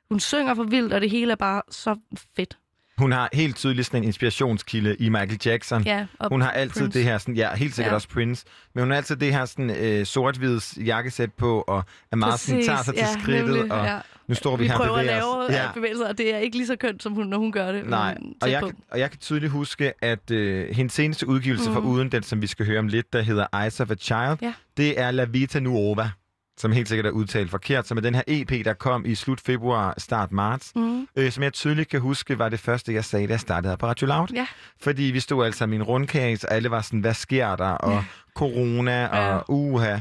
hun 0.08 0.20
synger 0.20 0.54
for 0.54 0.64
vildt, 0.64 0.92
og 0.92 1.00
det 1.00 1.10
hele 1.10 1.32
er 1.32 1.36
bare 1.36 1.62
så 1.70 1.96
fedt. 2.36 2.58
Hun 2.98 3.12
har 3.12 3.28
helt 3.32 3.56
tydeligt 3.56 3.86
sådan 3.86 4.00
en 4.02 4.04
inspirationskilde 4.06 4.96
i 4.96 5.08
Michael 5.08 5.38
Jackson. 5.46 5.82
Ja, 5.82 6.06
og 6.18 6.28
hun 6.28 6.40
har 6.40 6.50
altid 6.50 6.80
Prince. 6.82 6.98
det 6.98 7.04
her, 7.06 7.18
sådan, 7.18 7.34
ja, 7.36 7.54
helt 7.54 7.74
sikkert 7.74 7.90
Ja. 7.90 7.94
også 7.94 8.08
Prince, 8.08 8.44
men 8.74 8.82
hun 8.82 8.90
har 8.90 8.96
altid 8.96 9.16
det 9.16 9.32
her 9.32 9.44
sådan, 9.44 9.70
øh, 9.70 10.06
sort-hvids 10.06 10.78
jakkesæt 10.86 11.32
på, 11.32 11.64
og 11.68 11.84
er 12.12 12.16
meget 12.16 12.40
sådan, 12.40 12.62
tager 12.64 12.82
sig 12.82 12.94
til 12.94 13.04
ja, 13.16 13.20
skridtet, 13.20 13.46
nemlig, 13.54 13.72
og 13.72 13.84
ja. 13.86 13.98
nu 14.28 14.34
står 14.34 14.56
vi, 14.56 14.62
vi 14.62 14.68
her 14.68 14.74
og 14.74 14.80
prøver 14.80 14.96
at 14.96 15.04
bevæger 15.04 15.20
lave 15.20 15.46
os. 15.46 15.52
ja. 15.52 15.72
bevægelser, 15.74 16.08
og 16.08 16.18
det 16.18 16.34
er 16.34 16.38
ikke 16.38 16.56
lige 16.56 16.66
så 16.66 16.76
kønt, 16.76 17.02
som 17.02 17.12
hun, 17.12 17.26
når 17.26 17.38
hun 17.38 17.52
gør 17.52 17.72
det. 17.72 17.86
Nej, 17.86 18.16
og 18.42 18.50
jeg, 18.50 18.60
på. 18.60 18.66
kan, 18.66 18.76
og 18.90 18.98
jeg 18.98 19.10
kan 19.10 19.18
tydeligt 19.18 19.52
huske, 19.52 19.92
at 20.04 20.30
øh, 20.30 20.74
hendes 20.74 20.92
seneste 20.92 21.26
udgivelse 21.28 21.68
mm. 21.68 21.74
for 21.74 21.80
Mhm. 21.80 21.90
uden 21.90 22.12
den, 22.12 22.22
som 22.22 22.42
vi 22.42 22.46
skal 22.46 22.66
høre 22.66 22.78
om 22.78 22.88
lidt, 22.88 23.12
der 23.12 23.22
hedder 23.22 23.62
Eyes 23.62 23.80
of 23.80 23.90
a 23.90 23.94
Child, 23.94 24.36
Ja. 24.42 24.52
det 24.76 25.00
er 25.00 25.10
La 25.10 25.24
Vita 25.24 25.60
Nuova, 25.60 26.10
som 26.58 26.72
helt 26.72 26.88
sikkert 26.88 27.06
er 27.06 27.10
udtalt 27.10 27.50
forkert, 27.50 27.86
som 27.86 27.96
er 27.96 28.02
den 28.02 28.14
her 28.14 28.22
EP, 28.26 28.64
der 28.64 28.72
kom 28.72 29.06
i 29.06 29.14
slut 29.14 29.40
februar, 29.40 29.94
start 29.98 30.32
marts, 30.32 30.72
Mhm. 30.76 31.08
øh, 31.16 31.30
som 31.32 31.42
jeg 31.42 31.52
tydeligt 31.52 31.88
kan 31.88 32.00
huske, 32.00 32.38
var 32.38 32.48
det 32.48 32.60
første, 32.60 32.94
jeg 32.94 33.04
sagde, 33.04 33.26
da 33.26 33.32
jeg 33.32 33.40
startede 33.40 33.70
her 33.72 33.76
på 33.76 33.86
Radio 33.86 34.06
Loud. 34.06 34.28
Ja. 34.34 34.46
Fordi 34.80 35.02
vi 35.02 35.20
stod 35.20 35.44
altså 35.46 35.64
i 35.64 35.66
min 35.66 35.82
rundkages, 35.82 36.44
og 36.44 36.54
alle 36.54 36.70
var 36.70 36.80
sådan, 36.80 37.00
hvad 37.00 37.14
sker 37.14 37.56
der? 37.56 37.64
Og 37.70 37.92
Ja. 37.92 38.04
corona, 38.34 39.06
og 39.06 39.16
Ja. 39.36 39.40
uha. 39.48 39.98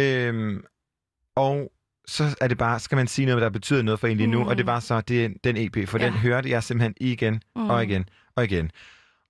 Øhm, 0.00 0.64
og 1.36 1.72
så 2.08 2.36
er 2.40 2.48
det 2.48 2.58
bare, 2.58 2.80
skal 2.80 2.96
man 2.96 3.06
sige 3.06 3.26
noget, 3.26 3.42
der 3.42 3.48
betyder 3.50 3.82
noget 3.82 4.00
for 4.00 4.06
en 4.06 4.16
lige 4.16 4.26
nu, 4.26 4.42
Mm. 4.42 4.48
og 4.48 4.56
det 4.58 4.66
var 4.66 4.80
så 4.80 5.00
det, 5.00 5.34
den 5.44 5.56
EP, 5.56 5.88
for 5.88 5.98
Ja. 5.98 6.04
den 6.04 6.12
hørte 6.12 6.50
jeg 6.50 6.62
simpelthen 6.62 6.94
igen 7.00 7.42
Mm. 7.56 7.70
og 7.70 7.84
igen 7.84 8.08
og 8.36 8.44
igen. 8.44 8.70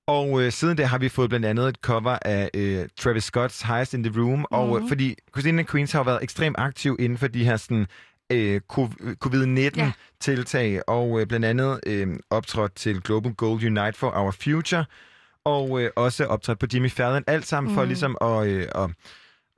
Og 0.06 0.42
øh, 0.42 0.52
siden 0.52 0.78
der 0.78 0.86
har 0.86 0.98
vi 0.98 1.08
fået 1.08 1.28
blandt 1.28 1.46
andet 1.46 1.68
et 1.68 1.76
cover 1.82 2.18
af 2.22 2.50
øh, 2.54 2.88
Travis 2.96 3.30
Scott's 3.36 3.66
Highest 3.66 3.94
in 3.94 4.02
the 4.04 4.20
Room, 4.22 4.46
og 4.50 4.78
Mhm. 4.80 4.88
fordi 4.88 5.14
Christina 5.34 5.62
Queens 5.62 5.92
har 5.92 6.02
været 6.02 6.22
ekstremt 6.22 6.56
aktiv 6.58 6.96
inden 6.98 7.18
for 7.18 7.26
de 7.26 7.44
her 7.44 7.56
sådan, 7.56 7.86
øh, 8.32 8.60
co- 8.72 9.14
covid-19-tiltag, 9.24 10.80
og 10.88 11.20
øh, 11.20 11.26
blandt 11.26 11.46
andet 11.46 11.80
øh, 11.86 12.08
optrådt 12.30 12.74
til 12.74 13.00
Global 13.00 13.32
Gold 13.34 13.64
Unite 13.64 13.92
for 13.98 14.10
Our 14.16 14.30
Future, 14.30 14.84
og 15.44 15.82
øh, 15.82 15.90
også 15.96 16.24
optrådt 16.24 16.58
på 16.58 16.66
Jimmy 16.74 16.90
Fallon, 16.90 17.24
alt 17.26 17.46
sammen 17.46 17.74
for 17.74 17.80
Mhm. 17.80 17.88
ligesom 17.88 18.16
at... 18.20 18.46
Øh, 18.46 18.66
at 18.74 18.90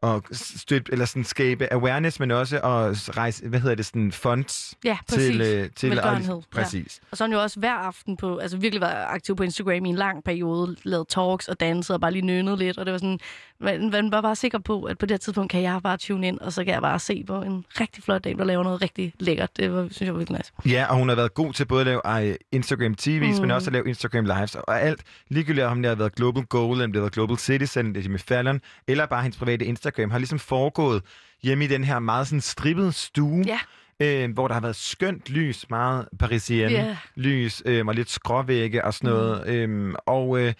og 0.03 0.23
støtte, 0.33 0.93
eller 0.93 1.05
sådan 1.05 1.25
skabe 1.25 1.73
awareness, 1.73 2.21
men 2.21 2.31
også 2.31 2.57
at 2.57 3.17
rejse, 3.17 3.49
hvad 3.49 3.61
hedder 3.61 3.75
det, 3.75 3.87
sådan 3.87 4.13
funds 4.13 4.75
Ja, 4.85 4.99
præcis. 5.09 5.27
til, 5.27 5.41
øh, 5.41 5.71
til 5.77 5.91
Velgørenhed. 5.91 6.43
Præcis. 6.51 7.01
Ja. 7.03 7.07
Og 7.11 7.17
så 7.17 7.25
har 7.25 7.29
hun 7.29 7.35
jo 7.35 7.43
også 7.43 7.61
hver 7.61 7.73
aften 7.73 8.17
på, 8.17 8.37
altså 8.39 8.57
virkelig 8.57 8.81
været 8.81 9.05
aktiv 9.09 9.37
på 9.37 9.43
Instagram 9.43 9.85
i 9.85 9.89
en 9.89 9.97
lang 9.97 10.25
periode, 10.25 10.77
lavet 10.83 11.09
talks 11.09 11.49
og 11.49 11.61
danset 11.61 11.95
og 11.95 12.01
bare 12.01 12.11
lige 12.13 12.23
nynnet 12.23 12.59
lidt. 12.59 12.79
Og 12.79 12.87
det 12.87 12.93
var 12.93 12.99
sådan, 12.99 13.19
man, 13.61 13.91
man 13.91 14.13
var 14.13 14.21
bare 14.21 14.37
sikker 14.37 14.59
på, 14.59 14.83
at 14.85 14.99
på 14.99 15.07
det 15.07 15.11
her 15.15 15.19
tidspunkt 15.19 15.51
kan 15.51 15.63
jeg 15.63 15.81
bare 15.83 15.97
tune 15.97 16.29
ind, 16.29 16.39
og 16.39 16.53
så 16.53 16.65
kan 16.65 16.75
jeg 16.75 16.83
bare 16.83 16.99
se 16.99 17.25
på 17.27 17.43
en 17.43 17.65
rigtig 17.81 18.05
flot 18.05 18.25
dame, 18.25 18.39
der 18.39 18.45
laver 18.45 18.65
noget 18.65 18.83
rigtig 18.83 19.13
lækkert. 19.19 19.57
Det 19.57 19.73
var, 19.73 19.83
synes 19.91 20.01
jeg 20.07 20.13
var 20.13 20.19
virkelig 20.19 20.39
nice. 20.39 20.75
Ja, 20.75 20.87
og 20.91 20.97
hun 20.97 21.09
har 21.09 21.17
været 21.17 21.35
god 21.35 21.53
til 21.53 21.65
både 21.65 21.81
at 21.81 21.87
lave 21.87 22.37
Instagram 22.53 22.95
TV's, 23.01 23.35
mm. 23.37 23.41
men 23.41 23.51
også 23.51 23.69
at 23.69 23.73
lave 23.73 23.89
Instagram 23.89 24.25
Lives, 24.25 24.55
og 24.55 24.81
alt. 24.83 25.01
Ligegyldigt 25.29 25.67
om 25.67 25.83
det 25.83 25.89
har 25.89 25.97
været 25.97 26.15
Global 26.15 26.45
Goal, 26.45 26.73
eller 26.73 26.87
det 26.87 26.95
har 26.97 27.01
været 27.01 27.13
Global 27.13 27.39
Citizen, 27.39 27.95
det 27.95 28.05
er 28.07 28.09
med 28.09 28.19
Fallon, 28.19 28.61
eller 28.89 29.07
bare 29.07 29.23
hendes 29.23 29.39
private 29.39 29.65
Instagram, 29.65 29.88
har 29.97 30.19
ligesom 30.19 30.39
foregået 30.39 31.03
hjemme 31.43 31.65
i 31.65 31.67
den 31.67 31.85
her 31.85 31.99
meget 31.99 32.27
sådan 32.27 32.41
strippede 32.41 32.93
stue, 32.93 33.45
Ja. 33.47 33.59
øh, 34.01 34.33
hvor 34.33 34.49
der 34.49 34.55
har 34.55 34.61
været 34.61 34.77
skønt 34.77 35.31
lys, 35.31 35.71
meget 35.71 36.09
parisienne 36.19 36.73
Ja. 36.73 36.97
lys, 37.15 37.63
øh, 37.67 37.87
og 37.87 37.95
lidt 37.95 38.11
skråvægge 38.11 38.85
og 38.85 38.95
sådan 38.95 39.11
noget. 39.11 39.49
Øh, 39.49 39.95
og 40.07 40.41
øh, 40.41 40.55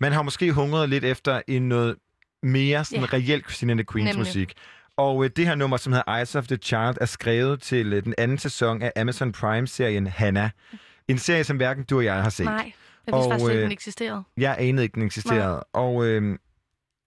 man 0.00 0.12
har 0.12 0.22
måske 0.22 0.52
hungret 0.52 0.88
lidt 0.88 1.04
efter 1.04 1.42
en 1.48 1.68
noget 1.68 1.96
mere 2.42 2.84
sådan 2.84 3.00
Ja. 3.12 3.16
reelt 3.16 3.44
Christine 3.46 3.72
and 3.72 3.78
the 3.78 3.86
Queens 3.92 4.06
Nemlig. 4.08 4.18
musik. 4.18 4.52
Og 4.96 5.24
øh, 5.24 5.30
det 5.36 5.46
her 5.46 5.54
nummer, 5.54 5.76
som 5.76 5.92
hedder 5.92 6.16
Eyes 6.18 6.34
of 6.34 6.46
the 6.46 6.56
Child, 6.56 6.96
er 7.00 7.06
skrevet 7.06 7.62
til 7.62 7.92
øh, 7.92 8.04
den 8.04 8.14
anden 8.18 8.38
sæson 8.38 8.82
af 8.82 8.92
Amazon 8.96 9.32
Prime-serien 9.32 10.06
Hannah. 10.06 10.50
En 11.08 11.18
serie, 11.18 11.44
som 11.44 11.56
hverken 11.56 11.84
du 11.84 11.96
og 11.96 12.04
jeg 12.04 12.22
har 12.22 12.30
set. 12.30 12.44
Nej, 12.44 12.72
jeg 13.06 13.14
vidste 13.14 13.30
faktisk 13.30 13.50
ikke, 13.50 13.56
øh, 13.58 13.62
den 13.62 13.72
eksisterede. 13.72 14.22
Jeg 14.36 14.56
anede 14.58 14.82
ikke, 14.82 14.94
den 14.94 15.02
eksisterede. 15.02 15.64
Og 15.72 16.04
øh, 16.06 16.38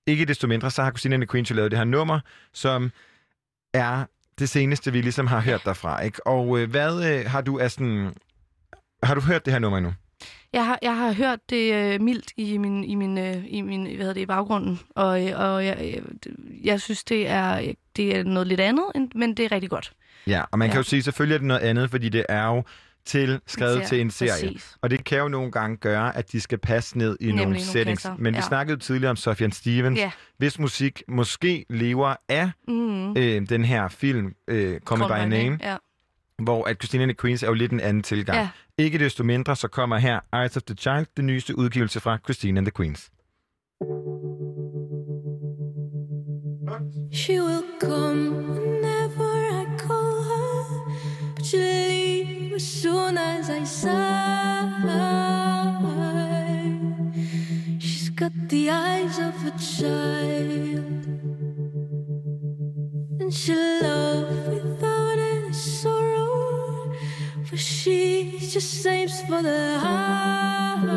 ikke 0.08 0.26
desto 0.26 0.48
mindre, 0.48 0.72
så 0.72 0.84
har 0.84 0.92
the 1.18 1.28
Queens 1.28 1.50
jo 1.50 1.56
lavet 1.56 1.72
det 1.72 1.78
her 1.80 1.86
nummer, 1.86 2.20
som 2.54 2.92
er 3.74 4.06
det 4.40 4.50
seneste, 4.50 4.92
vi 4.92 5.02
ligesom 5.02 5.28
har 5.28 5.40
hørt 5.40 5.62
derfra. 5.66 6.02
Ikke? 6.02 6.28
Og 6.28 6.60
øh, 6.60 6.70
hvad 6.70 7.12
øh, 7.12 7.26
har 7.26 7.42
du 7.42 7.60
af 7.60 7.72
sådan... 7.72 8.14
Har 9.04 9.16
du 9.16 9.22
hørt 9.22 9.46
det 9.46 9.54
her 9.54 9.60
nummer 9.60 9.78
endnu? 9.78 9.94
Jeg 10.54 10.66
har, 10.66 10.80
jeg 10.82 10.98
har 10.98 11.14
hørt 11.14 11.40
det 11.50 11.74
øh, 11.74 12.02
mildt 12.02 12.32
i 12.38 12.58
min, 12.58 12.84
i 12.84 12.96
min, 12.96 13.18
øh, 13.18 13.44
i 13.48 13.62
min 13.62 13.84
hvad 13.84 13.98
hedder 13.98 14.14
det, 14.14 14.22
i 14.22 14.26
baggrunden, 14.26 14.80
og, 14.96 15.28
øh, 15.28 15.40
og 15.40 15.66
jeg, 15.66 15.78
jeg, 15.80 16.02
jeg 16.64 16.82
synes, 16.82 17.04
det 17.04 17.28
er, 17.28 17.74
det 17.96 18.18
er 18.18 18.24
noget 18.24 18.48
lidt 18.48 18.60
andet, 18.60 18.84
men 19.16 19.34
det 19.38 19.46
er 19.46 19.52
rigtig 19.52 19.70
godt. 19.70 19.94
Ja, 20.28 20.44
og 20.52 20.60
man 20.60 20.68
ja. 20.68 20.72
kan 20.72 20.80
jo 20.80 20.84
sige, 20.84 21.04
selvfølgelig 21.04 21.36
er 21.36 21.38
det 21.38 21.48
noget 21.48 21.62
andet, 21.62 21.90
fordi 21.90 22.10
det 22.10 22.26
er 22.30 22.46
jo 22.46 22.64
til, 23.08 23.40
skrevet 23.48 23.74
serie, 23.74 23.88
til 23.88 24.02
en 24.02 24.12
serie. 24.12 24.32
præcis. 24.32 24.76
Og 24.82 24.90
det 24.90 25.04
kan 25.04 25.18
jo 25.18 25.28
nogle 25.28 25.52
gange 25.52 25.78
gøre, 25.78 26.18
at 26.18 26.32
de 26.32 26.40
skal 26.42 26.58
passe 26.58 26.98
ned 26.98 27.18
i 27.20 27.26
Nemlig 27.26 27.36
nogle 27.46 27.52
nogle 27.54 27.66
settings. 27.66 28.02
kasser, 28.02 28.16
Men 28.20 28.34
vi 28.34 28.38
ja. 28.38 28.44
snakkede 28.48 28.74
jo 28.74 28.80
tidligere 28.80 29.10
om 29.10 29.16
Sofjan 29.16 29.52
Stevens, 29.52 30.00
Ja. 30.00 30.12
hvis 30.38 30.60
musik 30.60 31.04
måske 31.08 31.66
lever 31.70 32.16
af 32.30 32.52
Mm. 32.68 33.18
øh, 33.18 33.50
den 33.50 33.66
her 33.66 33.88
film, 33.88 34.34
øh, 34.48 34.80
Call 34.90 35.02
By 35.02 35.30
Name, 35.36 35.58
Ja. 35.64 35.78
hvor 36.44 36.66
at 36.66 36.76
Christina 36.78 37.04
and 37.04 37.12
the 37.12 37.18
Queens 37.22 37.44
er 37.44 37.48
jo 37.48 37.54
lidt 37.54 37.72
en 37.72 37.80
anden 37.80 38.04
tilgang. 38.04 38.38
Ja. 38.38 38.50
Ikke 38.78 39.00
desto 39.00 39.24
mindre, 39.24 39.56
så 39.56 39.68
kommer 39.68 39.98
her 39.98 40.20
Eyes 40.42 40.58
of 40.58 40.64
the 40.64 40.76
Child, 40.76 41.06
den 41.18 41.26
nyeste 41.26 41.58
udgivelse 41.58 42.00
fra 42.00 42.18
Christina 42.26 42.58
and 42.58 42.66
the 42.66 42.72
Queens. 42.78 43.10
She 47.12 47.42
will 47.42 47.64
come 47.82 48.32
whenever 48.32 49.32
I 49.62 49.66
call 49.78 50.24
her, 50.30 50.64
but 51.36 51.54
leave 51.54 52.07
as 52.58 52.66
soon 52.82 53.18
as 53.20 53.52
I 53.52 53.64
sigh. 53.64 54.74
She's 57.78 58.10
got 58.10 58.32
the 58.50 58.72
eyes 58.72 59.20
of 59.20 59.36
a 59.46 59.52
child, 59.76 61.06
and 63.22 63.32
she'll 63.32 63.82
love 63.84 64.48
without 64.48 65.20
any 65.20 65.54
sorrow, 65.54 66.92
for 67.46 67.58
she 67.58 68.40
just 68.40 68.88
aims 68.88 69.22
for 69.28 69.44
the 69.44 69.78
heart. 69.84 70.88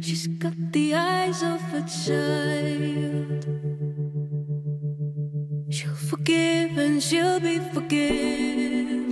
She's 0.00 0.26
got 0.26 0.56
the 0.72 0.96
eyes 0.96 1.40
of 1.54 1.62
a 1.80 1.82
child. 2.04 3.41
She'll 6.24 6.68
forgive 6.68 6.78
and 6.78 7.02
she'll 7.02 7.40
be 7.40 7.58
forgiven. 7.58 9.10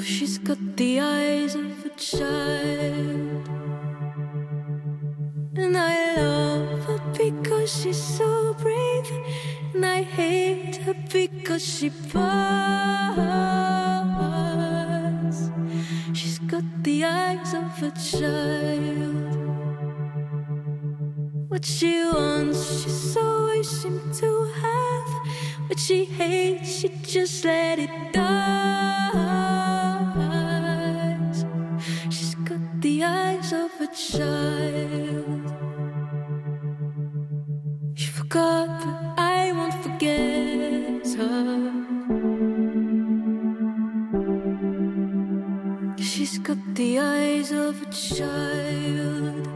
She's 0.00 0.38
got 0.38 0.58
the 0.76 1.00
eyes 1.00 1.56
of 1.56 1.84
a 1.84 1.88
child. 1.96 3.48
And 5.56 5.76
I 5.76 6.14
love 6.16 6.84
her 6.84 7.00
because 7.18 7.82
she's 7.82 8.00
so 8.00 8.54
brave. 8.54 9.10
And 9.74 9.84
I 9.84 10.02
hate 10.02 10.76
her 10.84 10.94
because 11.12 11.64
she 11.64 11.88
buys. 11.88 12.30
She's 16.12 16.38
got 16.38 16.64
the 16.84 17.04
eyes 17.04 17.54
of 17.54 17.82
a 17.82 17.90
child. 17.90 19.39
What 21.50 21.64
she 21.64 22.04
wants, 22.04 22.80
she's 22.80 23.16
always 23.16 23.68
seemed 23.68 24.14
to 24.14 24.52
have. 24.62 25.08
What 25.66 25.80
she 25.80 26.04
hates, 26.04 26.78
she 26.78 26.88
just 27.02 27.44
let 27.44 27.80
it 27.80 27.90
die. 28.12 29.10
She's 32.08 32.36
got 32.36 32.60
the 32.80 33.02
eyes 33.02 33.52
of 33.52 33.72
a 33.80 33.88
child. 33.88 35.52
She 37.94 38.06
forgot, 38.06 38.68
but 38.84 39.18
I 39.18 39.50
won't 39.50 39.74
forget 39.82 41.04
her. 41.18 41.72
She's 45.98 46.38
got 46.38 46.58
the 46.76 47.00
eyes 47.00 47.50
of 47.50 47.82
a 47.82 47.86
child. 47.90 49.49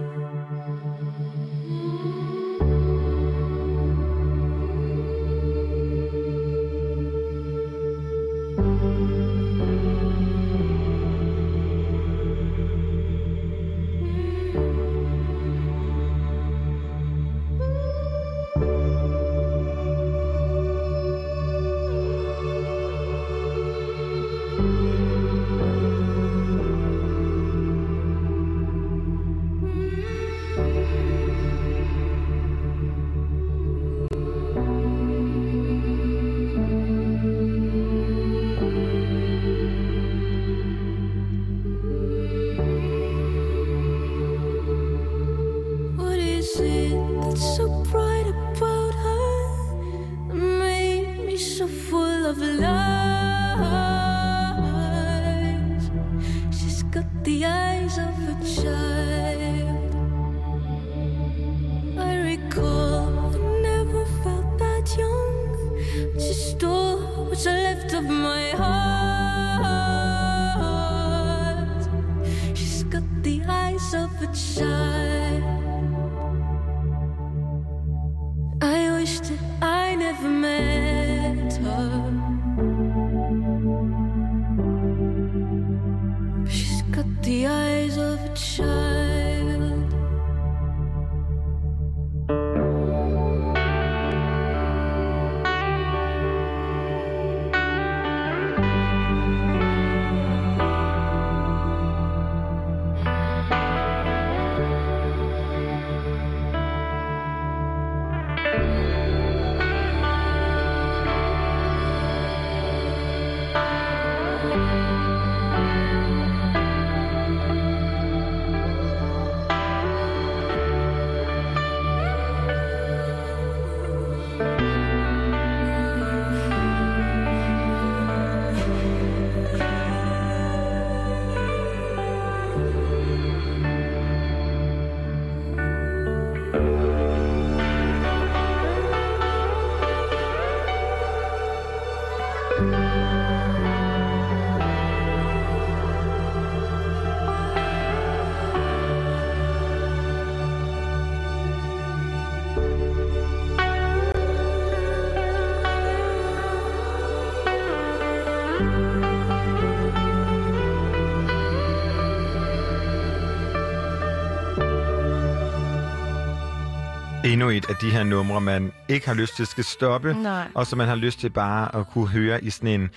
Et 167.43 167.67
af 167.69 167.75
de 167.83 167.91
her 167.91 168.05
numre, 168.05 168.41
man 168.41 168.73
ikke 168.89 169.07
har 169.07 169.15
lyst 169.15 169.37
til 169.37 169.47
skal 169.47 169.65
stoppe, 169.65 170.15
Nej. 170.23 170.49
og 170.55 170.67
som 170.67 170.77
man 170.79 170.89
har 170.89 170.95
lyst 170.95 171.21
til 171.21 171.31
bare 171.31 171.75
at 171.77 171.87
kunne 171.93 172.09
høre 172.09 172.45
i 172.45 172.51
sådan 172.51 172.81
en 172.81 172.91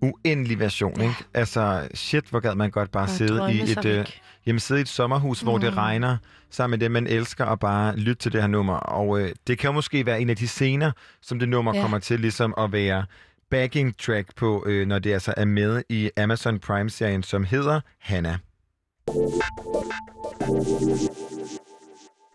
uendelig 0.00 0.58
version. 0.58 1.00
Ikke? 1.00 1.14
Altså, 1.34 1.88
shit, 1.94 2.24
hvor 2.24 2.40
gad 2.40 2.54
man 2.54 2.70
godt 2.70 2.90
bare 2.90 3.02
Og 3.02 3.08
sidde 3.08 3.54
i 3.54 3.60
et, 3.62 3.84
øh, 3.84 4.06
jamen, 4.46 4.60
sidde 4.60 4.80
i 4.80 4.82
et 4.82 4.88
sommerhus, 4.88 5.40
hvor 5.40 5.58
det 5.58 5.72
Mm. 5.72 5.78
regner, 5.78 6.16
sammen 6.50 6.78
med 6.78 6.84
dem, 6.84 6.92
man 6.92 7.06
elsker, 7.06 7.44
og 7.44 7.60
bare 7.60 7.96
lytte 7.96 8.22
til 8.22 8.32
det 8.32 8.40
her 8.40 8.48
nummer. 8.48 8.74
Og 8.74 9.20
øh, 9.20 9.30
det 9.46 9.58
kan 9.58 9.68
jo 9.68 9.72
måske 9.72 10.06
være 10.06 10.20
en 10.20 10.30
af 10.30 10.36
de 10.36 10.48
scener, 10.48 10.92
som 11.22 11.38
det 11.38 11.48
nummer 11.48 11.74
Ja. 11.76 11.82
kommer 11.82 11.98
til 11.98 12.20
ligesom 12.20 12.54
at 12.58 12.72
være 12.72 13.04
backing 13.50 13.98
track 13.98 14.36
på, 14.36 14.64
øh, 14.66 14.86
når 14.86 14.98
det 14.98 15.12
altså 15.12 15.34
er 15.36 15.44
med 15.44 15.82
i 15.88 16.10
Amazon 16.16 16.58
Prime-serien, 16.58 17.22
som 17.22 17.44
hedder 17.44 17.80
Hannah. 17.98 18.36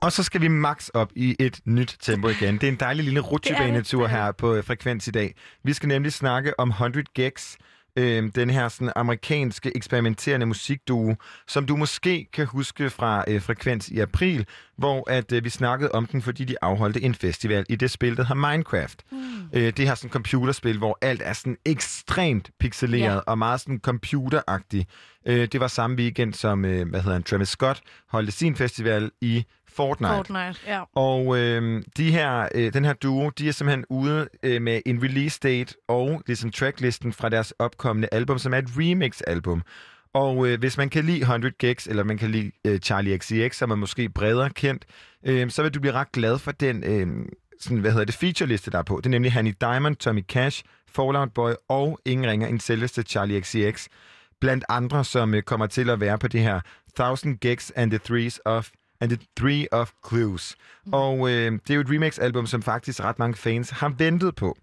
Og 0.02 0.12
så 0.12 0.24
skal 0.24 0.42
vi 0.42 0.48
max 0.48 0.90
op 0.94 1.12
i 1.16 1.36
et 1.40 1.60
nyt 1.66 1.98
tempo 2.02 2.28
igen. 2.30 2.54
Det 2.56 2.64
er 2.64 2.68
en 2.72 2.76
dejlig 2.80 3.06
lille 3.06 3.20
rutsjebanetur 3.20 4.08
her 4.08 4.32
på 4.32 4.56
øh, 4.56 4.64
Frekvens 4.64 5.08
i 5.08 5.12
dag. 5.12 5.36
Vi 5.64 5.74
skal 5.74 5.88
nemlig 5.90 6.14
snakke 6.14 6.60
om 6.60 6.70
100 6.70 7.06
Gex, 7.16 7.56
øh, 7.96 8.30
den 8.36 8.50
her 8.50 8.68
sådan, 8.70 8.94
amerikanske 8.96 9.72
eksperimenterende 9.78 10.46
musikduo, 10.46 11.16
som 11.48 11.66
du 11.66 11.76
måske 11.76 12.28
kan 12.34 12.46
huske 12.46 12.90
fra 12.90 13.24
øh, 13.28 13.42
Frekvens 13.42 13.90
i 13.90 14.00
april, 14.00 14.46
hvor 14.78 15.10
at 15.10 15.32
øh, 15.32 15.44
vi 15.44 15.50
snakkede 15.50 15.92
om 15.92 16.06
den, 16.06 16.22
fordi 16.22 16.46
de 16.46 16.56
afholdte 16.62 17.02
en 17.02 17.16
festival 17.16 17.66
i 17.70 17.76
det 17.76 17.92
spil, 17.92 18.18
der 18.18 18.24
hedder 18.24 18.50
Minecraft. 18.52 19.04
Mm. 19.12 19.18
Øh, 19.54 19.74
det 19.78 19.88
her 19.88 19.96
sådan 19.96 20.12
computerspil, 20.12 20.78
hvor 20.78 20.98
alt 21.02 21.22
er 21.26 21.34
sådan 21.34 21.58
ekstremt 21.66 22.50
pixeleret 22.60 23.04
Ja. 23.04 23.18
og 23.18 23.38
meget 23.38 23.62
sådan 23.62 23.80
computeragtigt. 23.80 24.90
Øh, 25.28 25.48
det 25.52 25.60
var 25.60 25.68
samme 25.68 25.96
weekend, 25.96 26.34
som 26.34 26.66
øh, 26.66 26.90
hvad 26.90 27.00
hedder 27.02 27.14
han, 27.14 27.24
Travis 27.24 27.50
Scott 27.50 27.82
holdte 28.10 28.32
sin 28.32 28.56
festival 28.56 29.12
i 29.22 29.46
Fortnite. 29.78 30.14
Fortnite, 30.16 30.60
ja. 30.68 30.82
Og 30.96 31.38
øh, 31.38 31.84
de 31.98 32.12
her, 32.12 32.48
øh, 32.56 32.74
den 32.74 32.86
her 32.86 32.94
duo, 32.94 33.30
de 33.30 33.48
er 33.48 33.52
simpelthen 33.52 33.86
ude 33.90 34.28
øh, 34.44 34.62
med 34.62 34.82
en 34.86 35.04
release 35.04 35.40
date 35.44 35.76
og 35.88 36.22
ligesom 36.28 36.52
tracklisten 36.52 37.14
fra 37.14 37.30
deres 37.30 37.52
opkommende 37.60 38.08
album, 38.12 38.38
som 38.38 38.54
er 38.54 38.58
et 38.58 38.70
remix-album. 38.78 39.64
Og 40.14 40.48
øh, 40.48 40.60
hvis 40.60 40.78
man 40.78 40.90
kan 40.90 41.04
lide 41.06 41.20
100 41.20 41.54
Gex, 41.60 41.88
eller 41.88 42.04
man 42.04 42.18
kan 42.18 42.32
lide 42.32 42.52
øh, 42.66 42.80
Charlie 42.80 43.18
XCX, 43.18 43.56
som 43.56 43.72
er 43.72 43.76
måske 43.76 44.10
bredere 44.10 44.50
kendt, 44.50 44.86
øh, 45.26 45.50
så 45.50 45.64
vil 45.64 45.74
du 45.74 45.80
blive 45.80 45.94
ret 45.94 46.12
glad 46.12 46.40
for 46.40 46.52
den 46.52 46.84
øh, 46.84 47.26
sådan, 47.60 47.78
hvad 47.78 47.92
hedder 47.92 48.06
det, 48.06 48.16
featureliste, 48.16 48.72
der 48.72 48.78
er 48.78 48.84
på. 48.84 48.98
Det 48.98 49.06
er 49.06 49.10
nemlig 49.10 49.34
Hanny 49.34 49.54
Diamond, 49.62 49.96
Tommy 49.96 50.26
Cash, 50.26 50.64
Fallout 50.88 51.34
Boy 51.34 51.52
og 51.70 52.00
ingen 52.06 52.28
ringer 52.28 52.48
end 52.48 52.60
selveste 52.60 53.02
Charlie 53.02 53.42
XCX. 53.42 53.88
Blandt 54.42 54.66
andre, 54.70 55.06
som 55.06 55.34
øh, 55.34 55.42
kommer 55.42 55.68
til 55.68 55.90
at 55.90 56.00
være 56.00 56.18
på 56.18 56.28
det 56.28 56.42
her 56.42 56.62
1000 56.88 57.40
Gex 57.40 57.72
and 57.76 57.92
the 57.92 58.00
Threes 58.06 58.40
of 58.46 58.70
and 59.02 59.10
the 59.10 59.20
Three 59.40 59.68
of 59.72 59.92
Clues. 60.08 60.56
Mm. 60.86 60.94
Og 60.94 61.30
øh, 61.30 61.52
det 61.52 61.70
er 61.70 61.76
jo 61.76 61.82
et 61.82 61.90
remix-album, 61.90 62.48
som 62.48 62.62
faktisk 62.62 63.04
ret 63.04 63.20
mange 63.20 63.36
fans 63.36 63.70
har 63.70 63.90
ventet 63.90 64.36
på. 64.36 64.58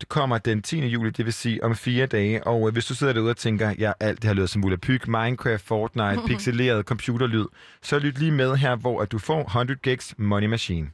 Det 0.00 0.08
kommer 0.08 0.38
den 0.38 0.62
10. 0.62 0.86
juli, 0.86 1.10
det 1.10 1.24
vil 1.24 1.32
sige 1.32 1.64
om 1.64 1.76
fire 1.76 2.06
dage. 2.06 2.46
Og 2.46 2.66
øh, 2.66 2.72
hvis 2.72 2.86
du 2.86 2.94
sidder 2.94 3.12
derude 3.12 3.30
og 3.30 3.36
tænker, 3.36 3.74
ja, 3.78 3.92
alt 4.00 4.22
det 4.22 4.24
har 4.28 4.34
lyder 4.34 4.46
som 4.46 4.78
pyg, 4.82 5.00
Minecraft, 5.06 5.66
Fortnite, 5.66 6.22
pixeleret 6.28 6.84
computerlyd, 6.84 7.44
så 7.82 7.98
lyt 7.98 8.18
lige 8.18 8.32
med 8.32 8.56
her, 8.56 8.76
hvor 8.76 9.02
at 9.02 9.12
du 9.12 9.18
får 9.18 9.40
100 9.40 9.78
Gex 9.82 10.12
Money 10.16 10.46
Machine. 10.46 10.90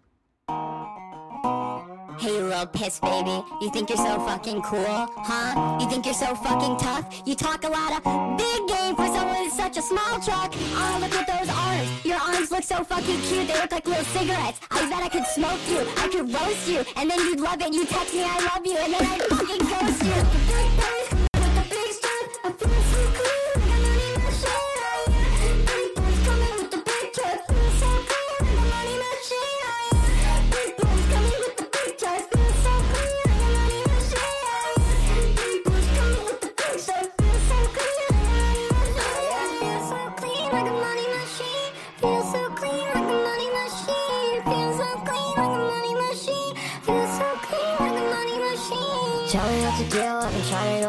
Little 2.57 2.73
piss 2.73 2.99
baby. 3.01 3.45
You 3.61 3.71
think 3.71 3.91
you're 3.91 3.99
so 3.99 4.19
fucking 4.21 4.63
cool, 4.63 4.81
huh? 4.81 5.77
You 5.79 5.91
think 5.91 6.07
you're 6.07 6.15
so 6.15 6.35
fucking 6.35 6.79
tough? 6.79 7.05
You 7.27 7.35
talk 7.35 7.65
a 7.65 7.69
lot 7.69 7.93
of 7.93 8.39
big 8.39 8.67
game 8.67 8.97
for 8.97 9.05
someone 9.09 9.45
with 9.45 9.53
such 9.53 9.77
a 9.77 9.83
small 9.83 10.19
truck. 10.21 10.55
Oh, 10.57 10.99
look 10.99 11.13
at 11.13 11.27
those 11.27 11.55
arms. 11.55 12.03
Your 12.03 12.17
arms 12.17 12.51
look 12.51 12.63
so 12.65 12.83
fucking 12.83 13.21
cute. 13.29 13.47
They 13.49 13.61
look 13.61 13.73
like 13.73 13.87
little 13.87 14.05
cigarettes. 14.05 14.59
I 14.71 14.89
bet 14.89 15.03
I 15.03 15.09
could 15.11 15.27
smoke 15.27 15.61
you. 15.69 15.87
I 15.99 16.09
could 16.09 16.33
roast 16.33 16.67
you. 16.67 16.83
And 16.97 17.11
then 17.11 17.19
you'd 17.19 17.41
love 17.41 17.61
it. 17.61 17.75
You 17.75 17.85
text 17.85 18.15
me, 18.15 18.23
I 18.25 18.41
love 18.49 18.65
you. 18.65 18.79
And 18.79 18.95
then 18.95 19.05
I'd 19.05 19.23
fucking 19.25 19.59
ghost 19.59 20.03
you. 20.03 20.96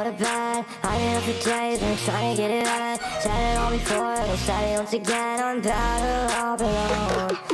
Been 0.04 0.14
to 0.14 0.24
bed. 0.24 0.66
I've 0.84 1.00
been 1.00 1.16
up 1.16 1.24
for 1.24 1.50
days 1.50 1.82
and 1.82 1.98
trying 2.00 2.36
to 2.36 2.42
get 2.42 2.52
it 2.52 2.66
right. 2.66 3.00
Said 3.22 3.54
it 3.54 3.58
all 3.58 3.72
before, 3.72 4.00
but 4.00 4.38
said 4.38 4.74
it 4.74 4.78
once 4.78 4.94
again. 4.94 5.44
I'm 5.44 5.62
better 5.62 6.34
off 6.34 6.62
alone. 6.62 7.47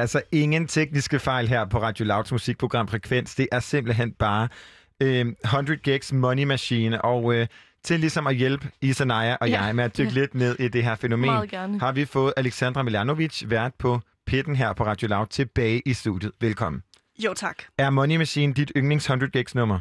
Altså 0.00 0.22
ingen 0.32 0.66
tekniske 0.66 1.18
fejl 1.18 1.48
her 1.48 1.64
på 1.64 1.82
Radio 1.82 2.04
Louds 2.04 2.32
musikprogram 2.32 2.88
Frekvens. 2.88 3.34
Det 3.34 3.48
er 3.52 3.60
simpelthen 3.60 4.12
bare 4.12 4.48
øh, 5.00 5.26
100 5.44 5.78
Gex 5.90 6.12
Money 6.12 6.44
Machine. 6.44 7.02
Og 7.04 7.34
øh, 7.34 7.46
til 7.84 8.00
ligesom 8.00 8.26
at 8.26 8.36
hjælpe 8.36 8.70
Isanaya 8.80 9.36
og 9.40 9.48
Ja. 9.50 9.62
jeg 9.62 9.76
med 9.76 9.84
at 9.84 9.98
dykke 9.98 10.12
Ja. 10.12 10.20
lidt 10.20 10.34
ned 10.34 10.56
i 10.60 10.68
det 10.68 10.84
her 10.84 10.94
fænomen, 10.94 11.30
har 11.80 11.92
vi 11.92 12.04
fået 12.04 12.32
Alexandra 12.36 12.82
Milanovic, 12.82 13.42
vært 13.46 13.72
på 13.78 14.00
pitten 14.26 14.56
her 14.56 14.72
på 14.72 14.84
Radio 14.86 15.08
Loud, 15.08 15.26
tilbage 15.26 15.82
i 15.86 15.92
studiet. 15.92 16.32
Velkommen. 16.40 16.82
Jo, 17.24 17.34
tak. 17.34 17.62
Er 17.78 17.90
Money 17.90 18.16
Machine 18.16 18.54
dit 18.54 18.72
yndlings 18.76 19.04
100 19.04 19.38
Gex 19.38 19.54
nummer? 19.54 19.80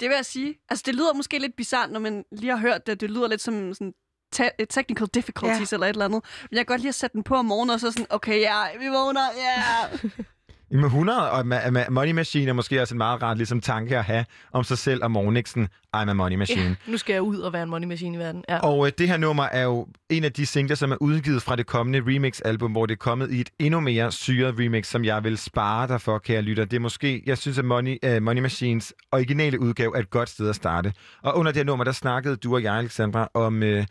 Det 0.00 0.08
vil 0.08 0.14
jeg 0.16 0.24
sige. 0.24 0.54
Altså, 0.68 0.82
det 0.86 0.94
lyder 0.94 1.14
måske 1.14 1.38
lidt 1.38 1.56
bizart, 1.56 1.90
når 1.90 2.00
man 2.00 2.24
lige 2.32 2.50
har 2.50 2.58
hørt 2.58 2.86
det. 2.86 3.00
Det 3.00 3.10
lyder 3.10 3.28
lidt 3.28 3.40
som 3.40 3.74
sådan 3.74 3.92
te- 4.36 4.66
technical 4.70 5.06
difficulties 5.14 5.72
ja. 5.72 5.76
eller 5.76 5.86
et 5.86 5.90
eller 5.90 6.04
andet. 6.04 6.22
Men 6.50 6.56
jeg 6.56 6.66
kan 6.66 6.72
godt 6.74 6.80
lide 6.80 6.88
at 6.88 6.94
sætte 6.94 7.14
den 7.14 7.22
på 7.22 7.34
om 7.34 7.44
morgenen, 7.44 7.70
og 7.74 7.80
så 7.80 7.90
sådan, 7.90 8.06
okay, 8.10 8.40
ja, 8.40 8.58
vi 8.80 8.88
vågner, 8.88 9.26
ja. 9.36 9.98
Med 10.70 10.84
100 10.84 11.30
og 11.30 11.40
ma- 11.40 11.66
ma- 11.66 11.90
Money 11.90 12.12
Machine 12.12 12.48
er 12.48 12.52
måske 12.52 12.82
også 12.82 12.94
en 12.94 12.98
meget 12.98 13.22
ret 13.22 13.36
ligesom, 13.36 13.60
tanke 13.60 13.98
at 13.98 14.04
have 14.04 14.24
om 14.52 14.64
sig 14.64 14.78
selv 14.78 15.02
ikke 15.36 15.50
sådan, 15.50 15.68
I'm 15.96 16.10
a 16.10 16.12
money 16.12 16.36
machine. 16.36 16.76
Ja, 16.86 16.90
nu 16.90 16.98
skal 16.98 17.12
jeg 17.12 17.22
ud 17.22 17.38
og 17.38 17.52
være 17.52 17.62
en 17.62 17.70
money 17.70 17.86
machine 17.86 18.16
i 18.16 18.18
verden. 18.20 18.44
Ja. 18.48 18.58
Og 18.58 18.86
øh, 18.86 18.92
det 18.98 19.08
her 19.08 19.16
nummer 19.16 19.44
er 19.44 19.62
jo 19.62 19.86
en 20.10 20.24
af 20.24 20.32
de 20.32 20.46
singler, 20.46 20.76
som 20.76 20.92
er 20.92 20.96
udgivet 21.00 21.42
fra 21.42 21.56
det 21.56 21.66
kommende 21.66 22.02
remix-album, 22.06 22.72
hvor 22.72 22.86
det 22.86 22.94
er 22.94 22.98
kommet 22.98 23.30
i 23.30 23.40
et 23.40 23.50
endnu 23.58 23.80
mere 23.80 24.12
syret 24.12 24.54
remix, 24.58 24.86
som 24.86 25.04
jeg 25.04 25.24
vil 25.24 25.38
spare 25.38 25.88
dig 25.88 26.00
for, 26.00 26.18
kære 26.18 26.42
lytter. 26.42 26.64
Det 26.64 26.76
er 26.76 26.80
måske, 26.80 27.22
jeg 27.26 27.38
synes, 27.38 27.58
at 27.58 27.64
Money, 27.64 27.98
uh, 28.06 28.22
Money 28.22 28.42
Machines 28.42 28.94
originale 29.12 29.60
udgave 29.60 29.96
er 29.96 30.00
et 30.00 30.10
godt 30.10 30.28
sted 30.28 30.48
at 30.48 30.56
starte. 30.56 30.92
Og 31.22 31.36
under 31.36 31.52
det 31.52 31.58
her 31.58 31.64
nummer, 31.64 31.84
der 31.84 31.92
snakkede 31.92 32.36
du 32.36 32.54
og 32.54 32.62
jeg, 32.62 32.74
Alexandra, 32.74 33.28
om, 33.34 33.62
uh, 33.62 33.84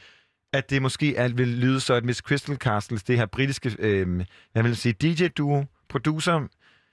at 0.57 0.69
det 0.69 0.81
måske 0.81 1.15
er, 1.15 1.27
vil 1.27 1.47
lyde 1.47 1.79
så, 1.79 1.93
at 1.93 2.05
Miss 2.05 2.19
Crystal 2.19 2.55
Castles, 2.55 3.03
det 3.03 3.17
her 3.17 3.25
britiske, 3.25 3.75
øh, 3.79 4.25
jeg 4.55 4.63
vil 4.63 4.75
sige, 4.75 4.93
DJ-duo, 5.03 5.63
producer, 5.89 6.47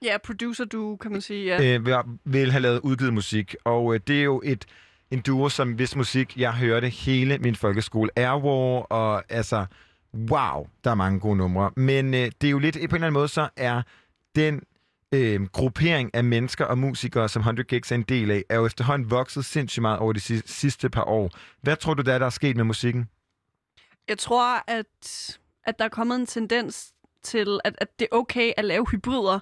Ja, 0.05 0.17
producer 0.25 0.65
du, 0.65 0.97
kan 0.97 1.13
man 1.13 1.21
sige. 1.21 1.45
Ja. 1.45 1.75
øh, 1.77 1.87
vil, 1.87 1.95
vil 2.25 2.51
have 2.51 2.61
lavet 2.63 2.81
udgivet 2.81 3.15
musik. 3.15 3.55
Og 3.65 3.95
øh, 3.95 4.01
det 4.07 4.19
er 4.19 4.23
jo 4.23 4.43
et, 4.45 4.65
en 5.11 5.21
duo, 5.21 5.49
som 5.49 5.73
hvis 5.73 5.97
musik, 5.97 6.37
jeg 6.39 6.53
hørte 6.55 6.89
hele 6.89 7.39
min 7.39 7.55
folkeskole. 7.57 8.11
Airwar 8.17 8.81
og 8.83 9.23
altså, 9.29 9.67
wow, 10.15 10.67
der 10.85 10.91
er 10.91 10.95
mange 10.95 11.21
gode 11.21 11.37
numre. 11.37 11.71
Men 11.77 12.15
øh, 12.15 12.31
det 12.41 12.47
er 12.47 12.51
jo 12.51 12.59
lidt, 12.59 12.75
på 12.75 12.81
en 12.81 12.85
eller 12.85 12.97
anden 12.97 13.13
måde, 13.13 13.29
så 13.29 13.49
er 13.57 13.83
den 14.37 14.61
øh, 15.15 15.43
gruppering 15.43 16.15
af 16.15 16.25
mennesker 16.25 16.65
og 16.65 16.79
musikere, 16.79 17.29
som 17.29 17.41
100 17.41 17.67
Gigs 17.67 17.91
er 17.93 17.97
en 17.97 18.03
del 18.03 18.31
af, 18.31 18.45
er 18.49 18.57
jo 18.57 18.67
efterhånden 18.67 19.11
vokset 19.11 19.45
sindssygt 19.45 19.83
meget 19.83 19.99
over 19.99 20.13
de 20.13 20.21
si- 20.21 20.43
sidste 20.47 20.91
par 20.91 21.05
år. 21.05 21.31
Hvad 21.63 21.77
tror 21.77 21.95
du, 21.95 22.03
der 22.03 22.13
er, 22.15 22.19
der 22.19 22.27
er 22.27 22.31
sket 22.31 22.57
med 22.57 22.65
musikken? 22.65 23.09
Jeg 24.09 24.19
tror, 24.19 24.71
at, 24.71 25.39
at 25.65 25.79
der 25.79 25.85
er 25.85 25.89
kommet 25.89 26.17
en 26.17 26.27
tendens 26.27 26.93
til, 27.23 27.61
at, 27.65 27.75
at 27.79 27.99
det 27.99 28.09
er 28.13 28.17
okay 28.17 28.53
at 28.57 28.65
lave 28.65 28.87
hybrider, 28.91 29.41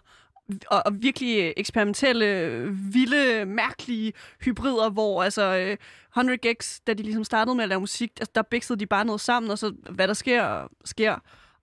og, 0.66 0.82
og 0.86 1.02
virkelig 1.02 1.54
eksperimentelle, 1.56 2.26
vilde, 2.92 3.44
mærkelige 3.44 4.12
hybrider, 4.44 4.90
hvor 4.90 5.22
altså 5.22 5.42
øh, 5.42 5.76
100 6.12 6.38
Gigs, 6.38 6.80
da 6.80 6.94
de 6.94 7.02
ligesom 7.02 7.24
startede 7.24 7.54
med 7.54 7.62
at 7.62 7.68
lave 7.68 7.80
musik, 7.80 8.10
altså, 8.20 8.32
der 8.34 8.42
bæksede 8.42 8.78
de 8.78 8.86
bare 8.86 9.04
noget 9.04 9.20
sammen, 9.20 9.50
og 9.50 9.58
så 9.58 9.74
hvad 9.90 10.08
der 10.08 10.14
sker, 10.14 10.68
sker. 10.84 11.16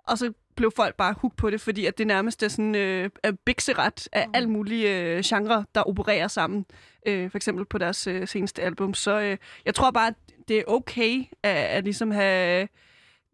Og 0.03 0.17
så 0.17 0.33
blev 0.55 0.71
folk 0.75 0.95
bare 0.95 1.15
hooked 1.21 1.37
på 1.37 1.49
det, 1.49 1.61
fordi 1.61 1.85
at 1.85 1.97
det 1.97 2.07
nærmest 2.07 2.43
er 2.43 2.47
sådan 2.47 2.75
øh, 2.75 3.09
er 3.23 3.31
bikseret 3.31 4.07
af 4.11 4.27
alle 4.33 4.49
mulige 4.49 5.01
øh, 5.01 5.23
genrer, 5.25 5.63
der 5.75 5.81
opererer 5.81 6.27
sammen. 6.27 6.65
Øh, 7.05 7.31
for 7.31 7.37
eksempel 7.37 7.65
på 7.65 7.77
deres 7.77 8.07
øh, 8.07 8.27
seneste 8.27 8.61
album. 8.61 8.93
Så 8.93 9.19
øh, 9.19 9.37
jeg 9.65 9.75
tror 9.75 9.91
bare, 9.91 10.07
at 10.07 10.13
det 10.47 10.59
er 10.59 10.63
okay 10.67 11.23
at, 11.43 11.55
at 11.55 11.83
ligesom 11.83 12.11
have 12.11 12.67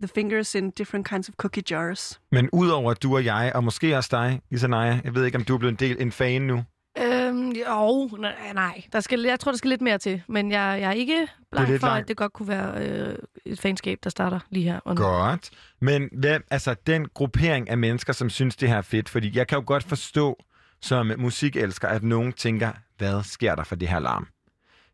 the 0.04 0.08
fingers 0.16 0.56
in 0.56 0.72
different 0.72 1.08
kinds 1.10 1.30
of 1.30 1.36
cookie 1.36 1.64
jars. 1.72 2.20
Men 2.32 2.50
udover 2.54 2.92
at 2.92 3.04
du 3.04 3.16
og 3.16 3.26
jeg, 3.26 3.52
og 3.56 3.64
måske 3.64 3.98
også 3.98 4.10
dig, 4.12 4.42
Isanaya, 4.52 5.00
jeg 5.04 5.16
ved 5.16 5.26
ikke, 5.26 5.38
om 5.38 5.44
du 5.44 5.54
er 5.54 5.58
blevet 5.58 5.72
en 5.82 5.90
del 5.90 6.02
en 6.02 6.12
fan 6.12 6.42
nu. 6.42 6.64
Øhm, 6.98 7.52
jo, 7.52 8.10
nej, 8.20 8.34
nej. 8.54 8.84
Der 8.94 9.00
skal, 9.00 9.22
jeg 9.22 9.40
tror, 9.40 9.52
der 9.52 9.58
skal 9.58 9.70
lidt 9.70 9.82
mere 9.82 9.98
til. 9.98 10.22
Men 10.28 10.52
jeg, 10.52 10.78
jeg 10.82 10.90
er 10.90 10.94
ikke 10.94 11.28
bleg 11.52 11.80
for, 11.80 11.88
langt. 11.88 12.02
at 12.02 12.08
det 12.08 12.18
godt 12.18 12.34
kunne 12.34 12.48
være 12.48 12.88
øh, 12.88 13.16
et 13.46 13.60
fanskab, 13.60 13.98
der 14.04 14.10
starter 14.10 14.40
lige 14.50 14.64
her. 14.64 14.80
Nu. 14.86 14.96
Godt. 14.96 15.50
Men 15.82 16.10
hvem, 16.12 16.44
altså, 16.50 16.76
den 16.88 17.08
gruppering 17.14 17.70
af 17.70 17.78
mennesker, 17.78 18.14
som 18.14 18.30
synes, 18.30 18.56
det 18.56 18.70
her 18.70 18.78
er 18.78 18.82
fedt, 18.82 19.10
fordi 19.10 19.38
jeg 19.38 19.48
kan 19.48 19.58
jo 19.58 19.64
godt 19.68 19.84
forstå 19.84 20.44
som 20.82 21.12
musikelsker, 21.18 21.88
at 21.88 22.04
nogen 22.04 22.34
tænker, 22.34 22.72
hvad 22.98 23.24
sker 23.24 23.56
der 23.56 23.64
for 23.64 23.76
det 23.76 23.88
her 23.88 24.00
larm? 24.00 24.28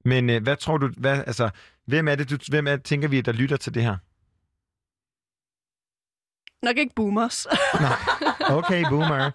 Men 0.05 0.29
øh, 0.29 0.43
hvad 0.43 0.55
tror 0.55 0.77
du, 0.77 0.89
hvad, 0.97 1.23
altså, 1.27 1.49
hvem 1.85 2.07
er 2.07 2.15
det, 2.15 2.29
du, 2.29 2.37
hvem 2.49 2.67
er, 2.67 2.77
tænker 2.77 3.07
vi, 3.07 3.21
der 3.21 3.31
lytter 3.31 3.57
til 3.57 3.73
det 3.73 3.83
her? 3.83 3.97
Nok 6.63 6.77
ikke 6.77 6.95
boomers. 6.95 7.47
Okay, 8.49 8.83
boomer. 8.89 9.31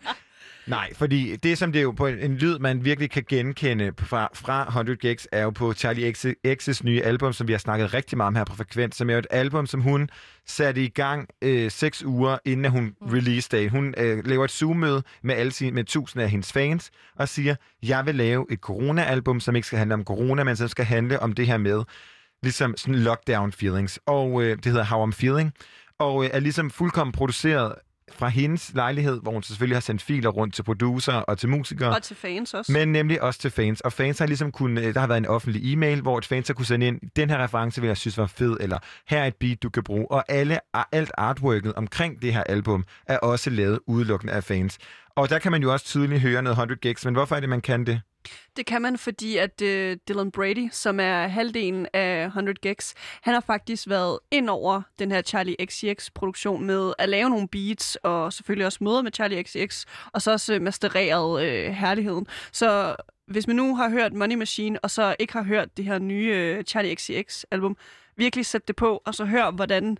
Nej, 0.66 0.94
fordi 0.94 1.36
det, 1.36 1.58
som 1.58 1.72
det 1.72 1.78
er 1.78 1.82
jo 1.82 1.90
på 1.90 2.06
en, 2.06 2.18
en 2.18 2.36
lyd, 2.36 2.58
man 2.58 2.84
virkelig 2.84 3.10
kan 3.10 3.24
genkende 3.28 3.92
fra, 3.98 4.28
fra 4.34 4.64
100 4.66 4.96
Gigs, 4.96 5.28
er 5.32 5.42
jo 5.42 5.50
på 5.50 5.72
Charlie 5.72 6.12
X, 6.12 6.26
X's 6.46 6.80
nye 6.84 7.02
album, 7.02 7.32
som 7.32 7.48
vi 7.48 7.52
har 7.52 7.58
snakket 7.58 7.94
rigtig 7.94 8.16
meget 8.16 8.26
om 8.26 8.34
her 8.34 8.44
på 8.44 8.56
Frekvens, 8.56 8.96
som 8.96 9.10
er 9.10 9.14
jo 9.14 9.18
et 9.18 9.26
album, 9.30 9.66
som 9.66 9.80
hun 9.80 10.10
satte 10.46 10.84
i 10.84 10.88
gang 10.88 11.28
øh, 11.42 11.70
seks 11.70 12.04
uger, 12.04 12.38
inden 12.44 12.72
hun 12.72 12.94
release 13.02 13.48
day. 13.52 13.68
Hun 13.68 13.94
øh, 13.98 14.26
laver 14.26 14.44
et 14.44 14.50
Zoom-møde 14.50 15.02
med, 15.22 15.34
alle 15.34 15.52
sine, 15.52 15.70
med 15.70 15.84
tusind 15.84 16.22
af 16.22 16.30
hendes 16.30 16.52
fans, 16.52 16.90
og 17.16 17.28
siger, 17.28 17.54
jeg 17.82 18.06
vil 18.06 18.14
lave 18.14 18.46
et 18.50 18.58
corona-album, 18.58 19.40
som 19.40 19.56
ikke 19.56 19.66
skal 19.66 19.78
handle 19.78 19.94
om 19.94 20.04
corona, 20.04 20.44
men 20.44 20.56
som 20.56 20.68
skal 20.68 20.84
handle 20.84 21.20
om 21.20 21.32
det 21.32 21.46
her 21.46 21.58
med, 21.58 21.84
ligesom 22.42 22.76
sådan 22.76 22.94
lockdown 22.94 23.52
feelings. 23.52 23.98
Og 24.06 24.42
øh, 24.42 24.56
det 24.56 24.66
hedder 24.66 24.84
How 24.84 25.06
I'm 25.06 25.12
Feeling. 25.12 25.52
Og 25.98 26.24
øh, 26.24 26.30
er 26.32 26.40
ligesom 26.40 26.70
fuldkommen 26.70 27.12
produceret 27.12 27.74
fra 28.12 28.28
hendes 28.28 28.72
lejlighed, 28.74 29.20
hvor 29.22 29.32
hun 29.32 29.42
selvfølgelig 29.42 29.76
har 29.76 29.80
sendt 29.80 30.02
filer 30.02 30.30
rundt 30.30 30.54
til 30.54 30.62
producer 30.62 31.12
og 31.12 31.38
til 31.38 31.48
musikere. 31.48 31.94
Og 31.94 32.02
til 32.02 32.16
fans 32.16 32.54
også. 32.54 32.72
Men 32.72 32.88
nemlig 32.88 33.22
også 33.22 33.40
til 33.40 33.50
fans. 33.50 33.80
Og 33.80 33.92
fans 33.92 34.18
har 34.18 34.26
ligesom 34.26 34.52
kunnet, 34.52 34.84
øh, 34.84 34.94
der 34.94 35.00
har 35.00 35.06
været 35.06 35.18
en 35.18 35.26
offentlig 35.26 35.72
e-mail, 35.72 36.00
hvor 36.00 36.18
et 36.18 36.24
fans 36.26 36.46
har 36.46 36.54
kunne 36.54 36.66
sende 36.66 36.86
ind, 36.86 37.00
den 37.16 37.30
her 37.30 37.38
reference 37.44 37.80
vil 37.80 37.88
jeg 37.88 37.96
synes 37.96 38.18
var 38.18 38.26
fed, 38.26 38.56
eller 38.60 38.78
her 39.08 39.18
er 39.22 39.26
et 39.26 39.36
beat, 39.40 39.62
du 39.62 39.70
kan 39.70 39.82
bruge. 39.82 40.10
Og 40.10 40.24
alle, 40.28 40.58
alt 40.92 41.10
artworket 41.18 41.74
omkring 41.74 42.22
det 42.22 42.32
her 42.32 42.42
album 42.42 42.84
er 43.06 43.18
også 43.18 43.50
lavet 43.50 43.80
udelukkende 43.86 44.32
af 44.32 44.44
fans. 44.44 44.78
Og 45.16 45.30
der 45.30 45.38
kan 45.38 45.52
man 45.52 45.62
jo 45.62 45.72
også 45.72 45.86
tydeligt 45.86 46.20
høre 46.20 46.42
noget 46.42 46.54
100 46.54 46.80
gigs, 46.80 47.04
men 47.04 47.14
hvorfor 47.14 47.36
er 47.36 47.40
det, 47.40 47.48
man 47.48 47.60
kan 47.60 47.86
det? 47.86 48.00
Det 48.56 48.66
kan 48.66 48.82
man, 48.82 48.98
fordi 48.98 49.36
at 49.36 49.62
uh, 49.62 49.96
Dylan 50.08 50.30
Brady, 50.30 50.68
som 50.72 51.00
er 51.00 51.26
halvdelen 51.26 51.86
af 51.92 52.24
100 52.26 52.58
Gex, 52.62 52.94
han 53.22 53.34
har 53.34 53.40
faktisk 53.40 53.88
været 53.88 54.18
ind 54.30 54.50
over 54.50 54.82
den 54.98 55.10
her 55.10 55.22
Charlie 55.22 55.56
XCX-produktion 55.64 56.64
med 56.64 56.92
at 56.98 57.08
lave 57.08 57.30
nogle 57.30 57.48
beats, 57.48 57.96
og 57.96 58.32
selvfølgelig 58.32 58.66
også 58.66 58.84
møder 58.84 59.02
med 59.02 59.12
Charlie 59.12 59.42
XCX, 59.42 59.84
og 60.12 60.22
så 60.22 60.32
også 60.32 60.54
øh, 60.54 60.62
mastereret 60.62 61.68
uh, 61.68 61.74
herligheden. 61.74 62.26
Så 62.52 62.96
hvis 63.26 63.46
man 63.46 63.56
nu 63.56 63.76
har 63.76 63.90
hørt 63.90 64.12
Money 64.12 64.36
Machine, 64.36 64.80
og 64.80 64.90
så 64.90 65.16
ikke 65.18 65.32
har 65.32 65.42
hørt 65.42 65.76
det 65.76 65.84
her 65.84 65.98
nye 65.98 66.56
uh, 66.58 66.64
Charlie 66.64 66.94
XCX-album, 66.94 67.76
virkelig 68.16 68.46
sæt 68.46 68.68
det 68.68 68.76
på, 68.76 69.02
og 69.04 69.14
så 69.14 69.24
hør, 69.24 69.50
hvordan 69.50 69.98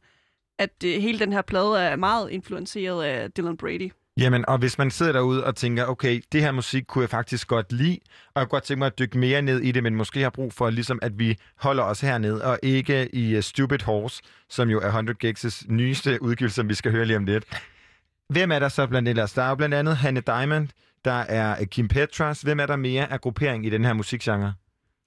at 0.58 0.84
uh, 0.84 0.90
hele 0.90 1.18
den 1.18 1.32
her 1.32 1.42
plade 1.42 1.80
er 1.80 1.96
meget 1.96 2.30
influenceret 2.30 3.04
af 3.04 3.32
Dylan 3.32 3.56
Brady. 3.56 3.90
Jamen, 4.16 4.44
og 4.48 4.58
hvis 4.58 4.78
man 4.78 4.90
sidder 4.90 5.12
derude 5.12 5.44
og 5.44 5.56
tænker, 5.56 5.86
okay, 5.86 6.22
det 6.32 6.40
her 6.40 6.52
musik 6.52 6.84
kunne 6.88 7.02
jeg 7.02 7.10
faktisk 7.10 7.48
godt 7.48 7.72
lide, 7.72 7.98
og 8.34 8.40
jeg 8.40 8.42
kunne 8.42 8.56
godt 8.56 8.64
tænke 8.64 8.78
mig 8.78 8.86
at 8.86 8.98
dykke 8.98 9.18
mere 9.18 9.42
ned 9.42 9.60
i 9.60 9.72
det, 9.72 9.82
men 9.82 9.94
måske 9.94 10.20
har 10.20 10.30
brug 10.30 10.52
for, 10.52 10.70
ligesom, 10.70 10.98
at 11.02 11.18
vi 11.18 11.38
holder 11.56 11.82
os 11.82 12.00
hernede, 12.00 12.44
og 12.44 12.58
ikke 12.62 13.14
i 13.14 13.36
uh, 13.36 13.42
Stupid 13.42 13.82
Horse, 13.82 14.22
som 14.48 14.68
jo 14.68 14.80
er 14.80 14.86
100 14.86 15.18
Gigs' 15.24 15.64
nyeste 15.68 16.22
udgivelse, 16.22 16.54
som 16.54 16.68
vi 16.68 16.74
skal 16.74 16.92
høre 16.92 17.04
lige 17.04 17.16
om 17.16 17.24
lidt. 17.24 17.44
Hvem 18.28 18.52
er 18.52 18.58
der 18.58 18.68
så 18.68 18.86
blandt 18.86 19.08
ellers? 19.08 19.32
Der 19.32 19.42
er 19.42 19.48
jo 19.48 19.54
blandt 19.54 19.74
andet 19.74 19.96
Hanne 19.96 20.20
Diamond, 20.20 20.68
der 21.04 21.12
er 21.12 21.60
øh, 21.60 21.66
Kim 21.66 21.88
Petras. 21.88 22.42
Hvem 22.42 22.60
er 22.60 22.66
der 22.66 22.76
mere 22.76 23.12
af 23.12 23.20
gruppering 23.20 23.66
i 23.66 23.70
den 23.70 23.84
her 23.84 23.92
musikgenre? 23.92 24.54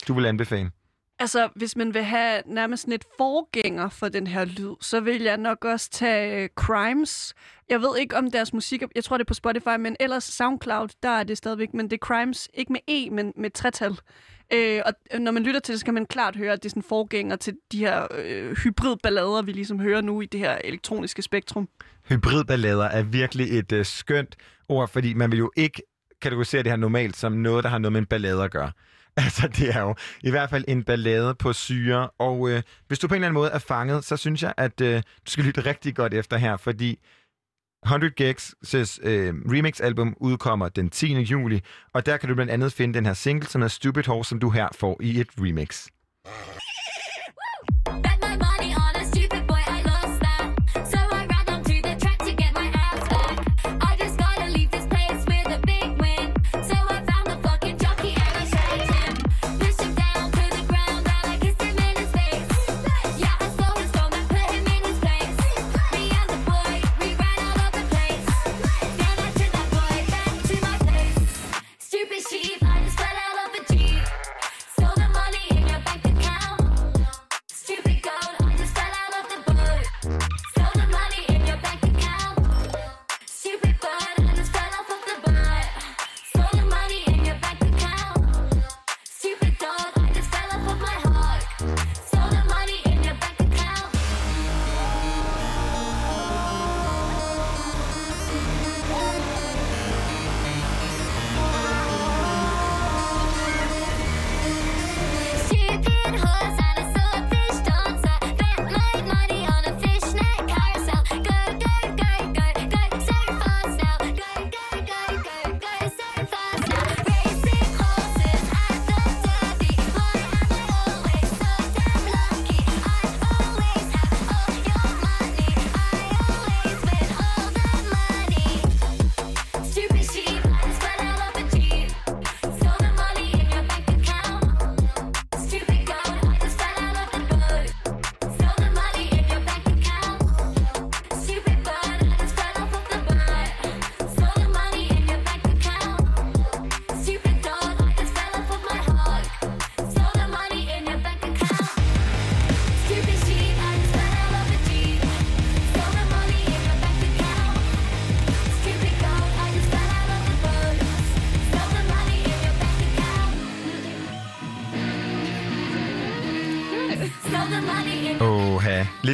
Du 0.08 0.14
vil 0.14 0.26
anbefale. 0.26 0.72
Altså, 1.20 1.50
hvis 1.56 1.76
man 1.76 1.94
vil 1.94 2.04
have 2.04 2.42
nærmest 2.46 2.82
sådan 2.82 2.94
et 2.94 3.06
forgænger 3.18 3.90
for 3.90 4.10
den 4.10 4.28
her 4.28 4.46
lyd, 4.46 4.76
så 4.82 5.00
vil 5.00 5.22
jeg 5.22 5.38
nok 5.38 5.66
også 5.66 5.90
tage 5.90 6.44
øh, 6.44 6.50
Crimes. 6.56 7.34
Jeg 7.70 7.82
ved 7.82 7.98
ikke 7.98 8.18
om 8.18 8.32
deres 8.32 8.54
musik, 8.54 8.84
jeg 8.96 9.04
tror 9.04 9.18
det 9.18 9.24
er 9.24 9.28
på 9.28 9.34
Spotify, 9.34 9.78
men 9.80 9.96
ellers 10.00 10.24
SoundCloud, 10.24 10.90
der 11.04 11.10
er 11.10 11.24
det 11.24 11.38
stadigvæk, 11.38 11.74
men 11.74 11.86
det 11.86 11.94
er 11.94 12.06
Crimes, 12.06 12.50
ikke 12.54 12.74
med 12.74 12.80
E, 12.88 13.10
men 13.10 13.34
med 13.36 13.50
tretal. 13.50 14.00
Øh, 14.54 14.82
og 14.86 14.94
øh, 15.14 15.20
når 15.20 15.32
man 15.32 15.44
lytter 15.44 15.60
til 15.60 15.74
det, 15.74 15.80
så 15.80 15.86
kan 15.86 15.94
man 15.94 16.06
klart 16.06 16.36
høre, 16.36 16.54
at 16.54 16.64
det 16.64 16.70
er 16.70 16.70
sådan 16.70 16.80
en 16.80 16.88
forgænger 16.90 17.36
til 17.36 17.54
de 17.72 17.80
her 17.80 18.08
øh, 18.18 18.56
hybridballader, 18.58 19.42
vi 19.42 19.52
ligesom 19.52 19.80
hører 19.80 20.02
nu 20.02 20.22
i 20.22 20.26
det 20.26 20.40
her 20.40 20.58
elektroniske 20.64 21.22
spektrum. 21.22 21.70
Hybridballader 22.10 22.86
er 22.86 23.04
virkelig 23.04 23.60
et 23.60 23.72
øh, 23.72 23.86
skønt 23.86 24.36
ord, 24.70 24.90
fordi 24.90 25.14
man 25.14 25.32
vil 25.32 25.40
jo 25.40 25.52
ikke 25.56 25.82
kategorisere 26.22 26.64
det 26.64 26.72
her 26.72 26.78
normalt 26.78 27.18
som 27.18 27.32
noget, 27.32 27.64
der 27.64 27.70
har 27.70 27.78
noget 27.78 27.92
med 27.92 28.00
en 28.00 28.06
ballade 28.06 28.44
at 28.44 28.52
gøre. 28.52 28.72
Altså, 29.26 29.48
det 29.48 29.76
er 29.76 29.82
jo 29.82 29.96
i 30.24 30.30
hvert 30.30 30.50
fald 30.50 30.66
en 30.68 30.84
ballade 30.84 31.36
på 31.36 31.54
syre. 31.54 32.10
Og 32.20 32.50
øh, 32.50 32.64
hvis 32.88 33.00
du 33.00 33.08
på 33.08 33.14
en 33.14 33.16
eller 33.16 33.28
anden 33.28 33.40
måde 33.40 33.52
er 33.52 33.60
fanget, 33.60 34.04
så 34.04 34.18
synes 34.18 34.44
jeg, 34.44 34.54
at 34.58 34.82
øh, 34.82 34.96
du 34.98 35.32
skal 35.32 35.44
lytte 35.44 35.62
rigtig 35.62 35.96
godt 35.96 36.14
efter 36.14 36.38
her, 36.38 36.58
fordi 36.58 37.00
100 37.86 38.14
Gigs' 38.22 38.54
øh, 39.04 39.34
remix-album 39.52 40.18
udkommer 40.20 40.70
den 40.70 40.90
10. 40.90 41.14
juli, 41.14 41.62
og 41.94 42.06
der 42.06 42.18
kan 42.18 42.30
du 42.30 42.36
blandt 42.36 42.52
andet 42.52 42.74
finde 42.74 42.94
den 42.94 43.06
her 43.06 43.14
single, 43.14 43.48
som 43.48 43.62
er 43.62 43.68
Stupid 43.68 44.04
Horse, 44.04 44.30
som 44.30 44.40
du 44.40 44.50
her 44.50 44.68
får 44.76 44.98
i 45.02 45.20
et 45.20 45.28
remix. 45.38 45.88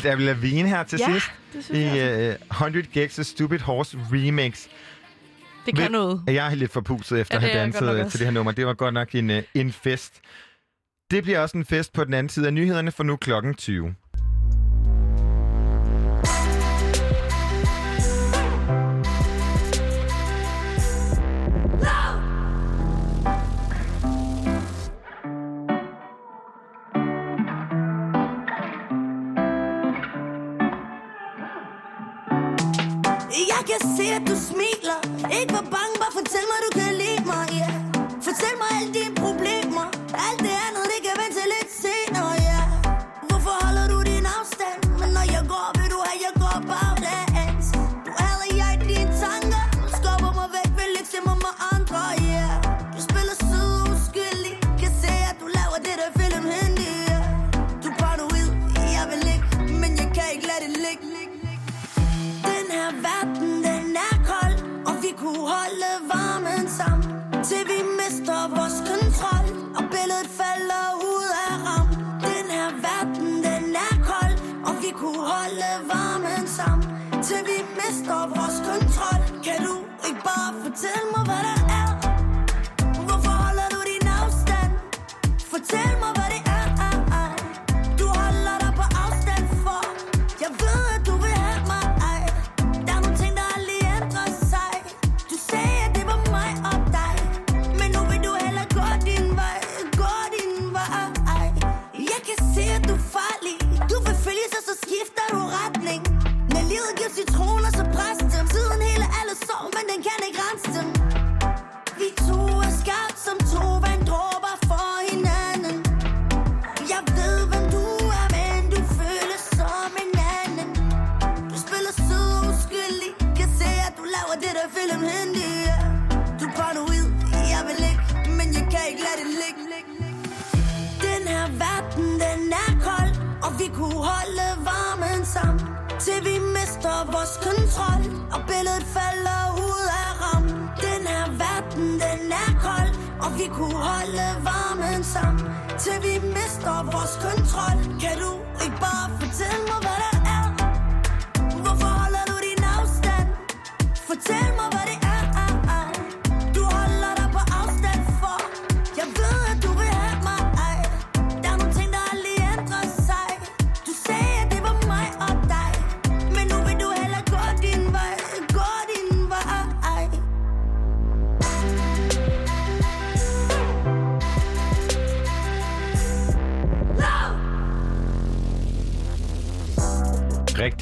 Lidt 0.04 0.12
Avril 0.12 0.26
Lavigne 0.26 0.70
her 0.70 0.84
til 0.84 1.00
Ja, 1.00 1.12
sidst. 1.14 1.32
det 1.54 1.64
synes 1.64 1.80
I 1.80 1.98
jeg 1.98 2.38
uh, 2.52 2.58
100 2.58 3.06
Gex' 3.06 3.24
Stupid 3.24 3.60
Horse 3.60 3.98
Remix. 4.12 4.68
Det 5.66 5.76
kan 5.76 5.92
noget. 5.92 6.24
Jeg 6.28 6.52
er 6.52 6.56
lidt 6.56 6.72
forpustet 6.72 7.20
efter 7.20 7.36
Ja, 7.36 7.46
at 7.46 7.52
have 7.52 7.60
danset 7.64 8.00
øh, 8.00 8.12
til 8.12 8.20
det 8.20 8.28
her 8.28 8.32
nummer. 8.34 8.52
Det 8.52 8.66
var 8.66 8.74
godt 8.74 8.94
nok 8.94 9.16
en, 9.16 9.30
uh, 9.30 9.38
en 9.54 9.72
fest. 9.72 10.22
Det 11.12 11.24
bliver 11.24 11.40
også 11.40 11.58
en 11.58 11.66
fest 11.66 11.94
på 11.94 12.04
den 12.04 12.14
anden 12.14 12.30
side 12.30 12.48
af 12.48 12.54
nyhederne, 12.54 12.92
for 12.92 13.04
nu 13.04 13.16
klokken 13.16 13.54
20. 13.56 13.96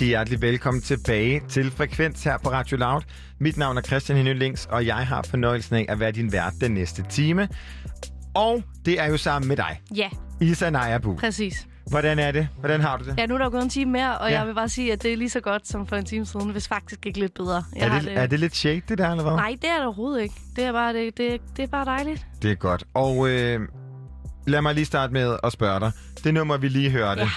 Rigtig 0.01 0.09
hjertelig 0.09 0.41
velkommen 0.41 0.81
tilbage 0.81 1.41
til 1.49 1.71
Frekvens 1.71 2.23
her 2.23 2.37
på 2.37 2.49
Radio 2.51 2.77
Loud. 2.77 3.01
Mit 3.39 3.57
navn 3.57 3.77
er 3.77 3.81
Christian 3.81 4.17
Henning 4.17 4.37
Links, 4.39 4.65
og 4.65 4.85
jeg 4.85 4.95
har 5.07 5.21
fornøjelsen 5.21 5.75
af 5.75 5.85
at 5.89 5.99
være 5.99 6.11
din 6.11 6.31
vært 6.31 6.53
den 6.61 6.71
næste 6.71 7.05
time. 7.09 7.47
Og 8.35 8.63
det 8.85 8.99
er 8.99 9.05
jo 9.05 9.17
sammen 9.17 9.47
med 9.47 9.57
dig, 9.57 9.81
Ja, 9.95 10.09
Isa 10.41 10.69
Najabu. 10.69 11.15
præcis. 11.15 11.67
Hvordan 11.89 12.19
er 12.19 12.31
det? 12.31 12.47
Hvordan 12.59 12.81
har 12.81 12.97
du 12.97 13.03
det? 13.05 13.15
Ja, 13.17 13.25
nu 13.25 13.33
er 13.33 13.37
der 13.37 13.49
gået 13.49 13.63
en 13.63 13.69
time 13.69 13.91
mere, 13.91 14.17
og 14.17 14.29
Ja. 14.29 14.39
jeg 14.39 14.47
vil 14.47 14.53
bare 14.55 14.69
sige, 14.69 14.93
at 14.93 15.03
det 15.03 15.13
er 15.13 15.17
lige 15.17 15.29
så 15.29 15.39
godt 15.39 15.67
som 15.67 15.87
for 15.87 15.95
en 15.95 16.05
time 16.05 16.25
siden, 16.25 16.49
hvis 16.49 16.67
faktisk 16.67 17.05
ikke 17.05 17.19
lidt 17.19 17.33
bedre. 17.33 17.63
Jeg 17.75 17.83
Er 17.83 17.87
har 17.89 17.99
det, 18.01 18.17
er 18.17 18.25
det 18.27 18.39
lidt 18.39 18.55
shade, 18.55 18.81
det 18.89 18.97
der, 18.97 19.09
eller 19.09 19.23
hvad? 19.23 19.33
Nej, 19.33 19.55
det 19.61 19.69
er 19.69 19.75
det 19.77 19.85
overhovedet 19.85 20.21
ikke. 20.23 20.35
Det 20.55 20.63
er 20.63 20.71
bare, 20.71 20.93
det, 20.93 21.17
det, 21.17 21.41
det 21.57 21.63
er 21.63 21.67
bare 21.67 21.85
dejligt. 21.85 22.25
Det 22.41 22.51
er 22.51 22.55
godt. 22.55 22.83
Og 22.93 23.29
øh, 23.29 23.59
lad 24.47 24.61
mig 24.61 24.75
lige 24.75 24.85
starte 24.85 25.13
med 25.13 25.37
at 25.43 25.51
spørge 25.51 25.79
dig. 25.79 25.91
Det 26.23 26.33
nummer, 26.33 26.57
vi 26.57 26.67
lige 26.67 26.89
hørte. 26.91 27.21
Ja. 27.21 27.29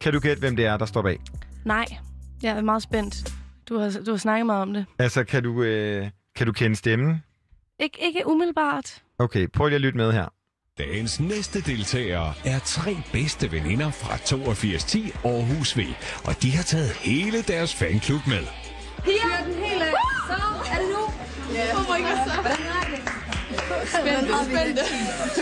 Kan 0.00 0.12
du 0.12 0.20
gætte, 0.20 0.40
hvem 0.40 0.56
det 0.56 0.66
er, 0.66 0.76
der 0.76 0.86
står 0.86 1.02
bag? 1.02 1.18
Nej, 1.64 1.84
jeg 2.42 2.56
er 2.56 2.60
meget 2.62 2.82
spændt. 2.82 3.32
Du 3.68 3.78
har, 3.78 3.90
du 4.06 4.10
har 4.10 4.18
snakket 4.18 4.46
meget 4.46 4.62
om 4.62 4.72
det. 4.74 4.86
Altså, 4.98 5.24
kan 5.24 5.42
du, 5.42 5.62
øh, 5.62 6.10
kan 6.36 6.46
du 6.46 6.52
kende 6.52 6.76
stemmen? 6.76 7.22
Ik- 7.82 8.06
ikke 8.06 8.22
umiddelbart. 8.26 9.02
Okay, 9.18 9.46
prøv 9.52 9.66
lige 9.68 9.74
at 9.74 9.80
lytte 9.80 9.96
med 9.98 10.12
her. 10.12 10.26
Dagens 10.78 11.20
næste 11.20 11.60
deltagere 11.60 12.34
er 12.44 12.58
tre 12.58 12.96
bedste 13.12 13.52
veninder 13.52 13.90
fra 13.90 14.14
8210 14.14 15.12
Aarhus 15.24 15.76
V, 15.78 15.80
og 16.24 16.42
de 16.42 16.50
har 16.56 16.62
taget 16.62 16.90
hele 16.90 17.42
deres 17.42 17.74
fanklub 17.74 18.26
med. 18.26 18.46
Piger, 19.04 19.44
den 19.46 19.54
hele. 19.64 19.84
Så 20.28 20.34
er 20.72 20.78
det 20.78 20.88
nu. 20.88 21.02
Yeah. 21.54 21.78
Oh 21.78 21.84
my 22.00 22.02
god, 22.06 22.16
så. 22.26 22.48
Er? 22.48 22.56
Spændende, 23.86 24.34
spændende. 24.44 24.82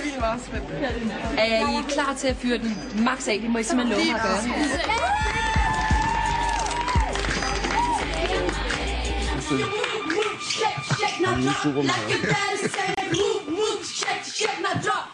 Vi 0.05 0.11
er 0.17 0.21
meget 0.21 0.41
spændte. 0.47 0.75
Er 1.39 1.81
I 1.81 1.83
klar 1.93 2.15
til 2.15 2.29
at 2.29 2.37
fyre 2.37 2.59
den 2.59 2.77
max 3.05 3.29
af? 3.29 3.39
Det 3.41 3.51
må 3.51 3.59
I 3.59 3.63
simpelthen 3.63 3.97
love 3.99 4.13
mig 4.13 4.21
at 4.21 4.27
gøre. 4.27 5.40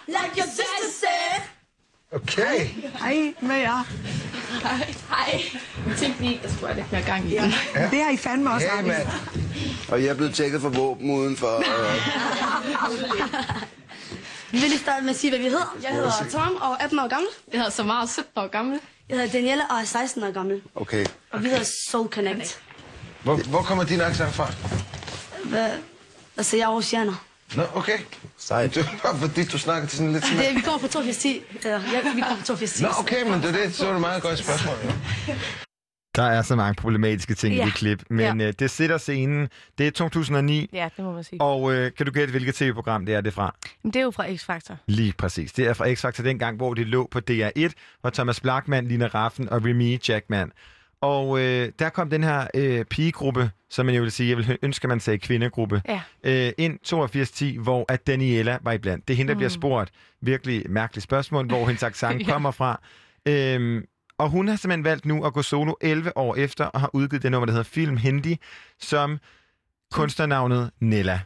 Like 0.09 0.37
your 0.37 0.47
sister 0.47 0.91
said. 0.91 1.43
Okay. 2.13 2.67
Hej 2.99 3.35
med 3.41 3.57
jer. 3.57 3.85
Hej. 4.63 4.95
Hej. 5.09 5.43
Tænk 5.99 6.21
lige, 6.21 6.41
der 6.43 6.49
skulle 6.49 6.67
jeg 6.69 6.77
lidt 6.77 6.93
mere 6.93 7.03
gang 7.03 7.27
i 7.33 7.37
den. 7.37 7.53
Ja. 7.75 7.89
Det 7.91 8.03
har 8.03 8.11
I 8.11 8.17
fandme 8.17 8.51
også 8.51 8.67
Hey, 8.77 8.87
mand. 8.87 9.09
Og 9.89 10.03
jeg 10.03 10.09
er 10.09 10.15
blevet 10.15 10.35
tjekket 10.35 10.61
for 10.61 10.69
våben 10.69 11.11
udenfor. 11.11 11.63
Vi 14.51 14.59
vil 14.59 14.69
lige 14.69 14.79
starte 14.79 15.03
med 15.03 15.11
at 15.11 15.17
sige, 15.17 15.31
hvad 15.31 15.39
vi 15.39 15.45
hedder. 15.45 15.77
Jeg 15.83 15.91
hedder 15.91 16.13
Tom 16.31 16.55
og 16.61 16.73
er 16.73 16.77
18 16.85 16.99
år 16.99 17.09
gammel. 17.09 17.29
Jeg 17.53 17.61
hedder 17.61 17.71
Samara 17.73 18.03
og 18.03 18.09
17 18.09 18.33
år 18.37 18.47
gammel. 18.47 18.81
Jeg 19.09 19.19
hedder 19.19 19.33
Danielle 19.33 19.65
og 19.71 19.77
er 19.77 19.85
16 19.85 20.23
år 20.23 20.33
gammel. 20.33 20.63
Okay. 20.75 21.07
Og 21.31 21.43
vi 21.45 21.49
hedder 21.49 21.65
Soul 21.91 22.09
Connect. 22.09 22.61
Hvor, 23.27 23.37
hvor 23.51 23.63
kommer 23.63 23.85
din 23.85 24.01
accent 24.01 24.33
fra? 24.35 24.47
Hvad? 25.49 25.71
Altså, 26.37 26.57
jeg 26.57 26.65
er 26.65 26.69
oceaner. 26.77 27.25
Nå, 27.57 27.63
okay. 27.75 27.99
Sejt. 28.39 28.75
Det 28.75 28.85
var 28.85 28.99
bare 29.13 29.21
fordi, 29.29 29.45
du 29.45 29.59
snakker 29.59 29.89
til 29.89 29.99
sådan 29.99 30.13
lidt 30.13 30.25
sådan... 30.27 30.39
Det, 30.45 30.55
vi 30.57 30.61
kommer 30.61 30.79
fra 30.79 30.87
8210. 30.87 31.43
Eller, 31.65 31.71
jeg, 31.71 32.03
vi 32.15 32.21
kommer 32.21 32.37
fra 32.37 32.53
8210. 32.53 32.83
Nå, 32.83 32.89
okay, 32.99 33.23
men 33.31 33.43
det, 33.43 33.61
er 33.63 33.65
det, 33.67 33.75
så 33.75 33.85
er 33.85 33.89
det 33.89 33.95
et 33.95 34.01
meget 34.01 34.23
godt 34.23 34.39
spørgsmål. 34.39 34.75
jo. 34.85 34.91
Der 36.17 36.23
er 36.23 36.43
så 36.43 36.57
mange 36.57 36.75
problematiske 36.75 37.35
ting 37.35 37.55
i 37.55 37.57
Ja. 37.59 37.65
det 37.65 37.75
klip, 37.75 38.03
men 38.11 38.41
Ja. 38.41 38.47
øh, 38.47 38.53
det 38.59 38.71
sætter 38.71 38.99
scenen. 38.99 39.49
Det 39.79 39.87
er 39.87 39.91
2009, 39.91 40.71
Ja, 40.73 40.89
det 40.97 41.05
må 41.05 41.13
man 41.13 41.25
sige. 41.25 41.41
og 41.41 41.73
øh, 41.75 41.93
kan 41.97 42.07
du 42.07 42.13
gætte, 42.13 42.31
hvilket 42.31 42.55
tv-program 42.55 43.07
det 43.07 43.15
er 43.15 43.21
det 43.21 43.35
fra? 43.35 43.55
Men 43.83 43.93
det 43.93 44.01
er 44.01 44.05
jo 44.05 44.11
fra 44.11 44.27
X-Factor. 44.29 44.75
Lige 44.87 45.13
præcis. 45.19 45.53
Det 45.53 45.67
er 45.67 45.75
fra 45.75 45.87
X-Factor 45.93 46.23
dengang, 46.23 46.57
hvor 46.57 46.75
det 46.75 46.87
lå 46.87 47.09
på 47.11 47.21
DR1, 47.31 47.71
hvor 48.01 48.11
Thomas 48.11 48.41
Blackman, 48.41 48.87
Lina 48.87 49.07
Raffen 49.07 49.49
og 49.49 49.65
Remy 49.65 49.99
Jackman. 50.09 50.53
Og 51.01 51.41
øh, 51.41 51.73
der 51.79 51.89
kom 51.89 52.11
den 52.11 52.23
her 52.25 52.47
øh, 52.55 52.85
pigegruppe, 52.85 53.51
som 53.71 53.87
man 53.87 53.95
jo 53.95 54.03
vil 54.03 54.13
sige, 54.13 54.29
jeg 54.29 54.37
vil 54.37 54.59
ønske, 54.63 54.89
man 54.89 55.01
sagde 55.01 55.19
kvindegruppe, 55.19 55.83
Ja. 55.89 56.01
øh, 56.25 56.53
ind 56.59 56.73
8210, 56.73 57.57
hvor 57.57 57.85
at 57.89 58.07
Daniela 58.07 58.59
var 58.63 58.73
iblandt. 58.73 59.09
Det 59.09 59.15
er 59.15 59.19
hende, 59.19 59.29
der 59.29 59.35
Mm. 59.35 59.39
bliver 59.39 59.49
spurgt. 59.51 59.91
Virkelig 60.21 60.71
mærkeligt 60.71 61.05
spørgsmål, 61.05 61.47
hvor 61.47 61.67
hendes 61.67 61.83
accent 61.83 62.21
Ja. 62.29 62.33
kommer 62.33 62.51
fra. 62.51 62.81
Øhm, 63.29 63.85
og 64.19 64.31
hun 64.31 64.49
har 64.49 64.57
simpelthen 64.57 64.85
valgt 64.85 65.07
nu 65.07 65.25
at 65.25 65.33
gå 65.33 65.43
solo 65.43 65.75
11 65.81 66.17
år 66.19 66.35
efter, 66.37 66.65
og 66.65 66.81
har 66.81 66.91
udgivet 66.93 67.23
det 67.23 67.31
nummer, 67.31 67.47
der 67.47 67.53
hedder 67.53 67.65
Film 67.65 67.97
Hindi, 67.97 68.39
som 68.81 69.19
kunstnernavnet 69.93 70.71
Nella. 70.81 71.21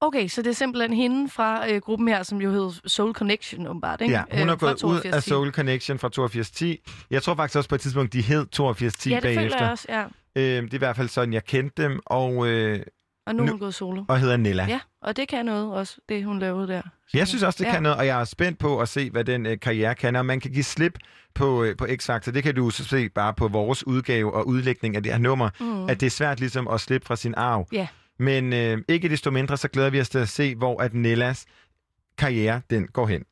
Okay, 0.00 0.28
så 0.28 0.42
det 0.42 0.50
er 0.50 0.54
simpelthen 0.54 0.92
hende 0.92 1.30
fra 1.30 1.70
øh, 1.70 1.80
gruppen 1.80 2.08
her, 2.08 2.22
som 2.22 2.40
jo 2.40 2.50
hed 2.50 2.70
Soul 2.86 3.12
Connection, 3.14 3.66
åbenbart, 3.66 4.00
ikke? 4.00 4.14
Ja, 4.14 4.22
hun 4.32 4.40
Øh, 4.42 4.48
har 4.48 4.56
fra 4.56 4.66
gået 4.66 4.82
ud 4.84 4.96
af 4.96 5.00
82. 5.02 5.24
Soul 5.24 5.50
Connection 5.52 5.98
fra 5.98 6.06
8210. 6.08 6.80
Jeg 7.10 7.22
tror 7.22 7.34
faktisk 7.34 7.56
også 7.56 7.68
på 7.68 7.74
et 7.74 7.80
tidspunkt, 7.80 8.12
de 8.12 8.20
hed 8.22 8.40
8210 8.40 9.10
Ja, 9.10 9.14
det 9.16 9.22
bagefter. 9.22 9.42
føler 9.42 9.62
jeg 9.62 9.70
også, 9.70 9.86
ja. 9.88 10.02
Øhm, 10.36 10.64
det 10.66 10.72
er 10.74 10.78
i 10.78 10.78
hvert 10.78 10.96
fald 10.96 11.08
sådan, 11.08 11.32
jeg 11.32 11.44
kendte 11.44 11.82
dem, 11.82 12.00
og, 12.06 12.48
øh, 12.48 12.80
Og 13.26 13.34
nu 13.34 13.42
er 13.44 13.50
hun 13.50 13.58
gået 13.58 13.74
solo. 13.74 14.04
og 14.08 14.20
hedder 14.20 14.36
Nella. 14.36 14.66
Ja, 14.68 14.80
og 15.02 15.16
det 15.16 15.28
kan 15.28 15.44
noget 15.46 15.72
også, 15.74 15.96
det 16.08 16.24
hun 16.24 16.38
lavede 16.38 16.68
der. 16.68 16.82
Jeg 17.14 17.28
synes 17.28 17.42
også, 17.42 17.56
det 17.58 17.64
Ja. 17.68 17.72
kan 17.74 17.82
noget, 17.82 17.98
og 17.98 18.06
jeg 18.06 18.20
er 18.20 18.24
spændt 18.24 18.58
på 18.58 18.80
at 18.80 18.88
se, 18.88 19.10
hvad 19.10 19.24
den 19.24 19.46
øh, 19.46 19.60
karriere 19.60 19.94
kan. 19.94 20.16
Og 20.16 20.26
man 20.26 20.40
kan 20.40 20.50
give 20.50 20.64
slip 20.64 20.98
på, 21.34 21.64
øh, 21.64 21.76
på 21.76 21.84
X-Factor. 21.84 22.30
Det 22.30 22.42
kan 22.42 22.54
du 22.54 22.70
så 22.70 22.84
se 22.84 23.08
bare 23.08 23.34
på 23.34 23.48
vores 23.48 23.86
udgave 23.86 24.34
og 24.34 24.46
udlægning 24.48 24.96
af 24.96 25.02
det 25.02 25.12
her 25.12 25.18
nummer, 25.18 25.50
Mm. 25.60 25.66
mm. 25.66 25.88
at 25.88 26.00
det 26.00 26.06
er 26.06 26.10
svært 26.10 26.40
ligesom 26.40 26.68
at 26.68 26.80
slippe 26.80 27.06
fra 27.06 27.16
sin 27.16 27.34
arv. 27.36 27.68
Ja. 27.72 27.86
Men 28.18 28.52
øh, 28.52 28.78
ikke 28.88 29.08
desto 29.08 29.30
mindre, 29.30 29.56
så 29.56 29.68
glæder 29.68 29.90
vi 29.90 30.00
os 30.00 30.08
til 30.08 30.18
at 30.18 30.28
se, 30.28 30.54
hvor 30.54 30.82
at 30.82 30.94
Nellas 30.94 31.46
karriere 32.18 32.60
den 32.70 32.86
går 32.86 33.06
hen. 33.06 33.24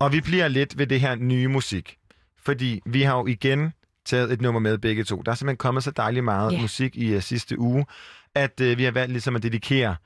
Og 0.00 0.12
vi 0.12 0.20
bliver 0.20 0.48
lidt 0.48 0.78
ved 0.78 0.86
det 0.86 1.00
her 1.00 1.14
nye 1.14 1.48
musik. 1.48 1.96
Fordi 2.38 2.80
vi 2.86 3.02
har 3.02 3.16
jo 3.16 3.26
igen 3.26 3.72
taget 4.04 4.32
et 4.32 4.40
nummer 4.40 4.60
med 4.60 4.78
begge 4.78 5.04
to. 5.04 5.22
Der 5.22 5.32
er 5.32 5.36
simpelthen 5.36 5.56
kommet 5.56 5.84
så 5.84 5.90
dejligt 5.90 6.24
meget 6.24 6.52
yeah. 6.52 6.62
musik 6.62 6.96
i 6.96 7.16
uh, 7.16 7.22
sidste 7.22 7.58
uge, 7.58 7.86
at 8.34 8.60
uh, 8.60 8.78
vi 8.78 8.84
har 8.84 8.90
valgt 8.90 9.12
ligesom 9.12 9.36
at 9.36 9.42
dedikere 9.42 9.96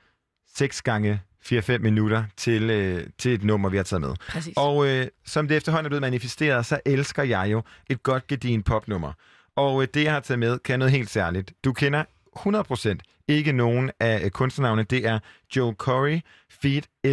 6 0.55 0.81
gange 0.81 1.21
4-5 1.45 1.77
minutter 1.77 2.23
til, 2.37 2.69
øh, 2.69 3.07
til 3.17 3.33
et 3.33 3.43
nummer, 3.43 3.69
vi 3.69 3.77
har 3.77 3.83
taget 3.83 4.01
med. 4.01 4.13
Præcis. 4.29 4.53
Og 4.57 4.87
øh, 4.87 5.07
som 5.25 5.47
det 5.47 5.57
efterhånden 5.57 5.85
er 5.85 5.89
blevet 5.89 6.01
manifesteret, 6.01 6.65
så 6.65 6.79
elsker 6.85 7.23
jeg 7.23 7.51
jo 7.51 7.63
et 7.89 8.03
godt 8.03 8.27
gedin 8.27 8.63
popnummer. 8.63 9.13
Og 9.59 9.81
øh, 9.81 9.87
det, 9.93 10.03
jeg 10.03 10.13
har 10.13 10.19
taget 10.19 10.39
med, 10.39 10.59
kan 10.59 10.79
noget 10.79 10.91
helt 10.91 11.09
særligt. 11.09 11.53
Du 11.63 11.73
kender 11.73 12.03
100% 12.37 13.23
ikke 13.27 13.51
nogen 13.51 13.91
af 13.99 14.21
øh, 14.25 14.31
kunstnernavne. 14.31 14.83
Det 14.83 15.05
er 15.07 15.19
Joe 15.55 15.73
Corey. 15.73 16.19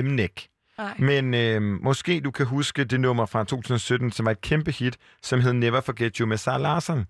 Mnek. 0.02 0.48
Nej. 0.78 0.94
Men 0.98 1.34
øh, 1.34 1.62
måske 1.62 2.20
du 2.20 2.30
kan 2.30 2.46
huske 2.46 2.84
det 2.84 3.00
nummer 3.00 3.26
fra 3.26 3.44
2017, 3.44 4.12
som 4.12 4.26
var 4.26 4.32
et 4.32 4.40
kæmpe 4.40 4.70
hit, 4.70 4.96
som 5.22 5.40
hed 5.40 5.52
Never 5.52 5.80
Forget 5.80 6.16
You 6.16 6.26
med 6.26 6.36
Sarah 6.36 6.60
Larsen. 6.60 7.06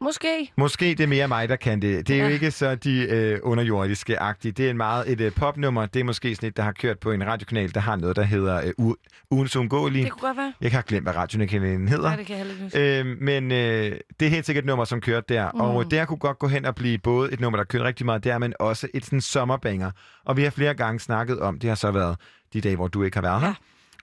Måske. 0.00 0.52
Måske 0.56 0.84
det 0.84 1.00
er 1.00 1.06
mere 1.06 1.28
mig, 1.28 1.48
der 1.48 1.56
kan 1.56 1.82
det. 1.82 2.08
Det 2.08 2.14
er 2.14 2.18
ja. 2.18 2.22
jo 2.22 2.28
Ja. 2.28 2.34
ikke 2.34 2.50
så 2.50 2.74
de 2.74 3.06
øh, 3.10 3.38
underjordiske-agtige. 3.42 4.52
Det 4.52 4.66
er 4.66 4.70
en 4.70 4.76
meget 4.76 5.12
et 5.12 5.20
øh, 5.20 5.32
popnummer. 5.32 5.86
Det 5.86 6.00
er 6.00 6.04
måske 6.04 6.34
sådan 6.34 6.48
et, 6.48 6.56
der 6.56 6.62
har 6.62 6.72
kørt 6.72 6.98
på 6.98 7.12
en 7.12 7.26
radiokanal, 7.26 7.74
der 7.74 7.80
har 7.80 7.96
noget, 7.96 8.16
der 8.16 8.22
hedder 8.22 8.56
øh, 8.78 8.86
U- 8.90 9.26
Ugens 9.30 9.56
Ungåelige. 9.56 10.04
Det 10.04 10.12
kunne 10.12 10.28
godt 10.28 10.36
være. 10.36 10.52
Jeg 10.60 10.70
har 10.70 10.82
glemt, 10.82 11.04
hvad 11.04 11.16
radiokanalen 11.16 11.88
hedder. 11.88 12.02
Nej, 12.08 12.16
det 12.16 12.26
kan 12.26 12.36
jeg 12.38 12.46
ikke. 12.74 13.00
Øh, 13.00 13.16
men 13.20 13.52
øh, 13.52 13.98
det 14.20 14.26
er 14.26 14.30
helt 14.30 14.46
sikkert 14.46 14.62
et 14.64 14.66
nummer, 14.66 14.84
som 14.84 15.00
kørte 15.00 15.34
der. 15.34 15.50
Mm. 15.54 15.60
Og 15.60 15.84
det 15.90 15.98
her 15.98 16.06
kunne 16.06 16.18
godt 16.18 16.38
gå 16.38 16.48
hen 16.48 16.64
og 16.64 16.74
blive 16.74 16.98
både 16.98 17.32
et 17.32 17.40
nummer, 17.40 17.56
der 17.56 17.64
kørte 17.64 17.84
rigtig 17.84 18.06
meget 18.06 18.24
der, 18.24 18.38
men 18.38 18.54
også 18.60 18.88
et 18.94 19.04
sådan 19.04 19.20
sommerbanger. 19.20 19.90
Og 20.24 20.36
vi 20.36 20.42
har 20.42 20.50
flere 20.50 20.74
gange 20.74 21.00
snakket 21.00 21.40
om, 21.40 21.58
det 21.58 21.68
har 21.70 21.74
så 21.74 21.90
været 21.90 22.16
de 22.52 22.60
dage, 22.60 22.76
hvor 22.76 22.88
du 22.88 23.02
ikke 23.02 23.16
har 23.16 23.22
været 23.22 23.40
her. 23.40 23.54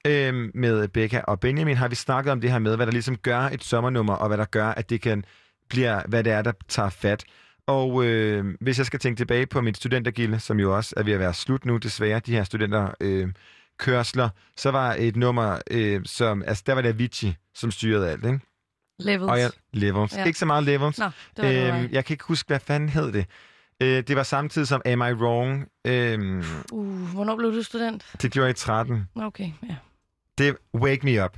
Øhm, 0.08 0.52
med 0.54 0.88
Becca 0.88 1.22
og 1.28 1.40
Benjamin 1.40 1.78
har 1.78 1.88
vi 1.88 1.96
snakket 1.96 2.32
om 2.32 2.42
det 2.42 2.52
her 2.52 2.60
med, 2.60 2.76
hvad 2.76 2.86
der 2.86 2.92
ligesom 2.92 3.18
gør 3.18 3.40
et 3.40 3.64
sommernummer, 3.64 4.14
og 4.14 4.28
hvad 4.28 4.38
der 4.38 4.46
gør, 4.46 4.68
at 4.68 4.90
det 4.90 5.02
kan 5.02 5.24
bliver, 5.70 6.02
hvad 6.08 6.24
det 6.24 6.34
er, 6.34 6.42
der 6.42 6.52
tager 6.68 6.90
fat. 6.90 7.24
Og 7.68 8.06
øh, 8.06 8.46
hvis 8.62 8.78
jeg 8.78 8.86
skal 8.86 9.00
tænke 9.00 9.20
tilbage 9.20 9.46
på 9.46 9.62
mit 9.62 9.78
studentergilde, 9.78 10.40
som 10.40 10.60
jo 10.60 10.76
også 10.76 10.94
er 10.98 11.04
ved 11.04 11.14
at 11.14 11.20
være 11.20 11.34
slut 11.34 11.66
nu, 11.66 11.78
desværre, 11.78 12.20
de 12.20 12.32
her 12.32 12.44
studenter 12.44 12.92
øh, 13.02 13.28
kørsler, 13.80 14.30
så 14.58 14.72
var 14.72 14.96
et 15.00 15.16
nummer, 15.16 15.60
øh, 15.72 16.02
som, 16.06 16.44
altså 16.48 16.64
der 16.66 16.74
var 16.74 16.82
det 16.82 16.90
Avicii, 16.90 17.36
som 17.56 17.72
styrede 17.72 18.10
alt, 18.12 18.26
ikke? 18.26 18.40
Levels. 19.00 19.32
Og 19.32 19.40
jeg, 19.40 19.52
levels. 19.74 20.16
Ja. 20.18 20.24
Ikke 20.26 20.40
så 20.40 20.46
meget 20.46 20.64
levels. 20.64 21.00
Nå, 21.00 21.06
det 21.06 21.44
var 21.46 21.52
det, 21.52 21.74
var. 21.74 21.88
jeg 21.92 22.06
kan 22.06 22.14
ikke 22.14 22.24
huske, 22.28 22.48
hvad 22.48 22.60
fanden 22.60 22.90
hed 22.90 23.12
det. 23.12 23.26
Øh, 23.82 24.04
det 24.08 24.16
var 24.16 24.24
samtidig 24.24 24.68
som 24.68 24.82
Am 24.86 25.02
I 25.02 25.14
Wrong. 25.14 25.68
Øh, 25.88 26.44
Uh, 26.72 27.12
hvornår 27.14 27.36
blev 27.36 27.54
du 27.54 27.64
student? 27.64 28.06
det 28.22 28.32
gjorde 28.32 28.46
jeg 28.48 28.52
i 28.52 28.60
13. 28.60 29.08
Okay, 29.16 29.52
ja. 29.70 29.76
Det 30.38 30.58
Wake 30.76 31.06
Me 31.06 31.26
Up. 31.26 31.38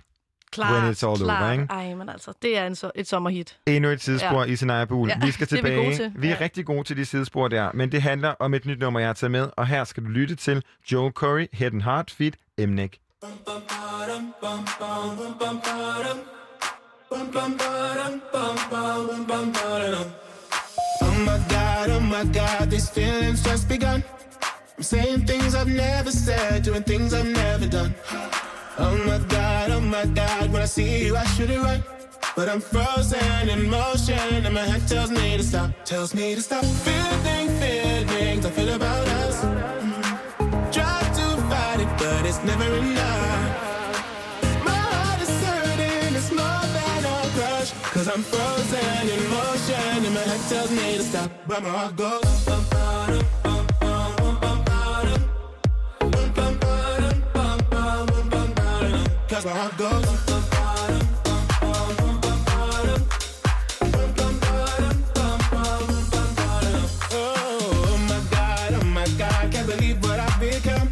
Klart, 0.51 0.73
When 0.83 0.91
it's 0.93 1.03
all 1.09 1.17
klart. 1.17 1.41
over, 1.43 1.51
ikke? 1.51 1.67
Ej, 1.69 1.93
men 1.95 2.09
altså, 2.09 2.33
det 2.41 2.57
er 2.57 2.67
en 2.67 2.75
så, 2.75 2.91
et 2.95 3.07
sommerhit. 3.07 3.57
Endnu 3.65 3.89
et 3.89 4.01
sidespor 4.01 4.43
Ja. 4.43 4.51
i 4.51 4.55
Sinaya 4.55 4.85
Buhl. 4.85 5.09
Ja, 5.09 5.25
Vi 5.25 5.31
skal 5.31 5.47
det 5.49 5.51
er 5.57 5.61
vi 5.61 5.67
tilbage. 5.69 5.85
gode 5.85 5.95
til. 5.95 6.11
Vi 6.15 6.27
er 6.27 6.31
Ja. 6.31 6.37
rigtig 6.41 6.65
gode 6.65 6.83
til 6.83 6.97
de 6.97 7.05
sidespor 7.05 7.47
der, 7.47 7.69
men 7.73 7.91
det 7.91 8.01
handler 8.01 8.29
om 8.39 8.53
et 8.53 8.65
nyt 8.65 8.79
nummer, 8.79 8.99
jeg 8.99 9.09
har 9.09 9.13
taget 9.13 9.31
med, 9.31 9.49
og 9.57 9.67
her 9.67 9.83
skal 9.83 10.03
du 10.03 10.09
lytte 10.09 10.35
til 10.35 10.63
Joel 10.91 11.11
Corey, 11.13 11.47
Head 11.53 11.71
and 11.73 11.81
Heart, 11.81 12.11
Feet, 12.11 12.35
Mnek. 12.57 12.97
Oh 21.01 21.13
my 21.25 21.37
god, 21.49 21.89
oh 21.91 21.99
my 22.01 22.23
god, 22.33 22.69
these 22.71 22.89
feelings 22.89 23.41
just 23.43 23.67
begun. 23.67 24.03
I'm 24.77 24.83
saying 24.83 25.25
things 25.25 25.55
I've 25.55 25.67
never 25.67 26.11
said, 26.11 26.63
doing 26.63 26.83
things 26.83 27.13
I've 27.13 27.25
never 27.43 27.67
done. 27.67 27.93
Oh 28.77 28.95
my 29.07 29.19
god, 29.29 29.71
my 29.95 30.05
god, 30.07 30.51
when 30.51 30.61
I 30.61 30.65
see 30.65 31.05
you, 31.05 31.15
I 31.15 31.23
should 31.23 31.49
it 31.49 31.61
right. 31.61 31.81
But 32.35 32.49
I'm 32.49 32.59
frozen 32.59 33.49
in 33.49 33.69
motion, 33.69 34.45
and 34.45 34.53
my 34.53 34.65
head 34.71 34.85
tells 34.87 35.09
me 35.09 35.37
to 35.37 35.43
stop, 35.43 35.69
tells 35.85 36.13
me 36.13 36.35
to 36.35 36.41
stop. 36.41 36.65
Feeling 36.85 37.47
feelings 37.61 38.45
I 38.45 38.49
feel 38.49 38.73
about 38.73 39.07
us. 39.23 39.37
Mm. 39.45 40.73
Try 40.77 40.99
to 41.19 41.25
fight 41.49 41.79
it, 41.79 41.91
but 41.97 42.25
it's 42.29 42.43
never 42.43 42.69
enough. 42.83 44.63
My 44.69 44.79
heart 44.91 45.21
is 45.21 45.33
hurting, 45.45 46.15
it's 46.19 46.31
more 46.41 46.65
than 46.77 47.01
a 47.13 47.17
crush. 47.35 47.71
Cause 47.93 48.07
I'm 48.13 48.23
frozen 48.33 49.03
in 49.15 49.21
motion, 49.37 50.05
and 50.07 50.13
my 50.13 50.25
head 50.29 50.41
tells 50.49 50.71
me 50.71 50.97
to 50.97 51.03
stop, 51.03 51.31
but 51.47 51.63
my 51.63 51.69
heart 51.69 51.95
goes. 51.95 52.64
Believe 69.65 70.01
what 70.03 70.19
I've 70.19 70.39
become. 70.39 70.89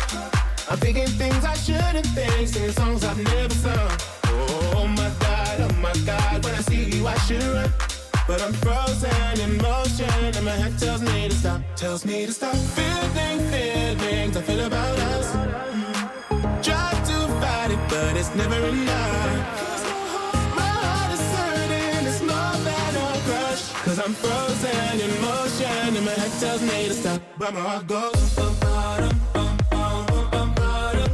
I'm 0.69 0.77
thinking 0.77 1.07
things 1.07 1.43
I 1.43 1.55
shouldn't 1.55 2.05
think, 2.07 2.47
singing 2.47 2.71
songs 2.71 3.03
I've 3.03 3.17
never 3.17 3.53
sung. 3.53 3.91
Oh 4.25 4.87
my 4.87 5.09
god, 5.19 5.61
oh 5.61 5.73
my 5.81 5.93
god, 6.05 6.43
when 6.43 6.53
I 6.53 6.61
see 6.61 6.83
you 6.83 7.07
I 7.07 7.17
should 7.25 7.41
run. 7.43 7.71
But 8.27 8.41
I'm 8.41 8.53
frozen 8.53 9.39
in 9.39 9.57
motion 9.57 10.35
and 10.37 10.45
my 10.45 10.51
head 10.51 10.77
tells 10.77 11.01
me 11.01 11.29
to 11.29 11.35
stop, 11.35 11.61
tells 11.75 12.05
me 12.05 12.25
to 12.25 12.31
stop. 12.31 12.55
Feeling 12.55 13.13
I 14.35 14.41
feel 14.41 14.61
about 14.61 14.97
us. 14.99 15.42
But 17.93 18.17
it's 18.17 18.33
never 18.35 18.59
enough. 18.73 19.83
My 20.59 20.71
heart 20.85 21.11
is 21.15 21.25
hurting, 21.35 22.07
it's 22.09 22.21
more 22.31 22.55
than 22.67 22.91
a 23.05 23.09
crush. 23.27 23.63
Cause 23.85 23.99
I'm 24.05 24.13
frozen 24.23 24.95
in 25.05 25.11
motion 25.21 25.95
and 25.97 26.05
my 26.05 26.15
head 26.21 26.33
tells 26.39 26.61
me 26.69 26.87
to 26.87 26.93
stop, 27.01 27.21
but 27.37 27.53
my 27.53 27.59
heart 27.59 27.85
goes. 27.87 28.35
bum, 28.35 28.53
ba-dum, 28.63 29.15
bum, 29.33 29.57
bum, 29.69 30.05
bum, 30.07 30.29
bum, 30.31 30.49
ba-dum. 30.59 31.11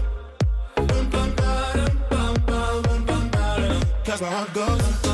Bum, 0.87 1.09
bum, 1.13 1.29
ba-dum, 1.39 1.91
bum, 2.11 2.33
bum, 2.47 2.81
bum, 2.87 3.05
bum, 3.09 3.23
ba-dum. 3.35 3.81
Cause 4.05 4.21
my 4.21 4.29
heart 4.29 4.53
goes. 4.53 5.08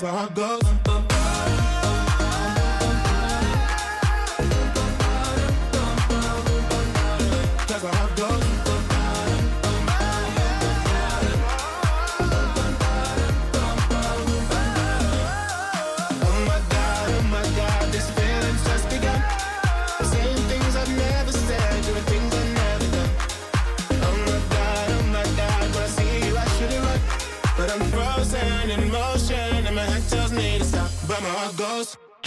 That's 0.00 0.12
my 0.12 0.16
heart 0.16 0.34
goes. 0.36 0.77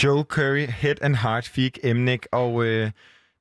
Joe 0.03 0.23
Curry, 0.23 0.65
Head 0.68 0.95
and 1.02 1.15
Heart 1.15 1.48
fik 1.48 1.80
Emnik, 1.84 2.26
og 2.32 2.65
øh, 2.65 2.91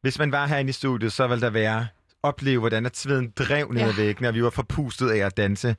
hvis 0.03 0.19
man 0.19 0.32
var 0.32 0.47
herinde 0.47 0.69
i 0.70 0.73
studiet, 0.73 1.12
så 1.12 1.27
ville 1.27 1.41
der 1.43 1.51
være 1.51 1.87
opleve, 2.23 2.59
hvordan 2.61 2.87
at 2.87 2.97
sveden 2.97 3.32
drev 3.37 3.73
ned 3.73 3.82
ad 3.82 3.89
Ja. 3.99 4.03
væggene, 4.03 4.28
og 4.28 4.35
vi 4.35 4.43
var 4.43 4.51
forpustet 4.51 5.11
af 5.11 5.19
at 5.27 5.37
danse. 5.37 5.77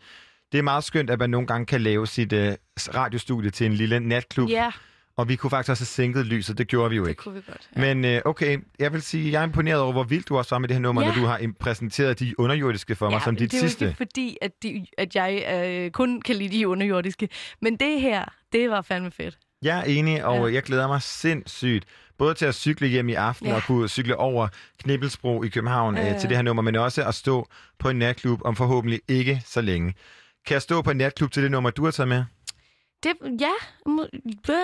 Det 0.52 0.58
er 0.58 0.62
meget 0.62 0.84
skønt, 0.84 1.10
at 1.10 1.20
man 1.20 1.30
nogle 1.30 1.48
gange 1.48 1.66
kan 1.66 1.82
lave 1.82 2.08
sit 2.08 2.34
øh, 2.34 2.53
radiostudie 2.95 3.49
til 3.49 3.66
en 3.66 3.74
lille 3.74 3.99
natklub. 3.99 4.49
Ja, 4.49 4.72
Og 5.18 5.30
vi 5.30 5.36
kunne 5.36 5.49
faktisk 5.49 5.70
også 5.70 5.82
have 5.82 5.88
sænket 5.88 6.26
lyset, 6.26 6.58
det 6.58 6.68
gjorde 6.68 6.90
vi 6.90 6.95
jo 6.95 7.06
ikke. 7.06 7.20
kunne 7.20 7.36
vi 7.36 7.41
godt. 7.48 7.70
Men 7.76 8.06
øh, 8.06 8.22
okay, 8.26 8.58
jeg 8.80 8.94
vil 8.94 9.02
sige, 9.02 9.32
jeg 9.32 9.40
er 9.40 9.44
imponeret 9.44 9.82
over, 9.82 9.91
hvor 9.91 10.03
vildt 10.03 10.30
du 10.30 10.38
også 10.38 10.56
var 10.56 10.60
med 10.60 10.68
det 10.68 10.76
her 10.76 10.82
nummer, 10.82 11.02
Ja. 11.02 11.08
når 11.08 11.16
du 11.16 11.26
har 11.26 11.41
præsenteret 11.60 12.20
de 12.20 12.40
underjordiske 12.40 12.95
for 12.95 13.10
mig 13.10 13.22
som 13.22 13.36
dit 13.36 13.52
det 13.52 13.58
er 13.58 13.62
sidste. 13.62 13.86
ikke 13.86 13.98
fordi, 13.98 14.38
at, 14.41 14.52
de, 14.64 14.86
at 14.98 15.16
jeg 15.16 15.44
øh, 15.86 15.91
kun 15.91 16.22
kan 16.22 16.36
lide 16.36 16.58
de 16.60 16.68
underjordiske. 16.68 17.30
Men 17.62 17.76
det 17.76 18.02
her, 18.02 18.26
det 18.53 18.70
var 18.70 18.82
fandme 18.82 19.12
fedt. 19.12 19.38
Jeg 19.62 19.80
er 19.80 19.84
enig, 19.84 20.26
og 20.26 20.48
Ja. 20.50 20.54
jeg 20.54 20.64
glæder 20.64 20.88
mig 20.88 21.02
sindssygt. 21.02 21.86
Både 22.18 22.34
til 22.34 22.46
at 22.46 22.56
cykle 22.56 22.88
hjem 22.88 23.10
i 23.10 23.14
aften 23.14 23.48
Ja. 23.48 23.56
og 23.56 23.64
kunne 23.64 23.88
cykle 23.90 24.16
over 24.18 24.48
Knibbelsbro 24.84 25.44
i 25.44 25.48
København 25.48 25.96
Ja, 25.96 26.02
øh, 26.02 26.08
ja. 26.08 26.20
til 26.20 26.30
det 26.30 26.38
her 26.38 26.42
nummer, 26.42 26.62
men 26.64 26.76
også 26.76 27.04
at 27.08 27.16
stå 27.16 27.48
på 27.80 27.90
en 27.90 27.96
natklub 28.00 28.42
om 28.46 28.56
forhåbentlig 28.56 29.02
ikke 29.08 29.42
så 29.46 29.62
længe. 29.62 29.94
Kan 30.48 30.54
jeg 30.54 30.62
stå 30.62 30.82
på 30.82 30.92
en 30.92 30.98
natklub 30.98 31.32
til 31.32 31.44
det 31.44 31.52
nummer, 31.52 31.70
du 31.70 31.84
har 31.84 31.92
taget 31.92 32.08
med? 32.08 32.24
Det, 33.04 33.12
ja, 33.40 33.52
må, 33.86 34.06
øh, 34.50 34.56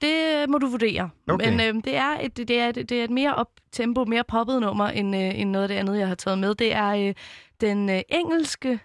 det 0.00 0.48
må 0.50 0.58
du 0.58 0.66
vurdere. 0.66 1.10
Okay. 1.28 1.48
Men 1.50 1.60
øh, 1.76 1.82
det, 1.84 1.96
er 1.96 2.16
et, 2.20 2.36
det, 2.36 2.50
er, 2.50 2.68
et- 2.68 2.74
det 2.88 2.92
er 2.92 3.04
et 3.04 3.10
mere 3.10 3.34
op-tempo, 3.34 4.04
mere 4.04 4.24
poppet 4.28 4.60
nummer, 4.60 4.88
end, 4.88 5.16
øh, 5.16 5.40
end 5.40 5.50
noget 5.50 5.62
af 5.62 5.68
det 5.68 5.74
andet, 5.76 5.98
jeg 5.98 6.08
har 6.08 6.14
taget 6.14 6.38
med. 6.38 6.54
Det 6.54 6.74
er 6.74 6.88
øh, 7.08 7.14
den 7.60 7.88
øh, 7.90 8.00
engelske 8.08 8.80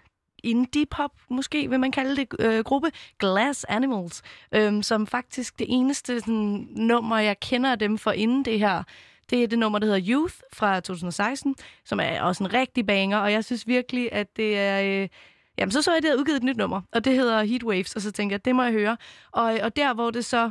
indie-pop, 0.46 1.10
måske 1.30 1.70
vil 1.70 1.80
man 1.80 1.92
kalde 1.92 2.16
det, 2.16 2.28
øh, 2.38 2.64
gruppe 2.64 2.90
Glass 3.18 3.64
Animals, 3.64 4.22
øh, 4.52 4.82
som 4.82 5.06
faktisk 5.06 5.58
det 5.58 5.66
eneste 5.68 6.20
sådan, 6.20 6.68
nummer, 6.70 7.18
jeg 7.18 7.40
kender 7.40 7.74
dem 7.74 7.98
for 7.98 8.10
inden 8.10 8.44
det 8.44 8.58
her, 8.58 8.82
det 9.30 9.42
er 9.42 9.46
det 9.46 9.58
nummer, 9.58 9.78
der 9.78 9.86
hedder 9.86 10.12
Youth 10.14 10.34
fra 10.52 10.80
2016, 10.80 11.54
som 11.84 12.00
er 12.00 12.22
også 12.22 12.44
en 12.44 12.52
rigtig 12.52 12.86
banger, 12.86 13.18
og 13.18 13.32
jeg 13.32 13.44
synes 13.44 13.66
virkelig, 13.66 14.12
at 14.12 14.36
det 14.36 14.58
er... 14.58 15.02
Øh, 15.02 15.08
Jamen, 15.58 15.72
så 15.72 15.82
så 15.82 15.90
jeg, 15.90 15.96
at 15.96 16.02
det 16.02 16.08
havde 16.08 16.20
udgivet 16.20 16.36
et 16.36 16.42
nyt 16.42 16.56
nummer, 16.56 16.80
og 16.92 17.04
det 17.04 17.12
hedder 17.12 17.42
Heatwaves, 17.42 17.96
og 17.96 18.02
så 18.02 18.12
tænkte 18.12 18.32
jeg, 18.32 18.44
det 18.44 18.54
må 18.54 18.62
jeg 18.62 18.72
høre. 18.72 18.96
Og, 19.32 19.58
og 19.62 19.76
der, 19.76 19.94
hvor 19.94 20.10
det 20.10 20.24
så 20.24 20.50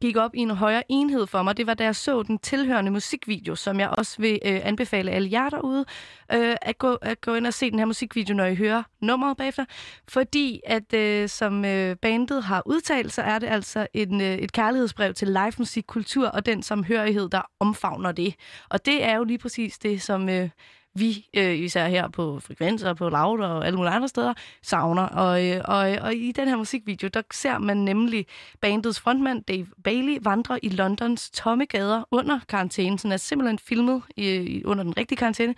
gik 0.00 0.16
op 0.16 0.34
i 0.34 0.38
en 0.38 0.50
højere 0.50 0.82
enhed 0.88 1.26
for 1.26 1.42
mig, 1.42 1.56
det 1.56 1.66
var, 1.66 1.74
da 1.74 1.84
jeg 1.84 1.96
så 1.96 2.22
den 2.22 2.38
tilhørende 2.38 2.90
musikvideo, 2.90 3.54
som 3.54 3.80
jeg 3.80 3.88
også 3.88 4.16
vil 4.18 4.38
øh, 4.44 4.60
anbefale 4.64 5.10
alle 5.10 5.28
jer 5.32 5.48
derude, 5.48 5.84
øh, 6.32 6.56
at, 6.62 6.78
gå, 6.78 6.94
at 6.94 7.20
gå 7.20 7.34
ind 7.34 7.46
og 7.46 7.54
se 7.54 7.70
den 7.70 7.78
her 7.78 7.86
musikvideo, 7.86 8.34
når 8.34 8.44
I 8.44 8.54
hører 8.54 8.82
nummeret 9.00 9.36
bagefter. 9.36 9.64
Fordi 10.08 10.60
at, 10.66 10.94
øh, 10.94 11.28
som 11.28 11.64
øh, 11.64 11.96
bandet 11.96 12.42
har 12.42 12.62
udtalt, 12.66 13.12
så 13.12 13.22
er 13.22 13.38
det 13.38 13.46
altså 13.46 13.86
en, 13.94 14.20
øh, 14.20 14.34
et 14.34 14.52
kærlighedsbrev 14.52 15.14
til 15.14 15.28
live 15.28 15.52
musik, 15.58 15.84
kultur 15.86 16.28
og 16.28 16.46
den 16.46 16.62
samhørighed, 16.62 17.28
der 17.28 17.42
omfavner 17.60 18.12
det. 18.12 18.34
Og 18.68 18.86
det 18.86 19.04
er 19.04 19.16
jo 19.16 19.24
lige 19.24 19.38
præcis 19.38 19.78
det, 19.78 20.02
som... 20.02 20.28
Øh, 20.28 20.48
vi, 20.94 21.26
øh, 21.36 21.58
især 21.58 21.88
her 21.88 22.08
på 22.08 22.40
Frekvenser, 22.40 22.94
på 22.94 23.08
Loud 23.08 23.40
og 23.40 23.66
alle 23.66 23.76
mulige 23.76 23.92
andre 23.92 24.08
steder, 24.08 24.34
savner. 24.62 25.02
Og, 25.02 25.46
øh, 25.46 25.60
og, 25.64 25.92
øh, 25.92 25.98
og 26.02 26.14
i 26.14 26.32
den 26.32 26.48
her 26.48 26.56
musikvideo, 26.56 27.08
der 27.08 27.22
ser 27.32 27.58
man 27.58 27.76
nemlig 27.76 28.26
bandets 28.60 29.00
frontmand 29.00 29.44
Dave 29.44 29.66
Bailey 29.84 30.18
vandre 30.22 30.64
i 30.64 30.68
Londons 30.68 31.30
tomme 31.30 31.66
gader 31.66 32.02
under 32.10 32.40
karantænen. 32.48 32.98
Så 32.98 33.08
han 33.08 33.12
er 33.12 33.16
simpelthen 33.16 33.58
filmet 33.58 34.02
i, 34.16 34.62
under 34.64 34.84
den 34.84 34.96
rigtige 34.96 35.16
karantæne, 35.16 35.54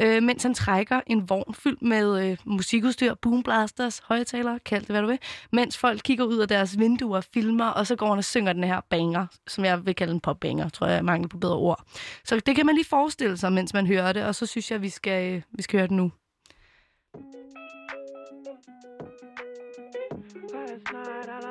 øh, 0.00 0.22
mens 0.22 0.42
han 0.42 0.54
trækker 0.54 1.00
en 1.06 1.30
vogn 1.30 1.54
fyldt 1.54 1.82
med 1.82 2.30
øh, 2.30 2.36
musikudstyr, 2.44 3.14
boomblasters, 3.14 4.02
højtalere, 4.04 4.58
kald 4.58 4.80
det 4.80 4.90
hvad 4.90 5.02
du 5.02 5.06
vil, 5.08 5.18
mens 5.52 5.78
folk 5.78 6.00
kigger 6.04 6.24
ud 6.24 6.38
af 6.38 6.48
deres 6.48 6.78
vinduer, 6.78 7.20
filmer, 7.20 7.66
og 7.66 7.86
så 7.86 7.96
går 7.96 8.08
han 8.08 8.18
og 8.18 8.24
synger 8.24 8.52
den 8.52 8.64
her 8.64 8.80
banger, 8.90 9.26
som 9.46 9.64
jeg 9.64 9.86
vil 9.86 9.94
kalde 9.94 10.12
en 10.12 10.20
popbanger, 10.20 10.68
tror 10.68 10.86
jeg, 10.86 11.04
mangler 11.04 11.28
på 11.28 11.38
bedre 11.38 11.56
ord. 11.56 11.84
Så 12.24 12.40
det 12.46 12.56
kan 12.56 12.66
man 12.66 12.74
lige 12.74 12.86
forestille 12.88 13.36
sig, 13.36 13.52
mens 13.52 13.74
man 13.74 13.86
hører 13.86 14.12
det, 14.12 14.24
og 14.24 14.34
så 14.34 14.46
synes 14.46 14.70
jeg, 14.70 14.82
vi 14.82 14.88
skal, 14.88 15.34
øh, 15.34 15.42
vi 15.52 15.62
skal 15.62 15.78
høre 15.78 15.88
det 15.88 15.96
nu. 15.96 16.12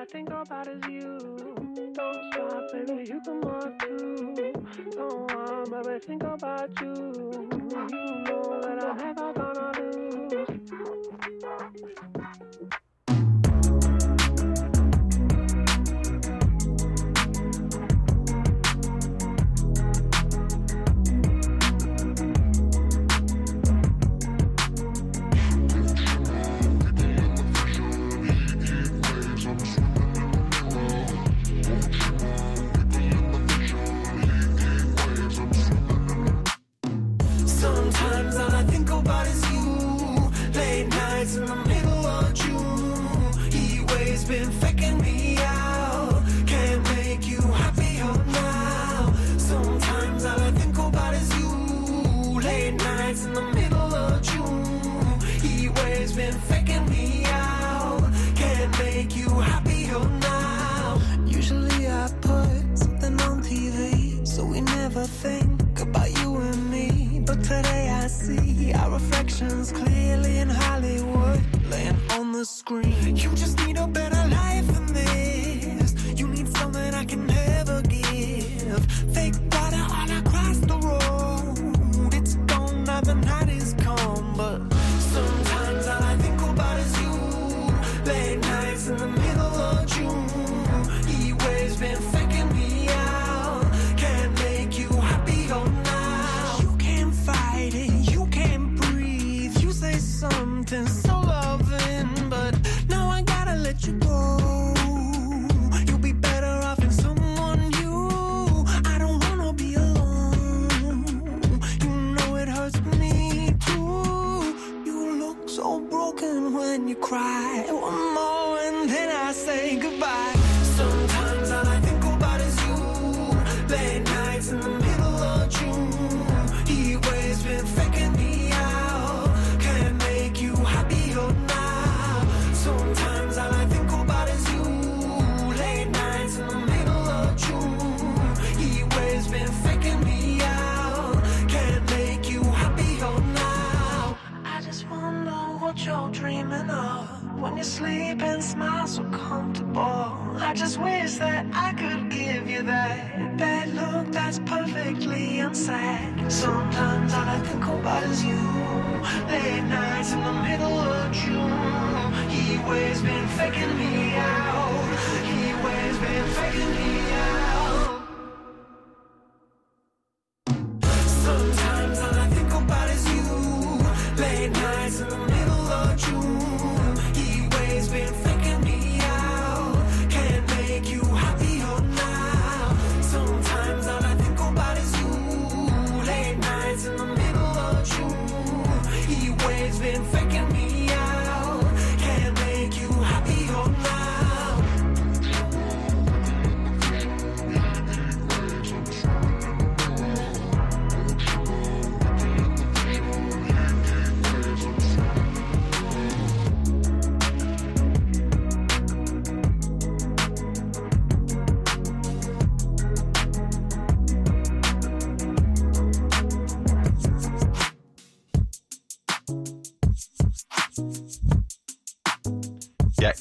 I 0.06 0.07
think 0.07 0.30
about 0.30 0.68
is 0.68 0.86
you. 0.88 1.18
Don't 1.95 2.32
stop, 2.32 2.72
baby, 2.72 3.10
you 3.10 3.19
come 3.26 3.44
on 3.45 3.76
too. 3.80 4.53
Don't 4.91 5.34
want, 5.34 5.84
baby, 5.84 5.99
think 5.99 6.22
about 6.22 6.69
you. 6.80 6.94
You 6.94 7.88
know 7.90 8.61
that 8.61 8.84
I'm 8.84 8.98
never 8.98 9.34
gonna 9.34 9.72
lose. 9.80 10.60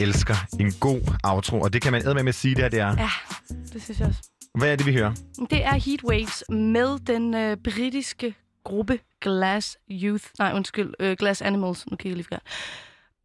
Elsker 0.04 0.34
en 0.60 0.72
god 0.80 1.00
outro, 1.24 1.60
og 1.60 1.72
det 1.72 1.82
kan 1.82 1.92
man 1.92 2.02
med 2.14 2.28
at 2.28 2.34
sige, 2.34 2.54
det 2.54 2.62
her 2.64 2.68
det 2.68 2.80
er. 2.80 2.96
Ja, 2.98 3.10
det 3.72 3.82
synes 3.82 4.00
jeg 4.00 4.08
også. 4.08 4.20
Hvad 4.58 4.72
er 4.72 4.76
det, 4.76 4.86
vi 4.86 4.92
hører? 4.92 5.12
Det 5.50 5.64
er 5.64 5.74
Heatwaves 5.74 6.44
med 6.48 6.98
den 7.06 7.34
øh, 7.34 7.56
britiske 7.64 8.34
gruppe 8.64 8.98
Glass 9.20 9.76
Youth. 9.90 10.24
Nej, 10.38 10.52
undskyld. 10.54 10.94
Øh, 11.00 11.16
Glass 11.18 11.42
Animals. 11.42 11.86
Nu 11.90 11.96
kigger 11.96 12.10
jeg 12.10 12.16
lige 12.16 12.24
forkert. 12.24 12.42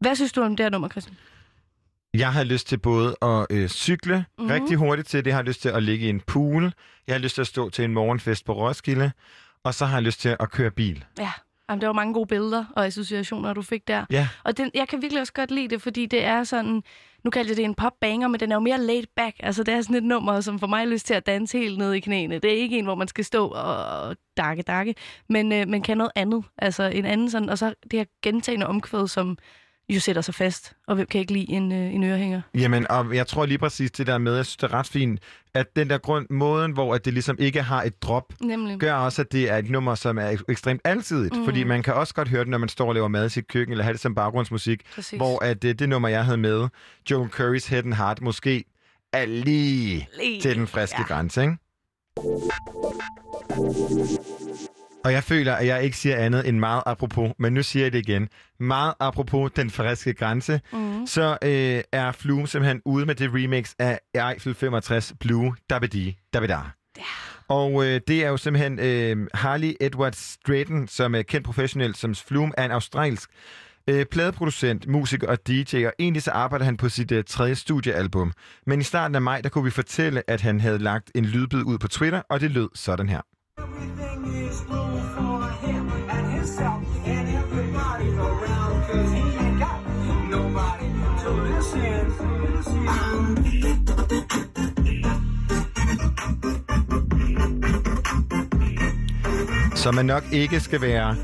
Hvad 0.00 0.14
synes 0.16 0.32
du 0.32 0.42
om 0.42 0.56
det 0.56 0.64
her 0.64 0.70
nummer, 0.70 0.88
Christian? 0.88 1.16
Jeg 2.14 2.32
har 2.32 2.44
lyst 2.44 2.66
til 2.68 2.78
både 2.78 3.16
at 3.22 3.46
øh, 3.50 3.68
cykle 3.68 4.14
Mhm. 4.16 4.24
mm-hmm. 4.38 4.60
rigtig 4.62 4.76
hurtigt 4.76 5.08
til 5.08 5.18
det. 5.24 5.26
Jeg 5.30 5.36
har 5.36 5.42
lyst 5.42 5.62
til 5.62 5.68
at 5.68 5.82
ligge 5.82 6.06
i 6.06 6.10
en 6.10 6.20
pool. 6.20 6.72
Jeg 7.06 7.14
har 7.14 7.20
lyst 7.20 7.34
til 7.34 7.40
at 7.40 7.46
stå 7.46 7.70
til 7.70 7.84
en 7.84 7.94
morgenfest 7.94 8.44
på 8.44 8.52
Roskilde. 8.52 9.12
Og 9.64 9.74
så 9.74 9.86
har 9.86 9.96
jeg 9.96 10.02
lyst 10.02 10.20
til 10.20 10.36
at 10.40 10.50
køre 10.50 10.70
bil. 10.70 11.04
Ja, 11.18 11.32
Jamen, 11.70 11.80
der 11.80 11.88
var 11.88 11.92
mange 11.92 12.14
gode 12.14 12.26
billeder 12.26 12.64
og 12.76 12.86
associationer, 12.86 13.52
du 13.52 13.62
fik 13.62 13.88
der. 13.88 14.04
Ja. 14.10 14.28
Og 14.44 14.56
den, 14.56 14.70
jeg 14.74 14.88
kan 14.88 15.02
virkelig 15.02 15.20
også 15.20 15.32
godt 15.32 15.50
lide 15.50 15.68
det, 15.68 15.82
fordi 15.82 16.06
det 16.06 16.24
er 16.24 16.44
sådan... 16.44 16.82
Nu 17.24 17.30
kalder 17.30 17.50
jeg 17.50 17.56
det 17.56 17.64
en 17.64 17.74
popbanger, 17.74 18.28
men 18.28 18.40
den 18.40 18.52
er 18.52 18.56
jo 18.56 18.60
mere 18.60 18.78
laid 18.78 19.04
back. 19.16 19.36
Altså, 19.40 19.62
det 19.62 19.74
er 19.74 19.82
sådan 19.82 19.96
et 19.96 20.04
nummer, 20.04 20.40
som 20.40 20.58
for 20.58 20.66
mig 20.66 20.86
lyst 20.86 21.06
til 21.06 21.14
at 21.14 21.26
danse 21.26 21.58
helt 21.58 21.78
ned 21.78 21.92
i 21.92 22.00
knæene. 22.00 22.38
Det 22.38 22.52
er 22.52 22.56
ikke 22.56 22.78
en, 22.78 22.84
hvor 22.84 22.94
man 22.94 23.08
skal 23.08 23.24
stå 23.24 23.48
og 23.48 24.16
dakke, 24.36 24.62
dakke, 24.62 24.94
men, 25.28 25.52
øh, 25.52 25.68
men 25.68 25.82
kan 25.82 25.96
noget 25.96 26.12
andet. 26.14 26.44
Altså, 26.58 26.82
en 26.82 27.04
anden 27.04 27.30
sådan... 27.30 27.50
Og 27.50 27.58
så 27.58 27.74
det 27.90 27.98
her 27.98 28.04
gentagende 28.22 28.66
omkvæd, 28.66 29.06
som 29.06 29.38
jo 29.94 30.00
sætter 30.00 30.22
sig 30.22 30.34
fast. 30.34 30.72
Og 30.86 30.94
hvem 30.94 31.06
kan 31.06 31.20
ikke 31.20 31.32
lide 31.32 31.50
en, 31.50 31.72
øh, 31.72 31.94
en 31.94 32.04
ørehænger? 32.04 32.40
Jamen, 32.54 32.90
og 32.90 33.14
jeg 33.16 33.26
tror 33.26 33.46
lige 33.46 33.58
præcis 33.58 33.90
det 33.90 34.06
der 34.06 34.18
med, 34.18 34.36
jeg 34.36 34.46
synes, 34.46 34.56
det 34.56 34.62
er 34.72 34.74
ret 34.74 34.86
fint, 34.86 35.20
at 35.54 35.76
den 35.76 35.90
der 35.90 35.98
grund, 35.98 36.26
måden, 36.30 36.72
hvor 36.72 36.94
at 36.94 37.04
det 37.04 37.12
ligesom 37.12 37.36
ikke 37.38 37.62
har 37.62 37.82
et 37.82 38.02
drop, 38.02 38.32
Nemlig. 38.40 38.78
gør 38.78 38.94
også, 38.94 39.22
at 39.22 39.32
det 39.32 39.50
er 39.50 39.56
et 39.56 39.70
nummer, 39.70 39.94
som 39.94 40.18
er 40.18 40.36
ekstremt 40.48 40.80
alsidigt. 40.84 41.36
Mm. 41.36 41.44
Fordi 41.44 41.64
man 41.64 41.82
kan 41.82 41.94
også 41.94 42.14
godt 42.14 42.28
høre 42.28 42.40
det, 42.40 42.48
når 42.48 42.58
man 42.58 42.68
står 42.68 42.88
og 42.88 42.94
laver 42.94 43.08
mad 43.08 43.26
i 43.26 43.28
sit 43.28 43.48
køkken, 43.48 43.72
eller 43.72 43.84
have 43.84 43.92
det 43.92 44.00
som 44.00 44.14
baggrundsmusik. 44.14 44.82
Præcis. 44.94 45.16
Hvor 45.16 45.44
at 45.44 45.62
det, 45.62 45.78
det 45.78 45.88
nummer, 45.88 46.08
jeg 46.08 46.24
havde 46.24 46.38
med, 46.38 46.68
Joan 47.10 47.28
Currys 47.28 47.66
Head 47.66 47.84
and 47.84 47.94
Heart, 47.94 48.20
måske 48.20 48.64
er 49.12 49.26
lige, 49.26 50.08
Lige, 50.18 50.40
til 50.40 50.56
den 50.56 50.66
friske 50.66 50.98
ja. 50.98 51.04
grænse, 51.14 51.42
ikke? 51.42 51.56
Og 55.04 55.12
jeg 55.12 55.24
føler, 55.24 55.54
at 55.54 55.66
jeg 55.66 55.82
ikke 55.84 55.96
siger 55.96 56.16
andet 56.16 56.48
end 56.48 56.58
meget 56.58 56.82
apropos, 56.86 57.32
men 57.38 57.52
nu 57.52 57.62
siger 57.62 57.84
jeg 57.84 57.92
det 57.92 58.08
igen. 58.08 58.28
Meget 58.60 58.94
apropos 59.00 59.50
den 59.56 59.70
friske 59.70 60.14
grænse, 60.14 60.60
Mhm. 60.72 61.06
så 61.06 61.38
øh, 61.44 61.82
er 61.92 62.12
Flume 62.12 62.46
simpelthen 62.48 62.82
ude 62.84 63.06
med 63.06 63.14
det 63.14 63.30
remix 63.34 63.72
af 63.78 64.00
Eiffel 64.14 64.54
65 64.54 65.14
Blue 65.20 65.54
Dabedi 65.70 66.18
Dabeda. 66.34 66.58
Og 67.48 67.86
øh, 67.86 68.00
det 68.08 68.24
er 68.24 68.28
jo 68.28 68.36
simpelthen 68.36 68.78
øh, 68.78 69.26
Harley 69.34 69.72
Edward 69.80 70.12
Stratton, 70.12 70.88
som 70.88 71.14
er 71.14 71.22
kendt 71.22 71.46
professionel 71.46 71.94
som 71.94 72.14
Flume, 72.14 72.52
er 72.58 72.64
en 72.64 72.70
australsk 72.70 73.30
øh, 73.90 74.06
pladeproducent, 74.06 74.86
musiker 74.88 75.28
og 75.28 75.38
DJ, 75.48 75.86
og 75.86 75.92
egentlig 75.98 76.22
så 76.22 76.30
arbejder 76.30 76.64
han 76.64 76.76
på 76.76 76.88
sit 76.88 77.12
øh, 77.12 77.24
tredje 77.24 77.54
studiealbum. 77.54 78.32
Men 78.66 78.80
i 78.80 78.84
starten 78.84 79.14
af 79.14 79.22
maj, 79.22 79.40
der 79.40 79.48
kunne 79.48 79.64
vi 79.64 79.70
fortælle, 79.70 80.22
at 80.30 80.40
han 80.40 80.60
havde 80.60 80.78
lagt 80.78 81.10
en 81.14 81.24
lydbid 81.24 81.62
ud 81.62 81.78
på 81.78 81.88
Twitter, 81.88 82.22
og 82.30 82.40
det 82.40 82.50
lød 82.50 82.68
sådan 82.74 83.08
her. 83.08 83.20
Everything 83.80 84.48
is 84.48 84.60
blue 84.68 84.98
for 85.16 85.48
him 85.66 85.84
and 86.10 86.26
himself 86.32 86.82
and 87.06 87.28
everybody 87.28 88.08
around 88.28 88.74
cause 88.88 89.10
he 89.12 89.22
ain't 89.44 89.58
got 89.58 89.80
nobody 90.30 90.86
to 91.22 91.30
listen. 91.30 92.10
Så 99.76 99.90
man 99.92 100.06
nok 100.06 100.22
ikke 100.32 100.60
skal 100.60 100.80
være 100.80 101.16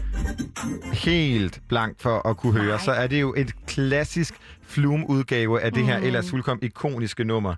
helt 0.93 1.61
blank 1.69 2.01
for 2.01 2.28
at 2.28 2.37
kunne 2.37 2.53
høre, 2.53 2.81
så 2.81 2.93
er 2.93 3.07
det 3.07 3.20
jo 3.20 3.35
et 3.37 3.66
klassisk 3.66 4.35
Flume-udgave 4.62 5.61
af 5.61 5.73
det 5.73 5.85
her 5.85 5.99
Mm. 5.99 6.05
ellers 6.07 6.31
fuldkommen 6.31 6.65
ikoniske 6.65 7.24
nummer. 7.24 7.55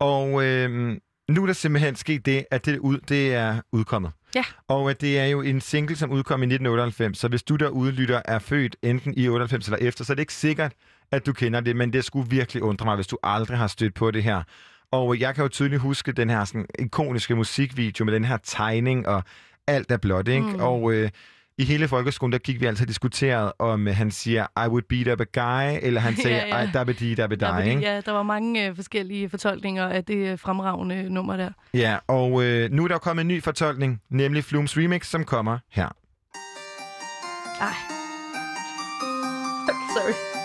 Og 0.00 0.44
øh, 0.44 0.96
nu 1.30 1.42
er 1.42 1.46
der 1.46 1.52
simpelthen 1.52 1.96
sket 1.96 2.26
det, 2.26 2.44
at 2.50 2.66
det, 2.66 2.78
ud, 2.78 2.98
det 3.08 3.34
er 3.34 3.60
udkommet. 3.72 4.12
Ja. 4.34 4.44
Og 4.68 4.90
at 4.90 5.00
det 5.00 5.18
er 5.18 5.26
jo 5.26 5.40
en 5.40 5.60
single, 5.60 5.96
som 5.96 6.10
udkom 6.10 6.42
i 6.42 6.46
1998, 6.46 7.18
så 7.18 7.28
hvis 7.28 7.42
du 7.42 7.56
derude 7.56 7.92
lytter 7.92 8.22
er 8.24 8.38
født 8.38 8.76
enten 8.82 9.14
i 9.16 9.28
98 9.28 9.66
eller 9.66 9.78
efter, 9.88 10.04
så 10.04 10.12
er 10.12 10.14
det 10.14 10.22
ikke 10.22 10.32
sikkert, 10.34 10.72
at 11.12 11.26
du 11.26 11.32
kender 11.32 11.60
det, 11.60 11.76
men 11.76 11.92
det 11.92 12.04
skulle 12.04 12.30
virkelig 12.30 12.62
undre 12.62 12.84
mig, 12.84 12.94
hvis 12.94 13.06
du 13.06 13.18
aldrig 13.22 13.58
har 13.58 13.66
stødt 13.66 13.94
på 13.94 14.10
det 14.10 14.22
her. 14.22 14.42
Og 14.90 15.20
jeg 15.20 15.34
kan 15.34 15.42
jo 15.42 15.48
tydeligt 15.48 15.82
huske 15.82 16.12
den 16.12 16.30
her 16.30 16.44
sådan, 16.44 16.66
ikoniske 16.78 17.34
musikvideo 17.34 18.04
med 18.04 18.14
den 18.14 18.24
her 18.24 18.36
tegning 18.36 19.08
og 19.08 19.22
alt 19.66 19.90
er 19.90 19.96
blot, 19.96 20.28
ikke? 20.28 20.46
Mm. 20.46 20.60
Og 20.60 20.92
øh, 20.92 21.10
i 21.58 21.64
hele 21.64 21.88
folkeskolen, 21.88 22.32
der 22.32 22.38
gik 22.38 22.60
vi 22.60 22.66
altså 22.66 22.84
diskuteret 22.84 23.52
om, 23.58 23.86
han 23.86 24.10
siger, 24.10 24.46
I 24.66 24.68
would 24.68 24.82
beat 24.88 25.08
up 25.08 25.20
a 25.20 25.24
guy, 25.40 25.78
eller 25.82 26.00
han 26.00 26.16
siger, 26.16 26.36
Ja, 26.46 26.58
ja. 26.58 26.68
I 26.68 26.70
dabedi 26.74 27.14
dabedi, 27.14 27.40
Der, 27.40 27.54
fordi, 27.54 27.68
ikke? 27.68 27.80
ja, 27.82 28.00
der 28.00 28.12
var 28.12 28.22
mange 28.22 28.68
øh, 28.68 28.76
forskellige 28.76 29.28
fortolkninger 29.28 29.88
af 29.88 30.04
det 30.04 30.32
øh, 30.32 30.38
fremragende 30.38 31.08
nummer 31.10 31.36
der. 31.36 31.50
Ja, 31.74 31.96
og 32.08 32.44
øh, 32.44 32.70
nu 32.72 32.84
er 32.84 32.88
der 32.88 32.98
kommet 32.98 33.20
en 33.20 33.28
ny 33.28 33.42
fortolkning, 33.42 34.00
nemlig 34.10 34.44
Flumes 34.44 34.76
remix, 34.78 35.06
som 35.06 35.24
kommer 35.24 35.58
her. 35.70 35.88
Ej. 37.60 37.68
Sorry. 39.94 40.43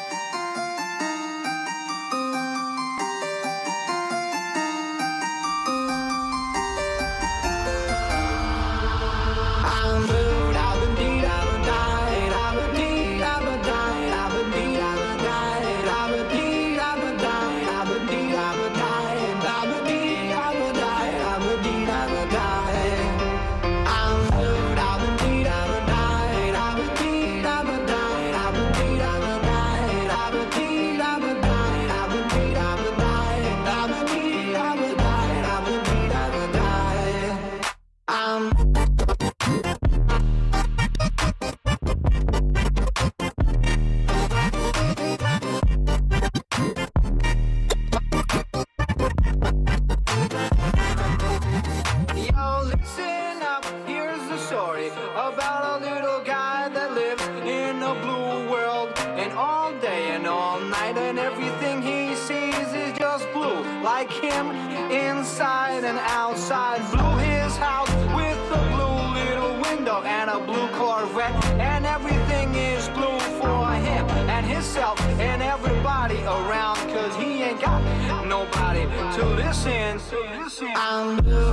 I'm 80.61 81.21
good, 81.21 81.48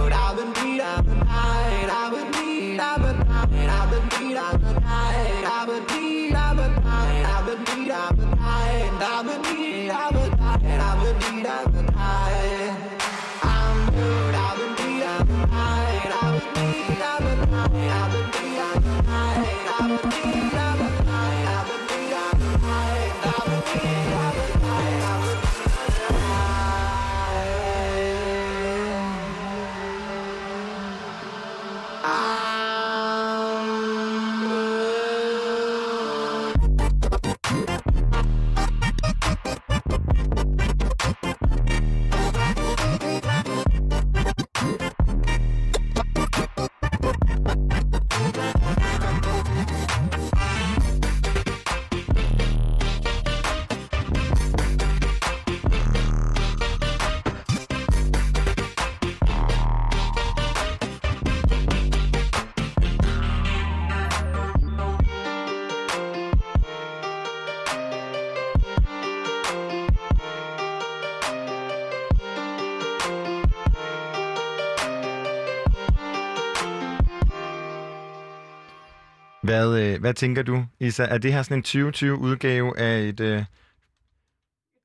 Hvad, 80.07 80.15
tænker 80.15 80.43
du, 80.43 80.65
Isa? 80.81 81.05
Er 81.05 81.19
det 81.19 81.33
her 81.33 81.43
sådan 81.43 81.59
en 81.59 81.89
2020-udgave 81.89 82.79
af 82.79 83.01
et 83.01 83.21
øh, 83.21 83.45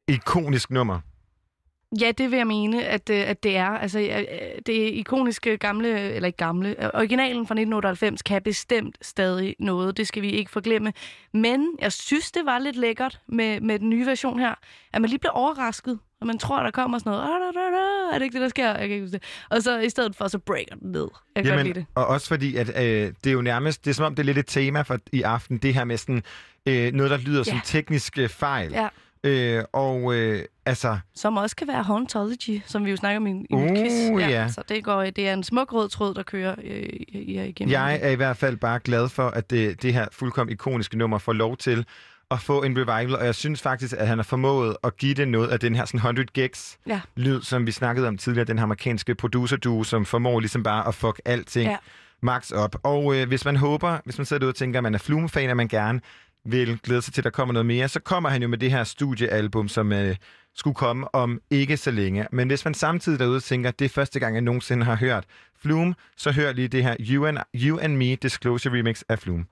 ikonisk 0.07 0.71
nummer? 0.71 0.99
Ja, 2.01 2.11
det 2.11 2.31
vil 2.31 2.37
jeg 2.37 2.47
mene, 2.47 2.85
at, 2.85 3.09
øh, 3.09 3.29
at 3.29 3.43
det 3.43 3.57
er. 3.57 3.67
Altså, 3.67 3.99
øh, 3.99 4.61
det 4.65 4.93
ikoniske 4.93 5.57
gamle, 5.57 5.99
eller 5.99 6.27
ikke 6.27 6.37
gamle, 6.37 6.83
øh, 6.83 6.89
originalen 6.93 7.47
fra 7.47 7.53
1998 7.53 8.21
kan 8.21 8.41
bestemt 8.41 8.97
stadig 9.01 9.55
noget. 9.59 9.97
Det 9.97 10.07
skal 10.07 10.21
vi 10.21 10.29
ikke 10.29 10.51
forglemme. 10.51 10.93
Men 11.33 11.67
jeg 11.79 11.91
synes, 11.91 12.31
det 12.31 12.45
var 12.45 12.59
lidt 12.59 12.75
lækkert 12.75 13.21
med, 13.27 13.61
med 13.61 13.79
den 13.79 13.89
nye 13.89 14.05
version 14.05 14.39
her, 14.39 14.55
at 14.93 15.01
man 15.01 15.09
lige 15.09 15.19
blev 15.19 15.31
overrasket, 15.33 15.99
og 16.21 16.27
man 16.27 16.37
tror, 16.37 16.63
der 16.63 16.71
kommer 16.71 16.99
sådan 16.99 17.09
noget, 17.11 17.23
"Ah, 17.23 17.29
da, 17.29 17.59
da, 17.59 17.65
da." 17.65 18.15
er 18.15 18.17
det 18.19 18.21
ikke 18.25 18.33
det, 18.33 18.41
der 18.41 18.47
sker? 18.49 18.67
Jeg 18.69 18.77
kan 18.79 18.89
ikke 18.89 19.01
huske 19.01 19.13
det. 19.13 19.23
Og 19.49 19.61
så 19.63 19.79
i 19.79 19.89
stedet 19.89 20.15
for, 20.15 20.27
så 20.27 20.37
breaker 20.39 20.75
den 20.75 20.91
ned. 20.91 21.07
Jeg 21.35 21.43
kan 21.43 21.53
godt 21.53 21.63
lide 21.67 21.79
det. 21.79 21.85
og 21.95 22.07
også 22.07 22.27
fordi, 22.27 22.55
at 22.55 22.69
øh, 22.69 23.13
det 23.23 23.27
er 23.29 23.31
jo 23.31 23.41
nærmest, 23.41 23.85
det 23.85 23.89
er 23.91 23.95
som 23.95 24.05
om, 24.05 24.15
det 24.15 24.23
er 24.23 24.25
lidt 24.25 24.37
et 24.37 24.47
tema 24.47 24.81
for 24.81 24.97
i 25.11 25.21
aften, 25.21 25.57
det 25.57 25.73
her 25.73 25.83
med 25.83 25.97
sådan, 25.97 26.23
øh, 26.65 26.93
noget, 26.93 27.11
der 27.11 27.17
lyder 27.17 27.37
ja. 27.39 27.43
som 27.43 27.53
Ja. 27.55 27.61
teknisk 27.65 28.17
øh, 28.17 28.29
fejl. 28.29 28.71
Ja. 28.71 28.87
Øh, 29.23 29.63
og 29.73 30.13
øh, 30.15 30.45
altså, 30.65 30.97
Som 31.15 31.37
også 31.37 31.55
kan 31.55 31.67
være 31.67 31.83
hauntology, 31.83 32.61
som 32.65 32.85
vi 32.85 32.89
jo 32.91 32.97
snakker 32.97 33.17
om 33.19 33.27
i, 33.27 33.31
i 33.49 33.53
Uh, 33.53 33.67
quiz. 33.67 34.09
ja. 34.29 34.47
Så 34.47 34.63
det, 34.69 34.83
går, 34.83 35.03
det 35.03 35.29
er 35.29 35.33
en 35.33 35.43
smuk 35.43 35.73
rød 35.73 35.89
tråd, 35.89 36.13
der 36.13 36.23
kører 36.23 36.55
øh, 36.63 36.89
igennem. 37.11 37.71
jeg 37.71 37.99
er 38.01 38.09
i 38.09 38.15
hvert 38.15 38.37
fald 38.37 38.57
bare 38.57 38.79
glad 38.79 39.09
for, 39.09 39.27
at 39.27 39.49
det, 39.49 39.81
det 39.81 39.93
her 39.93 40.07
fuldkommen 40.11 40.51
ikoniske 40.53 40.97
nummer 40.97 41.17
får 41.17 41.33
lov 41.33 41.57
til 41.57 41.85
at 42.31 42.39
få 42.39 42.63
en 42.63 42.77
revival, 42.77 43.15
og 43.15 43.25
jeg 43.25 43.35
synes 43.35 43.61
faktisk, 43.61 43.93
at 43.97 44.07
han 44.07 44.17
har 44.17 44.23
formået 44.23 44.77
at 44.83 44.97
give 44.97 45.13
det 45.13 45.27
noget 45.27 45.47
af 45.47 45.59
den 45.59 45.75
her 45.75 45.85
sådan 45.85 45.97
100 45.97 46.27
gigs 46.33 46.77
Ja. 46.87 47.01
lyd, 47.15 47.41
som 47.41 47.65
vi 47.67 47.71
snakkede 47.71 48.07
om 48.07 48.17
tidligere, 48.17 48.45
den 48.45 48.57
her 48.57 48.63
amerikanske 48.63 49.15
producer 49.15 49.57
duo, 49.57 49.83
som 49.83 50.05
formår 50.05 50.39
ligesom 50.39 50.63
bare 50.63 50.87
at 50.87 50.95
fuck 50.95 51.21
alting 51.25 51.69
Ja. 51.69 51.77
max 52.21 52.51
op. 52.51 52.75
Og 52.83 53.15
øh, 53.15 53.27
hvis 53.27 53.45
man 53.45 53.55
håber, 53.55 53.97
hvis 54.05 54.17
man 54.17 54.25
sidder 54.25 54.39
derude 54.39 54.51
og 54.51 54.55
tænker, 54.55 54.79
at 54.79 54.83
man 54.83 54.93
er 54.93 54.99
Flume-fan, 54.99 55.49
og 55.49 55.57
man 55.57 55.67
gerne 55.67 56.01
vil 56.45 56.79
glæde 56.83 57.01
sig 57.01 57.13
til, 57.13 57.21
at 57.21 57.23
der 57.23 57.29
kommer 57.29 57.53
noget 57.53 57.65
mere, 57.65 57.87
så 57.87 57.99
kommer 57.99 58.29
han 58.29 58.41
jo 58.41 58.47
med 58.47 58.57
det 58.57 58.71
her 58.71 58.83
studiealbum, 58.83 59.67
som 59.67 59.91
øh, 59.93 60.15
skulle 60.55 60.75
komme 60.75 61.15
om 61.15 61.39
ikke 61.49 61.77
så 61.77 61.91
længe. 61.91 62.27
Men 62.31 62.47
hvis 62.47 62.65
man 62.65 62.73
samtidig 62.73 63.19
derude 63.19 63.39
tænker, 63.39 63.69
at 63.69 63.79
det 63.79 63.85
er 63.85 63.89
første 63.89 64.19
gang, 64.19 64.35
jeg 64.35 64.41
nogensinde 64.41 64.85
har 64.85 64.95
hørt 64.95 65.23
Flume, 65.61 65.95
så 66.17 66.31
hør 66.31 66.51
lige 66.53 66.67
det 66.67 66.83
her 66.83 66.95
You 66.99 67.25
and, 67.25 67.37
you 67.55 67.79
and 67.81 67.95
Me 67.95 68.15
Disclosure 68.15 68.77
Remix 68.79 69.01
af 69.09 69.19
Flume. 69.19 69.45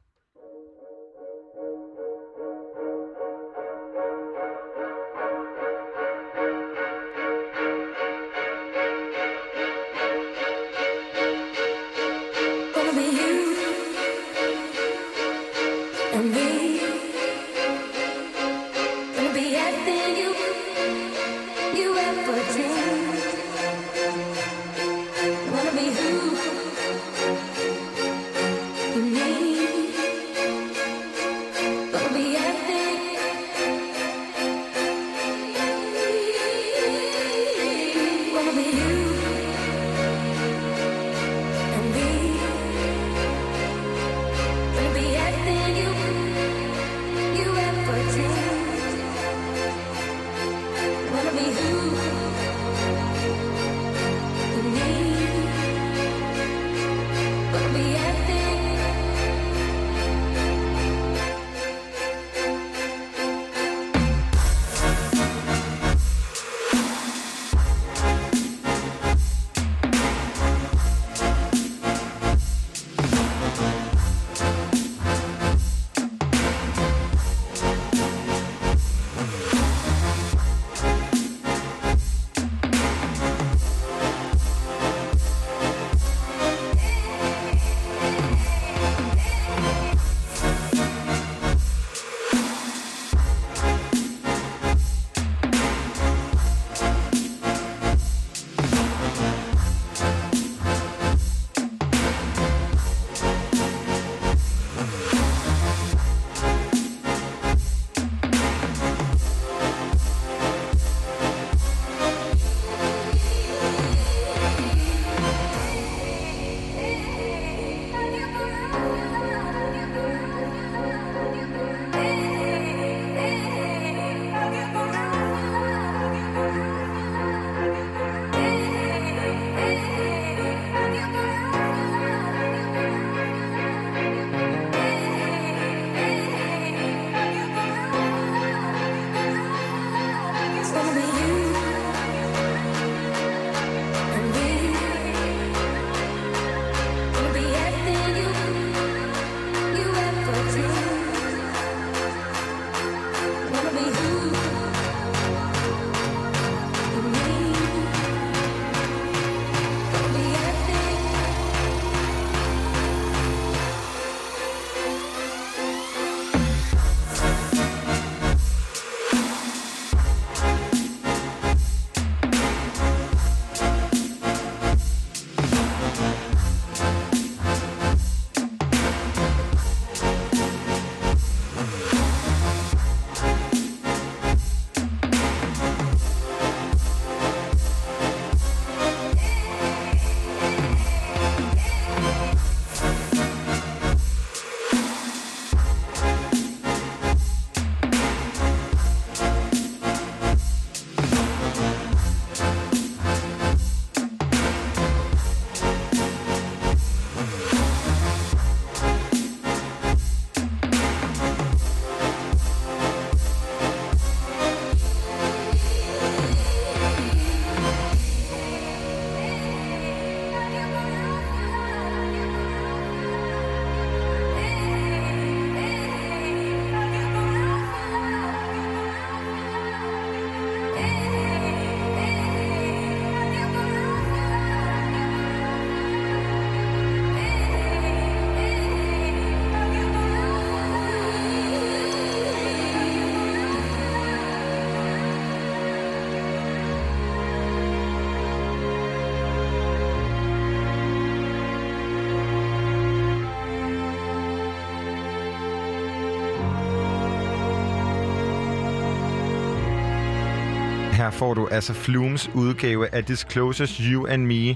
Her 261.09 261.13
får 261.15 261.33
du 261.33 261.47
altså 261.47 261.73
Flumes 261.73 262.29
udgave 262.35 262.95
af 262.95 263.05
Disclosures 263.05 263.77
You 263.77 264.07
and 264.07 264.25
Me. 264.25 264.55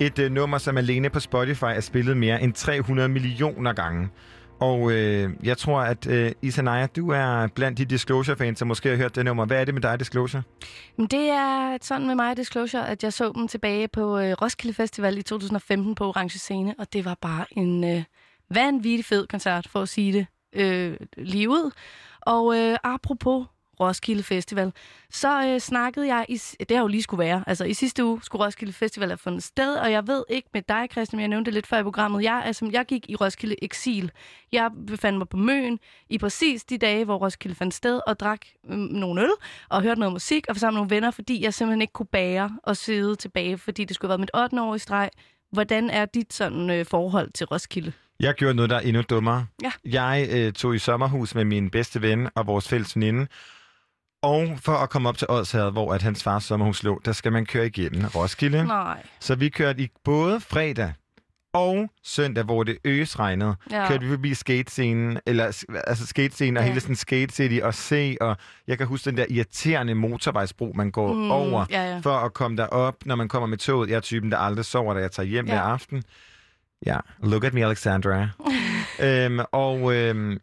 Et 0.00 0.18
øh, 0.18 0.30
nummer, 0.32 0.58
som 0.58 0.76
alene 0.78 1.10
på 1.10 1.20
Spotify 1.20 1.64
er 1.64 1.80
spillet 1.80 2.16
mere 2.16 2.42
end 2.42 2.52
300 2.52 3.08
millioner 3.08 3.72
gange. 3.72 4.08
Og 4.60 4.92
øh, 4.92 5.30
jeg 5.42 5.58
tror, 5.58 5.80
at 5.80 6.06
øh, 6.06 6.32
Isanaya, 6.42 6.86
du 6.86 7.10
er 7.10 7.46
blandt 7.54 7.78
de 7.78 7.84
Disclosure-fans, 7.84 8.58
som 8.58 8.68
måske 8.68 8.88
har 8.88 8.96
hørt 8.96 9.16
det 9.16 9.24
nummer. 9.24 9.44
Hvad 9.44 9.60
er 9.60 9.64
det 9.64 9.74
med 9.74 9.82
dig, 9.82 9.98
Disclosure? 9.98 10.42
Men 10.96 11.06
Det 11.06 11.28
er 11.30 11.78
sådan 11.80 12.06
med 12.06 12.14
mig, 12.14 12.36
Disclosure, 12.36 12.88
at 12.88 13.02
jeg 13.02 13.12
så 13.12 13.32
dem 13.34 13.48
tilbage 13.48 13.88
på 13.88 14.18
øh, 14.18 14.32
Roskilde 14.32 14.74
Festival 14.74 15.18
i 15.18 15.22
2015 15.22 15.94
på 15.94 16.08
Orange 16.08 16.38
Scene, 16.38 16.74
og 16.78 16.92
det 16.92 17.04
var 17.04 17.16
bare 17.20 17.44
en 17.50 17.84
øh, 17.84 18.02
vanvittig 18.50 19.04
fed 19.04 19.26
koncert, 19.26 19.68
for 19.72 19.82
at 19.82 19.88
sige 19.88 20.12
det 20.12 20.26
øh, 20.52 20.96
lige 21.16 21.48
ud. 21.48 21.70
Og 22.20 22.58
øh, 22.58 22.76
apropos 22.84 23.46
Roskilde 23.80 24.22
Festival, 24.22 24.72
så 25.10 25.46
øh, 25.46 25.60
snakkede 25.60 26.06
jeg, 26.06 26.26
i, 26.28 26.40
det 26.58 26.76
har 26.76 26.82
jo 26.82 26.86
lige 26.86 27.02
skulle 27.02 27.24
være, 27.24 27.44
altså 27.46 27.64
i 27.64 27.74
sidste 27.74 28.04
uge 28.04 28.20
skulle 28.22 28.44
Roskilde 28.44 28.72
Festival 28.72 29.08
have 29.08 29.18
fundet 29.18 29.42
sted, 29.42 29.74
og 29.76 29.92
jeg 29.92 30.06
ved 30.06 30.24
ikke 30.28 30.48
med 30.54 30.62
dig, 30.68 30.88
Christian, 30.92 31.16
men 31.16 31.20
jeg 31.20 31.28
nævnte 31.28 31.48
det 31.48 31.54
lidt 31.54 31.66
før 31.66 31.78
i 31.78 31.82
programmet, 31.82 32.22
jeg, 32.22 32.42
altså, 32.44 32.70
jeg 32.72 32.86
gik 32.86 33.10
i 33.10 33.16
Roskilde 33.16 33.64
Exil. 33.64 34.10
Jeg 34.52 34.70
befandt 34.86 35.18
mig 35.18 35.28
på 35.28 35.36
Møn 35.36 35.78
i 36.10 36.18
præcis 36.18 36.64
de 36.64 36.78
dage, 36.78 37.04
hvor 37.04 37.16
Roskilde 37.16 37.54
fandt 37.54 37.74
sted, 37.74 38.00
og 38.06 38.20
drak 38.20 38.40
øh, 38.70 38.76
nogle 38.76 39.22
øl, 39.22 39.30
og 39.68 39.82
hørte 39.82 40.00
noget 40.00 40.12
musik, 40.12 40.44
og 40.48 40.56
sammen 40.56 40.76
nogle 40.78 40.90
venner, 40.90 41.10
fordi 41.10 41.44
jeg 41.44 41.54
simpelthen 41.54 41.80
ikke 41.80 41.92
kunne 41.92 42.06
bære 42.06 42.58
at 42.66 42.76
sidde 42.76 43.16
tilbage, 43.16 43.58
fordi 43.58 43.84
det 43.84 43.94
skulle 43.94 44.08
have 44.08 44.18
været 44.18 44.20
mit 44.20 44.42
8. 44.52 44.62
år 44.62 44.74
i 44.74 44.78
streg. 44.78 45.10
Hvordan 45.52 45.90
er 45.90 46.04
dit 46.04 46.32
sådan 46.32 46.70
øh, 46.70 46.86
forhold 46.86 47.30
til 47.30 47.46
Roskilde? 47.46 47.92
Jeg 48.20 48.34
gjorde 48.34 48.54
noget, 48.54 48.70
der 48.70 48.76
er 48.76 48.80
endnu 48.80 49.02
dummere. 49.02 49.46
Ja. 49.62 49.72
Jeg 49.84 50.28
øh, 50.32 50.52
tog 50.52 50.74
i 50.74 50.78
sommerhus 50.78 51.34
med 51.34 51.44
min 51.44 51.70
bedste 51.70 52.02
ven 52.02 52.28
og 52.34 52.46
vores 52.46 52.68
fælles 52.68 52.96
veninde. 52.96 53.26
Og 54.26 54.58
for 54.62 54.72
at 54.72 54.90
komme 54.90 55.08
op 55.08 55.18
til 55.18 55.26
Odsherred, 55.30 55.72
hvor 55.72 55.94
at 55.94 56.02
hans 56.02 56.22
fars 56.22 56.44
sommerhus 56.44 56.82
lå, 56.82 57.00
der 57.04 57.12
skal 57.12 57.32
man 57.32 57.46
køre 57.46 57.66
igennem 57.66 58.04
Roskilde. 58.14 58.64
Nej. 58.66 59.02
Så 59.20 59.34
vi 59.34 59.48
kørte 59.48 59.82
i 59.82 59.88
både 60.04 60.40
fredag 60.40 60.92
og 61.54 61.88
søndag, 62.04 62.44
hvor 62.44 62.62
det 62.62 62.78
øsregnede, 62.84 63.54
Ja. 63.70 63.80
ja. 63.82 63.88
kørte 63.88 64.04
vi 64.04 64.10
forbi 64.10 64.34
skatescenen, 64.34 65.18
eller 65.26 65.64
altså 65.86 66.06
skatescenen 66.06 66.56
og 66.56 66.62
Ja. 66.62 66.68
hele 66.68 66.80
sådan 66.80 66.96
skate 66.96 67.34
city 67.34 67.58
og 67.62 67.74
se, 67.74 68.16
og 68.20 68.36
jeg 68.66 68.78
kan 68.78 68.86
huske 68.86 69.10
den 69.10 69.16
der 69.16 69.24
irriterende 69.30 69.94
motorvejsbro, 69.94 70.72
man 70.74 70.90
går 70.90 71.12
mm, 71.12 71.30
over 71.30 71.66
ja, 71.70 71.92
ja. 71.94 71.98
for 71.98 72.10
at 72.16 72.34
komme 72.34 72.56
derop, 72.56 72.94
når 73.04 73.14
man 73.16 73.28
kommer 73.28 73.46
med 73.46 73.58
toget. 73.58 73.90
Jeg 73.90 73.96
er 73.96 74.00
typen, 74.00 74.30
der 74.32 74.38
aldrig 74.38 74.64
sover, 74.64 74.94
da 74.94 75.00
jeg 75.00 75.12
tager 75.12 75.26
hjem 75.26 75.46
Ja. 75.46 75.52
hver 75.52 75.62
aften. 75.62 76.02
Ja, 76.86 76.98
look 77.22 77.44
at 77.44 77.54
me, 77.54 77.64
Alexandra. 77.64 78.28
øhm, 79.00 79.38
og 79.52 79.94
øhm, 79.94 80.38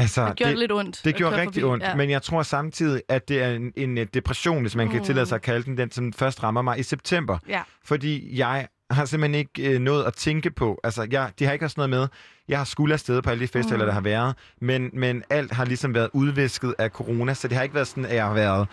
altså, 0.00 0.26
Det 0.28 0.36
gjorde 0.36 0.54
lidt 0.54 0.72
ondt 0.72 1.00
Det 1.04 1.14
gjorde 1.14 1.36
rigtig 1.36 1.62
forbi, 1.62 1.72
ondt, 1.72 1.84
ja. 1.84 1.94
men 1.94 2.10
jeg 2.10 2.22
tror 2.22 2.42
samtidig, 2.42 3.02
at 3.08 3.28
det 3.28 3.42
er 3.42 3.48
en, 3.50 3.72
en 3.76 3.98
øh, 3.98 4.06
depression, 4.14 4.60
hvis 4.60 4.76
man 4.76 4.88
kan 4.88 4.98
Mm. 4.98 5.04
tillade 5.04 5.26
sig 5.26 5.36
at 5.36 5.42
kalde 5.42 5.64
den, 5.64 5.76
den 5.78 5.90
som 5.90 6.12
først 6.12 6.42
rammer 6.42 6.62
mig 6.62 6.78
i 6.78 6.82
september. 6.82 7.38
Ja. 7.48 7.60
Fordi 7.84 8.38
jeg 8.38 8.68
har 8.90 9.04
simpelthen 9.04 9.34
ikke 9.38 9.74
øh, 9.74 9.80
noget 9.80 10.04
at 10.04 10.14
tænke 10.14 10.50
på. 10.50 10.80
Altså, 10.84 11.06
jeg, 11.10 11.30
de 11.38 11.44
har 11.44 11.52
ikke 11.52 11.62
haft 11.62 11.76
noget 11.76 11.90
med. 11.90 12.08
Jeg 12.48 12.58
har 12.58 12.64
skulle 12.64 12.92
afsted 12.94 13.22
på 13.22 13.30
alle 13.30 13.42
de 13.42 13.48
festivaler, 13.48 13.84
Mm. 13.84 13.86
der 13.86 13.92
har 13.92 14.00
været, 14.00 14.34
men, 14.60 14.90
men 14.92 15.22
alt 15.30 15.52
har 15.52 15.64
ligesom 15.64 15.94
været 15.94 16.08
udvisket 16.12 16.74
af 16.78 16.90
corona, 16.90 17.34
så 17.34 17.48
det 17.48 17.56
har 17.56 17.62
ikke 17.62 17.74
været 17.74 17.86
sådan, 17.86 18.04
at 18.04 18.14
jeg 18.14 18.24
har 18.26 18.34
været 18.34 18.68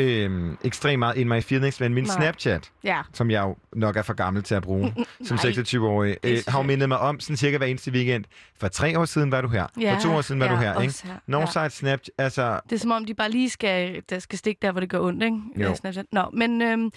øh, 0.00 0.56
ekstremt 0.64 0.98
meget 0.98 1.16
in 1.16 1.28
my 1.28 1.42
feelings, 1.42 1.80
men 1.80 1.94
min 1.94 2.04
Nej. 2.04 2.16
Snapchat, 2.16 2.70
Ja. 2.84 3.02
som 3.12 3.30
jeg 3.30 3.42
jo 3.42 3.56
nok 3.72 3.96
er 3.96 4.02
for 4.02 4.12
gammel 4.14 4.42
til 4.42 4.54
at 4.54 4.62
bruge 4.62 4.94
som 5.26 5.38
Nej. 5.44 5.52
26-årig, 5.52 6.16
Det 6.22 6.30
øh, 6.30 6.38
har 6.48 6.58
jo 6.58 6.62
mindet 6.62 6.88
mig 6.88 6.98
om 6.98 7.20
sådan 7.20 7.36
cirka 7.36 7.58
hver 7.58 7.66
eneste 7.66 7.90
weekend. 7.90 8.24
For 8.60 8.68
tre 8.68 8.98
år 8.98 9.04
siden 9.04 9.32
var 9.32 9.40
du 9.40 9.48
her. 9.48 9.66
Ja, 9.80 9.94
for 9.94 10.00
to 10.00 10.12
år 10.14 10.20
siden 10.20 10.40
var 10.40 10.46
ja, 10.46 10.52
du 10.52 10.56
her, 10.58 10.80
ikke? 10.80 10.94
her, 11.04 11.10
ja. 11.12 11.16
Northside 11.26 11.70
Snapchat, 11.70 12.10
altså... 12.18 12.60
Det 12.70 12.76
er 12.76 12.80
som 12.80 12.90
om, 12.90 13.04
de 13.04 13.14
bare 13.14 13.30
lige 13.30 13.50
skal, 13.50 14.02
der 14.10 14.18
skal 14.18 14.38
stikke 14.38 14.58
der, 14.62 14.72
hvor 14.72 14.80
det 14.80 14.88
gør 14.90 15.00
ondt, 15.00 15.22
ikke? 15.22 15.36
Jo. 15.56 15.68
Øh, 15.70 15.76
Snapchat. 15.76 16.06
Nå, 16.12 16.30
men 16.32 16.62
øhm, 16.62 16.90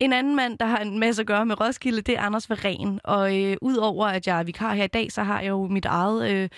en 0.00 0.12
anden 0.12 0.36
mand, 0.36 0.58
der 0.58 0.66
har 0.66 0.78
en 0.78 0.98
masse 0.98 1.22
at 1.22 1.26
gøre 1.26 1.46
med 1.46 1.60
Roskilde, 1.60 2.00
det 2.00 2.16
er 2.18 2.20
Anders 2.20 2.50
Varen. 2.50 3.00
Og 3.04 3.38
øh, 3.42 3.56
udover 3.62 4.06
at 4.06 4.26
jeg 4.26 4.38
er 4.38 4.42
vikar 4.42 4.74
her 4.74 4.84
i 4.84 4.86
dag, 4.86 5.12
så 5.12 5.22
har 5.22 5.40
jeg 5.40 5.48
jo 5.48 5.66
mit 5.66 5.84
eget 5.84 6.30
øh, 6.30 6.48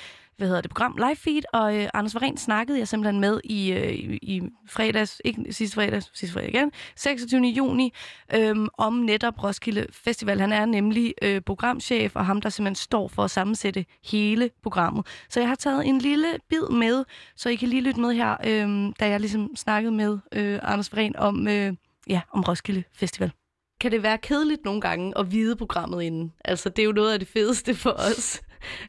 hvad 0.41 0.49
hedder 0.49 0.60
det, 0.60 0.70
program 0.70 0.97
Live 0.97 1.17
Feed, 1.17 1.43
og 1.52 1.77
øh, 1.77 1.89
Anders 1.94 2.15
Varen 2.15 2.36
snakkede 2.36 2.78
jeg 2.78 2.89
simpelthen 2.89 3.20
med 3.20 3.41
i, 3.44 3.73
øh, 3.73 3.93
i, 3.93 4.19
i 4.23 4.43
fredags, 4.69 5.20
ikke 5.25 5.52
sidste 5.52 5.75
fredag, 5.75 6.02
sidste 6.02 6.33
fredag 6.33 6.49
igen, 6.49 6.73
26. 6.97 7.43
juni, 7.43 7.93
øh, 8.35 8.57
om 8.78 8.93
netop 8.93 9.44
Roskilde 9.44 9.86
Festival. 9.93 10.41
Han 10.41 10.52
er 10.52 10.65
nemlig 10.65 11.15
øh, 11.23 11.41
programchef, 11.41 12.17
og 12.17 12.27
ham, 12.27 12.41
der 12.41 12.49
simpelthen 12.49 12.75
står 12.75 13.09
for 13.09 13.25
at 13.25 13.31
sammensætte 13.31 13.85
hele 14.05 14.51
programmet. 14.62 15.07
Så 15.28 15.41
jeg 15.41 15.49
har 15.49 15.55
taget 15.55 15.86
en 15.86 15.99
lille 15.99 16.27
bid 16.49 16.69
med, 16.70 17.05
så 17.36 17.49
I 17.49 17.55
kan 17.55 17.69
lige 17.69 17.83
lytte 17.83 18.01
med 18.01 18.12
her, 18.12 18.36
øh, 18.47 18.93
da 19.01 19.09
jeg 19.09 19.20
ligesom 19.20 19.57
snakkede 19.57 19.93
med 19.93 20.19
øh, 20.33 20.59
Anders 20.62 20.93
Varen 20.93 21.17
om, 21.17 21.49
øh, 21.49 21.73
ja, 22.09 22.20
om 22.33 22.41
Roskilde 22.41 22.83
Festival. 22.93 23.33
Kan 23.81 23.91
det 23.91 24.02
være 24.02 24.19
kedeligt 24.19 24.65
nogle 24.65 24.81
gange 24.81 25.19
at 25.19 25.33
vide 25.33 25.57
programmet 25.57 26.02
inden? 26.02 26.33
Altså, 26.44 26.69
det 26.69 26.78
er 26.78 26.86
jo 26.86 26.93
noget 26.93 27.12
af 27.12 27.19
det 27.19 27.28
fedeste 27.28 27.75
for 27.75 27.91
os 27.91 28.41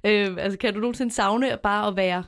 øh, 0.03 0.35
altså, 0.37 0.57
kan 0.59 0.73
du 0.73 0.79
nogensinde 0.79 1.13
savne 1.13 1.57
bare 1.63 1.87
at 1.87 1.95
være 1.95 2.23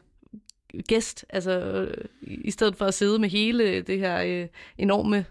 gæst, 0.88 1.26
altså 1.30 1.52
øh, 1.62 1.94
i 2.22 2.52
stedet 2.52 2.76
for 2.76 2.86
at 2.86 2.94
sidde 2.94 3.20
med 3.20 3.30
hele 3.30 3.82
det 3.82 4.00
her 4.00 4.22
øh, 4.42 4.48
enorme 4.78 5.26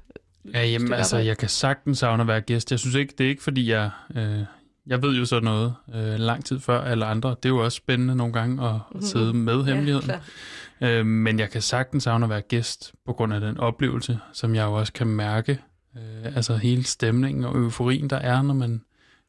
Ja, 0.54 0.64
jamen, 0.66 0.92
altså, 0.92 1.18
jeg 1.18 1.38
kan 1.38 1.48
sagtens 1.48 1.98
savne 1.98 2.20
at 2.20 2.26
være 2.26 2.40
gæst. 2.40 2.70
Jeg 2.70 2.78
synes 2.78 2.94
ikke, 2.94 3.14
det 3.18 3.24
er 3.26 3.28
ikke, 3.30 3.42
fordi 3.42 3.70
jeg... 3.70 3.90
Øh, 4.16 4.38
jeg 4.86 5.02
ved 5.02 5.16
jo 5.16 5.24
sådan 5.24 5.44
noget 5.44 5.74
øh, 5.94 6.18
lang 6.18 6.44
tid 6.44 6.60
før 6.60 6.80
alle 6.80 7.04
andre. 7.04 7.30
Det 7.30 7.44
er 7.44 7.48
jo 7.48 7.64
også 7.64 7.76
spændende 7.76 8.16
nogle 8.16 8.32
gange 8.32 8.68
at, 8.68 8.74
at 8.94 9.04
sidde 9.04 9.32
med 9.34 9.56
Ja, 9.58 9.62
hemmeligheden. 9.64 10.04
klart. 10.06 10.22
øh, 10.80 11.06
men 11.06 11.38
jeg 11.38 11.50
kan 11.50 11.62
sagtens 11.62 12.02
savne 12.04 12.24
at 12.24 12.30
være 12.30 12.40
gæst 12.40 12.92
på 13.06 13.12
grund 13.12 13.34
af 13.34 13.40
den 13.40 13.58
oplevelse, 13.58 14.18
som 14.32 14.54
jeg 14.54 14.64
jo 14.64 14.72
også 14.72 14.92
kan 14.92 15.06
mærke. 15.06 15.58
Øh, 15.96 16.36
altså 16.36 16.56
hele 16.56 16.84
stemningen 16.84 17.44
og 17.44 17.56
euforien, 17.56 18.10
der 18.10 18.16
er, 18.16 18.42
når 18.42 18.54
man 18.54 18.82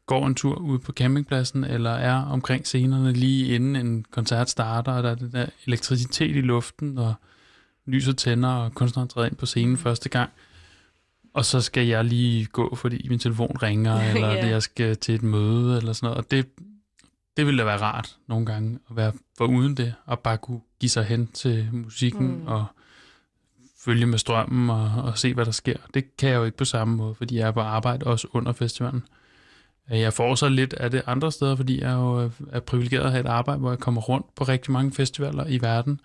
går 0.06 0.28
en 0.28 0.36
tur 0.36 0.56
ude 0.56 0.80
på 0.80 0.92
campingpladsen, 0.92 1.64
eller 1.64 1.92
er 1.92 2.16
omkring 2.16 2.66
scenerne 2.66 3.14
lige 3.14 3.56
inden 3.56 3.76
en 3.76 4.06
koncert 4.12 4.50
starter, 4.50 4.92
og 4.92 5.04
der 5.04 5.10
er 5.12 5.16
den 5.16 5.32
der 5.32 5.46
elektricitet 5.68 6.36
i 6.36 6.42
luften, 6.42 6.98
og 6.98 7.14
lyset 7.86 8.18
tænder, 8.18 8.50
og 8.50 8.74
kunstneren 8.74 9.10
træder 9.10 9.28
ind 9.28 9.36
på 9.36 9.46
scenen 9.46 9.78
første 9.78 10.10
gang. 10.10 10.30
Og 11.34 11.46
så 11.46 11.62
skal 11.62 11.88
jeg 11.88 12.06
lige 12.06 12.46
gå, 12.46 12.76
fordi 12.76 13.08
min 13.10 13.20
telefon 13.20 13.58
ringer, 13.64 14.02
eller 14.14 14.32
Ja. 14.32 14.48
jeg 14.48 14.64
skal 14.64 14.98
til 14.98 15.16
et 15.16 15.24
møde, 15.24 15.78
eller 15.78 15.94
sådan 15.94 16.08
noget. 16.08 16.18
Og 16.18 16.32
det, 16.32 16.46
det 17.38 17.46
ville 17.46 17.60
da 17.60 17.64
være 17.66 17.82
rart 17.82 18.18
nogle 18.28 18.46
gange, 18.46 18.80
at 18.90 18.96
være 18.96 19.12
for 19.38 19.46
uden 19.46 19.78
det, 19.78 19.94
og 20.06 20.20
bare 20.20 20.38
kunne 20.38 20.62
give 20.80 20.90
sig 20.90 21.06
hen 21.06 21.28
til 21.28 21.70
musikken, 21.72 22.28
Mm. 22.28 22.34
mm. 22.40 22.48
og 22.48 22.66
følge 23.80 24.06
med 24.06 24.18
strømmen, 24.18 24.70
og, 24.70 24.92
og 25.04 25.18
se, 25.18 25.34
hvad 25.34 25.46
der 25.46 25.52
sker. 25.52 25.78
Det 25.94 26.18
kan 26.18 26.30
jeg 26.30 26.36
jo 26.36 26.44
ikke 26.44 26.58
på 26.58 26.66
samme 26.66 26.96
måde, 26.96 27.16
fordi 27.16 27.38
jeg 27.38 27.48
er 27.48 27.52
på 27.52 27.60
arbejde 27.62 28.06
også 28.06 28.28
under 28.32 28.52
festivalen. 28.52 29.04
Øh, 29.04 29.23
Jeg 29.90 30.14
får 30.14 30.36
så 30.36 30.50
lidt 30.50 30.74
af 30.74 30.92
det 30.92 31.02
andre 31.06 31.32
steder, 31.32 31.56
fordi 31.56 31.82
jeg 31.82 31.94
jo 31.94 32.32
er 32.52 32.60
privilegeret 32.60 33.04
at 33.06 33.12
have 33.12 33.22
et 33.22 33.28
arbejde, 33.30 33.60
hvor 33.60 33.70
jeg 33.72 33.80
kommer 33.80 34.02
rundt 34.02 34.36
på 34.36 34.44
rigtig 34.44 34.72
mange 34.72 34.92
festivaler 34.92 35.46
i 35.48 35.62
verden, 35.62 36.02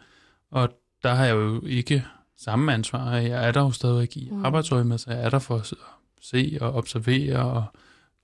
og 0.50 0.68
der 1.02 1.14
har 1.14 1.24
jeg 1.24 1.34
jo 1.34 1.62
ikke 1.66 2.04
samme 2.38 2.72
ansvar. 2.74 3.16
Jeg 3.16 3.46
er 3.48 3.52
der 3.52 3.60
jo 3.60 3.70
stadigvæk 3.70 4.16
i 4.16 4.28
Mm. 4.32 4.44
arbejdsøje 4.44 4.84
med, 4.84 4.98
så 4.98 5.10
jeg 5.10 5.20
er 5.24 5.30
der 5.30 5.38
for 5.38 5.56
at 5.56 5.72
se 6.22 6.58
og 6.60 6.74
observere, 6.74 7.38
og 7.38 7.64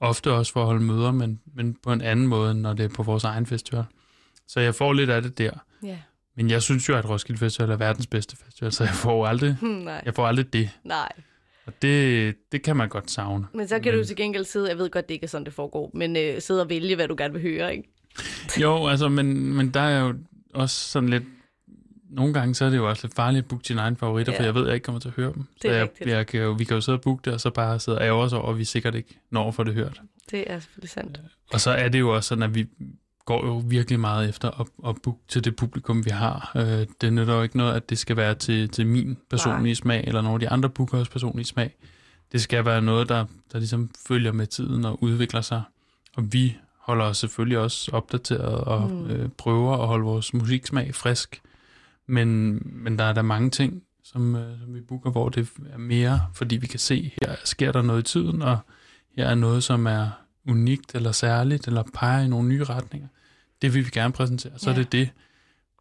ofte 0.01 0.33
også 0.33 0.53
for 0.53 0.61
at 0.61 0.67
holde 0.67 0.85
møder, 0.85 1.11
men, 1.13 1.41
men 1.55 1.77
på 1.83 1.93
en 1.93 2.01
anden 2.01 2.27
måde, 2.27 2.51
end 2.51 2.61
når 2.61 2.73
det 2.73 2.85
er 2.85 2.89
på 2.89 3.03
vores 3.03 3.25
egen 3.25 3.47
festival. 3.47 3.85
Så 4.49 4.61
jeg 4.61 4.75
får 4.75 4.93
lidt 4.93 5.11
af 5.11 5.23
det 5.23 5.39
der. 5.39 5.51
Ja. 5.83 5.99
Men 6.37 6.51
jeg 6.51 6.63
synes 6.63 6.89
jo, 6.89 6.97
at 6.97 7.09
Roskilde 7.09 7.39
Festival 7.39 7.71
er 7.71 7.77
verdens 7.77 8.07
bedste 8.07 8.37
festival, 8.37 8.73
så 8.73 8.85
jeg 8.85 8.95
får 8.95 9.27
aldrig, 9.27 9.57
Nej. 9.63 10.03
jeg 10.05 10.15
får 10.15 10.27
aldrig 10.27 10.53
det. 10.53 10.71
Nej. 10.85 11.13
Og 11.67 11.73
det, 11.83 12.35
det 12.53 12.63
kan 12.63 12.77
man 12.77 12.89
godt 12.89 13.11
savne. 13.11 13.47
Men 13.55 13.69
så 13.69 13.79
kan 13.79 13.93
du 13.93 13.99
jo 13.99 14.05
til 14.05 14.17
gengæld 14.17 14.45
sidde, 14.45 14.69
jeg 14.69 14.79
ved 14.79 14.91
godt, 14.91 15.09
det 15.09 15.15
ikke 15.15 15.25
er 15.25 15.29
sådan, 15.29 15.45
det 15.45 15.53
foregår, 15.53 15.91
men 15.95 16.17
øh, 16.17 16.41
sidde 16.41 16.63
og 16.63 16.69
vælge, 16.71 16.97
hvad 16.97 17.09
du 17.09 17.15
gerne 17.19 17.35
vil 17.35 17.43
høre, 17.43 17.77
ikke? 17.77 17.89
Jo, 18.63 18.87
altså, 18.87 19.09
men, 19.09 19.55
men 19.55 19.71
der 19.71 19.81
er 19.81 20.01
jo 20.07 20.15
også 20.55 20.91
sådan 20.91 21.09
lidt... 21.09 21.23
Nogle 22.11 22.35
gange 22.35 22.55
så 22.55 22.65
er 22.65 22.71
det 22.71 22.77
jo 22.77 22.89
også 22.89 23.07
lidt 23.07 23.15
farligt 23.15 23.43
at 23.43 23.49
booke 23.49 23.65
dine 23.69 23.81
egne 23.81 23.97
favoritter, 23.97 24.33
Ja. 24.33 24.39
for 24.39 24.45
jeg 24.45 24.55
ved, 24.55 24.63
at 24.63 24.67
jeg 24.67 24.75
ikke 24.75 24.85
kommer 24.85 25.01
til 25.01 25.09
at 25.09 25.15
høre 25.15 25.33
dem. 25.35 25.43
Det 25.63 25.65
er 25.65 25.69
så 25.69 25.75
jeg, 25.75 25.83
rigtigt. 25.83 26.11
jeg 26.11 26.27
kan 26.27 26.41
jo, 26.41 26.51
vi 26.53 26.65
kan 26.65 26.75
jo 26.75 26.81
sidde 26.81 26.99
og 26.99 27.03
booke 27.03 27.21
det, 27.25 27.33
og 27.33 27.41
så 27.41 27.51
bare 27.51 27.81
sidde 27.81 27.99
og 27.99 28.05
ærge 28.05 28.23
os 28.23 28.33
over, 28.33 28.51
at 28.51 28.59
vi 28.59 28.65
sikkert 28.65 28.95
ikke 28.95 29.19
når 29.31 29.51
for 29.51 29.65
det 29.65 29.75
hørt. 29.75 30.01
Det 30.31 30.45
er 30.47 30.59
selvfølgelig 30.59 30.91
sandt. 30.91 31.21
Og 31.53 31.61
så 31.61 31.71
er 31.71 31.89
det 31.89 32.01
jo 32.01 32.15
også 32.15 32.29
sådan, 32.29 32.43
at 32.43 32.55
vi 32.55 32.67
går 33.25 33.47
jo 33.47 33.63
virkelig 33.67 34.01
meget 34.01 34.29
efter 34.29 34.61
at, 34.61 34.67
at 34.89 34.97
booke 35.03 35.21
til 35.29 35.45
det 35.45 35.57
publikum, 35.57 36.05
vi 36.05 36.11
har. 36.11 36.53
Øh, 36.57 36.87
det 37.01 37.13
nytter 37.13 37.35
jo 37.35 37.43
ikke 37.43 37.57
noget, 37.57 37.73
at 37.75 37.91
det 37.91 37.99
skal 37.99 38.17
være 38.17 38.35
til, 38.35 38.69
til 38.69 38.87
min 38.87 39.17
personlige 39.31 39.73
Nej. 39.73 39.75
smag, 39.75 40.05
eller 40.07 40.21
nogle 40.21 40.35
af 40.35 40.41
de 40.41 40.49
andre 40.49 40.69
bookers 40.71 41.09
personlige 41.09 41.47
smag. 41.47 41.77
Det 42.33 42.43
skal 42.43 42.65
være 42.65 42.83
noget, 42.83 43.09
der, 43.09 43.25
der 43.53 43.59
ligesom 43.59 43.91
følger 44.09 44.33
med 44.33 44.47
tiden 44.47 44.85
og 44.85 45.03
udvikler 45.03 45.41
sig. 45.41 45.63
Og 46.17 46.33
vi 46.33 46.57
holder 46.79 47.05
os 47.05 47.19
selvfølgelig 47.19 47.59
også 47.59 47.91
opdateret 47.93 48.55
og 48.61 48.91
Mm. 48.91 49.07
øh, 49.11 49.29
prøver 49.29 49.77
at 49.79 49.87
holde 49.87 50.05
vores 50.05 50.35
musiksmag 50.35 50.95
frisk. 50.95 51.41
Men, 52.07 52.59
men 52.65 52.99
der 52.99 53.05
er 53.05 53.13
der 53.13 53.23
mange 53.23 53.51
ting, 53.51 53.83
som, 54.05 54.37
øh, 54.37 54.61
som 54.61 54.75
vi 54.75 54.81
booker, 54.81 55.11
hvor 55.11 55.29
det 55.29 55.49
er 55.73 55.79
mere, 55.79 56.21
fordi 56.35 56.57
vi 56.57 56.67
kan 56.67 56.79
se, 56.79 57.13
her 57.23 57.35
sker 57.45 57.73
der 57.73 57.83
noget 57.83 58.01
i 58.09 58.13
tiden, 58.13 58.43
og 58.43 58.59
her 59.17 59.27
er 59.27 59.35
noget, 59.35 59.65
som 59.65 59.87
er 59.87 60.09
unikt 60.49 60.95
eller 60.95 61.13
særligt, 61.13 61.67
eller 61.67 61.83
peger 61.95 62.25
i 62.25 62.29
nogle 62.29 62.49
nye 62.49 62.65
retninger. 62.65 63.09
Det 63.63 63.75
vil 63.75 63.85
vi 63.85 63.91
gerne 63.93 64.13
præsentere. 64.13 64.53
Så 64.57 64.71
Ja. 64.71 64.77
er 64.77 64.83
det 64.83 64.93
det, 64.93 65.11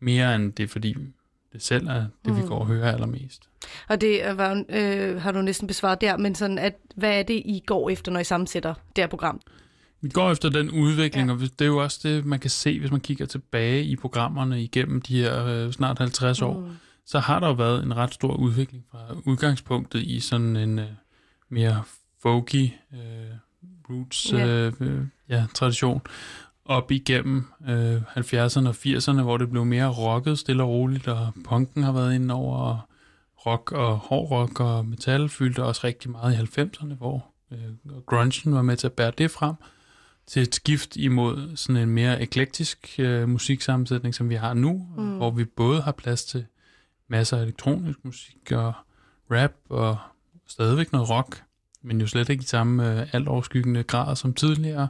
mere 0.02 0.36
end 0.36 0.54
det, 0.54 0.70
fordi 0.70 0.96
det 1.54 1.62
selv 1.64 1.88
er 1.88 2.06
det, 2.26 2.36
vi 2.36 2.42
Mm. 2.42 2.48
går 2.48 2.60
og 2.60 2.68
hører 2.68 2.92
allermest. 2.92 3.50
Og 3.90 4.02
det 4.02 4.26
er- 4.26 4.34
var, 4.34 4.64
øh, 4.70 5.22
har 5.22 5.32
du 5.32 5.42
næsten 5.42 5.68
besvaret 5.68 6.02
der, 6.02 6.18
men 6.18 6.36
sådan, 6.36 6.58
at, 6.60 6.76
hvad 6.96 7.20
er 7.20 7.24
det, 7.24 7.34
I 7.46 7.64
går 7.66 7.90
efter, 7.90 8.12
når 8.12 8.20
I 8.20 8.24
sammensætter 8.24 8.74
det 8.96 9.02
her 9.04 9.08
program? 9.08 9.42
Vi 10.02 10.10
går 10.10 10.32
efter 10.32 10.50
den 10.50 10.70
udvikling, 10.72 11.28
ja. 11.28 11.34
og 11.34 11.40
det 11.40 11.62
er 11.62 11.66
jo 11.66 11.78
også 11.78 12.00
det, 12.04 12.26
man 12.26 12.40
kan 12.40 12.50
se, 12.50 12.80
hvis 12.80 12.92
man 12.92 13.00
kigger 13.00 13.26
tilbage 13.26 13.84
i 13.84 13.96
programmerne 13.96 14.64
igennem 14.64 15.02
de 15.02 15.22
her 15.22 15.46
øh, 15.46 15.72
snart 15.72 15.98
50 16.00 16.42
år, 16.42 16.60
Mm. 16.60 16.70
så 17.06 17.20
har 17.20 17.40
der 17.40 17.48
jo 17.48 17.54
været 17.54 17.84
en 17.84 17.96
ret 17.98 18.14
stor 18.14 18.36
udvikling 18.36 18.86
fra 18.92 19.00
udgangspunktet 19.26 20.00
i 20.04 20.20
sådan 20.20 20.56
en 20.56 20.80
øh, 20.80 20.86
mere 21.50 21.84
folky 22.22 22.70
øh, 22.94 23.00
roots 23.94 24.34
Ja. 24.34 24.48
øh, 24.48 25.06
ja, 25.30 25.46
tradition 25.54 26.02
op 26.66 26.92
igennem 26.92 27.46
øh, 27.70 28.02
70'erne 28.02 28.68
og 28.68 28.76
80'erne, 28.86 29.22
hvor 29.22 29.38
det 29.38 29.50
blev 29.50 29.66
mere 29.66 29.88
rocket 29.90 30.40
stille 30.40 30.64
og 30.64 30.70
roligt, 30.70 31.08
og 31.08 31.34
punken 31.44 31.84
har 31.84 31.92
været 31.92 32.16
inde 32.16 32.34
over, 32.34 32.58
og 32.58 32.80
rock 33.46 33.72
og 33.72 33.98
hård 33.98 34.32
rock 34.32 34.60
og 34.60 34.86
metal 34.86 35.30
fyldte 35.30 35.64
også 35.64 35.82
rigtig 35.84 36.12
meget 36.12 36.34
i 36.34 36.62
90'erne, 36.62 36.94
hvor 36.94 37.26
øh, 37.52 38.00
grungen 38.06 38.54
var 38.54 38.62
med 38.62 38.78
til 38.78 38.88
at 38.88 38.94
bære 38.94 39.12
det 39.18 39.32
frem 39.32 39.56
til 40.28 40.42
et 40.42 40.56
skift 40.56 40.96
imod 40.96 41.56
sådan 41.56 41.82
en 41.82 41.90
mere 41.90 42.22
eklektisk 42.22 42.96
øh, 43.00 43.30
musiksammensætning, 43.30 44.16
som 44.16 44.30
vi 44.30 44.36
har 44.36 44.54
nu, 44.54 44.88
mm. 44.98 45.18
hvor 45.18 45.32
vi 45.32 45.46
både 45.46 45.82
har 45.82 45.92
plads 45.92 46.26
til 46.26 46.46
masser 47.08 47.38
af 47.38 47.42
elektronisk 47.42 48.00
musik 48.04 48.52
og 48.52 48.74
rap 49.32 49.54
og 49.70 49.98
stadigvæk 50.48 50.92
noget 50.92 51.10
rock, 51.10 51.44
men 51.84 52.02
jo 52.02 52.08
slet 52.08 52.30
ikke 52.30 52.42
i 52.42 52.46
samme 52.46 53.02
øh, 53.02 53.08
alt 53.14 53.28
overskyggende 53.28 53.84
grad 53.84 54.16
som 54.16 54.34
tidligere, 54.34 54.88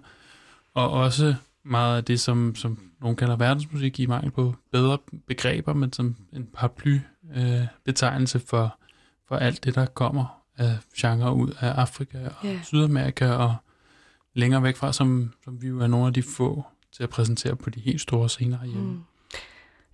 og 0.73 0.91
også 0.91 1.35
meget 1.63 1.97
af 1.97 2.03
det, 2.03 2.19
som, 2.19 2.55
som 2.55 2.79
nogen 3.01 3.15
kalder 3.15 3.35
verdensmusik 3.35 3.99
i 3.99 4.05
mangel 4.05 4.31
på 4.31 4.55
bedre 4.71 4.97
begreber, 5.27 5.73
men 5.73 5.93
som 5.93 6.15
en 6.33 6.47
paraply 6.53 6.99
øh, 7.35 7.61
for, 8.47 8.77
for 9.27 9.35
alt 9.35 9.63
det, 9.63 9.75
der 9.75 9.85
kommer 9.85 10.43
af 10.57 10.77
genre 10.97 11.33
ud 11.33 11.51
af 11.59 11.69
Afrika 11.69 12.17
og 12.25 12.45
yeah. 12.45 12.63
Sydamerika 12.63 13.31
og 13.31 13.55
længere 14.33 14.63
væk 14.63 14.75
fra, 14.75 14.93
som, 14.93 15.33
som 15.43 15.61
vi 15.61 15.67
jo 15.67 15.79
er 15.79 15.87
nogle 15.87 16.07
af 16.07 16.13
de 16.13 16.23
få 16.23 16.65
til 16.91 17.03
at 17.03 17.09
præsentere 17.09 17.55
på 17.55 17.69
de 17.69 17.79
helt 17.79 18.01
store 18.01 18.29
scener 18.29 18.57
herhjemme. 18.57 18.91
Mm. 18.91 19.03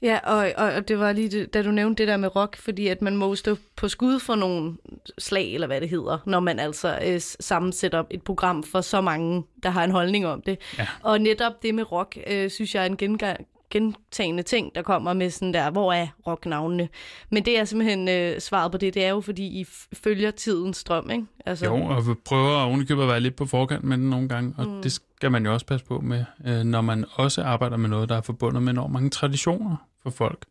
Ja, 0.02 0.20
og, 0.24 0.52
og, 0.58 0.74
og 0.74 0.88
det 0.88 1.00
var 1.00 1.12
lige 1.12 1.30
det, 1.30 1.54
da 1.54 1.62
du 1.62 1.72
nævnte 1.72 2.04
det 2.04 2.08
der 2.08 2.18
med 2.18 2.36
rock, 2.36 2.58
fordi 2.58 2.88
at 2.88 3.02
man 3.02 3.16
må 3.16 3.36
stå 3.36 3.58
på 3.76 3.88
skud 3.88 4.20
for 4.20 4.36
nogle 4.36 4.78
slag, 5.18 5.54
eller 5.54 5.68
hvad 5.68 5.82
det 5.82 5.90
hedder, 5.90 6.18
når 6.26 6.40
man 6.40 6.60
altså 6.60 7.00
øh, 7.06 7.22
sammensætter 7.40 8.04
et 8.10 8.22
program 8.22 8.64
for 8.64 8.82
så 8.82 9.02
mange, 9.02 9.44
der 9.64 9.70
har 9.70 9.84
en 9.84 9.92
holdning 9.92 10.28
om 10.28 10.42
det. 10.42 10.60
Ja. 10.78 10.88
Og 11.04 11.22
netop 11.22 11.64
det 11.64 11.76
med 11.76 11.92
rock, 11.92 12.18
øh, 12.28 12.50
synes 12.50 12.76
jeg 12.76 12.82
er 12.82 12.86
en 12.86 12.98
gengang, 12.98 13.48
gentagende 13.72 14.44
ting, 14.44 14.76
der 14.76 14.82
kommer 14.82 15.14
med 15.14 15.30
sådan 15.30 15.54
der, 15.54 15.72
hvor 15.72 15.94
er 15.94 16.08
rocknavnene? 16.28 16.90
Men 17.30 17.46
det 17.46 17.60
er 17.60 17.66
simpelthen 17.66 18.08
øh, 18.10 18.42
svaret 18.42 18.72
på 18.72 18.78
det, 18.78 18.94
det 18.94 19.06
er 19.06 19.10
jo, 19.10 19.22
fordi 19.22 19.44
I 19.62 19.66
følger 19.94 20.32
tidens 20.32 20.78
strøm, 20.78 21.10
ikke? 21.10 21.26
Altså, 21.46 21.66
Jo, 21.66 21.76
og 21.76 22.08
vi 22.08 22.14
prøver 22.26 22.62
ovenikøbet 22.64 23.02
at 23.04 23.08
være 23.10 23.20
lidt 23.20 23.36
på 23.36 23.46
forkant 23.46 23.84
med 23.84 23.98
den 23.98 24.10
nogle 24.10 24.30
gange, 24.30 24.54
og 24.58 24.68
Mm. 24.68 24.82
det 24.82 24.92
skal 24.92 25.32
man 25.32 25.46
jo 25.46 25.54
også 25.54 25.66
passe 25.66 25.86
på 25.86 26.00
med, 26.00 26.26
øh, 26.46 26.64
når 26.64 26.82
man 26.82 27.06
også 27.14 27.44
arbejder 27.44 27.78
med 27.78 27.90
noget, 27.90 28.10
der 28.10 28.16
er 28.18 28.22
forbundet 28.22 28.64
med 28.64 28.74
enormt 28.74 28.94
mange 28.94 29.10
traditioner 29.10 29.76
for 30.04 30.10
folk. 30.10 30.46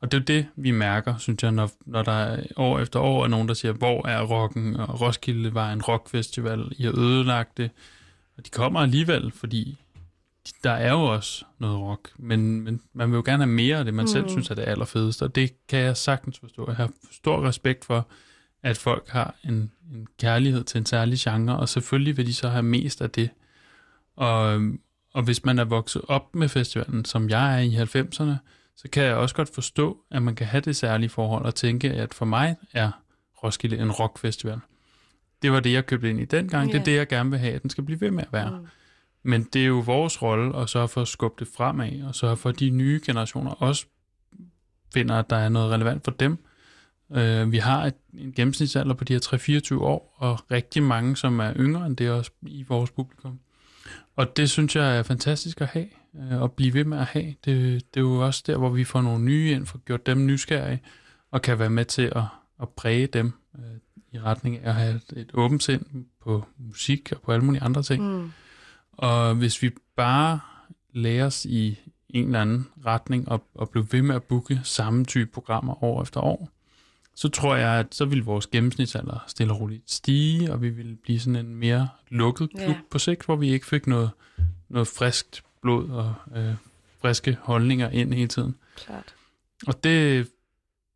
Og 0.00 0.12
det 0.12 0.16
er 0.18 0.20
jo 0.20 0.24
det, 0.40 0.46
vi 0.56 0.70
mærker, 0.70 1.14
synes 1.18 1.42
jeg, 1.42 1.52
når, 1.52 1.70
når 1.86 2.02
der 2.02 2.12
er 2.12 2.42
år 2.56 2.78
efter 2.78 3.00
år 3.00 3.24
er 3.24 3.28
nogen, 3.28 3.48
der 3.48 3.54
siger, 3.54 3.72
hvor 3.72 4.06
er 4.06 4.22
rocken, 4.22 4.76
og 4.76 5.00
Roskilde 5.00 5.54
var 5.54 5.72
en 5.72 5.82
rockfestival, 5.82 6.72
I 6.78 6.82
har 6.82 6.98
ødelagt 6.98 7.56
det. 7.56 7.70
Og 8.38 8.44
de 8.46 8.50
kommer 8.50 8.80
alligevel, 8.80 9.32
fordi 9.34 9.78
der 10.64 10.70
er 10.70 10.92
jo 10.92 11.02
også 11.02 11.44
noget 11.58 11.78
rock, 11.78 12.12
men, 12.18 12.60
men 12.60 12.80
man 12.92 13.10
vil 13.10 13.16
jo 13.16 13.22
gerne 13.26 13.44
have 13.44 13.54
mere 13.54 13.78
af 13.78 13.84
det, 13.84 13.94
man 13.94 14.02
mm. 14.02 14.08
selv 14.08 14.28
synes 14.28 14.50
er 14.50 14.54
det 14.54 14.62
allerfedeste, 14.62 15.22
og 15.22 15.34
det 15.34 15.66
kan 15.68 15.78
jeg 15.78 15.96
sagtens 15.96 16.38
forstå. 16.38 16.64
Jeg 16.68 16.76
har 16.76 16.90
stor 17.12 17.48
respekt 17.48 17.84
for, 17.84 18.08
at 18.62 18.78
folk 18.78 19.08
har 19.08 19.34
en, 19.44 19.72
en 19.92 20.06
kærlighed 20.18 20.64
til 20.64 20.78
en 20.78 20.86
særlig 20.86 21.18
genre, 21.18 21.56
og 21.56 21.68
selvfølgelig 21.68 22.16
vil 22.16 22.26
de 22.26 22.34
så 22.34 22.48
have 22.48 22.62
mest 22.62 23.02
af 23.02 23.10
det. 23.10 23.30
Og, 24.16 24.60
og 25.14 25.22
hvis 25.22 25.44
man 25.44 25.58
er 25.58 25.64
vokset 25.64 26.02
op 26.08 26.34
med 26.34 26.48
festivalen, 26.48 27.04
som 27.04 27.30
jeg 27.30 27.54
er 27.54 27.58
i 27.58 27.76
90'erne, 27.76 28.36
så 28.76 28.88
kan 28.92 29.02
jeg 29.02 29.14
også 29.14 29.34
godt 29.34 29.54
forstå, 29.54 29.98
at 30.10 30.22
man 30.22 30.34
kan 30.34 30.46
have 30.46 30.60
det 30.60 30.76
særlige 30.76 31.08
forhold 31.08 31.44
og 31.44 31.54
tænke, 31.54 31.90
at 31.90 32.14
for 32.14 32.24
mig 32.24 32.56
er 32.72 32.90
Roskilde 33.42 33.78
en 33.78 33.92
rockfestival. 33.92 34.58
Det 35.42 35.52
var 35.52 35.60
det, 35.60 35.72
jeg 35.72 35.86
købte 35.86 36.10
ind 36.10 36.20
i 36.20 36.24
dengang. 36.24 36.72
Det 36.72 36.80
er 36.80 36.84
det, 36.84 36.96
jeg 36.96 37.08
gerne 37.08 37.30
vil 37.30 37.38
have, 37.38 37.54
at 37.54 37.62
den 37.62 37.70
skal 37.70 37.84
blive 37.84 38.00
ved 38.00 38.10
med 38.10 38.22
at 38.22 38.32
være. 38.32 38.50
Mm. 38.50 38.66
Men 39.26 39.42
det 39.52 39.62
er 39.62 39.66
jo 39.66 39.78
vores 39.78 40.22
rolle 40.22 40.56
at 40.56 40.68
sørge 40.68 40.88
for 40.88 41.02
at 41.02 41.08
skubbe 41.08 41.44
det 41.44 41.48
fremad, 41.56 42.02
og 42.02 42.14
sørge 42.14 42.36
for, 42.36 42.48
at 42.48 42.60
de 42.60 42.70
nye 42.70 43.00
generationer 43.06 43.50
også 43.50 43.86
finder, 44.94 45.14
at 45.14 45.30
der 45.30 45.36
er 45.36 45.48
noget 45.48 45.72
relevant 45.72 46.04
for 46.04 46.10
dem. 46.10 46.38
Øh, 47.12 47.52
vi 47.52 47.58
har 47.58 47.84
et, 47.84 47.94
en 48.14 48.32
gennemsnitsalder 48.32 48.94
på 48.94 49.04
de 49.04 49.12
her 49.12 49.20
3-24 49.78 49.82
år, 49.82 50.14
og 50.16 50.50
rigtig 50.50 50.82
mange, 50.82 51.16
som 51.16 51.40
er 51.40 51.52
yngre 51.56 51.86
end 51.86 51.96
det 51.96 52.10
også 52.10 52.30
i 52.42 52.64
vores 52.68 52.90
publikum. 52.90 53.40
Og 54.16 54.36
det 54.36 54.50
synes 54.50 54.76
jeg 54.76 54.98
er 54.98 55.02
fantastisk 55.02 55.60
at 55.60 55.66
have, 55.66 55.88
øh, 56.14 56.42
og 56.42 56.52
blive 56.52 56.74
ved 56.74 56.84
med 56.84 56.98
at 56.98 57.06
have. 57.06 57.34
Det, 57.44 57.94
det 57.94 58.00
er 58.00 58.04
jo 58.04 58.26
også 58.26 58.42
der, 58.46 58.56
hvor 58.56 58.68
vi 58.68 58.84
får 58.84 59.02
nogle 59.02 59.24
nye 59.24 59.50
ind, 59.50 59.66
får 59.66 59.78
gjort 59.78 60.06
dem 60.06 60.26
nysgerrige, 60.26 60.82
og 61.30 61.42
kan 61.42 61.58
være 61.58 61.70
med 61.70 61.84
til 61.84 62.12
at, 62.16 62.22
at 62.62 62.68
præge 62.68 63.06
dem 63.06 63.32
øh, 63.58 63.62
i 64.12 64.18
retning 64.18 64.58
af 64.58 64.68
at 64.68 64.74
have 64.74 64.94
et, 64.94 65.12
et 65.16 65.30
åbent 65.34 65.62
sind 65.62 66.06
på 66.22 66.44
musik 66.58 67.12
og 67.12 67.20
på 67.20 67.32
alle 67.32 67.44
mulige 67.44 67.62
andre 67.62 67.82
ting. 67.82 68.02
Mm. 68.02 68.32
Og 68.96 69.34
hvis 69.34 69.62
vi 69.62 69.70
bare 69.96 70.40
lærer 70.92 71.26
os 71.26 71.44
i 71.44 71.78
en 72.08 72.26
eller 72.26 72.40
anden 72.40 72.68
retning 72.86 73.28
og, 73.28 73.46
og 73.54 73.70
bliver 73.70 73.86
ved 73.90 74.02
med 74.02 74.14
at 74.14 74.22
booke 74.22 74.60
samme 74.64 75.04
type 75.04 75.30
programmer 75.30 75.84
år 75.84 76.02
efter 76.02 76.20
år, 76.20 76.50
så 77.14 77.28
tror 77.28 77.56
jeg, 77.56 77.70
at 77.78 77.94
så 77.94 78.04
vil 78.04 78.24
vores 78.24 78.46
gennemsnitsalder 78.46 79.24
stille 79.26 79.52
og 79.52 79.60
roligt 79.60 79.90
stige, 79.90 80.52
og 80.52 80.62
vi 80.62 80.68
vil 80.70 80.96
blive 81.02 81.20
sådan 81.20 81.46
en 81.46 81.54
mere 81.56 81.88
lukket 82.08 82.50
klub 82.50 82.60
Ja. 82.60 82.80
på 82.90 82.98
sigt, 82.98 83.24
hvor 83.24 83.36
vi 83.36 83.52
ikke 83.52 83.66
fik 83.66 83.86
noget, 83.86 84.10
noget 84.68 84.88
friskt 84.88 85.44
blod 85.62 85.88
og 85.88 86.14
øh, 86.36 86.54
friske 87.00 87.36
holdninger 87.40 87.90
ind 87.90 88.14
hele 88.14 88.28
tiden. 88.28 88.56
Klart. 88.76 89.14
Og 89.66 89.84
det, 89.84 90.28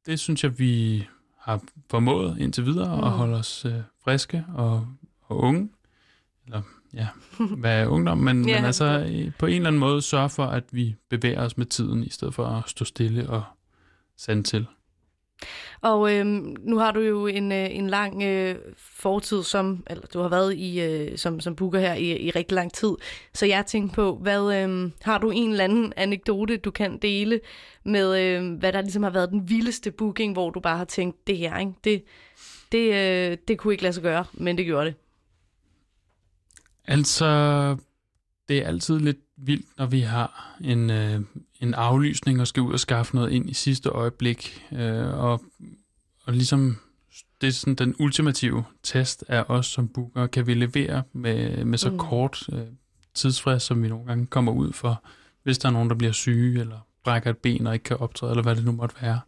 det 0.06 0.20
synes 0.20 0.44
jeg, 0.44 0.58
vi 0.58 1.04
har 1.38 1.62
formået 1.90 2.38
indtil 2.38 2.66
videre 2.66 2.96
mm. 2.96 3.04
at 3.04 3.10
holde 3.10 3.36
os 3.36 3.64
øh, 3.64 3.74
friske 4.04 4.44
og, 4.54 4.86
og 5.22 5.36
unge. 5.36 5.70
Eller 6.46 6.62
ja, 6.94 7.06
er 7.64 7.86
ungdom? 7.86 8.18
Men, 8.18 8.48
Ja. 8.48 8.56
men 8.56 8.64
altså 8.64 9.06
øh, 9.10 9.32
på 9.38 9.46
en 9.46 9.52
eller 9.54 9.66
anden 9.68 9.80
måde 9.80 10.02
sørge 10.02 10.28
for, 10.28 10.44
at 10.44 10.64
vi 10.72 10.94
bevæger 11.10 11.44
os 11.44 11.56
med 11.58 11.66
tiden, 11.66 12.04
i 12.04 12.10
stedet 12.10 12.34
for 12.34 12.44
at 12.46 12.62
stå 12.66 12.84
stille 12.84 13.30
og 13.30 13.42
sande 14.16 14.42
til. 14.42 14.66
Og 15.80 16.14
øhm, 16.14 16.56
nu 16.60 16.78
har 16.78 16.92
du 16.92 17.00
jo 17.00 17.26
en, 17.26 17.52
øh, 17.52 17.68
en 17.70 17.86
lang 17.90 18.22
øh, 18.22 18.56
fortid, 18.76 19.42
som, 19.42 19.84
eller 19.90 20.06
du 20.06 20.20
har 20.20 20.28
været 20.28 20.54
i, 20.56 20.80
øh, 20.80 21.18
som, 21.18 21.40
som 21.40 21.56
booker 21.56 21.80
her 21.80 21.94
i, 21.94 22.16
i 22.16 22.30
rigtig 22.30 22.54
lang 22.54 22.72
tid. 22.72 22.90
Så 23.34 23.46
jeg 23.46 23.66
tænkte 23.66 23.94
på, 23.94 24.18
hvad, 24.22 24.54
øh, 24.54 24.90
har 25.02 25.18
du 25.18 25.30
en 25.30 25.50
eller 25.50 25.64
anden 25.64 25.92
anekdote, 25.96 26.56
du 26.56 26.70
kan 26.70 26.98
dele 26.98 27.40
med, 27.84 28.20
øh, 28.20 28.58
hvad 28.58 28.72
der 28.72 28.80
ligesom 28.80 29.02
har 29.02 29.10
været 29.10 29.30
den 29.30 29.48
vildeste 29.48 29.90
booking, 29.90 30.32
hvor 30.32 30.50
du 30.50 30.60
bare 30.60 30.76
har 30.76 30.84
tænkt, 30.84 31.26
det 31.26 31.36
her, 31.36 31.58
ikke? 31.58 31.72
Det, 31.84 32.02
det, 32.72 32.94
øh, 32.94 33.36
det 33.48 33.58
kunne 33.58 33.74
ikke 33.74 33.82
lade 33.82 33.92
sig 33.92 34.02
gøre, 34.02 34.24
men 34.32 34.58
det 34.58 34.66
gjorde 34.66 34.86
det. 34.86 34.94
Altså, 36.84 37.26
det 38.49 38.59
er 38.59 38.67
altid 38.67 38.99
lidt 38.99 39.18
vildt, 39.36 39.67
når 39.78 39.86
vi 39.86 40.00
har 40.00 40.57
en, 40.60 40.91
øh, 40.91 41.20
en 41.60 41.75
aflysning 41.75 42.41
og 42.41 42.47
skal 42.47 42.62
ud 42.62 42.73
og 42.73 42.81
skaffe 42.81 43.15
noget 43.15 43.31
ind 43.33 43.50
i 43.50 43.55
sidste 43.55 43.89
øjeblik. 43.89 44.62
Øh, 44.73 45.15
og, 45.18 45.44
og 46.25 46.33
ligesom, 46.33 46.76
det 47.41 47.47
er 47.47 47.52
sådan 47.52 47.75
den 47.75 47.94
ultimative 47.99 48.65
test 48.83 49.25
af 49.28 49.44
os 49.49 49.67
som 49.67 49.89
booker. 49.89 50.26
Kan 50.26 50.47
vi 50.47 50.55
levere 50.55 51.02
med, 51.12 51.65
med 51.65 51.78
så 51.78 51.91
Mm. 51.91 51.99
kort 51.99 52.49
øh, 52.52 52.60
tidsfrist, 53.15 53.67
som 53.67 53.83
vi 53.83 53.89
nogle 53.89 54.07
gange 54.07 54.26
kommer 54.26 54.52
ud 54.52 54.73
for, 54.73 55.05
hvis 55.42 55.59
der 55.59 55.68
er 55.68 55.73
nogen, 55.73 55.89
der 55.91 55.97
bliver 55.97 56.12
syge, 56.12 56.60
eller 56.60 56.86
brækker 57.05 57.31
et 57.31 57.39
ben 57.39 57.67
og 57.67 57.75
ikke 57.75 57.83
kan 57.84 57.97
optræde, 57.97 58.33
eller 58.33 58.42
hvad 58.42 58.57
det 58.57 58.65
nu 58.65 58.73
måtte 58.73 58.94
være. 59.02 59.20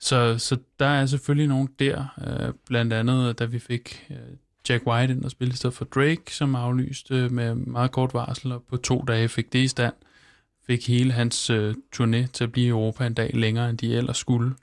Så, 0.00 0.38
så 0.38 0.56
der 0.78 0.86
er 0.86 1.06
selvfølgelig 1.06 1.48
nogen 1.48 1.68
der, 1.78 2.04
øh, 2.26 2.54
blandt 2.66 2.92
andet 2.92 3.38
da 3.38 3.44
vi 3.44 3.58
fik 3.58 4.06
øh, 4.10 4.16
Jack 4.70 4.86
White 4.86 5.12
ind 5.12 5.24
og 5.24 5.30
spille 5.30 5.52
i 5.52 5.56
stedet 5.56 5.76
for 5.76 5.84
Drake, 5.84 6.22
som 6.28 6.54
aflyste 6.54 7.14
øh, 7.14 7.32
med 7.32 7.54
meget 7.54 7.90
kort 7.90 8.14
varsel, 8.14 8.52
og 8.52 8.62
på 8.68 8.76
to 8.76 9.04
dage 9.08 9.28
fik 9.28 9.52
det 9.52 9.58
i 9.58 9.68
stand. 9.68 9.94
Fik 10.66 10.88
hele 10.88 11.12
hans 11.12 11.50
øh, 11.50 11.74
turné 11.96 12.26
til 12.32 12.44
at 12.44 12.52
blive 12.52 12.66
i 12.66 12.68
Europa 12.68 13.06
en 13.06 13.14
dag 13.14 13.30
længere, 13.34 13.70
end 13.70 13.78
de 13.78 13.94
ellers 13.94 14.16
skulle. 14.16 14.54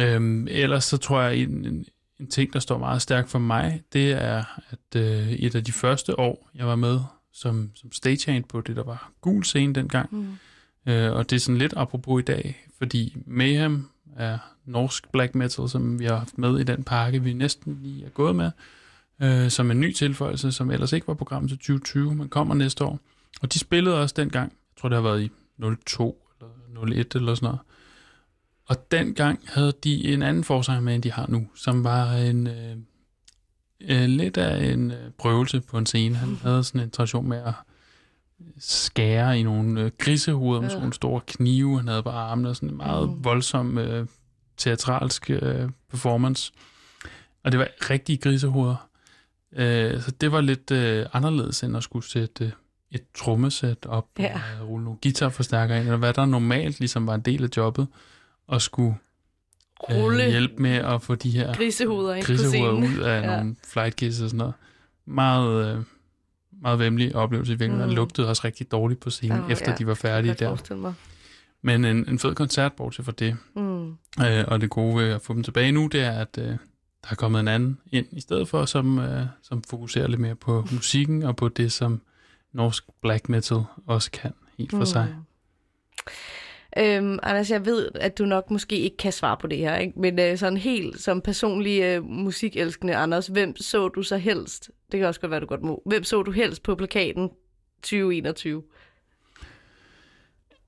Øhm, 0.00 0.48
ellers 0.50 0.84
så 0.84 0.96
tror 0.96 1.22
jeg, 1.22 1.36
en, 1.36 1.66
en, 1.66 1.84
en 2.20 2.26
ting, 2.26 2.52
der 2.52 2.58
står 2.58 2.78
meget 2.78 3.02
stærkt 3.02 3.30
for 3.30 3.38
mig, 3.38 3.82
det 3.92 4.12
er, 4.12 4.44
at 4.70 5.00
øh, 5.00 5.32
et 5.32 5.54
af 5.54 5.64
de 5.64 5.72
første 5.72 6.18
år, 6.18 6.50
jeg 6.54 6.66
var 6.66 6.76
med 6.76 7.00
som, 7.32 7.70
som 7.74 7.92
stagehand 7.92 8.44
på 8.44 8.60
det, 8.60 8.76
der 8.76 8.84
var 8.84 9.12
gul 9.20 9.44
scene 9.44 9.74
dengang, 9.74 10.08
Mm. 10.12 10.36
Øh, 10.86 11.12
og 11.12 11.30
det 11.30 11.36
er 11.36 11.40
sådan 11.40 11.58
lidt 11.58 11.74
apropos 11.76 12.20
i 12.20 12.24
dag, 12.24 12.66
fordi 12.78 13.16
Mayhem 13.26 13.88
er 14.16 14.38
norsk 14.64 15.12
black 15.12 15.34
metal, 15.34 15.68
som 15.68 15.98
vi 15.98 16.04
har 16.04 16.16
haft 16.16 16.38
med 16.38 16.58
i 16.58 16.62
den 16.62 16.84
pakke, 16.84 17.22
vi 17.22 17.32
næsten 17.32 17.78
lige 17.82 18.04
er 18.04 18.10
gået 18.10 18.36
med, 18.36 18.50
øh, 19.22 19.50
som 19.50 19.70
en 19.70 19.80
ny 19.80 19.92
tilføjelse, 19.92 20.52
som 20.52 20.70
ellers 20.70 20.92
ikke 20.92 21.08
var 21.08 21.14
programmet 21.14 21.48
til 21.50 21.58
2020, 21.58 22.14
men 22.14 22.28
kommer 22.28 22.54
næste 22.54 22.84
år. 22.84 23.00
Og 23.42 23.52
de 23.52 23.58
spillede 23.58 24.00
også 24.00 24.14
dengang, 24.18 24.52
jeg 24.52 24.80
tror 24.80 24.88
det 24.88 24.96
har 24.96 25.02
været 25.02 25.22
i 25.22 25.30
02 25.86 26.28
eller 26.40 26.96
01 27.00 27.14
eller 27.14 27.34
sådan 27.34 27.46
noget. 27.46 27.60
Og 28.66 28.90
dengang 28.90 29.40
havde 29.46 29.72
de 29.84 30.12
en 30.12 30.22
anden 30.22 30.44
forsanger 30.44 30.80
med, 30.80 30.94
end 30.94 31.02
de 31.02 31.12
har 31.12 31.26
nu, 31.28 31.46
som 31.54 31.84
var 31.84 32.12
en 32.12 32.46
øh, 32.46 32.76
øh, 33.80 34.08
lidt 34.08 34.36
af 34.36 34.64
en 34.72 34.90
øh, 34.90 35.10
prøvelse 35.18 35.60
på 35.60 35.78
en 35.78 35.86
scene. 35.86 36.16
Han 36.16 36.36
havde 36.42 36.64
sådan 36.64 36.80
en 36.80 36.90
tradition 36.90 37.28
med 37.28 37.38
at 37.38 37.52
skære 38.58 39.38
i 39.38 39.42
nogle 39.42 39.80
øh, 39.80 39.90
grisehoveder 39.98 40.60
med 40.60 40.70
sådan 40.70 40.80
nogle 40.80 40.92
store 40.94 41.20
knive. 41.26 41.76
Han 41.76 41.88
havde 41.88 42.02
på 42.02 42.08
armene 42.10 42.48
og 42.48 42.56
sådan 42.56 42.68
en 42.70 42.76
meget 42.76 43.08
Mm. 43.08 43.24
voldsom 43.24 43.78
øh, 43.78 44.06
teatralsk 44.56 45.30
øh, 45.30 45.70
performance. 45.90 46.52
Og 47.44 47.52
det 47.52 47.60
var 47.60 47.68
rigtige 47.90 48.18
grisehoveder. 48.18 48.88
Øh, 49.56 50.00
så 50.02 50.10
det 50.10 50.32
var 50.32 50.40
lidt 50.40 50.70
øh, 50.70 51.06
anderledes 51.12 51.62
end 51.62 51.76
at 51.76 51.82
skulle 51.82 52.08
sætte 52.08 52.44
øh, 52.44 52.50
et 52.90 53.02
trommesæt 53.14 53.86
op 53.86 54.06
Ja. 54.18 54.40
og 54.60 54.68
rulle 54.68 54.84
nogle 54.84 54.98
guitarforstærkere 55.02 55.78
ind, 55.78 55.86
eller 55.86 55.98
hvad 55.98 56.12
der 56.12 56.26
normalt 56.26 56.78
ligesom 56.80 57.06
var 57.06 57.14
en 57.14 57.20
del 57.20 57.44
af 57.44 57.48
jobbet, 57.56 57.86
og 58.46 58.62
skulle 58.62 58.94
Rulle 59.90 60.24
øh, 60.24 60.30
hjælpe 60.30 60.62
med 60.62 60.70
at 60.76 61.02
få 61.02 61.14
de 61.14 61.30
her 61.30 61.54
grisehoveder 61.54 62.22
grisehoveder 62.22 62.72
ud 62.72 62.98
af 62.98 63.20
Ja. 63.30 63.36
nogle 63.36 63.56
flight 63.66 64.02
og 64.02 64.12
sådan 64.12 64.36
noget. 64.38 64.54
Meget, 65.06 65.76
øh, 65.76 65.82
meget 66.62 66.78
vemmelig 66.78 67.16
oplevelse 67.16 67.52
i 67.52 67.56
virkeligheden. 67.56 67.90
Mm. 67.90 67.96
Lugtede 67.96 68.28
også 68.28 68.42
rigtig 68.44 68.70
dårligt 68.72 69.00
på 69.00 69.10
scenen, 69.10 69.40
Åh, 69.40 69.52
efter 69.52 69.70
ja. 69.70 69.76
de 69.76 69.86
var 69.86 69.94
færdige 69.94 70.34
der. 70.34 70.74
mig. 70.74 70.94
Men 71.62 71.84
en, 71.84 72.08
en 72.08 72.18
fed 72.18 72.34
koncert, 72.34 72.72
bortset 72.72 73.04
fra 73.04 73.12
det. 73.12 73.36
Mm. 73.56 73.88
Øh, 74.24 74.44
og 74.48 74.60
det 74.60 74.70
gode 74.70 74.96
ved 74.96 75.10
at 75.10 75.22
få 75.22 75.34
dem 75.34 75.42
tilbage 75.42 75.72
nu, 75.72 75.86
det 75.86 76.00
er, 76.02 76.12
at 76.12 76.38
øh, 76.38 76.56
der 77.04 77.10
er 77.10 77.14
kommet 77.14 77.40
en 77.40 77.48
anden 77.48 77.78
ind 77.92 78.06
i 78.12 78.20
stedet 78.20 78.48
for, 78.48 78.64
som, 78.64 78.98
øh, 78.98 79.26
som 79.42 79.62
fokuserer 79.62 80.06
lidt 80.08 80.20
mere 80.20 80.34
på 80.34 80.66
musikken 80.72 81.22
og 81.22 81.36
på 81.36 81.48
det, 81.48 81.72
som 81.72 82.00
norsk 82.52 82.84
black 83.02 83.28
metal 83.28 83.58
også 83.86 84.10
kan 84.10 84.32
helt 84.58 84.70
for 84.70 84.78
Mm. 84.78 84.86
sig. 84.86 85.14
Øhm, 86.78 87.18
Anders, 87.22 87.50
jeg 87.50 87.66
ved, 87.66 87.88
at 87.94 88.18
du 88.18 88.24
nok 88.24 88.50
måske 88.50 88.78
ikke 88.78 88.96
kan 88.96 89.12
svare 89.12 89.36
på 89.40 89.46
det 89.46 89.58
her, 89.58 89.76
ikke? 89.76 90.00
men 90.00 90.18
øh, 90.18 90.38
sådan 90.38 90.56
helt 90.56 91.00
som 91.00 91.20
personlig 91.20 91.82
øh, 91.82 92.04
musikelskende 92.04 92.96
Anders, 92.96 93.26
hvem 93.26 93.56
så 93.56 93.88
du 93.88 94.02
så 94.02 94.16
helst? 94.16 94.70
Det 94.92 95.00
kan 95.00 95.08
også 95.08 95.20
godt 95.20 95.30
være, 95.30 95.40
du 95.40 95.46
godt 95.46 95.62
må. 95.62 95.82
Hvem 95.86 96.04
så 96.04 96.22
du 96.22 96.30
helst 96.30 96.62
på 96.62 96.74
plakaten 96.74 97.30
2021? 97.82 98.62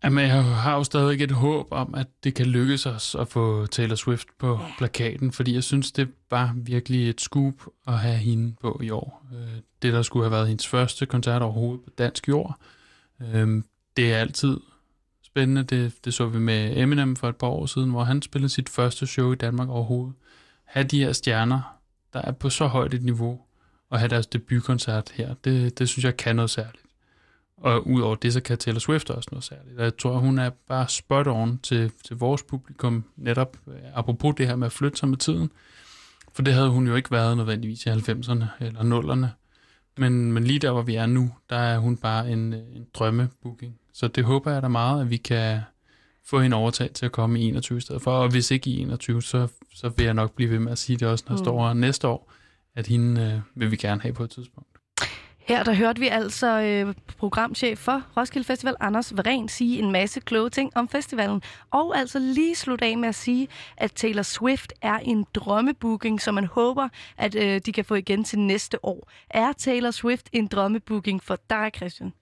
Jamen, 0.05 0.25
jeg 0.25 0.45
har 0.45 0.77
jo 0.77 0.85
stadig 0.85 1.23
et 1.23 1.31
håb 1.31 1.67
om, 1.71 1.95
at 1.95 2.07
det 2.25 2.35
kan 2.35 2.47
lykkes 2.47 2.87
os 2.87 3.15
at 3.15 3.29
få 3.29 3.67
Taylor 3.67 3.95
Swift 3.95 4.27
på 4.39 4.53
ja. 4.53 4.59
plakaten, 4.79 5.33
fordi 5.33 5.55
jeg 5.55 5.65
synes, 5.65 5.93
det 5.93 6.09
var 6.31 6.53
virkelig 6.57 7.09
et 7.11 7.21
scoop 7.21 7.55
at 7.87 7.99
have 7.99 8.17
hende 8.17 8.55
på 8.61 8.81
i 8.85 8.91
år. 8.91 9.27
Øh, 9.35 9.61
Det, 9.83 9.93
der 9.93 10.03
skulle 10.03 10.25
have 10.25 10.31
været 10.33 10.49
hendes 10.49 10.67
første 10.67 11.07
koncert 11.07 11.43
overhovedet 11.43 11.85
på 11.85 11.91
dansk 11.99 12.29
jord. 12.29 12.57
Øh, 13.23 13.63
Det 13.97 14.13
er 14.13 14.19
altid 14.19 14.57
spændende. 15.23 15.63
Det, 15.63 16.05
det 16.05 16.15
så 16.15 16.27
vi 16.27 16.39
med 16.39 16.77
Eminem 16.77 17.17
for 17.17 17.29
et 17.29 17.37
par 17.37 17.47
år 17.47 17.67
siden, 17.67 17.91
hvor 17.91 18.05
han 18.05 18.23
spillede 18.23 18.49
sit 18.49 18.69
første 18.69 19.07
show 19.07 19.33
i 19.33 19.37
Danmark 19.37 19.69
overhovedet. 19.69 20.15
Have 20.65 20.85
de 20.87 20.99
her 21.05 21.13
stjerner, 21.13 21.79
der 22.13 22.21
er 22.23 22.33
på 22.33 22.51
så 22.51 22.67
højt 22.67 22.95
et 22.95 23.03
niveau, 23.03 23.41
og 23.91 23.99
have 23.99 24.09
deres 24.09 24.27
debutkoncert 24.27 25.11
her, 25.15 25.35
det, 25.35 25.79
det 25.79 25.89
synes 25.89 26.05
jeg 26.05 26.17
kan 26.17 26.37
noget 26.37 26.51
særligt. 26.51 26.86
Og 27.57 27.87
udover 27.87 28.15
det, 28.15 28.33
så 28.33 28.41
kan 28.41 28.59
Taylor 28.59 28.79
Swift 28.79 29.11
også 29.11 29.29
noget 29.33 29.45
særligt. 29.45 29.79
Jeg 29.79 29.97
tror, 29.97 30.19
hun 30.19 30.39
er 30.39 30.51
bare 30.69 30.89
spot 30.89 31.27
on 31.27 31.59
til, 31.59 31.93
til 32.05 32.17
vores 32.17 32.43
publikum, 32.43 33.05
netop 33.17 33.57
øh, 33.69 33.75
apropos 33.95 34.35
det 34.39 34.47
her 34.47 34.57
med 34.57 34.67
at 34.67 34.73
flytte 34.73 34.99
sig 34.99 35.09
med 35.09 35.17
tiden. 35.19 35.51
For 36.33 36.43
det 36.43 36.55
havde 36.55 36.69
hun 36.71 36.87
jo 36.87 36.95
ikke 36.95 37.11
været 37.11 37.37
nødvendigvis 37.37 37.87
i 37.87 37.89
90'erne 37.89 38.45
eller 38.61 38.81
0'erne. 38.81 39.27
Men, 39.99 40.33
men 40.33 40.45
lige 40.45 40.59
der, 40.59 40.71
hvor 40.73 40.83
vi 40.83 40.95
er 40.95 41.07
nu, 41.07 41.31
der 41.51 41.57
er 41.57 41.79
hun 41.79 41.97
bare 41.97 42.31
en, 42.31 42.53
øh, 42.55 42.61
en 42.77 42.87
drømmebooking. 42.95 43.79
Så 43.93 44.09
det 44.09 44.25
håber 44.25 44.53
jeg 44.53 44.63
da 44.63 44.69
meget, 44.69 45.01
at 45.01 45.11
vi 45.11 45.17
kan 45.17 45.61
få 46.25 46.41
hende 46.41 46.57
overtaget 46.57 46.93
til 46.93 47.07
at 47.07 47.13
komme 47.13 47.41
i 47.41 47.45
21 47.49 47.79
i 47.79 47.81
stedet 47.81 48.03
for. 48.03 48.11
Og 48.11 48.29
hvis 48.31 48.51
ikke 48.51 48.71
i 48.71 48.81
21, 48.81 49.23
så, 49.23 49.49
så 49.75 49.89
vil 49.89 50.05
jeg 50.05 50.15
nok 50.15 50.33
blive 50.35 50.51
ved 50.51 50.59
med 50.59 50.73
at 50.73 50.79
sige 50.79 50.97
det 50.97 51.09
også, 51.09 51.25
når 51.29 51.33
jeg 51.35 51.41
Mm. 51.41 51.45
står 51.45 51.67
her 51.67 51.75
næste 51.75 52.09
år, 52.09 52.33
at 52.75 52.87
hende 52.87 53.23
øh, 53.23 53.61
vil 53.61 53.71
vi 53.71 53.77
gerne 53.77 54.01
have 54.01 54.15
på 54.15 54.25
et 54.25 54.31
tidspunkt. 54.31 54.69
Her 55.47 55.63
der 55.63 55.75
hørte 55.75 56.01
vi 56.01 56.09
altså 56.09 56.61
øh, 56.61 56.95
programchef 57.19 57.79
for 57.79 58.03
Roskilde 58.17 58.47
Festival, 58.47 58.75
Anders 58.81 59.17
Varen, 59.17 59.49
sige 59.49 59.79
en 59.79 59.93
masse 59.93 60.21
kloge 60.21 60.51
ting 60.51 60.77
om 60.77 60.89
festivalen. 60.89 61.43
Og 61.71 61.99
altså 61.99 62.19
lige 62.19 62.55
slutte 62.55 62.85
af 62.85 62.99
med 62.99 63.09
at 63.09 63.15
sige, 63.15 63.49
at 63.77 63.93
Taylor 63.93 64.23
Swift 64.23 64.73
er 64.83 64.99
en 64.99 65.27
drømmebooking, 65.35 66.21
som 66.21 66.35
man 66.35 66.45
håber, 66.45 66.89
at 67.19 67.35
øh, 67.35 67.61
de 67.67 67.73
kan 67.73 67.85
få 67.85 67.95
igen 67.95 68.25
til 68.25 68.39
næste 68.39 68.85
år. 68.85 69.11
Er 69.31 69.53
Taylor 69.53 69.91
Swift 69.91 70.29
en 70.33 70.47
drømmebooking 70.47 71.23
for 71.23 71.39
dig, 71.51 71.71
Christian? 71.77 72.13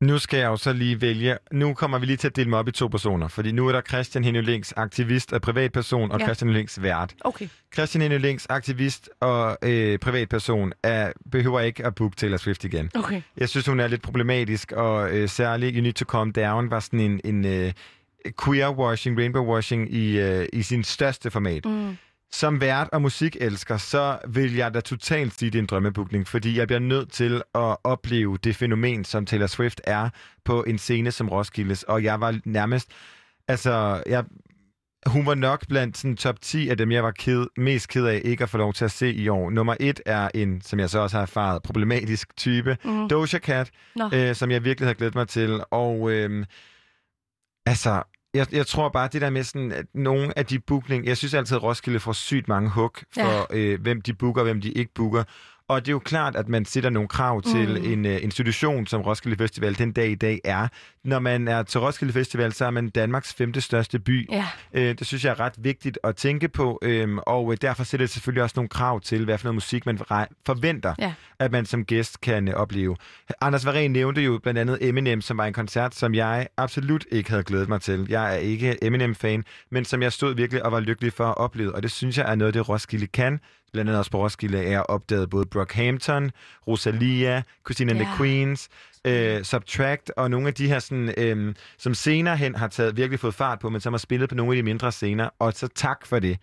Nu 0.00 0.18
skal 0.18 0.38
jeg 0.38 0.46
jo 0.46 0.56
så 0.56 0.72
lige 0.72 1.00
vælge. 1.00 1.36
Nu 1.52 1.74
kommer 1.74 1.98
vi 1.98 2.06
lige 2.06 2.16
til 2.16 2.26
at 2.28 2.36
dele 2.36 2.50
mig 2.50 2.58
op 2.58 2.68
i 2.68 2.72
to 2.72 2.88
personer, 2.88 3.28
fordi 3.28 3.52
nu 3.52 3.68
er 3.68 3.72
der 3.72 3.80
Christian 3.80 4.24
Henning 4.24 4.44
Links, 4.46 4.72
aktivist 4.76 5.32
og 5.32 5.42
privatperson, 5.42 6.10
og 6.12 6.20
Ja. 6.20 6.24
Christian 6.24 6.48
Henning 6.48 6.58
Links 6.60 6.82
vært. 6.82 7.14
Okay. 7.20 7.48
Christian 7.74 8.02
Henning 8.02 8.22
Links, 8.22 8.46
aktivist 8.50 9.10
og 9.20 9.56
øh, 9.62 9.98
privatperson, 9.98 10.72
er, 10.82 11.12
behøver 11.30 11.60
ikke 11.60 11.86
at 11.86 11.94
booke 11.94 12.16
Taylor 12.16 12.36
Swift 12.36 12.64
igen. 12.64 12.90
Okay. 12.94 13.22
Jeg 13.36 13.48
synes, 13.48 13.66
hun 13.66 13.80
er 13.80 13.88
lidt 13.88 14.02
problematisk, 14.02 14.72
og 14.72 15.10
øh, 15.10 15.28
særligt 15.28 15.74
You 15.76 15.82
Need 15.82 15.92
to 15.92 16.04
Calm 16.04 16.32
Down 16.32 16.70
var 16.70 16.80
sådan 16.80 17.00
en, 17.00 17.20
en 17.24 17.44
øh, 17.44 17.72
queer-washing, 18.42 19.18
rainbow-washing 19.18 19.94
i, 19.94 20.18
øh, 20.18 20.46
i 20.52 20.62
sin 20.62 20.84
største 20.84 21.30
format. 21.30 21.64
Mm. 21.64 21.96
Som 22.32 22.60
vært 22.60 22.88
og 22.92 23.02
musikelsker, 23.02 23.76
så 23.76 24.18
vil 24.28 24.54
jeg 24.54 24.74
da 24.74 24.80
totalt 24.80 25.38
sige, 25.38 25.50
det 25.50 25.72
er 25.72 26.16
en 26.16 26.26
fordi 26.26 26.58
jeg 26.58 26.66
bliver 26.66 26.80
nødt 26.80 27.12
til 27.12 27.42
at 27.54 27.76
opleve 27.84 28.38
det 28.44 28.56
fænomen, 28.56 29.04
som 29.04 29.26
Taylor 29.26 29.46
Swift 29.46 29.80
er 29.84 30.10
på 30.44 30.62
en 30.62 30.78
scene 30.78 31.12
som 31.12 31.28
Roskildes. 31.28 31.82
Og 31.82 32.04
jeg 32.04 32.20
var 32.20 32.40
nærmest... 32.44 32.90
Altså, 33.48 34.02
jeg, 34.06 34.24
hun 35.06 35.26
var 35.26 35.34
nok 35.34 35.66
blandt 35.68 35.98
sådan, 35.98 36.16
top 36.16 36.40
10 36.40 36.68
af 36.68 36.76
dem, 36.76 36.92
jeg 36.92 37.04
var 37.04 37.10
ked, 37.10 37.46
mest 37.56 37.88
ked 37.88 38.06
af 38.06 38.20
ikke 38.24 38.42
at 38.42 38.50
få 38.50 38.58
lov 38.58 38.72
til 38.72 38.84
at 38.84 38.90
se 38.90 39.12
i 39.12 39.28
år. 39.28 39.50
Nummer 39.50 39.76
et 39.80 40.00
er 40.06 40.28
en, 40.34 40.60
som 40.60 40.78
jeg 40.78 40.90
så 40.90 40.98
også 40.98 41.16
har 41.16 41.22
erfaret, 41.22 41.62
problematisk 41.62 42.36
type. 42.36 42.76
Mhm. 42.84 43.08
Doja 43.08 43.38
Cat, 43.38 43.70
øh, 44.14 44.34
som 44.34 44.50
jeg 44.50 44.64
virkelig 44.64 44.88
har 44.88 44.94
glædet 44.94 45.14
mig 45.14 45.28
til. 45.28 45.60
Og 45.70 46.10
øh, 46.10 46.46
altså, 47.66 48.02
jeg, 48.34 48.46
jeg 48.52 48.66
tror 48.66 48.88
bare, 48.88 49.08
det 49.12 49.20
der 49.20 49.30
med 49.30 49.44
sådan, 49.44 49.72
at 49.72 49.86
nogle 49.94 50.38
af 50.38 50.46
de 50.46 50.58
bookning... 50.58 51.06
Jeg 51.06 51.16
synes 51.16 51.34
altid, 51.34 51.56
at 51.56 51.62
Roskilde 51.62 52.00
får 52.00 52.12
sygt 52.12 52.48
mange 52.48 52.70
hug 52.70 52.92
for, 53.14 53.54
ja. 53.54 53.58
øh, 53.58 53.80
hvem 53.80 54.02
de 54.02 54.14
booker, 54.14 54.42
hvem 54.42 54.60
de 54.60 54.72
ikke 54.72 54.94
booker. 54.94 55.24
Og 55.70 55.80
det 55.80 55.88
er 55.88 55.92
jo 55.92 55.98
klart, 55.98 56.36
at 56.36 56.48
man 56.48 56.64
sætter 56.64 56.90
nogle 56.90 57.08
krav 57.08 57.42
til 57.42 57.68
Mm. 57.80 57.92
en 57.92 58.06
uh, 58.06 58.22
institution, 58.22 58.86
som 58.86 59.00
Roskilde 59.00 59.36
Festival 59.36 59.78
den 59.78 59.92
dag 59.92 60.08
i 60.10 60.14
dag 60.14 60.40
er. 60.44 60.68
Når 61.04 61.18
man 61.18 61.48
er 61.48 61.62
til 61.62 61.80
Roskilde 61.80 62.12
Festival, 62.12 62.52
så 62.52 62.64
er 62.64 62.70
man 62.70 62.88
Danmarks 62.88 63.34
femte 63.34 63.60
største 63.60 63.98
by. 63.98 64.28
Ja. 64.30 64.46
Øh, 64.72 64.94
det 64.98 65.06
synes 65.06 65.24
jeg 65.24 65.30
er 65.30 65.40
ret 65.40 65.52
vigtigt 65.58 65.98
at 66.04 66.16
tænke 66.16 66.48
på, 66.48 66.78
øhm, 66.82 67.18
og 67.18 67.52
øh, 67.52 67.58
derfor 67.62 67.84
sætter 67.84 68.06
det 68.06 68.10
selvfølgelig 68.12 68.42
også 68.42 68.54
nogle 68.56 68.68
krav 68.68 69.00
til, 69.00 69.24
hvad 69.24 69.38
for 69.38 69.44
noget 69.44 69.54
musik 69.54 69.86
man 69.86 69.98
forventer, 70.46 70.94
Ja. 70.98 71.12
at 71.38 71.52
man 71.52 71.66
som 71.66 71.84
gæst 71.84 72.20
kan 72.20 72.48
øh, 72.48 72.54
opleve. 72.54 72.96
Anders 73.40 73.66
Varen 73.66 73.90
nævnte 73.92 74.20
jo 74.22 74.38
blandt 74.42 74.60
andet 74.60 74.78
Eminem, 74.80 75.20
som 75.20 75.38
var 75.38 75.44
en 75.46 75.52
koncert, 75.52 75.94
som 75.94 76.14
jeg 76.14 76.48
absolut 76.56 77.04
ikke 77.10 77.30
havde 77.30 77.42
glædet 77.42 77.68
mig 77.68 77.80
til. 77.80 78.06
Jeg 78.08 78.34
er 78.34 78.38
ikke 78.38 78.84
Eminem-fan, 78.84 79.44
men 79.70 79.84
som 79.84 80.02
jeg 80.02 80.12
stod 80.12 80.34
virkelig 80.34 80.64
og 80.64 80.72
var 80.72 80.80
lykkelig 80.80 81.12
for 81.12 81.26
at 81.26 81.36
opleve, 81.36 81.74
og 81.74 81.82
det 81.82 81.90
synes 81.90 82.18
jeg 82.18 82.30
er 82.30 82.34
noget, 82.34 82.54
det 82.54 82.68
Roskilde 82.68 83.06
kan. 83.06 83.40
Blandt 83.72 83.88
andet 83.90 83.98
også 83.98 84.10
på 84.10 84.18
Roskilde 84.24 84.64
er 84.64 84.80
opdaget 84.80 85.30
både 85.30 85.46
Brockhampton, 85.46 86.30
Rosalia, 86.66 87.42
Christine 87.66 87.90
and 87.90 88.00
Ja. 88.00 88.04
the 88.04 88.16
Queens, 88.16 88.68
øh, 89.04 89.42
Subtract 89.44 90.10
og 90.16 90.30
nogle 90.30 90.48
af 90.48 90.54
de 90.54 90.68
her, 90.68 90.78
sådan, 90.78 91.14
øh, 91.16 91.54
som 91.78 91.94
senere 91.94 92.36
hen 92.36 92.54
har 92.54 92.68
taget 92.68 92.96
virkelig 92.96 93.20
fået 93.20 93.34
fart 93.34 93.58
på, 93.58 93.70
men 93.70 93.80
som 93.80 93.92
har 93.92 93.98
spillet 93.98 94.28
på 94.28 94.34
nogle 94.34 94.52
af 94.52 94.56
de 94.56 94.62
mindre 94.62 94.92
scener, 94.92 95.28
og 95.38 95.52
så 95.52 95.68
tak 95.74 96.06
for 96.06 96.18
det. 96.18 96.38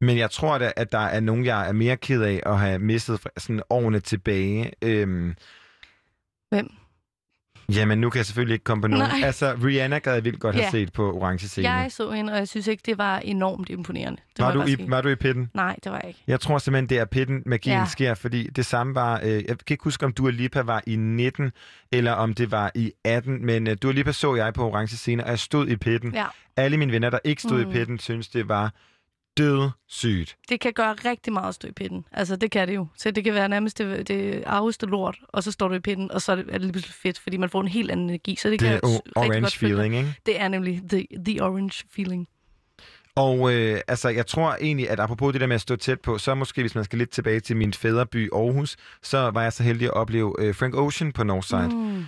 Men 0.00 0.18
jeg 0.18 0.30
tror 0.30 0.58
da, 0.58 0.72
at 0.76 0.92
der 0.92 0.98
er 0.98 1.20
nogen, 1.20 1.44
jeg 1.44 1.68
er 1.68 1.72
mere 1.72 1.96
ked 1.96 2.22
af 2.22 2.42
at 2.46 2.58
have 2.58 2.78
mistet 2.78 3.20
sådan 3.36 3.62
årene 3.70 4.00
tilbage. 4.00 4.72
Øhm, 4.82 5.34
Hvem? 6.50 6.70
Jamen, 7.68 7.98
nu 7.98 8.10
kan 8.10 8.18
jeg 8.18 8.26
selvfølgelig 8.26 8.54
ikke 8.54 8.64
komme 8.64 8.82
på 8.82 8.88
nogen. 8.88 9.08
Nej. 9.08 9.20
Altså, 9.26 9.54
Rihanna 9.64 9.98
gad 9.98 10.14
jeg 10.14 10.24
vildt 10.24 10.40
godt 10.40 10.54
have 10.54 10.64
Ja. 10.64 10.70
set 10.70 10.92
på 10.92 11.12
orange 11.12 11.48
scene. 11.48 11.70
Jeg 11.70 11.92
så 11.92 12.10
hende, 12.10 12.32
og 12.32 12.38
jeg 12.38 12.48
synes 12.48 12.66
ikke, 12.66 12.82
det 12.86 12.98
var 12.98 13.18
enormt 13.18 13.68
imponerende. 13.70 14.20
Det 14.36 14.44
var, 14.44 14.52
du 14.52 14.62
i, 14.62 14.76
var 14.88 15.00
du 15.00 15.08
i 15.08 15.14
pitten? 15.14 15.50
Nej, 15.54 15.76
det 15.84 15.92
var 15.92 15.98
jeg 16.02 16.08
ikke. 16.08 16.22
Jeg 16.26 16.40
tror 16.40 16.58
simpelthen, 16.58 16.88
det 16.88 16.98
er 16.98 17.04
pitten, 17.04 17.42
magien 17.46 17.78
ja. 17.78 17.84
sker, 17.86 18.14
fordi 18.14 18.46
det 18.56 18.66
samme 18.66 18.94
var, 18.94 19.20
øh, 19.22 19.30
jeg 19.32 19.44
kan 19.46 19.56
ikke 19.70 19.84
huske, 19.84 20.04
om 20.06 20.12
Dua 20.12 20.30
Lipa 20.30 20.60
var 20.62 20.82
i 20.86 20.96
19, 20.96 21.52
eller 21.92 22.12
om 22.12 22.34
det 22.34 22.50
var 22.50 22.70
i 22.74 22.92
18, 23.04 23.46
men 23.46 23.66
øh, 23.66 23.76
Dua 23.82 23.92
Lipa 23.92 24.12
så 24.12 24.34
jeg 24.34 24.54
på 24.54 24.68
orange 24.70 24.96
scene, 24.96 25.24
og 25.24 25.30
jeg 25.30 25.38
stod 25.38 25.68
i 25.68 25.76
pitten. 25.76 26.14
Ja. 26.14 26.24
Alle 26.56 26.76
mine 26.76 26.92
venner, 26.92 27.10
der 27.10 27.18
ikke 27.24 27.42
stod 27.42 27.64
Mm. 27.64 27.70
i 27.70 27.72
pitten, 27.72 27.98
synes 27.98 28.28
det 28.28 28.48
var 28.48 28.72
død 29.38 29.70
sygt. 29.88 30.36
Det 30.48 30.60
kan 30.60 30.72
gøre 30.72 30.92
rigtig 30.92 31.32
meget 31.32 31.54
stå 31.54 31.68
i 31.68 31.72
pitten. 31.72 32.04
Altså, 32.12 32.36
det 32.36 32.50
kan 32.50 32.68
det 32.68 32.74
jo. 32.74 32.86
Så 32.96 33.10
det 33.10 33.24
kan 33.24 33.34
være 33.34 33.48
nærmest 33.48 33.78
det, 33.78 34.08
det 34.08 34.42
arveste 34.46 34.86
lort, 34.86 35.18
og 35.28 35.42
så 35.42 35.52
står 35.52 35.68
du 35.68 35.74
i 35.74 35.80
pitten, 35.80 36.12
og 36.12 36.22
så 36.22 36.32
er 36.32 36.36
det, 36.36 36.44
er 36.48 36.52
det 36.52 36.60
lige 36.60 36.72
pludselig 36.72 36.94
fedt, 36.94 37.18
fordi 37.18 37.36
man 37.36 37.50
får 37.50 37.60
en 37.60 37.68
helt 37.68 37.90
anden 37.90 38.08
energi. 38.08 38.36
Så 38.36 38.50
det, 38.50 38.60
Det 38.60 38.68
kan 38.68 38.76
er 38.76 39.00
orange 39.16 39.40
godt 39.40 39.56
feeling, 39.56 39.96
ikke? 39.96 40.14
Det 40.26 40.40
er 40.40 40.48
nemlig 40.48 40.82
the, 40.88 41.06
the 41.26 41.42
orange 41.42 41.84
feeling. 41.94 42.28
Og 43.14 43.54
øh, 43.54 43.80
altså, 43.88 44.08
jeg 44.08 44.26
tror 44.26 44.56
egentlig, 44.60 44.90
at 44.90 45.00
apropos 45.00 45.32
det 45.32 45.40
der 45.40 45.46
med 45.46 45.54
at 45.54 45.60
stå 45.60 45.76
tæt 45.76 46.00
på, 46.00 46.18
så 46.18 46.34
måske, 46.34 46.60
hvis 46.60 46.74
man 46.74 46.84
skal 46.84 46.98
lidt 46.98 47.10
tilbage 47.10 47.40
til 47.40 47.56
min 47.56 47.72
fædreby 47.72 48.28
Aarhus, 48.32 48.76
så 49.02 49.30
var 49.30 49.42
jeg 49.42 49.52
så 49.52 49.62
heldig 49.62 49.86
at 49.86 49.94
opleve 49.94 50.34
øh, 50.38 50.54
Frank 50.54 50.74
Ocean 50.76 51.12
på 51.12 51.24
Northside. 51.24 51.68
Mm. 51.68 52.04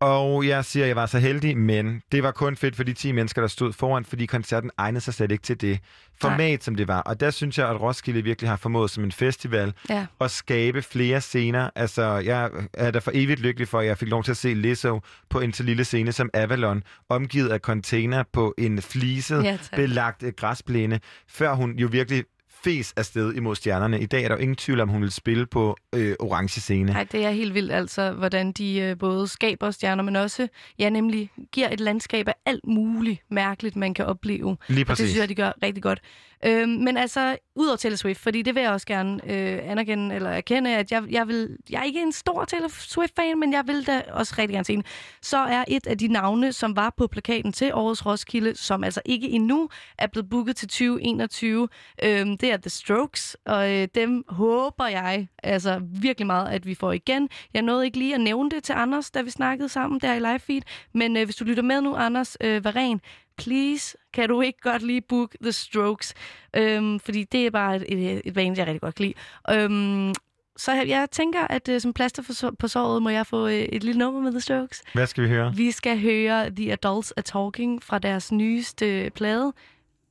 Og 0.00 0.46
jeg 0.46 0.64
siger, 0.64 0.84
at 0.84 0.88
jeg 0.88 0.96
var 0.96 1.06
så 1.06 1.18
heldig, 1.18 1.56
men 1.58 2.02
det 2.12 2.22
var 2.22 2.30
kun 2.30 2.56
fedt 2.56 2.76
for 2.76 2.82
de 2.84 2.92
10 2.92 3.12
mennesker, 3.12 3.40
der 3.40 3.48
stod 3.48 3.72
foran, 3.72 4.04
fordi 4.04 4.26
koncerten 4.26 4.70
egnede 4.78 5.00
sig 5.00 5.14
slet 5.14 5.32
ikke 5.32 5.42
til 5.42 5.60
det 5.60 5.78
format, 6.20 6.38
Nej. 6.38 6.58
som 6.60 6.74
det 6.74 6.88
var. 6.88 7.00
Og 7.00 7.20
der 7.20 7.30
synes 7.30 7.58
jeg, 7.58 7.68
at 7.70 7.80
Roskilde 7.80 8.22
virkelig 8.22 8.50
har 8.50 8.56
formået 8.56 8.90
som 8.90 9.04
en 9.04 9.12
festival 9.12 9.72
Ja. 9.90 10.06
at 10.20 10.30
skabe 10.30 10.82
flere 10.82 11.20
scener. 11.20 11.70
Altså, 11.74 12.02
jeg 12.02 12.50
er 12.74 12.90
da 12.90 12.98
for 12.98 13.10
evigt 13.14 13.40
lykkelig 13.40 13.68
for, 13.68 13.80
at 13.80 13.86
jeg 13.86 13.98
fik 13.98 14.08
lov 14.08 14.24
til 14.24 14.30
at 14.30 14.36
se 14.36 14.54
Lizzo 14.54 15.00
på 15.30 15.40
en 15.40 15.52
så 15.52 15.62
lille 15.62 15.84
scene 15.84 16.12
som 16.12 16.30
Avalon, 16.34 16.82
omgivet 17.08 17.48
af 17.48 17.58
container 17.60 18.24
på 18.32 18.54
en 18.58 18.82
fliset, 18.82 19.44
Ja, 19.44 19.50
tak. 19.62 19.76
belagt 19.76 20.24
græsplæne, 20.36 21.00
før 21.28 21.54
hun 21.54 21.78
jo 21.78 21.88
virkelig 21.92 22.24
fes 22.64 22.92
afsted 22.96 23.34
imod 23.34 23.56
stjernerne. 23.56 24.00
I 24.00 24.06
dag 24.06 24.24
er 24.24 24.28
der 24.28 24.34
jo 24.34 24.40
ingen 24.40 24.56
tvivl 24.56 24.80
om, 24.80 24.88
hun 24.88 25.02
vil 25.02 25.10
spille 25.10 25.46
på 25.46 25.76
øh, 25.94 26.14
orange 26.20 26.60
scene. 26.60 26.92
Nej, 26.92 27.04
det 27.12 27.24
er 27.24 27.30
helt 27.30 27.54
vildt, 27.54 27.72
altså, 27.72 28.12
hvordan 28.12 28.52
de 28.52 28.78
øh, 28.78 28.98
både 28.98 29.28
skaber 29.28 29.70
stjerner, 29.70 30.02
men 30.02 30.16
også, 30.16 30.48
ja, 30.78 30.88
nemlig 30.88 31.30
giver 31.52 31.68
et 31.70 31.80
landskab 31.80 32.28
af 32.28 32.34
alt 32.46 32.66
muligt 32.66 33.20
mærkeligt, 33.30 33.76
man 33.76 33.94
kan 33.94 34.06
opleve. 34.06 34.38
Lige 34.38 34.56
Og 34.74 34.76
det 34.76 34.86
præcis. 34.86 35.08
synes 35.08 35.20
jeg, 35.20 35.28
de 35.28 35.34
gør 35.34 35.52
rigtig 35.62 35.82
godt. 35.82 36.00
Øhm, 36.44 36.68
men 36.68 36.96
altså, 36.96 37.36
ud 37.56 37.66
over 37.66 37.76
Taylor 37.76 37.96
Swift, 37.96 38.20
fordi 38.20 38.42
det 38.42 38.54
vil 38.54 38.62
jeg 38.62 38.72
også 38.72 38.86
gerne 38.86 39.20
øh, 39.24 39.70
anerkende, 39.70 40.14
eller 40.14 40.30
erkende, 40.30 40.76
at 40.76 40.92
jeg, 40.92 41.02
jeg, 41.10 41.28
vil, 41.28 41.56
jeg 41.70 41.78
er 41.78 41.84
ikke 41.84 42.02
en 42.02 42.12
stor 42.12 42.44
Taylor 42.44 42.68
Swift-fan, 42.68 43.40
men 43.40 43.52
jeg 43.52 43.62
vil 43.66 43.86
da 43.86 44.02
også 44.12 44.34
rigtig 44.38 44.54
gerne 44.54 44.64
se 44.64 44.72
hende. 44.72 44.86
Så 45.22 45.38
er 45.38 45.64
et 45.68 45.86
af 45.86 45.98
de 45.98 46.08
navne, 46.08 46.52
som 46.52 46.76
var 46.76 46.94
på 46.96 47.06
plakaten 47.06 47.52
til 47.52 47.74
årets 47.74 48.06
Roskilde, 48.06 48.56
som 48.56 48.84
altså 48.84 49.00
ikke 49.04 49.28
endnu 49.28 49.68
er 49.98 50.06
blevet 50.06 50.30
booket 50.30 50.56
til 50.56 50.68
2021, 50.68 51.68
øhm, 52.04 52.38
det 52.38 52.49
er 52.50 52.56
The 52.56 52.70
Strokes, 52.70 53.36
og 53.46 53.72
øh, 53.72 53.88
dem 53.94 54.24
håber 54.28 54.86
jeg 54.86 55.28
altså 55.42 55.80
virkelig 55.82 56.26
meget, 56.26 56.48
at 56.48 56.66
vi 56.66 56.74
får 56.74 56.92
igen. 56.92 57.28
Jeg 57.54 57.62
nåede 57.62 57.84
ikke 57.84 57.98
lige 57.98 58.14
at 58.14 58.20
nævne 58.20 58.50
det 58.50 58.64
til 58.64 58.72
Anders, 58.72 59.10
da 59.10 59.22
vi 59.22 59.30
snakkede 59.30 59.68
sammen 59.68 60.00
der 60.00 60.14
i 60.14 60.18
live 60.18 60.38
feed, 60.38 60.62
men 60.94 61.16
øh, 61.16 61.24
hvis 61.24 61.36
du 61.36 61.44
lytter 61.44 61.62
med 61.62 61.80
nu, 61.80 61.94
Anders 61.94 62.36
øh, 62.40 62.64
Varen, 62.64 63.00
please, 63.36 63.96
kan 64.12 64.28
du 64.28 64.40
ikke 64.40 64.60
godt 64.60 64.82
lige 64.82 65.00
book 65.00 65.34
The 65.42 65.52
Strokes? 65.52 66.14
Øhm, 66.56 67.00
fordi 67.00 67.24
det 67.24 67.46
er 67.46 67.50
bare 67.50 67.76
et, 67.76 67.84
et, 67.88 68.22
et 68.24 68.34
band, 68.34 68.56
jeg 68.56 68.66
rigtig 68.66 68.80
godt 68.80 68.94
kan 68.94 69.04
lide. 69.04 69.14
Øhm, 69.50 70.14
så 70.56 70.72
jeg, 70.72 71.08
tænker, 71.10 71.46
at 71.50 71.68
øh, 71.68 71.80
som 71.80 71.92
plaster 71.92 72.22
for, 72.22 72.50
på 72.58 72.68
såret, 72.68 73.02
må 73.02 73.08
jeg 73.08 73.26
få 73.26 73.46
øh, 73.46 73.52
et 73.54 73.84
lille 73.84 73.98
nummer 73.98 74.20
med 74.20 74.30
The 74.30 74.40
Strokes. 74.40 74.82
Hvad 74.94 75.06
skal 75.06 75.24
vi 75.24 75.28
høre? 75.28 75.54
Vi 75.56 75.70
skal 75.70 76.00
høre 76.00 76.50
The 76.50 76.72
Adults 76.72 77.12
Are 77.16 77.22
Talking 77.22 77.82
fra 77.82 77.98
deres 77.98 78.32
nyeste 78.32 79.10
plade, 79.14 79.52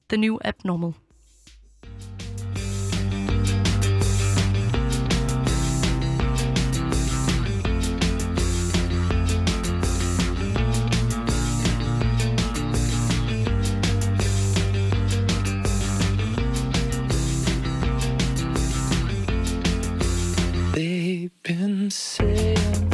The 0.10 0.18
New 0.18 0.38
Abnormal. 0.46 0.94
They've 1.84 2.29
been 21.28 21.90
saying 21.90 22.89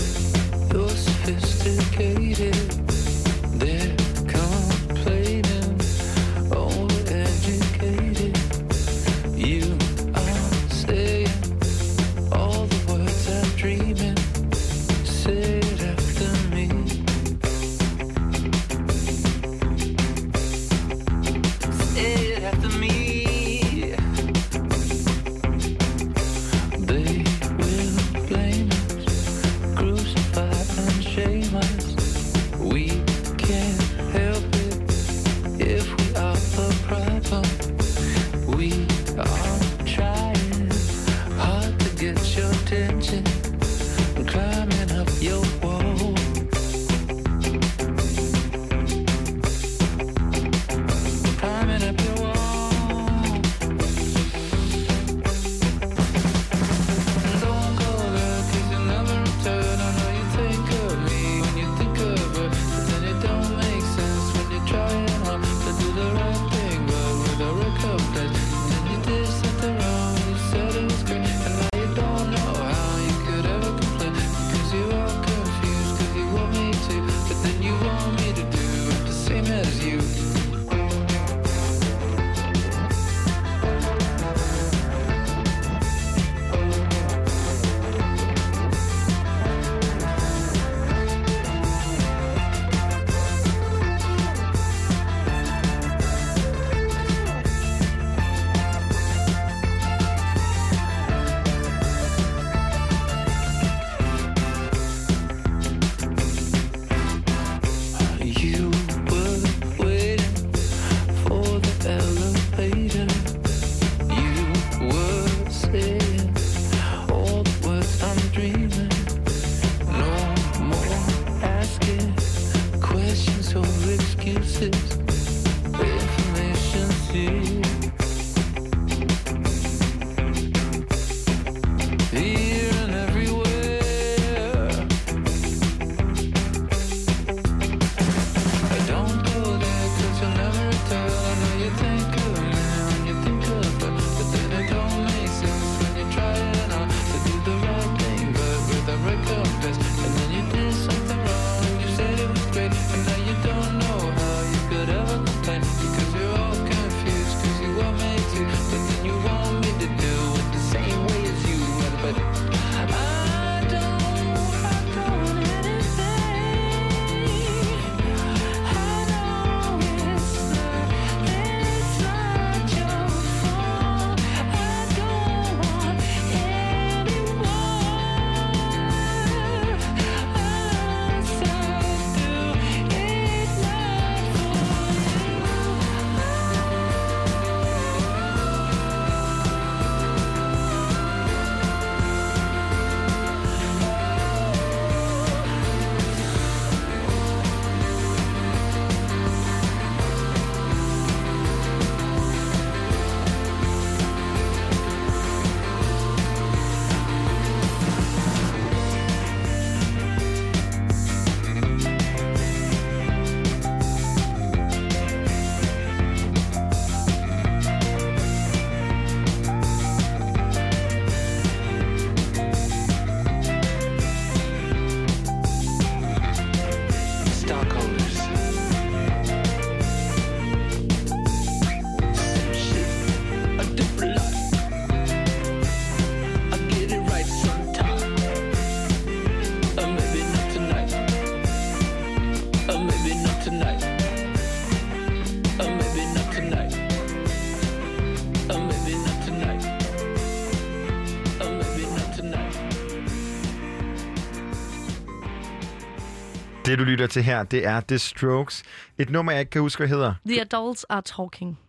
Det, 256.75 256.79
du 256.79 256.85
lytter 256.85 257.07
til 257.07 257.23
her, 257.23 257.43
det 257.43 257.65
er 257.65 257.79
The 257.79 257.97
Strokes. 257.97 258.63
Et 258.97 259.09
nummer, 259.09 259.31
jeg 259.31 259.39
ikke 259.39 259.49
kan 259.49 259.61
huske, 259.61 259.79
hvad 259.79 259.87
hedder. 259.87 260.13
The 260.25 260.41
adults 260.41 260.85
are 260.89 261.01
talking. 261.01 261.59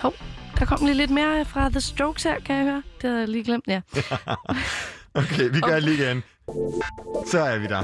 Hov, 0.00 0.14
der 0.58 0.64
kom 0.64 0.84
lige 0.84 0.94
lidt 0.94 1.10
mere 1.10 1.44
fra 1.44 1.68
The 1.68 1.80
Strokes 1.80 2.22
her, 2.22 2.40
kan 2.40 2.56
jeg 2.56 2.64
høre. 2.64 2.82
Det 3.02 3.10
havde 3.10 3.18
jeg 3.18 3.28
lige 3.28 3.44
glemt, 3.44 3.64
ja. 3.68 3.80
okay, 5.20 5.50
vi 5.52 5.60
gør 5.60 5.74
det 5.74 5.82
lige 5.82 6.04
igen. 6.04 6.22
Så 7.26 7.40
er 7.40 7.58
vi 7.58 7.66
der. 7.66 7.82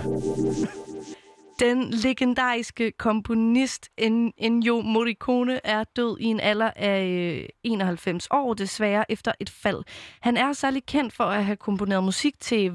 Den 1.64 1.90
legendariske 1.90 2.92
komponist 2.92 3.90
Ennio 3.98 4.80
Morricone 4.80 5.66
er 5.66 5.84
død 5.84 6.18
i 6.20 6.24
en 6.24 6.40
alder 6.40 6.70
af 6.76 7.06
øh, 7.06 7.48
91 7.62 8.28
år, 8.30 8.54
desværre 8.54 9.10
efter 9.12 9.32
et 9.40 9.50
fald. 9.50 9.84
Han 10.20 10.36
er 10.36 10.52
særlig 10.52 10.86
kendt 10.86 11.12
for 11.12 11.24
at 11.24 11.44
have 11.44 11.56
komponeret 11.56 12.04
musik 12.04 12.40
til 12.40 12.72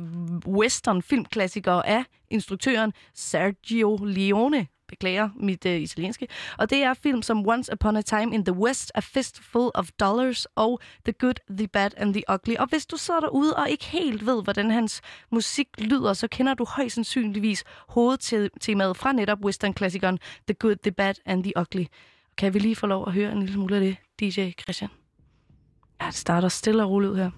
western 0.48 1.01
filmklassikere 1.01 1.88
af 1.88 2.03
instruktøren 2.30 2.93
Sergio 3.14 4.00
Leone. 4.03 4.68
Beklager 4.90 5.30
mit 5.35 5.66
øh, 5.66 5.80
italienske. 5.80 6.27
Og 6.58 6.69
det 6.69 6.84
er 6.84 6.93
film 6.93 7.22
som 7.22 7.48
Once 7.48 7.74
Upon 7.74 7.95
a 7.95 8.01
Time 8.01 8.35
in 8.35 8.45
the 8.45 8.53
West, 8.53 8.92
A 8.95 9.00
Fistful 9.00 9.72
of 9.74 9.90
Dollars 10.00 10.45
og 10.56 10.80
The 11.06 11.14
Good, 11.14 11.56
The 11.58 11.68
Bad 11.68 11.90
and 11.98 12.14
The 12.14 12.24
Ugly. 12.34 12.56
Og 12.59 12.68
hvis 12.69 12.85
du 12.85 12.98
sidder 12.98 13.19
derude 13.19 13.56
og 13.56 13.69
ikke 13.69 13.85
helt 13.85 14.26
ved, 14.26 14.43
hvordan 14.43 14.72
hans 14.72 15.01
musik 15.32 15.68
lyder, 15.77 16.14
så 16.14 16.27
kender 16.27 16.53
du 16.53 16.66
højst 16.66 16.95
sandsynligvis 16.95 17.64
hovedtemaet 17.88 18.98
fra 18.98 19.11
netop 19.11 19.45
western-klassikeren 19.45 20.19
The 20.48 20.53
Good, 20.53 20.76
The 20.76 20.92
Bad 20.92 21.14
and 21.26 21.43
The 21.43 21.53
Ugly. 21.59 21.85
Kan 22.38 22.53
vi 22.53 22.59
lige 22.59 22.76
få 22.76 22.88
lov 22.88 23.08
at 23.08 23.14
høre 23.14 23.32
en 23.32 23.40
lille 23.40 23.53
smule 23.53 23.76
af 23.76 23.82
det, 23.82 23.95
DJ 24.19 24.51
Christian? 24.61 24.90
Ja, 26.01 26.06
det 26.06 26.16
starter 26.16 26.48
stille 26.48 26.84
og 26.84 26.90
roligt 26.90 27.11
ud 27.11 27.18
her. 27.18 27.32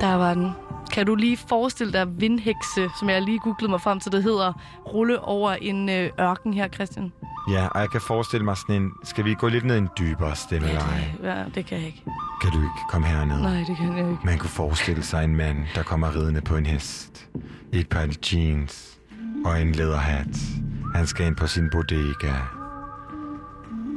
Der 0.00 0.14
var 0.14 0.34
den. 0.34 0.67
Kan 0.92 1.06
du 1.06 1.14
lige 1.14 1.36
forestille 1.36 1.92
dig 1.92 2.20
vindhekse, 2.20 2.88
som 2.98 3.10
jeg 3.10 3.22
lige 3.22 3.38
googlede 3.38 3.70
mig 3.70 3.80
frem 3.80 4.00
til, 4.00 4.12
det 4.12 4.22
hedder, 4.22 4.52
rulle 4.86 5.20
over 5.20 5.52
en 5.52 5.88
øh, 5.88 6.10
ørken 6.20 6.54
her, 6.54 6.68
Christian? 6.68 7.12
Ja, 7.50 7.66
og 7.66 7.80
jeg 7.80 7.90
kan 7.90 8.00
forestille 8.00 8.44
mig 8.44 8.56
sådan 8.56 8.82
en... 8.82 8.90
Skal 9.04 9.24
vi 9.24 9.34
gå 9.34 9.48
lidt 9.48 9.64
ned 9.64 9.74
i 9.74 9.78
en 9.78 9.88
dybere 9.98 10.36
stemmeleje? 10.36 11.14
Ja, 11.22 11.44
det 11.54 11.66
kan 11.66 11.78
jeg 11.78 11.86
ikke. 11.86 12.04
Kan 12.42 12.50
du 12.52 12.58
ikke 12.58 12.88
komme 12.90 13.06
herned? 13.06 13.40
Nej, 13.40 13.64
det 13.68 13.76
kan 13.76 13.98
jeg 13.98 14.10
ikke. 14.10 14.20
Man 14.24 14.38
kunne 14.38 14.50
forestille 14.50 15.02
sig 15.02 15.24
en 15.24 15.36
mand, 15.36 15.58
der 15.74 15.82
kommer 15.82 16.14
ridende 16.16 16.40
på 16.40 16.56
en 16.56 16.66
hest. 16.66 17.28
I 17.72 17.78
et 17.78 17.88
par 17.88 18.08
jeans 18.32 18.98
og 19.44 19.62
en 19.62 19.72
læderhat. 19.72 20.36
Han 20.94 21.06
skal 21.06 21.26
ind 21.26 21.36
på 21.36 21.46
sin 21.46 21.68
bodega. 21.72 22.32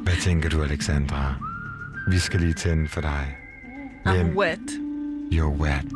Hvad 0.03 0.15
tænker 0.21 0.49
du, 0.49 0.63
Alexandra? 0.63 1.33
Vi 2.07 2.19
skal 2.19 2.39
lige 2.39 2.53
tænde 2.53 2.87
for 2.87 3.01
dig. 3.01 3.35
I'm 4.07 4.37
wet. 4.37 4.69
You're 5.33 5.61
wet. 5.61 5.91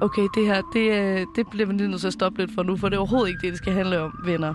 Okay, 0.00 0.26
det 0.34 0.46
her, 0.46 0.62
det, 0.72 0.92
øh, 0.92 1.26
det 1.36 1.46
bliver 1.50 1.66
man 1.66 1.76
lige 1.76 1.88
nødt 1.88 2.00
til 2.00 2.06
at 2.06 2.12
stoppe 2.12 2.38
lidt 2.38 2.50
for 2.54 2.62
nu, 2.62 2.76
for 2.76 2.88
det 2.88 2.96
er 2.96 3.00
overhovedet 3.00 3.28
ikke 3.28 3.40
det, 3.42 3.50
det 3.50 3.58
skal 3.58 3.72
handle 3.72 4.00
om, 4.00 4.12
venner. 4.24 4.54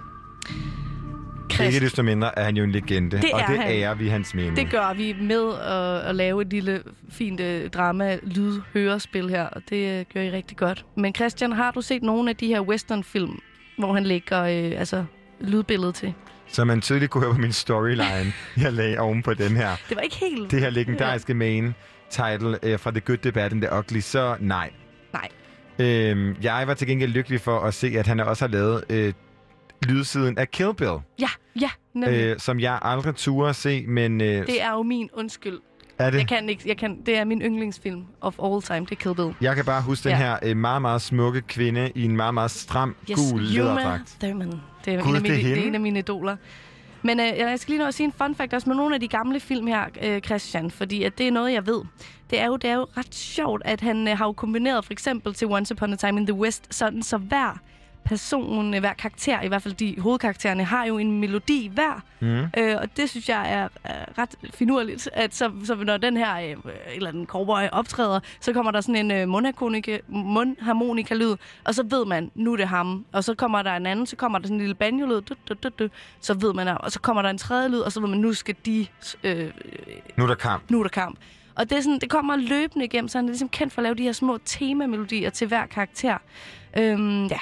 Ikke 1.65 1.79
desto 1.79 2.03
mindre 2.03 2.39
er 2.39 2.43
han 2.43 2.57
jo 2.57 2.63
en 2.63 2.71
legende, 2.71 3.17
Det 3.17 3.31
og 3.33 3.39
er 3.39 3.47
det 3.47 3.57
han. 3.59 3.71
ærer 3.71 3.93
vi 3.95 4.07
hans 4.07 4.33
minde. 4.35 4.55
Det 4.55 4.71
gør 4.71 4.93
vi 4.93 5.15
med 5.21 5.53
at, 5.53 6.09
at 6.09 6.15
lave 6.15 6.41
et 6.41 6.47
lille 6.47 6.83
fint 7.09 7.39
øh, 7.39 7.69
drama 7.69 8.17
lyd 8.23 8.61
hørespil 8.73 9.29
her, 9.29 9.43
og 9.43 9.61
det 9.69 9.99
øh, 9.99 10.05
gør 10.13 10.21
I 10.21 10.31
rigtig 10.31 10.57
godt. 10.57 10.85
Men 10.97 11.15
Christian, 11.15 11.51
har 11.51 11.71
du 11.71 11.81
set 11.81 12.03
nogle 12.03 12.29
af 12.29 12.35
de 12.35 12.47
her 12.47 12.61
westernfilm, 12.61 13.39
hvor 13.77 13.93
han 13.93 14.03
lægger 14.03 14.41
øh, 14.41 14.79
altså, 14.79 15.05
lydbilledet 15.41 15.95
til? 15.95 16.13
Så 16.47 16.65
man 16.65 16.81
tydeligt 16.81 17.11
kunne 17.11 17.23
høre 17.23 17.33
på 17.33 17.41
min 17.41 17.51
storyline, 17.51 18.33
jeg 18.63 18.73
lagde 18.73 18.99
oven 18.99 19.23
på 19.23 19.33
den 19.33 19.55
her. 19.57 19.69
Det 19.89 19.95
var 19.95 20.01
ikke 20.01 20.15
helt... 20.15 20.51
Det 20.51 20.59
her 20.59 20.69
legendariske 20.69 21.33
main 21.33 21.73
title 22.09 22.59
øh, 22.63 22.79
fra 22.79 22.91
The 22.91 22.99
Good, 22.99 23.31
Bad 23.31 23.51
and 23.51 23.61
The 23.61 23.77
Ugly, 23.77 23.99
så 23.99 24.35
nej. 24.39 24.69
Øhm, 25.81 26.35
jeg 26.41 26.67
var 26.67 26.73
til 26.73 26.87
gengæld 26.87 27.11
lykkelig 27.11 27.41
for 27.41 27.59
at 27.59 27.73
se, 27.73 27.87
at 27.87 28.07
han 28.07 28.19
også 28.19 28.45
har 28.45 28.51
lavet 28.51 28.83
øh, 28.89 29.13
lydsiden 29.87 30.37
af 30.37 30.51
Kill 30.51 30.73
Bill, 30.73 30.91
Ja, 31.19 31.27
ja, 31.61 31.69
nemlig. 31.93 32.19
øh, 32.21 32.39
som 32.39 32.59
jeg 32.59 32.79
aldrig 32.81 33.15
turde 33.15 33.53
se, 33.53 33.85
men 33.87 34.21
øh, 34.21 34.27
Det 34.47 34.61
er 34.61 34.71
jo 34.71 34.83
min 34.83 35.09
undskyld. 35.13 35.59
er 35.97 36.09
det? 36.09 36.17
Jeg 36.17 36.27
kan 36.27 36.49
ikke, 36.49 36.63
jeg 36.65 36.77
kan, 36.77 37.01
det 37.05 37.17
er 37.17 37.23
min 37.25 37.41
yndlingsfilm 37.41 38.03
of 38.21 38.35
all 38.43 38.61
time, 38.61 38.79
det 38.79 38.91
er 38.91 38.95
Kill 38.95 39.15
Bill. 39.15 39.33
Jeg 39.41 39.55
kan 39.55 39.65
bare 39.65 39.81
huske 39.81 40.03
den 40.03 40.11
Ja. 40.11 40.17
her 40.17 40.37
øh, 40.43 40.57
meget, 40.57 40.81
meget 40.81 41.01
smukke 41.01 41.41
kvinde 41.41 41.91
i 41.95 42.03
en 42.05 42.15
meget, 42.15 42.33
meget 42.33 42.51
stram, 42.51 42.95
Yes, 43.11 43.17
gul 43.31 43.39
Uma 43.41 43.49
læderdragt. 43.49 44.15
Thurman. 44.19 44.51
Det 44.85 44.93
er, 44.93 45.01
Gud, 45.03 45.09
en 45.09 45.15
af 45.15 45.21
det 45.21 45.29
er 45.31 45.35
mine, 45.35 45.37
det, 45.37 45.43
hende? 45.45 45.61
er 45.63 45.67
en 45.67 45.75
af 45.75 45.81
mine 45.81 45.99
idoler. 45.99 46.35
Men 47.01 47.19
øh, 47.19 47.37
jeg 47.37 47.59
skal 47.59 47.71
lige 47.71 47.79
nå 47.79 47.87
at 47.87 47.93
sige 47.93 48.05
en 48.05 48.13
fun 48.13 48.35
fact 48.35 48.53
også 48.53 48.69
med 48.69 48.75
nogle 48.75 48.95
af 48.95 49.01
de 49.01 49.07
gamle 49.07 49.39
film 49.39 49.67
her, 49.67 49.85
øh, 50.01 50.21
Christian, 50.21 50.71
fordi 50.71 51.03
at 51.03 51.17
det 51.17 51.27
er 51.27 51.31
noget, 51.31 51.53
jeg 51.53 51.67
ved. 51.67 51.81
Det 52.29 52.39
er 52.39 52.45
jo, 52.45 52.55
det 52.55 52.69
er 52.69 52.75
jo 52.75 52.87
ret 52.97 53.15
sjovt, 53.15 53.61
at 53.65 53.81
han 53.81 54.07
øh, 54.07 54.17
har 54.17 54.25
jo 54.25 54.31
kombineret 54.31 54.85
for 54.85 54.93
eksempel 54.93 55.33
til 55.33 55.47
Once 55.47 55.73
Upon 55.73 55.93
a 55.93 55.95
Time 55.95 56.19
in 56.19 56.27
the 56.27 56.35
West, 56.35 56.75
sådan 56.75 57.03
så 57.03 57.17
hver 57.17 57.59
person, 58.05 58.73
øh, 58.73 58.79
hver 58.79 58.93
karakter, 58.93 59.41
i 59.41 59.47
hvert 59.47 59.61
fald 59.61 59.73
de 59.73 59.95
hovedkaraktererne, 60.01 60.63
har 60.63 60.85
jo 60.85 60.97
en 60.97 61.19
melodi 61.19 61.71
hver. 61.73 62.01
Mm. 62.19 62.39
Øh, 62.57 62.77
og 62.81 62.97
det 62.97 63.09
synes 63.09 63.29
jeg 63.29 63.53
er, 63.53 63.67
er 63.83 64.05
ret 64.17 64.35
finurligt, 64.53 65.09
at 65.13 65.35
så, 65.35 65.51
så 65.63 65.75
når 65.75 65.97
den 65.97 66.17
her 66.17 66.35
øh, 66.35 66.55
eller 66.95 67.09
anden 67.09 67.25
cowboy 67.25 67.61
optræder, 67.71 68.19
så 68.39 68.53
kommer 68.53 68.71
der 68.71 68.81
sådan 68.81 68.95
en 68.95 69.11
øh, 69.11 69.27
mundharmonika, 69.27 69.97
mundharmonika-lyd, 70.07 71.35
og 71.63 71.75
så 71.75 71.83
ved 71.89 72.05
man, 72.05 72.31
nu 72.35 72.53
er 72.53 72.57
det 72.57 72.67
ham. 72.67 73.05
Og 73.11 73.23
så 73.23 73.35
kommer 73.35 73.61
der 73.61 73.71
en 73.75 73.85
anden, 73.85 74.05
så 74.05 74.15
kommer 74.15 74.39
der 74.39 74.45
sådan 74.47 74.55
en 74.55 74.61
lille 74.61 74.75
banjo-lyd, 74.75 75.21
du, 75.21 75.35
du, 75.49 75.53
du, 75.63 75.69
du, 75.79 75.89
så 76.21 76.33
ved 76.33 76.53
man, 76.53 76.67
og 76.67 76.91
så 76.91 76.99
kommer 76.99 77.21
der 77.21 77.29
en 77.29 77.37
tredje 77.37 77.69
lyd, 77.69 77.79
og 77.79 77.91
så 77.91 77.99
ved 77.99 78.09
man, 78.09 78.19
nu 78.19 78.33
skal 78.33 78.55
de, 78.65 78.87
øh, 79.23 79.49
Nu 80.17 80.23
er 80.23 80.27
der 80.27 80.35
kamp. 80.35 80.63
nu 80.69 80.79
er 80.79 80.83
der 80.83 80.89
kamp. 80.89 81.17
Og 81.55 81.69
det, 81.69 81.77
er 81.77 81.81
sådan, 81.81 81.99
det 81.99 82.09
kommer 82.09 82.35
løbende 82.35 82.85
igennem, 82.85 83.07
så 83.09 83.17
han 83.17 83.25
er 83.25 83.29
ligesom 83.29 83.49
kendt 83.49 83.73
for 83.73 83.81
at 83.81 83.83
lave 83.83 83.95
de 83.95 84.03
her 84.03 84.11
små 84.11 84.37
temamelodier 84.45 85.29
til 85.29 85.47
hver 85.47 85.65
karakter. 85.65 86.17
Øhm, 86.77 87.25
ja. 87.25 87.39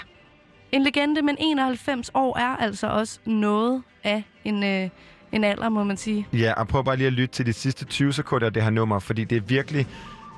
En 0.71 0.83
legende, 0.83 1.21
men 1.21 1.35
91 1.39 2.11
år 2.13 2.37
er 2.37 2.55
altså 2.57 2.87
også 2.87 3.19
noget 3.25 3.83
af 4.03 4.23
en, 4.45 4.63
øh, 4.63 4.89
en 5.31 5.43
alder, 5.43 5.69
må 5.69 5.83
man 5.83 5.97
sige. 5.97 6.27
Ja, 6.33 6.53
og 6.53 6.67
prøv 6.67 6.83
bare 6.83 6.95
lige 6.97 7.07
at 7.07 7.13
lytte 7.13 7.35
til 7.35 7.45
de 7.45 7.53
sidste 7.53 7.85
20 7.85 8.13
sekunder 8.13 8.47
af 8.47 8.53
det 8.53 8.63
her 8.63 8.69
nummer, 8.69 8.99
fordi 8.99 9.23
det 9.23 9.35
er 9.35 9.41
virkelig... 9.41 9.87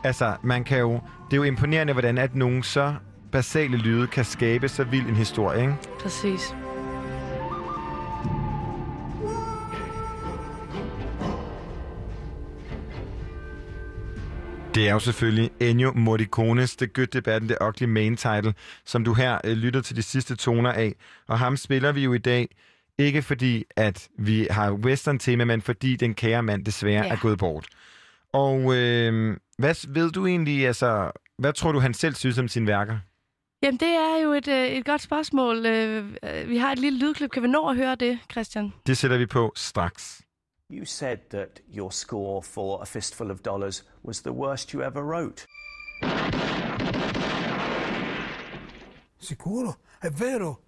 Altså, 0.03 0.33
man 0.43 0.63
kan 0.63 0.79
jo... 0.79 0.91
Det 1.25 1.33
er 1.33 1.37
jo 1.37 1.43
imponerende, 1.43 1.93
hvordan 1.93 2.17
at 2.17 2.35
nogen 2.35 2.63
så 2.63 2.93
basale 3.31 3.77
lyde 3.77 4.07
kan 4.07 4.25
skabe 4.25 4.67
så 4.67 4.83
vild 4.83 5.05
en 5.05 5.15
historie, 5.15 5.61
ikke? 5.61 5.73
Præcis. 5.99 6.55
Det 14.75 14.87
er 14.89 14.93
jo 14.93 14.99
selvfølgelig 14.99 15.51
Ennio 15.59 15.91
Morricones 15.95 16.75
The 16.75 16.87
Good, 16.87 17.27
and 17.27 17.47
The 17.47 17.57
Ugly 17.67 17.83
main 17.85 18.17
title, 18.17 18.53
som 18.85 19.03
du 19.03 19.13
her 19.13 19.39
øh, 19.43 19.51
lytter 19.57 19.81
til 19.81 19.95
de 19.95 20.01
sidste 20.01 20.35
toner 20.35 20.71
af. 20.71 20.95
Og 21.27 21.39
ham 21.39 21.57
spiller 21.57 21.91
vi 21.91 22.03
jo 22.03 22.13
i 22.13 22.17
dag, 22.17 22.47
ikke 22.97 23.21
fordi, 23.21 23.63
at 23.75 24.09
vi 24.19 24.47
har 24.49 24.71
western-tema, 24.71 25.43
men 25.45 25.61
fordi 25.61 25.95
den 25.95 26.13
kære 26.13 26.43
mand 26.43 26.65
desværre 26.65 27.05
Ja. 27.05 27.11
er 27.11 27.17
gået 27.21 27.37
bort. 27.39 27.65
Og 28.33 28.75
øh, 28.77 29.37
hvad 29.57 29.87
ved 29.93 30.11
du 30.11 30.25
egentlig, 30.25 30.67
altså... 30.67 31.11
Hvad 31.37 31.53
tror 31.53 31.71
du, 31.71 31.79
han 31.79 31.93
selv 31.93 32.15
synes 32.15 32.37
om 32.37 32.47
sine 32.47 32.67
værker? 32.67 32.97
Jamen, 33.63 33.79
det 33.79 33.87
er 33.87 34.23
jo 34.23 34.31
et, 34.33 34.47
øh, 34.47 34.67
et 34.67 34.85
godt 34.85 35.01
spørgsmål. 35.01 35.65
Øh, 35.65 36.05
øh, 36.23 36.49
vi 36.49 36.57
har 36.57 36.71
et 36.71 36.79
lille 36.79 36.99
lydklip. 36.99 37.31
Kan 37.31 37.43
vi 37.43 37.47
nå 37.47 37.69
at 37.69 37.75
høre 37.75 37.95
det, 37.95 38.19
Christian? 38.31 38.73
Det 38.87 38.97
sætter 38.97 39.17
vi 39.17 39.25
på 39.25 39.53
straks. 39.55 40.21
You 40.71 40.85
said 40.85 41.29
that 41.31 41.59
your 41.69 41.91
score 41.91 42.41
for 42.41 42.81
A 42.81 42.85
Fistful 42.85 43.29
of 43.29 43.43
Dollars 43.43 43.83
was 44.03 44.21
the 44.21 44.31
worst 44.31 44.71
you 44.71 44.81
ever 44.81 45.03
wrote. 45.03 45.45
Sicuro? 49.19 49.79
È 49.99 50.09
vero? 50.09 50.61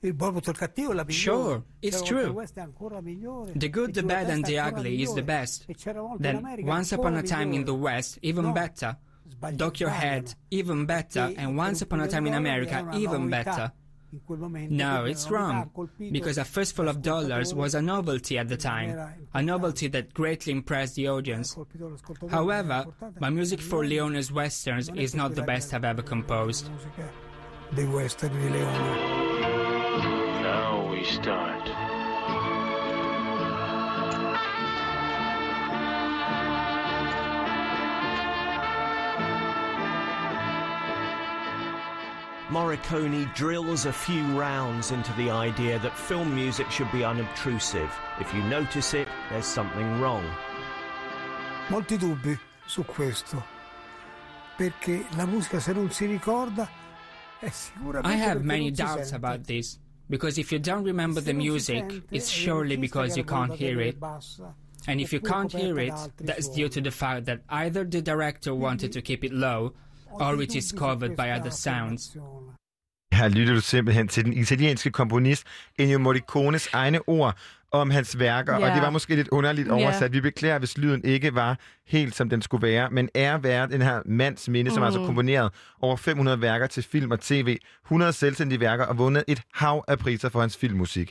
Il 0.00 0.14
buono 0.14 0.38
il 0.38 0.56
cattivo 0.56 0.90
è 0.90 0.94
la. 0.94 1.04
Sure, 1.08 1.62
it's 1.80 2.02
true. 2.02 2.26
West 2.26 2.56
è 2.56 2.60
ancora 2.60 3.00
migliore. 3.00 3.52
The 3.54 3.70
good, 3.70 3.92
the 3.92 4.02
bad, 4.02 4.30
and 4.30 4.44
the 4.44 4.58
ugly 4.58 5.00
is 5.00 5.12
the 5.14 5.22
best. 5.22 5.64
C'era 5.72 6.00
volte 6.00 6.28
in 6.28 6.42
Then, 6.42 6.66
once 6.66 6.92
upon 6.92 7.14
a 7.14 7.22
time 7.22 7.54
in 7.54 7.64
the. 7.64 7.72
West, 7.72 8.18
even 8.22 8.52
better. 8.52 8.98
Dock 9.54 9.78
your 9.78 9.92
head, 9.92 10.34
even 10.50 10.86
better. 10.86 11.32
And 11.36 11.56
once 11.56 11.82
upon 11.82 12.00
a 12.00 12.08
time 12.08 12.26
in 12.26 12.34
America, 12.34 12.84
even 12.94 13.28
better. 13.30 13.72
In 14.12 14.20
quel 14.24 14.38
momento, 14.38 14.74
No, 14.74 15.04
it's 15.04 15.28
wrong. 15.30 15.70
Because 15.98 16.38
a 16.38 16.44
fistful 16.44 16.88
of 16.88 17.02
dollars 17.02 17.52
was 17.54 17.74
a 17.74 17.82
novelty 17.82 18.38
at 18.38 18.48
the 18.48 18.56
time. 18.56 18.96
A 19.34 19.42
novelty 19.42 19.88
that 19.88 20.14
greatly 20.14 20.52
impressed 20.52 20.94
the 20.94 21.08
audience. 21.08 21.56
However, 22.30 22.86
my 23.20 23.30
music 23.30 23.60
for 23.60 23.84
Leone's 23.84 24.30
westerns 24.32 24.88
is 24.94 25.14
not 25.14 25.34
the 25.34 25.42
best 25.42 25.74
I've 25.74 25.84
ever 25.84 26.02
composed. 26.02 26.70
dei 27.74 27.84
western 27.86 28.32
di 28.32 28.48
Leone. 28.48 30.42
Now 30.42 30.88
we 30.90 31.02
start. 31.04 31.85
Morricone 42.48 43.32
drills 43.34 43.86
a 43.86 43.92
few 43.92 44.22
rounds 44.38 44.92
into 44.92 45.12
the 45.14 45.30
idea 45.30 45.78
that 45.80 45.98
film 45.98 46.34
music 46.34 46.70
should 46.70 46.90
be 46.92 47.04
unobtrusive. 47.04 47.90
If 48.20 48.32
you 48.32 48.42
notice 48.42 48.94
it, 48.94 49.08
there's 49.30 49.46
something 49.46 50.00
wrong. 50.00 50.24
Molti 51.68 51.96
dubbi 51.96 52.38
su 52.66 52.84
questo. 52.84 53.42
perché 54.56 55.04
la 55.16 55.26
musica 55.26 55.60
se 55.60 55.72
non 55.72 55.90
si 55.90 56.06
ricorda 56.06 56.68
è 57.38 57.50
sicuramente 57.50 58.08
I 58.08 58.18
have 58.18 58.42
many 58.42 58.70
doubts 58.70 59.12
about 59.12 59.44
this, 59.44 59.78
because 60.08 60.38
if 60.38 60.50
you 60.50 60.58
don't 60.58 60.84
remember 60.84 61.20
the 61.20 61.34
music, 61.34 62.02
it's 62.10 62.30
surely 62.30 62.76
because 62.76 63.16
you 63.16 63.24
can't 63.24 63.52
hear 63.52 63.80
it. 63.80 63.98
And 64.88 65.00
if 65.00 65.12
you 65.12 65.20
can't 65.20 65.52
hear 65.52 65.78
it, 65.78 65.92
that's 66.16 66.48
due 66.48 66.68
to 66.68 66.80
the 66.80 66.90
fact 66.90 67.26
that 67.26 67.40
either 67.50 67.84
the 67.84 68.00
director 68.00 68.54
wanted 68.54 68.90
mm-hmm. 68.92 68.98
to 68.98 69.02
keep 69.02 69.24
it 69.24 69.32
low, 69.32 69.74
or 70.20 70.42
it 70.42 70.54
is 70.54 70.74
covered 70.78 71.10
by 71.16 71.38
other 71.40 71.50
sounds. 71.50 72.16
Her 73.12 73.28
lytter 73.28 73.54
du 73.54 73.60
simpelthen 73.60 74.08
til 74.08 74.24
den 74.24 74.32
italienske 74.32 74.90
komponist 74.90 75.44
Ennio 75.78 75.98
Morricones 75.98 76.68
egne 76.72 77.00
ord 77.08 77.36
om 77.72 77.90
hans 77.90 78.18
værker, 78.18 78.52
Ja. 78.58 78.68
og 78.68 78.74
det 78.74 78.82
var 78.82 78.90
måske 78.90 79.16
lidt 79.16 79.28
underligt 79.28 79.68
oversat. 79.70 80.12
Vi 80.12 80.20
beklager, 80.20 80.58
hvis 80.58 80.78
lyden 80.78 81.04
ikke 81.04 81.34
var 81.34 81.58
helt, 81.86 82.14
som 82.14 82.28
den 82.30 82.42
skulle 82.42 82.66
være, 82.66 82.90
men 82.90 83.08
er 83.14 83.38
være 83.38 83.68
den 83.68 83.82
her 83.82 84.02
mands 84.06 84.48
minde, 84.48 84.70
som 84.70 84.80
Mm. 84.80 84.84
altså 84.84 85.04
komponeret 85.04 85.52
over 85.80 85.96
500 85.96 86.40
værker 86.40 86.66
til 86.66 86.82
film 86.82 87.10
og 87.10 87.20
tv, 87.20 87.58
100 87.84 88.12
selvstændige 88.12 88.60
værker 88.60 88.84
og 88.84 88.98
vundet 88.98 89.24
et 89.28 89.42
hav 89.54 89.84
af 89.88 89.98
priser 89.98 90.28
for 90.28 90.40
hans 90.40 90.56
filmmusik. 90.56 91.10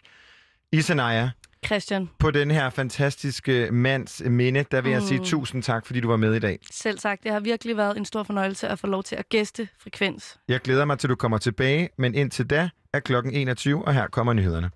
Isanaya, 0.71 1.29
Christian, 1.65 2.09
på 2.19 2.31
den 2.31 2.51
her 2.51 2.69
fantastiske 2.69 3.69
mands 3.71 4.21
minde, 4.25 4.65
der 4.71 4.81
vil 4.81 4.91
jeg 4.91 5.01
Mm. 5.01 5.07
sige 5.07 5.19
tusind 5.23 5.63
tak, 5.63 5.85
fordi 5.85 5.99
du 5.99 6.07
var 6.07 6.17
med 6.17 6.33
i 6.35 6.39
dag. 6.39 6.59
selv 6.71 6.99
sagt, 6.99 7.23
det 7.23 7.31
har 7.31 7.39
virkelig 7.39 7.77
været 7.77 7.97
en 7.97 8.05
stor 8.05 8.23
fornøjelse 8.23 8.67
at 8.67 8.79
få 8.79 8.87
lov 8.87 9.03
til 9.03 9.15
at 9.15 9.29
gæste 9.29 9.67
Frekvens. 9.83 10.37
Jeg 10.47 10.59
glæder 10.61 10.85
mig 10.85 10.99
til, 10.99 11.09
du 11.09 11.15
kommer 11.15 11.37
tilbage, 11.37 11.89
men 11.97 12.15
indtil 12.15 12.49
da 12.49 12.69
er 12.93 12.99
klokken 12.99 13.33
21, 13.33 13.85
og 13.85 13.93
her 13.93 14.07
kommer 14.07 14.33
nyhederne. 14.33 14.69